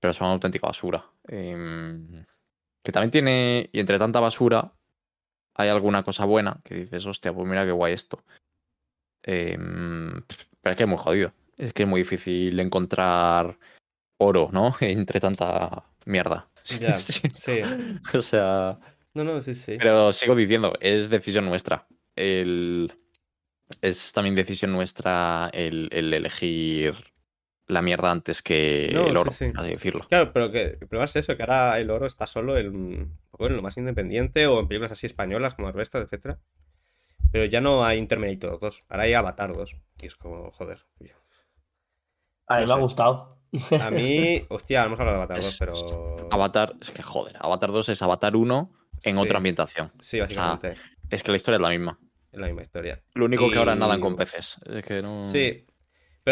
pero 0.00 0.12
son 0.12 0.28
auténtica 0.28 0.66
basura. 0.66 1.04
Em, 1.28 2.24
que 2.82 2.92
también 2.92 3.10
tiene, 3.10 3.70
y 3.72 3.80
entre 3.80 3.98
tanta 3.98 4.20
basura, 4.20 4.72
hay 5.54 5.68
alguna 5.68 6.02
cosa 6.02 6.24
buena 6.24 6.60
que 6.64 6.74
dices, 6.74 7.06
hostia, 7.06 7.32
pues 7.32 7.46
mira 7.46 7.64
qué 7.64 7.72
guay 7.72 7.92
esto. 7.92 8.24
Em, 9.22 10.22
pero 10.60 10.72
es 10.72 10.76
que 10.76 10.82
es 10.84 10.88
muy 10.88 10.98
jodido. 10.98 11.32
Es 11.56 11.74
que 11.74 11.82
es 11.82 11.88
muy 11.88 12.00
difícil 12.00 12.58
encontrar 12.58 13.58
oro, 14.18 14.48
¿no? 14.52 14.74
Entre 14.80 15.20
tanta 15.20 15.84
mierda. 16.06 16.48
sí. 16.62 17.60
O 18.14 18.22
sea. 18.22 18.78
No, 19.14 19.24
no, 19.24 19.42
sí, 19.42 19.54
sí. 19.54 19.76
Pero 19.78 20.12
sigo 20.12 20.34
diciendo, 20.34 20.72
es 20.80 21.10
decisión 21.10 21.46
nuestra. 21.46 21.86
El... 22.16 22.92
Es 23.82 24.12
también 24.12 24.34
decisión 24.34 24.72
nuestra 24.72 25.48
el, 25.52 25.88
elegir 25.92 26.94
la 27.70 27.82
mierda 27.82 28.10
antes 28.10 28.42
que 28.42 28.86
el 28.86 29.16
oro, 29.16 29.30
así 29.30 29.52
decirlo. 29.62 30.06
Claro, 30.08 30.32
pero 30.32 30.50
que 30.50 30.62
el 30.62 30.78
problema 30.78 31.04
es 31.04 31.16
eso, 31.16 31.36
que 31.36 31.42
ahora 31.42 31.78
el 31.78 31.90
oro 31.90 32.06
está 32.06 32.26
solo 32.26 32.58
en, 32.58 33.16
bueno, 33.38 33.56
lo 33.56 33.62
más 33.62 33.76
independiente 33.76 34.46
o 34.46 34.60
en 34.60 34.68
películas 34.68 34.92
así 34.92 35.06
españolas 35.06 35.54
como 35.54 35.68
Arbestas, 35.68 36.04
etcétera. 36.04 36.38
Pero 37.32 37.44
ya 37.44 37.60
no 37.60 37.84
hay 37.84 38.04
Terminator 38.06 38.58
2, 38.58 38.84
ahora 38.88 39.02
hay 39.04 39.14
Avatar 39.14 39.54
2. 39.54 39.76
Y 40.02 40.06
es 40.06 40.16
como, 40.16 40.50
joder. 40.50 40.80
A 42.46 42.60
mí 42.60 42.66
me 42.66 42.72
ha 42.72 42.76
gustado. 42.76 43.38
A 43.80 43.90
mí, 43.90 44.44
hostia, 44.48 44.84
hemos 44.84 44.98
hablado 44.98 45.18
de 45.18 45.24
Avatar 45.24 45.42
2, 45.42 45.56
pero. 45.58 46.28
Avatar, 46.30 46.74
es 46.80 46.90
que 46.90 47.02
joder, 47.02 47.36
Avatar 47.38 47.70
2 47.70 47.88
es 47.90 48.02
Avatar 48.02 48.36
1 48.36 48.72
en 49.04 49.18
otra 49.18 49.38
ambientación. 49.38 49.92
Sí, 50.00 50.20
básicamente. 50.20 50.76
es 51.08 51.22
que 51.22 51.30
la 51.30 51.36
historia 51.36 51.56
es 51.56 51.62
la 51.62 51.70
misma. 51.70 51.98
Es 52.32 52.38
la 52.38 52.46
misma 52.46 52.62
historia. 52.62 53.02
Lo 53.14 53.24
único 53.24 53.50
que 53.50 53.58
ahora 53.58 53.74
nadan 53.74 54.00
con 54.00 54.16
peces. 54.16 54.58
Es 54.66 54.84
que 54.84 55.02
no. 55.02 55.22
Sí. 55.22 55.66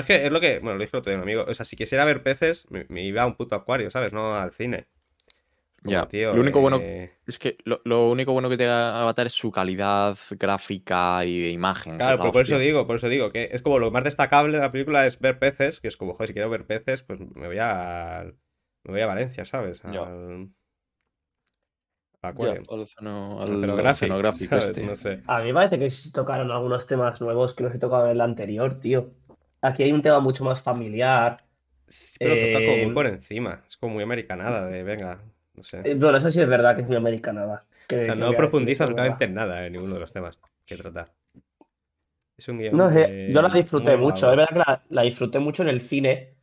Pero 0.05 0.15
es 0.15 0.21
que 0.21 0.27
es 0.27 0.33
lo 0.33 0.41
que. 0.41 0.59
Bueno, 0.61 0.77
lo 0.77 0.85
dije 0.85 0.97
otro 0.97 1.11
día, 1.11 1.17
un 1.17 1.23
amigo. 1.23 1.45
O 1.47 1.55
sea, 1.55 1.65
si 1.65 1.77
quisiera 1.77 2.05
ver 2.05 2.23
peces, 2.23 2.67
me 2.71 3.03
iba 3.05 3.23
a 3.23 3.27
un 3.27 3.35
puto 3.35 3.55
acuario, 3.55 3.91
¿sabes? 3.91 4.13
No 4.13 4.35
al 4.35 4.53
cine 4.53 4.89
ya, 5.85 6.09
lo 6.35 6.41
único 6.41 6.61
bueno 6.61 6.79
eh, 6.81 7.13
es 7.27 7.39
que 7.39 7.57
lo, 7.65 8.11
único 8.11 8.33
bueno 8.33 8.49
que 8.49 8.57
te 8.57 8.67
a 8.67 9.01
Avatar 9.03 9.27
es 9.27 9.33
su 9.33 9.53
calidad 9.53 10.17
gráfica 10.31 11.25
y 11.25 11.41
de 11.41 11.51
imagen. 11.51 11.97
Claro, 11.97 12.33
por 12.33 12.43
eso 12.43 12.59
digo, 12.59 12.87
por 12.87 12.97
eso 12.97 13.09
digo, 13.09 13.31
que 13.31 13.51
es 13.53 13.63
como 13.63 13.79
lo 13.79 13.91
más 13.91 14.05
destacable 14.05 14.55
de 14.55 14.61
la 14.61 14.71
película 14.71 15.07
es 15.07 15.21
ver 15.21 15.39
peces, 15.39 15.81
que 15.81 15.89
es 15.89 15.97
como, 15.97 16.15
joder, 16.15 16.29
si 16.29 16.35
quiero 16.35 16.51
ver 16.51 16.67
peces, 16.67 17.03
pues 17.03 17.21
me 17.21 17.47
voy 17.47 17.59
a 17.61 18.25
me 18.85 18.93
voy 18.93 19.01
a 19.01 19.07
Valencia, 19.07 19.45
¿sabes? 19.45 19.85
Al, 19.85 19.97
al 19.97 20.51
acuario. 22.23 22.63
al, 22.69 23.95
cenográfico, 23.95 24.57
este. 24.57 24.85
No 24.85 24.97
sé. 24.97 25.23
A 25.27 25.39
mí 25.41 25.47
me 25.47 25.55
parece 25.55 25.79
que 25.79 25.91
sí 25.91 26.11
tocaron 26.11 26.51
algunos 26.51 26.89
temas 26.89 27.21
nuevos 27.21 27.55
que 27.55 27.63
no 27.63 27.71
se 27.71 27.79
tocaban 27.79 28.07
en 28.07 28.13
el 28.13 28.21
anterior, 28.21 28.81
tío. 28.81 29.13
Aquí 29.63 29.83
hay 29.83 29.93
un 29.93 30.03
tema 30.03 30.21
mucho 30.21 30.45
más 30.45 30.63
familiar. 30.63 31.39
pero 32.19 32.35
toca 32.35 32.67
como 32.67 32.77
muy 32.77 32.91
eh, 32.91 32.95
por 32.95 33.07
encima. 33.07 33.65
Es 33.69 33.77
como 33.77 33.95
muy 33.95 34.03
americanada 34.03 34.67
de, 34.67 34.83
venga, 34.83 35.21
eh, 35.85 35.95
bueno, 35.95 36.19
eso 36.19 36.31
sí 36.31 36.41
es 36.41 36.49
verdad 36.49 36.77
que 36.77 36.83
es 36.83 36.89
muy 36.89 36.97
americanada. 36.97 37.65
o 37.91 38.05
sea, 38.05 38.15
no 38.15 38.33
profundiza 38.33 38.85
absolutamente 38.85 39.25
en 39.25 39.35
nada 39.35 39.67
en 39.67 39.73
ninguno 39.73 39.95
de 39.95 40.01
los 40.01 40.13
temas 40.13 40.39
que 40.65 40.77
trata. 40.77 41.13
Es 42.37 42.49
un 42.49 42.59
guion 42.59 42.77
No 42.77 42.91
sé, 42.93 43.31
yo 43.33 43.43
la 43.43 43.49
disfruté 43.49 43.97
mucho. 43.97 44.31
Es 44.31 44.37
verdad 44.37 44.81
que 44.89 44.95
la, 44.95 45.03
disfruté 45.03 45.39
mucho 45.39 45.63
en 45.63 45.69
el 45.69 45.81
cine 45.81 46.35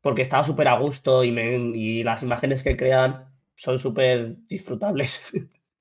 porque 0.00 0.22
estaba 0.22 0.44
súper 0.44 0.68
a 0.68 0.78
gusto 0.78 1.24
y, 1.24 1.30
y 1.30 2.04
las 2.04 2.22
imágenes 2.22 2.62
que 2.62 2.76
crean 2.76 3.12
son 3.56 3.78
súper 3.78 4.36
disfrutables. 4.46 5.26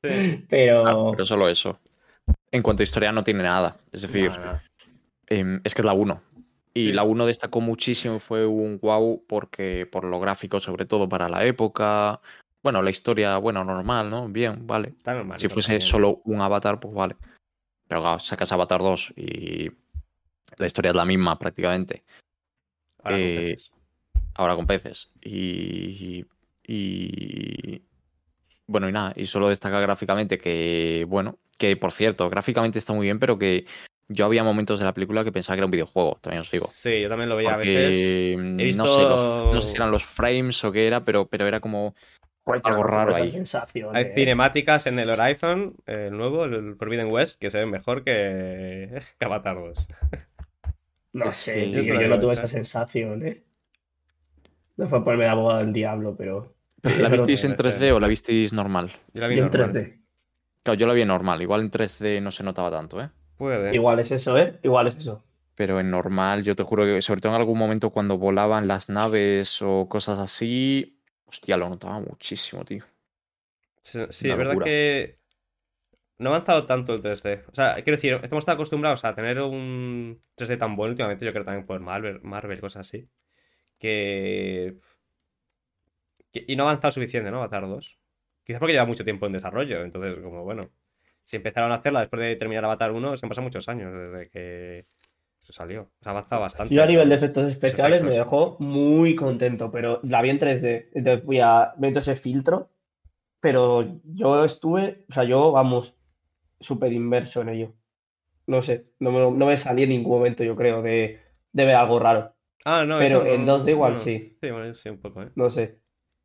pero... 0.49 0.87
Ah, 0.87 1.11
pero 1.11 1.25
solo 1.25 1.47
eso. 1.47 1.79
En 2.51 2.63
cuanto 2.63 2.81
a 2.81 2.85
historia 2.85 3.11
no 3.11 3.23
tiene 3.23 3.43
nada. 3.43 3.77
Es 3.91 4.01
decir, 4.01 4.31
em, 5.27 5.61
es 5.63 5.75
que 5.75 5.81
es 5.81 5.85
la 5.85 5.93
1. 5.93 6.21
Y 6.77 6.91
la 6.91 7.03
1 7.03 7.25
destacó 7.25 7.61
muchísimo, 7.61 8.19
fue 8.19 8.45
un 8.45 8.79
wow 8.79 9.23
porque 9.27 9.85
por 9.85 10.03
lo 10.03 10.19
gráfico, 10.19 10.59
sobre 10.59 10.85
todo 10.85 11.09
para 11.09 11.29
la 11.29 11.45
época, 11.45 12.21
bueno, 12.61 12.81
la 12.81 12.89
historia, 12.89 13.37
bueno, 13.37 13.63
normal, 13.63 14.09
¿no? 14.09 14.27
Bien, 14.27 14.67
vale. 14.67 14.95
si 15.37 15.47
fuese 15.47 15.79
solo 15.81 16.21
un 16.25 16.41
avatar, 16.41 16.79
pues 16.79 16.93
vale. 16.93 17.15
Pero 17.87 18.01
claro, 18.01 18.19
sacas 18.19 18.51
Avatar 18.51 18.81
2 18.81 19.13
y 19.15 19.71
la 20.57 20.67
historia 20.67 20.89
es 20.89 20.95
la 20.95 21.05
misma 21.05 21.39
prácticamente. 21.39 22.03
Ahora 23.03 23.17
con 23.17 23.25
eh, 23.25 23.35
peces. 23.35 23.71
Ahora 24.35 24.55
con 24.55 24.67
peces. 24.67 25.09
Y, 25.21 26.25
y. 26.67 27.81
Bueno, 28.65 28.89
y 28.89 28.91
nada, 28.91 29.13
y 29.15 29.27
solo 29.27 29.47
destaca 29.47 29.79
gráficamente 29.79 30.37
que, 30.37 31.05
bueno, 31.07 31.39
que 31.57 31.77
por 31.77 31.93
cierto, 31.93 32.29
gráficamente 32.29 32.79
está 32.79 32.91
muy 32.91 33.05
bien, 33.05 33.19
pero 33.19 33.39
que 33.39 33.65
yo 34.09 34.25
había 34.25 34.43
momentos 34.43 34.79
de 34.79 34.85
la 34.85 34.93
película 34.93 35.23
que 35.23 35.31
pensaba 35.31 35.55
que 35.55 35.59
era 35.59 35.65
un 35.65 35.71
videojuego, 35.71 36.17
también 36.21 36.41
os 36.41 36.51
digo. 36.51 36.65
Sí, 36.65 37.01
yo 37.01 37.09
también 37.09 37.29
lo 37.29 37.35
veía 37.35 37.53
a 37.53 37.57
veces. 37.57 38.37
No, 38.37 38.87
sé, 38.87 39.03
no 39.03 39.61
sé 39.61 39.69
si 39.69 39.75
eran 39.75 39.91
los 39.91 40.05
frames 40.05 40.63
o 40.63 40.71
qué 40.71 40.87
era, 40.87 41.03
pero, 41.03 41.27
pero 41.27 41.47
era 41.47 41.59
como 41.59 41.93
algo 42.63 42.83
raro 42.83 43.15
ahí. 43.15 43.43
Hay 43.93 44.05
cinemáticas 44.13 44.87
en 44.87 44.99
el 44.99 45.09
Horizon, 45.09 45.75
el 45.85 46.15
nuevo, 46.15 46.45
el 46.45 46.75
Forbidden 46.75 47.11
West, 47.11 47.39
que 47.39 47.49
se 47.49 47.59
ven 47.59 47.69
mejor 47.69 48.03
que, 48.03 49.01
Avatar 49.19 49.55
2. 49.55 49.87
No 51.13 51.31
sé, 51.31 51.71
yo 51.71 52.07
no 52.07 52.19
tuve 52.19 52.33
esa 52.33 52.47
sensación, 52.47 53.25
¿eh? 53.25 53.43
No 54.77 54.87
fue 54.87 55.03
ponerme 55.03 55.25
la 55.25 55.31
abogado 55.31 55.59
del 55.59 55.73
diablo, 55.73 56.15
pero. 56.15 56.55
¿La 56.83 57.09
visteis 57.09 57.43
en 57.43 57.57
3D 57.57 57.91
o 57.93 57.99
la 57.99 58.07
visteis 58.07 58.53
normal? 58.53 58.91
Yo 59.13 59.21
la 59.21 59.27
vi 59.27 59.39
en 59.39 59.49
3D. 59.49 59.99
Claro, 60.61 60.77
yo 60.77 60.85
la 60.85 60.93
vi 60.93 61.03
normal. 61.03 61.41
Igual 61.41 61.61
en 61.61 61.71
3D 61.71 62.21
no 62.21 62.31
se 62.31 62.43
notaba 62.43 62.69
tanto, 62.69 63.01
¿eh? 63.01 63.09
Puede. 63.37 63.73
Igual 63.73 63.99
es 63.99 64.11
eso, 64.11 64.37
¿eh? 64.37 64.59
Igual 64.63 64.87
es 64.87 64.97
eso. 64.97 65.23
Pero 65.55 65.79
en 65.79 65.89
normal, 65.89 66.43
yo 66.43 66.55
te 66.55 66.63
juro 66.63 66.85
que, 66.85 67.01
sobre 67.01 67.21
todo 67.21 67.33
en 67.33 67.39
algún 67.39 67.57
momento 67.57 67.89
cuando 67.91 68.17
volaban 68.17 68.67
las 68.67 68.89
naves 68.89 69.61
o 69.61 69.87
cosas 69.89 70.19
así, 70.19 70.97
Hostia, 71.27 71.57
lo 71.57 71.69
notaba 71.69 71.99
muchísimo, 71.99 72.63
tío. 72.63 72.85
Sí, 73.81 73.99
es 73.99 74.37
verdad 74.37 74.57
que 74.63 75.19
no 76.17 76.29
ha 76.29 76.35
avanzado 76.35 76.65
tanto 76.65 76.93
el 76.93 77.01
3D. 77.01 77.45
O 77.51 77.55
sea, 77.55 77.75
quiero 77.75 77.97
decir, 77.97 78.19
estamos 78.23 78.45
tan 78.45 78.55
acostumbrados 78.55 79.03
a 79.05 79.13
tener 79.13 79.39
un 79.41 80.21
3D 80.37 80.57
tan 80.57 80.75
bueno 80.75 80.91
últimamente, 80.91 81.25
yo 81.25 81.33
creo 81.33 81.45
también 81.45 81.65
por 81.65 81.79
Marvel, 81.79 82.21
Marvel 82.21 82.59
cosas 82.61 82.87
así, 82.87 83.09
que... 83.77 84.77
Y 86.33 86.55
no 86.55 86.63
ha 86.63 86.69
avanzado 86.69 86.91
suficiente, 86.91 87.31
¿no? 87.31 87.37
Avatar 87.37 87.67
2. 87.67 87.99
Quizás 88.43 88.59
porque 88.59 88.73
lleva 88.73 88.85
mucho 88.85 89.03
tiempo 89.03 89.25
en 89.25 89.33
desarrollo, 89.33 89.81
entonces, 89.83 90.17
como 90.21 90.43
bueno, 90.43 90.69
si 91.27 91.35
empezaron 91.35 91.73
a 91.73 91.75
hacerla 91.75 91.99
después 91.99 92.21
de 92.21 92.37
terminar 92.37 92.63
Avatar 92.63 92.93
1, 92.93 93.13
es 93.13 93.19
que 93.19 93.25
han 93.25 93.29
pasado 93.29 93.43
muchos 93.43 93.67
años 93.67 93.91
desde 93.93 94.29
que 94.29 94.85
salió. 95.41 95.91
Se 96.01 96.07
ha 96.07 96.11
avanzado 96.11 96.41
bastante. 96.41 96.73
Yo 96.73 96.83
a 96.83 96.85
nivel 96.85 97.09
de 97.09 97.15
efectos 97.15 97.51
especiales 97.51 98.01
me 98.01 98.11
dejó 98.11 98.55
muy 98.59 99.13
contento, 99.13 99.69
pero 99.69 99.99
la 100.03 100.21
vi 100.21 100.29
en 100.29 100.39
3D. 100.39 100.89
Entonces 100.93 101.25
voy 101.25 101.39
a 101.41 101.73
meto 101.77 101.99
ese 101.99 102.15
filtro. 102.15 102.69
Pero 103.41 103.99
yo 104.05 104.45
estuve, 104.45 105.05
o 105.09 105.13
sea, 105.13 105.25
yo, 105.25 105.51
vamos, 105.51 105.95
súper 106.59 106.93
inmerso 106.93 107.41
en 107.41 107.49
ello. 107.49 107.73
No 108.47 108.61
sé, 108.61 108.87
no 108.99 109.11
me, 109.11 109.19
no 109.19 109.45
me 109.45 109.57
salí 109.57 109.83
en 109.83 109.89
ningún 109.89 110.17
momento, 110.17 110.43
yo 110.45 110.55
creo, 110.55 110.81
de, 110.81 111.19
de 111.51 111.65
ver 111.65 111.75
algo 111.75 111.99
raro. 111.99 112.33
Ah, 112.63 112.85
no, 112.85 112.99
Pero 112.99 113.23
eso 113.23 113.33
en 113.33 113.45
no- 113.45 113.59
2D 113.59 113.71
igual 113.71 113.93
no. 113.93 113.99
sí. 113.99 114.37
Sí, 114.41 114.49
bueno, 114.49 114.73
sí, 114.73 114.89
un 114.89 114.99
poco, 114.99 115.23
¿eh? 115.23 115.31
No 115.35 115.49
sé. 115.49 115.79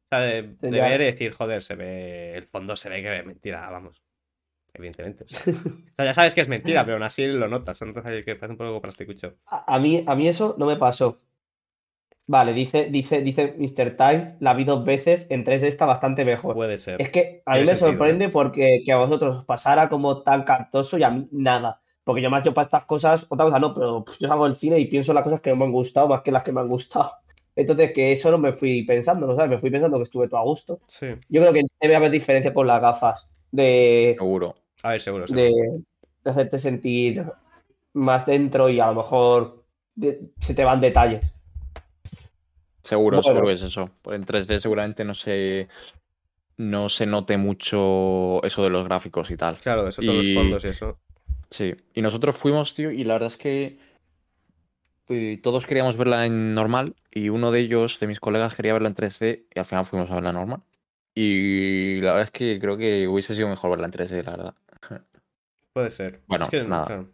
O 0.04 0.16
sea, 0.16 0.20
de, 0.20 0.42
ver 0.60 1.00
y 1.00 1.04
decir, 1.04 1.32
joder, 1.32 1.62
se 1.62 1.74
ve. 1.74 2.36
El 2.36 2.46
fondo 2.46 2.76
se 2.76 2.88
ve 2.88 3.02
que 3.02 3.18
es 3.18 3.26
mentira, 3.26 3.68
vamos. 3.70 4.02
Evidentemente. 4.74 5.24
O 5.24 5.28
sea, 5.28 5.42
o 5.92 5.94
sea, 5.94 6.04
ya 6.04 6.14
sabes 6.14 6.34
que 6.34 6.40
es 6.40 6.48
mentira, 6.48 6.84
pero 6.84 6.96
aún 6.96 7.02
así 7.02 7.26
lo 7.26 7.48
notas. 7.48 7.80
Entonces 7.82 8.24
que 8.24 8.36
parece 8.36 8.52
un 8.52 8.58
poco 8.58 8.80
plasticucho. 8.80 9.34
A, 9.46 9.74
a 9.74 9.78
mí, 9.78 10.02
a 10.06 10.14
mí 10.14 10.28
eso 10.28 10.54
no 10.58 10.66
me 10.66 10.76
pasó. 10.76 11.18
Vale, 12.26 12.52
dice, 12.52 12.86
dice, 12.90 13.20
dice 13.20 13.54
Mr. 13.58 13.96
Time, 13.96 14.36
la 14.38 14.54
vi 14.54 14.64
dos 14.64 14.84
veces, 14.84 15.26
en 15.28 15.44
3D 15.44 15.64
está 15.64 15.86
bastante 15.86 16.24
mejor. 16.24 16.54
Puede 16.54 16.78
ser. 16.78 17.02
Es 17.02 17.10
que 17.10 17.42
a 17.44 17.54
mí 17.54 17.60
me 17.60 17.66
sentido, 17.66 17.88
sorprende 17.88 18.28
porque 18.28 18.82
que 18.84 18.92
a 18.92 18.96
vosotros 18.96 19.38
os 19.38 19.44
pasara 19.44 19.88
como 19.88 20.22
tan 20.22 20.44
cantoso 20.44 20.98
y 20.98 21.02
a 21.02 21.10
mí 21.10 21.28
nada. 21.32 21.82
Porque 22.04 22.22
yo 22.22 22.30
más 22.30 22.42
yo 22.44 22.54
para 22.54 22.64
estas 22.64 22.84
cosas, 22.84 23.26
otra 23.28 23.44
cosa 23.44 23.58
no, 23.58 23.74
pero 23.74 24.04
yo 24.18 24.28
salgo 24.28 24.48
del 24.48 24.56
cine 24.56 24.78
y 24.78 24.86
pienso 24.86 25.12
en 25.12 25.16
las 25.16 25.24
cosas 25.24 25.40
que 25.40 25.54
me 25.54 25.64
han 25.64 25.72
gustado 25.72 26.08
más 26.08 26.22
que 26.22 26.32
las 26.32 26.42
que 26.42 26.52
me 26.52 26.60
han 26.60 26.68
gustado. 26.68 27.12
Entonces, 27.56 27.92
que 27.92 28.12
eso 28.12 28.30
no 28.30 28.38
me 28.38 28.52
fui 28.52 28.82
pensando, 28.84 29.26
¿no 29.26 29.36
sabes? 29.36 29.50
Me 29.50 29.58
fui 29.58 29.70
pensando 29.70 29.98
que 29.98 30.04
estuve 30.04 30.28
todo 30.28 30.40
a 30.40 30.44
gusto. 30.44 30.80
Sí. 30.86 31.08
Yo 31.28 31.42
creo 31.42 31.52
que 31.52 31.62
debe 31.80 31.96
haber 31.96 32.10
diferencia 32.10 32.54
con 32.54 32.66
las 32.66 32.80
gafas 32.80 33.28
de, 33.50 34.14
Seguro. 34.18 34.54
A 34.82 34.90
ver, 34.90 35.00
seguro. 35.00 35.26
seguro. 35.26 35.42
de, 35.44 35.82
de 36.24 36.30
hacerte 36.30 36.58
sentir 36.58 37.24
más 37.94 38.26
dentro 38.26 38.68
y 38.68 38.80
a 38.80 38.86
lo 38.88 38.94
mejor 38.94 39.64
de- 39.94 40.20
se 40.40 40.54
te 40.54 40.64
van 40.64 40.80
detalles. 40.80 41.34
Seguro, 42.82 43.18
Bueno. 43.18 43.22
seguro 43.22 43.46
que 43.46 43.52
es 43.52 43.62
eso. 43.62 43.90
Pues 44.02 44.16
En 44.18 44.24
3D 44.26 44.58
seguramente 44.58 45.04
no 45.04 45.14
se, 45.14 45.68
no 46.56 46.88
se 46.88 47.06
note 47.06 47.36
mucho 47.36 48.42
eso 48.42 48.62
de 48.64 48.70
los 48.70 48.84
gráficos 48.84 49.30
y 49.30 49.36
tal. 49.36 49.56
Claro, 49.58 49.86
eso, 49.88 50.02
todos 50.02 50.24
Y- 50.26 50.34
los 50.34 50.42
fondos 50.42 50.64
y 50.64 50.68
eso. 50.68 50.98
Sí. 51.50 51.74
Y 51.94 52.02
nosotros 52.02 52.36
fuimos, 52.36 52.74
tío, 52.74 52.90
y 52.90 53.04
la 53.04 53.14
verdad 53.14 53.28
es 53.28 53.36
que 53.36 53.78
eh, 55.08 55.38
todos 55.42 55.66
queríamos 55.66 55.96
verla 55.96 56.24
en 56.26 56.54
normal 56.54 56.94
y 57.10 57.28
uno 57.28 57.50
de 57.50 57.60
ellos, 57.60 58.00
de 58.00 58.06
mis 58.06 58.18
colegas, 58.20 58.54
quería 58.54 58.72
verla 58.72 58.88
en 58.88 58.94
3D 58.94 59.44
y 59.54 59.58
al 59.58 59.64
final 59.66 59.84
fuimos 59.84 60.10
a 60.10 60.14
verla 60.14 60.30
en 60.30 60.36
normal. 60.36 60.62
Y 61.14 61.96
la 62.00 62.12
verdad 62.12 62.22
es 62.28 62.30
que 62.30 62.58
creo 62.58 62.78
que 62.78 63.06
hubiese 63.06 63.34
sido 63.34 63.48
mejor 63.48 63.70
verla 63.70 63.84
en 63.86 63.92
3D, 63.92 64.22
la 64.24 64.30
verdad. 64.30 64.54
Puede 65.74 65.90
ser. 65.90 66.22
Bueno, 66.26 66.44
Es 66.44 66.50
que, 66.50 66.62
nada. 66.64 66.86
claro. 66.86 67.08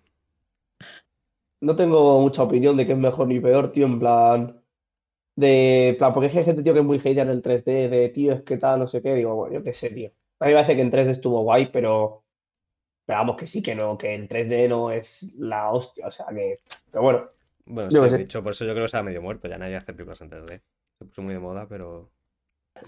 No 1.61 1.75
tengo 1.77 2.21
mucha 2.21 2.43
opinión 2.43 2.77
de 2.77 2.87
qué 2.87 2.93
es 2.93 2.99
mejor 2.99 3.27
ni 3.29 3.41
peor, 3.41 3.73
tío, 3.73 3.87
en 3.87 3.99
plan. 3.99 4.63
De 5.37 5.95
plan, 5.99 6.13
porque 6.13 6.27
es 6.29 6.33
que 6.33 6.39
hay 6.41 6.45
gente, 6.45 6.63
tío, 6.63 6.73
que 6.73 6.81
es 6.81 6.85
muy 6.85 6.99
hater 6.99 7.19
en 7.27 7.31
el 7.31 7.43
3D, 7.43 7.89
de 7.89 8.09
tío, 8.11 8.33
es 8.33 8.43
que 8.43 8.57
tal, 8.59 8.81
no 8.81 8.89
sé 8.89 9.03
qué. 9.03 9.15
Digo, 9.15 9.35
bueno, 9.37 9.55
yo 9.59 9.65
qué 9.65 9.75
sé, 9.75 9.91
tío. 9.91 10.11
A 10.41 10.47
mí 10.47 10.51
me 10.53 10.57
parece 10.57 10.77
que 10.77 10.83
en 10.83 10.91
3D 10.91 11.11
estuvo 11.11 11.43
guay, 11.43 11.67
pero. 11.73 12.25
Pero 13.07 13.19
vamos, 13.21 13.37
que 13.37 13.47
sí, 13.47 13.63
que 13.63 13.75
no, 13.75 13.97
que 13.99 14.15
el 14.15 14.29
3D 14.29 14.69
no 14.69 14.91
es 14.91 15.33
la 15.39 15.71
hostia, 15.73 16.07
o 16.09 16.11
sea 16.11 16.27
que. 16.27 16.57
Pero 16.91 17.03
bueno, 17.03 17.31
Bueno, 17.67 17.91
sí, 17.91 18.17
de 18.17 18.23
hecho, 18.23 18.43
por 18.43 18.53
eso 18.53 18.65
yo 18.65 18.73
creo 18.73 18.83
que 18.83 18.87
está 18.87 19.03
medio 19.03 19.23
muerto. 19.23 19.49
Ya 19.49 19.59
nadie 19.59 19.77
hace 19.77 19.93
películas 19.93 20.21
en 20.21 20.31
3D. 20.31 20.63
Se 20.99 21.05
puso 21.07 21.23
muy 21.23 21.35
de 21.35 21.41
moda, 21.41 21.67
pero. 21.69 22.11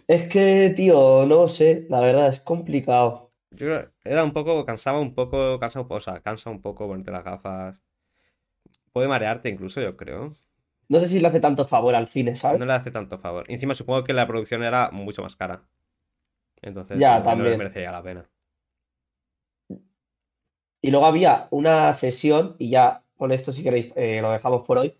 es 0.08 0.28
que, 0.28 0.72
tío, 0.76 1.26
no 1.26 1.48
sé, 1.48 1.86
la 1.88 2.00
verdad, 2.00 2.28
es 2.28 2.40
complicado. 2.40 3.29
Yo 3.50 3.66
creo 3.66 3.92
que 4.02 4.10
era 4.10 4.24
un 4.24 4.32
poco, 4.32 4.64
cansaba 4.64 5.00
un 5.00 5.14
poco, 5.14 5.58
cansa, 5.58 5.80
o 5.80 6.00
sea, 6.00 6.20
cansa 6.20 6.50
un 6.50 6.62
poco 6.62 6.86
ponerte 6.86 7.10
las 7.10 7.24
gafas. 7.24 7.80
Puede 8.92 9.08
marearte 9.08 9.48
incluso, 9.48 9.80
yo 9.80 9.96
creo. 9.96 10.36
No 10.88 11.00
sé 11.00 11.08
si 11.08 11.20
le 11.20 11.28
hace 11.28 11.40
tanto 11.40 11.66
favor 11.66 11.94
al 11.94 12.08
cine, 12.08 12.34
¿sabes? 12.34 12.58
No 12.58 12.66
le 12.66 12.72
hace 12.72 12.90
tanto 12.90 13.18
favor. 13.18 13.44
Encima 13.48 13.74
supongo 13.74 14.04
que 14.04 14.12
la 14.12 14.26
producción 14.26 14.62
era 14.64 14.90
mucho 14.90 15.22
más 15.22 15.36
cara. 15.36 15.62
Entonces, 16.62 16.98
Ya, 16.98 17.18
no 17.18 17.20
le 17.20 17.30
también. 17.30 17.58
merecería 17.58 17.92
la 17.92 18.02
pena. 18.02 18.28
Y 20.82 20.90
luego 20.90 21.06
había 21.06 21.46
una 21.50 21.92
sesión, 21.94 22.56
y 22.58 22.70
ya 22.70 23.04
con 23.16 23.32
esto 23.32 23.52
si 23.52 23.62
queréis 23.62 23.92
eh, 23.96 24.20
lo 24.22 24.32
dejamos 24.32 24.66
por 24.66 24.78
hoy. 24.78 24.96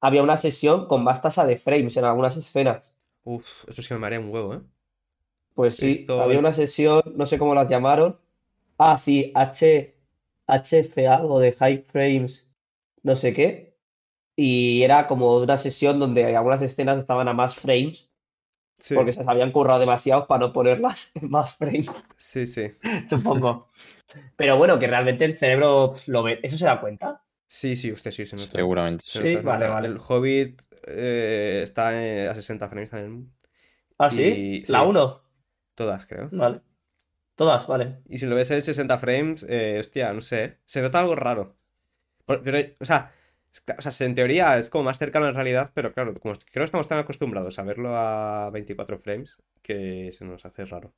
Había 0.00 0.22
una 0.22 0.36
sesión 0.36 0.86
con 0.86 1.02
más 1.02 1.22
tasa 1.22 1.46
de 1.46 1.56
frames 1.56 1.96
en 1.96 2.04
algunas 2.04 2.36
escenas. 2.36 2.94
Uf, 3.24 3.64
eso 3.68 3.82
sí 3.82 3.94
me 3.94 4.00
marea 4.00 4.20
un 4.20 4.28
huevo, 4.30 4.54
¿eh? 4.54 4.60
Pues 5.54 5.76
sí, 5.76 6.06
había 6.08 6.38
una 6.38 6.52
sesión, 6.52 7.02
no 7.16 7.26
sé 7.26 7.38
cómo 7.38 7.54
las 7.54 7.68
llamaron. 7.68 8.18
Ah, 8.78 8.98
sí, 8.98 9.32
H, 9.34 9.94
HF 10.46 11.06
algo 11.08 11.40
de 11.40 11.52
High 11.52 11.84
Frames, 11.92 12.52
no 13.02 13.16
sé 13.16 13.32
qué. 13.34 13.76
Y 14.36 14.82
era 14.84 15.08
como 15.08 15.38
una 15.38 15.58
sesión 15.58 15.98
donde 16.00 16.36
algunas 16.36 16.62
escenas 16.62 16.98
estaban 16.98 17.28
a 17.28 17.34
más 17.34 17.56
frames, 17.56 18.10
Sí, 18.78 18.94
porque 18.94 19.12
se 19.12 19.20
las 19.20 19.28
habían 19.28 19.52
currado 19.52 19.80
demasiado 19.80 20.26
para 20.28 20.46
no 20.48 20.52
ponerlas 20.54 21.12
en 21.16 21.30
más 21.30 21.56
frames, 21.56 21.90
sí, 22.16 22.46
sí. 22.46 22.72
supongo. 23.10 23.70
Pero 24.36 24.58
bueno, 24.58 24.78
que 24.78 24.86
realmente 24.88 25.24
el 25.26 25.36
cerebro 25.38 25.94
lo 26.08 26.22
ve. 26.24 26.40
¿Eso 26.42 26.58
se 26.58 26.66
da 26.66 26.80
cuenta? 26.80 27.22
Sí, 27.46 27.76
sí, 27.76 27.92
usted 27.92 28.10
sí, 28.10 28.26
se 28.26 28.36
nota. 28.36 28.52
Seguramente. 28.56 29.04
Se 29.06 29.20
sí. 29.20 29.34
Nota, 29.36 29.42
vale, 29.42 29.66
nota. 29.66 29.74
vale. 29.74 29.88
El 29.88 29.98
Hobbit 29.98 30.62
eh, 30.86 31.60
está 31.62 31.88
a 32.30 32.34
60 32.34 32.68
frames 32.68 32.90
también. 32.90 33.32
Ah, 33.98 34.10
sí, 34.10 34.50
Y- 34.58 34.64
la 34.66 34.82
sí. 34.82 34.84
1. 34.84 35.23
Todas, 35.74 36.06
creo. 36.06 36.28
Vale. 36.32 36.60
Todas, 37.34 37.66
vale. 37.66 38.00
Y 38.08 38.18
si 38.18 38.26
lo 38.26 38.36
ves 38.36 38.50
en 38.50 38.62
60 38.62 38.98
frames, 38.98 39.44
eh, 39.48 39.78
hostia, 39.80 40.12
no 40.12 40.20
sé. 40.20 40.58
Se 40.64 40.80
nota 40.82 41.00
algo 41.00 41.16
raro. 41.16 41.56
Pero, 42.26 42.58
o 42.78 42.84
sea, 42.84 43.12
o 43.76 43.82
sea, 43.82 44.06
en 44.06 44.14
teoría 44.14 44.56
es 44.58 44.70
como 44.70 44.84
más 44.84 44.98
cercano 44.98 45.26
la 45.26 45.32
realidad, 45.32 45.70
pero 45.74 45.92
claro, 45.92 46.14
como 46.14 46.34
creo 46.34 46.62
que 46.62 46.64
estamos 46.64 46.88
tan 46.88 46.98
acostumbrados 46.98 47.58
a 47.58 47.62
verlo 47.62 47.96
a 47.96 48.50
24 48.50 48.98
frames 48.98 49.42
que 49.62 50.10
se 50.12 50.24
nos 50.24 50.46
hace 50.46 50.64
raro. 50.64 50.94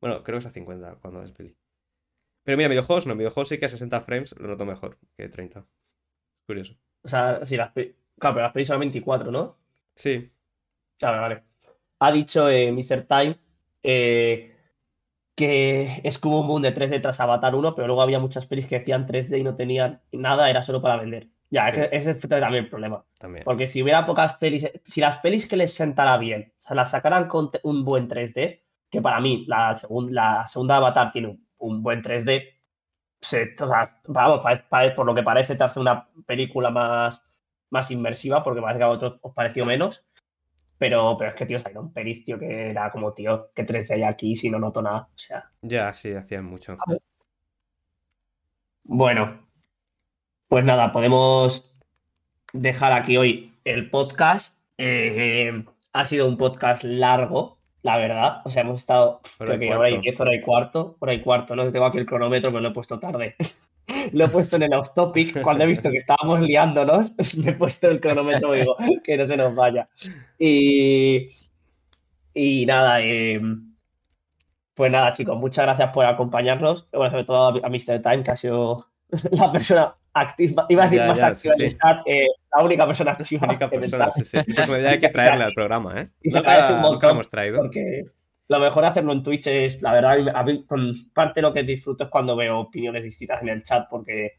Bueno, 0.00 0.22
creo 0.22 0.36
que 0.36 0.40
es 0.40 0.46
a 0.46 0.50
50 0.50 0.96
cuando 1.00 1.22
es 1.22 1.32
peli. 1.32 1.56
Pero 2.44 2.56
mira, 2.56 2.66
en 2.66 2.70
videojuegos 2.70 3.06
no, 3.06 3.12
en 3.12 3.18
videojuegos 3.18 3.48
sí 3.48 3.58
que 3.58 3.66
a 3.66 3.68
60 3.68 4.00
frames 4.02 4.34
lo 4.38 4.48
noto 4.48 4.64
mejor 4.64 4.98
que 5.16 5.28
30. 5.28 5.66
Curioso. 6.46 6.74
O 7.02 7.08
sea, 7.08 7.44
si 7.46 7.56
las 7.56 7.72
Claro, 7.72 8.34
pero 8.34 8.42
las 8.42 8.52
pelis 8.52 8.68
son 8.68 8.76
a 8.76 8.80
24, 8.80 9.30
¿no? 9.30 9.56
Sí, 9.94 10.30
Claro, 10.98 11.22
vale. 11.22 11.49
Ha 12.00 12.12
dicho 12.12 12.48
eh, 12.48 12.72
Mr. 12.72 13.02
Time 13.06 13.38
eh, 13.82 14.56
que 15.36 16.00
es 16.04 16.18
hubo 16.28 16.40
un 16.40 16.48
boom 16.48 16.62
de 16.62 16.72
3D 16.72 17.00
tras 17.00 17.20
Avatar 17.20 17.54
1, 17.54 17.74
pero 17.74 17.86
luego 17.86 18.02
había 18.02 18.18
muchas 18.18 18.46
pelis 18.46 18.66
que 18.66 18.78
decían 18.80 19.06
3D 19.06 19.38
y 19.38 19.42
no 19.44 19.56
tenían 19.56 20.02
nada, 20.12 20.50
era 20.50 20.62
solo 20.62 20.82
para 20.82 20.96
vender. 20.98 21.28
Ya, 21.50 21.70
Sí. 21.70 21.80
es 21.80 21.88
ese 22.06 22.14
fue 22.14 22.28
también 22.28 22.64
el 22.64 22.70
problema. 22.70 23.04
también. 23.18 23.44
Porque 23.44 23.66
si 23.66 23.82
hubiera 23.82 24.06
pocas 24.06 24.34
pelis, 24.34 24.66
si 24.84 25.00
las 25.00 25.18
pelis 25.18 25.48
que 25.48 25.56
les 25.56 25.72
sentara 25.74 26.16
bien, 26.18 26.52
o 26.58 26.62
sea, 26.62 26.76
las 26.76 26.90
sacaran 26.90 27.26
con 27.28 27.50
un 27.64 27.84
buen 27.84 28.08
3D, 28.08 28.62
que 28.90 29.00
para 29.00 29.20
mí 29.20 29.44
la, 29.48 29.74
segun- 29.76 30.10
la 30.12 30.46
segunda 30.46 30.76
Avatar 30.76 31.12
tiene 31.12 31.28
un, 31.28 31.46
un 31.58 31.82
buen 31.82 32.02
3D, 32.02 32.44
se, 33.20 33.54
o 33.60 33.68
sea, 33.68 34.00
vamos, 34.06 34.40
por 34.96 35.06
lo 35.06 35.14
que 35.14 35.22
parece 35.22 35.56
te 35.56 35.64
hace 35.64 35.80
una 35.80 36.08
película 36.26 36.70
más, 36.70 37.24
más 37.70 37.90
inmersiva, 37.90 38.42
porque 38.42 38.60
parece 38.62 38.78
que 38.78 38.84
a 38.84 38.88
vosotros 38.88 39.18
os 39.22 39.34
pareció 39.34 39.64
menos. 39.64 40.04
Pero, 40.80 41.14
pero 41.18 41.28
es 41.28 41.36
que, 41.36 41.44
tío, 41.44 41.58
salieron 41.58 41.92
pelis, 41.92 42.24
tío, 42.24 42.38
que 42.38 42.70
era 42.70 42.90
como, 42.90 43.12
tío, 43.12 43.50
que 43.54 43.66
3D 43.66 43.96
hay 43.96 44.02
aquí 44.02 44.34
si 44.34 44.48
no 44.50 44.58
noto 44.58 44.80
nada. 44.80 45.08
O 45.14 45.18
sea, 45.18 45.50
Ya, 45.60 45.92
sí, 45.92 46.14
hacían 46.14 46.46
mucho. 46.46 46.78
bueno, 48.84 49.46
pues 50.48 50.64
nada, 50.64 50.90
podemos 50.90 51.70
dejar 52.54 52.92
aquí 52.92 53.18
hoy 53.18 53.52
el 53.64 53.90
podcast. 53.90 54.58
Eh, 54.78 55.64
ha 55.92 56.06
sido 56.06 56.26
un 56.26 56.38
podcast 56.38 56.82
largo, 56.84 57.58
la 57.82 57.98
verdad. 57.98 58.40
O 58.46 58.50
sea, 58.50 58.62
hemos 58.62 58.80
estado 58.80 59.20
Hora 59.38 59.58
creo 59.58 59.58
que 59.58 59.74
hora 59.74 59.90
y 59.90 59.92
cuarto. 59.92 60.02
diez, 60.02 60.20
hora 60.20 60.34
y 60.34 60.40
cuarto, 60.40 60.96
hora 60.98 61.12
y 61.12 61.20
cuarto. 61.22 61.56
No 61.56 61.70
tengo 61.70 61.84
aquí 61.84 61.98
el 61.98 62.06
cronómetro, 62.06 62.50
pero 62.50 62.62
lo 62.62 62.68
he 62.70 62.72
puesto 62.74 62.98
tarde. 62.98 63.36
Lo 64.12 64.24
he 64.24 64.28
puesto 64.28 64.56
en 64.56 64.64
el 64.64 64.72
off 64.74 64.92
topic. 64.94 65.42
Cuando 65.42 65.64
he 65.64 65.66
visto 65.66 65.90
que 65.90 65.98
estábamos 65.98 66.40
liándonos, 66.40 67.14
me 67.36 67.50
he 67.50 67.54
puesto 67.54 67.88
el 67.88 68.00
cronómetro 68.00 68.54
y 68.56 68.60
digo, 68.60 68.76
que 69.04 69.16
no 69.16 69.26
se 69.26 69.36
nos 69.36 69.54
vaya. 69.54 69.88
Y, 70.38 71.28
y 72.34 72.66
nada, 72.66 73.00
eh, 73.02 73.40
pues 74.74 74.90
nada, 74.90 75.12
chicos, 75.12 75.36
muchas 75.38 75.66
gracias 75.66 75.92
por 75.92 76.04
acompañarnos. 76.06 76.88
Bueno, 76.92 77.10
sobre 77.10 77.24
todo 77.24 77.64
a, 77.64 77.68
Mr. 77.68 78.00
Time, 78.02 78.22
que 78.22 78.30
ha 78.30 78.36
sido 78.36 78.86
la 79.30 79.52
persona 79.52 79.94
activa, 80.12 80.66
iba 80.68 80.84
a 80.84 80.86
decir 80.86 81.00
Ya, 81.00 81.06
más 81.06 81.18
ya, 81.18 81.26
activa 81.28 81.54
sí, 81.54 81.62
en 81.62 81.66
el 81.68 81.72
sí. 81.72 81.78
chat, 81.82 81.98
eh, 82.06 82.26
la 82.56 82.64
única 82.64 82.86
persona 82.86 83.12
activa 83.12 83.46
única 83.46 83.64
en 83.66 83.74
el 83.74 83.80
persona, 83.80 84.10
sí. 84.10 84.38
Pues 84.44 84.68
hay 84.86 84.98
que 84.98 85.08
traerle 85.08 85.44
al 85.44 85.52
programa, 85.52 86.00
¿eh? 86.00 86.08
Y 86.22 86.30
se 86.30 86.38
Nunca, 86.38 86.50
agradece 86.52 86.74
un 86.74 86.80
montón, 86.80 87.08
lo 87.08 87.14
hemos 87.14 87.30
traído. 87.30 87.58
Porque 87.58 88.04
lo 88.50 88.58
mejor 88.60 88.82
de 88.82 88.88
hacerlo 88.88 89.12
en 89.12 89.22
Twitch 89.22 89.46
es, 89.46 89.80
la 89.80 89.92
verdad, 89.92 90.28
a 90.34 90.42
mí, 90.42 90.64
con 90.64 90.92
parte 91.14 91.40
de 91.40 91.42
lo 91.48 91.54
que 91.54 91.62
disfruto 91.62 92.04
es 92.04 92.10
cuando 92.10 92.36
veo 92.36 92.58
opiniones 92.58 93.02
distintas 93.04 93.40
en 93.42 93.48
el 93.48 93.62
chat, 93.62 93.88
porque 93.88 94.32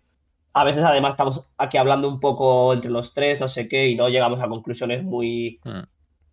a 0.53 0.63
veces 0.65 0.83
además 0.83 1.11
estamos 1.11 1.43
aquí 1.57 1.77
hablando 1.77 2.07
un 2.09 2.19
poco 2.19 2.73
entre 2.73 2.91
los 2.91 3.13
tres, 3.13 3.39
no 3.39 3.47
sé 3.47 3.67
qué, 3.67 3.87
y 3.87 3.95
no 3.95 4.09
llegamos 4.09 4.41
a 4.41 4.47
conclusiones 4.49 5.01
muy, 5.03 5.59
Mm. 5.63 5.79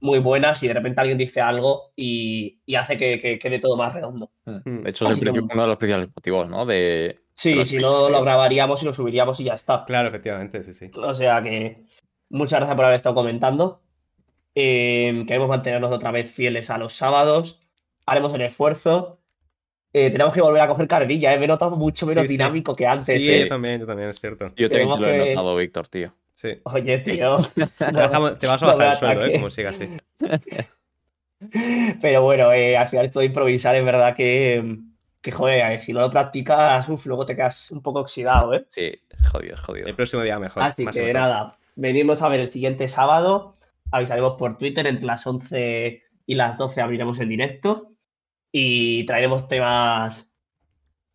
muy 0.00 0.18
buenas 0.18 0.62
y 0.62 0.68
de 0.68 0.74
repente 0.74 1.00
alguien 1.00 1.18
dice 1.18 1.40
algo 1.40 1.92
y, 1.96 2.60
y 2.66 2.74
hace 2.74 2.96
que, 2.96 3.18
que 3.20 3.38
quede 3.38 3.58
todo 3.60 3.76
más 3.76 3.92
redondo. 3.94 4.30
Mm. 4.44 4.82
De 4.82 4.90
hecho, 4.90 5.04
es 5.04 5.10
el 5.10 5.12
Así 5.12 5.20
que- 5.20 5.30
principio- 5.32 5.54
uno 5.54 5.62
de 5.62 5.68
los 5.68 5.76
principales 5.76 6.08
motivos, 6.14 6.48
¿no? 6.48 6.66
De, 6.66 7.20
Sí, 7.34 7.64
si 7.64 7.76
no 7.78 8.08
lo 8.10 8.20
grabaríamos 8.22 8.82
y 8.82 8.86
lo 8.86 8.92
subiríamos 8.92 9.38
y 9.38 9.44
ya 9.44 9.54
está. 9.54 9.84
Claro, 9.84 10.08
efectivamente, 10.08 10.64
sí, 10.64 10.74
sí. 10.74 10.90
O 10.96 11.14
sea 11.14 11.40
que 11.40 11.84
muchas 12.30 12.58
gracias 12.58 12.74
por 12.74 12.84
haber 12.86 12.96
estado 12.96 13.14
comentando. 13.14 13.80
Eh, 14.56 15.24
queremos 15.28 15.48
mantenernos 15.48 15.92
otra 15.92 16.10
vez 16.10 16.28
fieles 16.32 16.68
a 16.70 16.78
los 16.78 16.92
sábados. 16.94 17.60
Haremos 18.10 18.34
el 18.34 18.42
esfuerzo. 18.42 19.18
Eh, 19.92 20.10
tenemos 20.10 20.34
que 20.34 20.42
volver 20.42 20.60
a 20.62 20.68
coger 20.68 20.86
carrerilla, 20.86 21.32
¿eh? 21.34 21.38
Me 21.38 21.46
he 21.46 21.48
notado 21.48 21.76
mucho 21.76 22.04
menos 22.06 22.22
Sí, 22.22 22.28
sí. 22.28 22.34
dinámico 22.34 22.76
que 22.76 22.86
antes, 22.86 23.22
Sí, 23.22 23.30
¿eh? 23.32 23.40
yo 23.40 23.48
también, 23.48 23.80
yo 23.80 23.86
también, 23.86 24.10
es 24.10 24.20
cierto. 24.20 24.52
Yo 24.56 24.68
también 24.68 24.90
te 24.94 25.00
lo 25.00 25.08
he 25.08 25.12
que- 25.24 25.28
notado, 25.34 25.56
Víctor, 25.56 25.88
tío. 25.88 26.12
Sí. 26.34 26.60
Oye, 26.64 26.98
tío. 26.98 27.38
Te, 27.78 27.84
bajamos- 27.92 28.38
te 28.38 28.46
vas 28.46 28.62
a 28.62 28.66
no 28.66 28.72
bajar 28.76 28.92
el 28.92 28.96
sueldo, 28.98 29.24
¿eh? 29.26 29.32
Como 29.32 29.50
siga 29.50 29.70
así. 29.70 29.88
Pero 32.00 32.22
bueno, 32.22 32.52
eh, 32.52 32.76
al 32.76 32.88
final 32.88 33.06
esto 33.06 33.20
de 33.20 33.26
improvisar 33.26 33.76
es 33.76 33.84
verdad 33.84 34.14
que, 34.16 34.76
que 35.20 35.30
joder, 35.30 35.72
eh, 35.72 35.80
si 35.80 35.92
no 35.92 36.00
lo 36.00 36.10
practicas, 36.10 36.88
uf, 36.88 37.06
luego 37.06 37.26
te 37.26 37.36
quedas 37.36 37.70
un 37.70 37.80
poco 37.82 38.00
oxidado, 38.00 38.54
¿eh? 38.54 38.64
Sí, 38.68 38.92
jodido, 39.30 39.56
jodido. 39.64 39.86
El 39.88 39.94
próximo 39.94 40.22
día 40.22 40.38
mejor. 40.38 40.62
Así 40.64 40.84
más 40.84 40.94
que 40.94 41.02
mejor. 41.02 41.14
nada, 41.20 41.58
venimos 41.76 42.22
a 42.22 42.28
ver 42.28 42.40
el 42.40 42.50
siguiente 42.50 42.88
sábado. 42.88 43.56
Avisaremos 43.92 44.34
por 44.36 44.58
Twitter 44.58 44.86
entre 44.86 45.06
las 45.06 45.26
11 45.26 46.02
y 46.26 46.34
las 46.34 46.58
12 46.58 46.80
abriremos 46.80 47.18
el 47.20 47.28
directo 47.28 47.92
y 48.52 49.04
traeremos 49.06 49.48
temas 49.48 50.32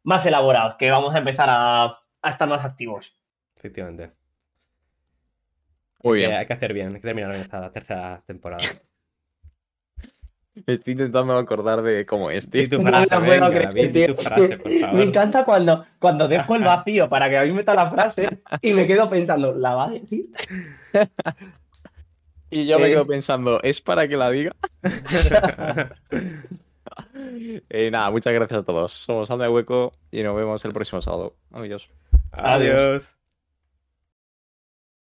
más 0.04 0.26
elaborados, 0.26 0.76
que 0.76 0.92
vamos 0.92 1.16
a 1.16 1.20
empezar 1.20 1.50
a, 1.50 1.84
a 1.86 2.30
estar 2.30 2.48
más 2.48 2.64
activos. 2.66 3.16
Efectivamente. 3.56 4.12
Muy 6.04 6.18
bien. 6.20 6.34
hay 6.34 6.46
que 6.46 6.54
hacer 6.54 6.74
bien, 6.74 6.88
hay 6.90 6.94
que 6.96 7.00
terminar 7.08 7.32
bien 7.32 7.42
esta 7.44 7.72
tercera 7.72 8.22
temporada. 8.28 8.64
Me 10.68 10.74
estoy 10.76 10.92
intentando 10.94 11.36
acordar 11.36 11.82
de 11.82 12.06
cómo 12.06 12.30
es, 12.30 12.48
tío. 12.50 12.70
Tu 12.70 12.78
No 12.78 12.84
me 12.84 12.90
frase, 12.92 13.16
lo 13.16 13.22
puedo 13.22 13.32
venga, 13.32 13.50
creer, 13.50 13.92
David, 13.94 14.06
tu 14.16 14.22
frase, 14.22 14.58
por 14.58 14.72
Me 14.72 14.80
favor. 14.82 15.02
encanta 15.02 15.46
cuando, 15.46 15.86
cuando 16.00 16.28
dejo 16.28 16.56
el 16.56 16.64
vacío 16.66 17.10
para 17.10 17.30
que 17.30 17.38
a 17.38 17.44
mí 17.44 17.54
meta 17.54 17.74
la 17.74 17.90
frase 17.90 18.42
y 18.62 18.74
me 18.74 18.86
quedo 18.86 19.10
pensando, 19.10 19.54
¿la 19.56 19.74
va 19.76 19.86
a 19.86 19.90
decir? 19.92 20.28
Y 22.52 22.68
yo 22.68 22.78
me 22.78 22.86
Eh. 22.86 22.90
quedo 22.92 23.08
pensando, 23.08 23.60
¿es 23.64 23.82
para 23.82 24.08
que 24.08 24.16
la 24.16 24.30
diga? 24.30 24.52
Eh, 27.70 27.90
nada, 27.92 28.10
muchas 28.12 28.34
gracias 28.34 28.62
a 28.62 28.64
todos. 28.64 28.92
Somos 28.92 29.30
Alma 29.32 29.46
de 29.46 29.50
Hueco 29.50 29.94
y 30.12 30.24
nos 30.24 30.36
vemos 30.36 30.64
el 30.66 30.74
próximo 30.74 31.02
sábado. 31.02 31.36
Adiós. 31.52 31.90
Adiós. 32.32 33.16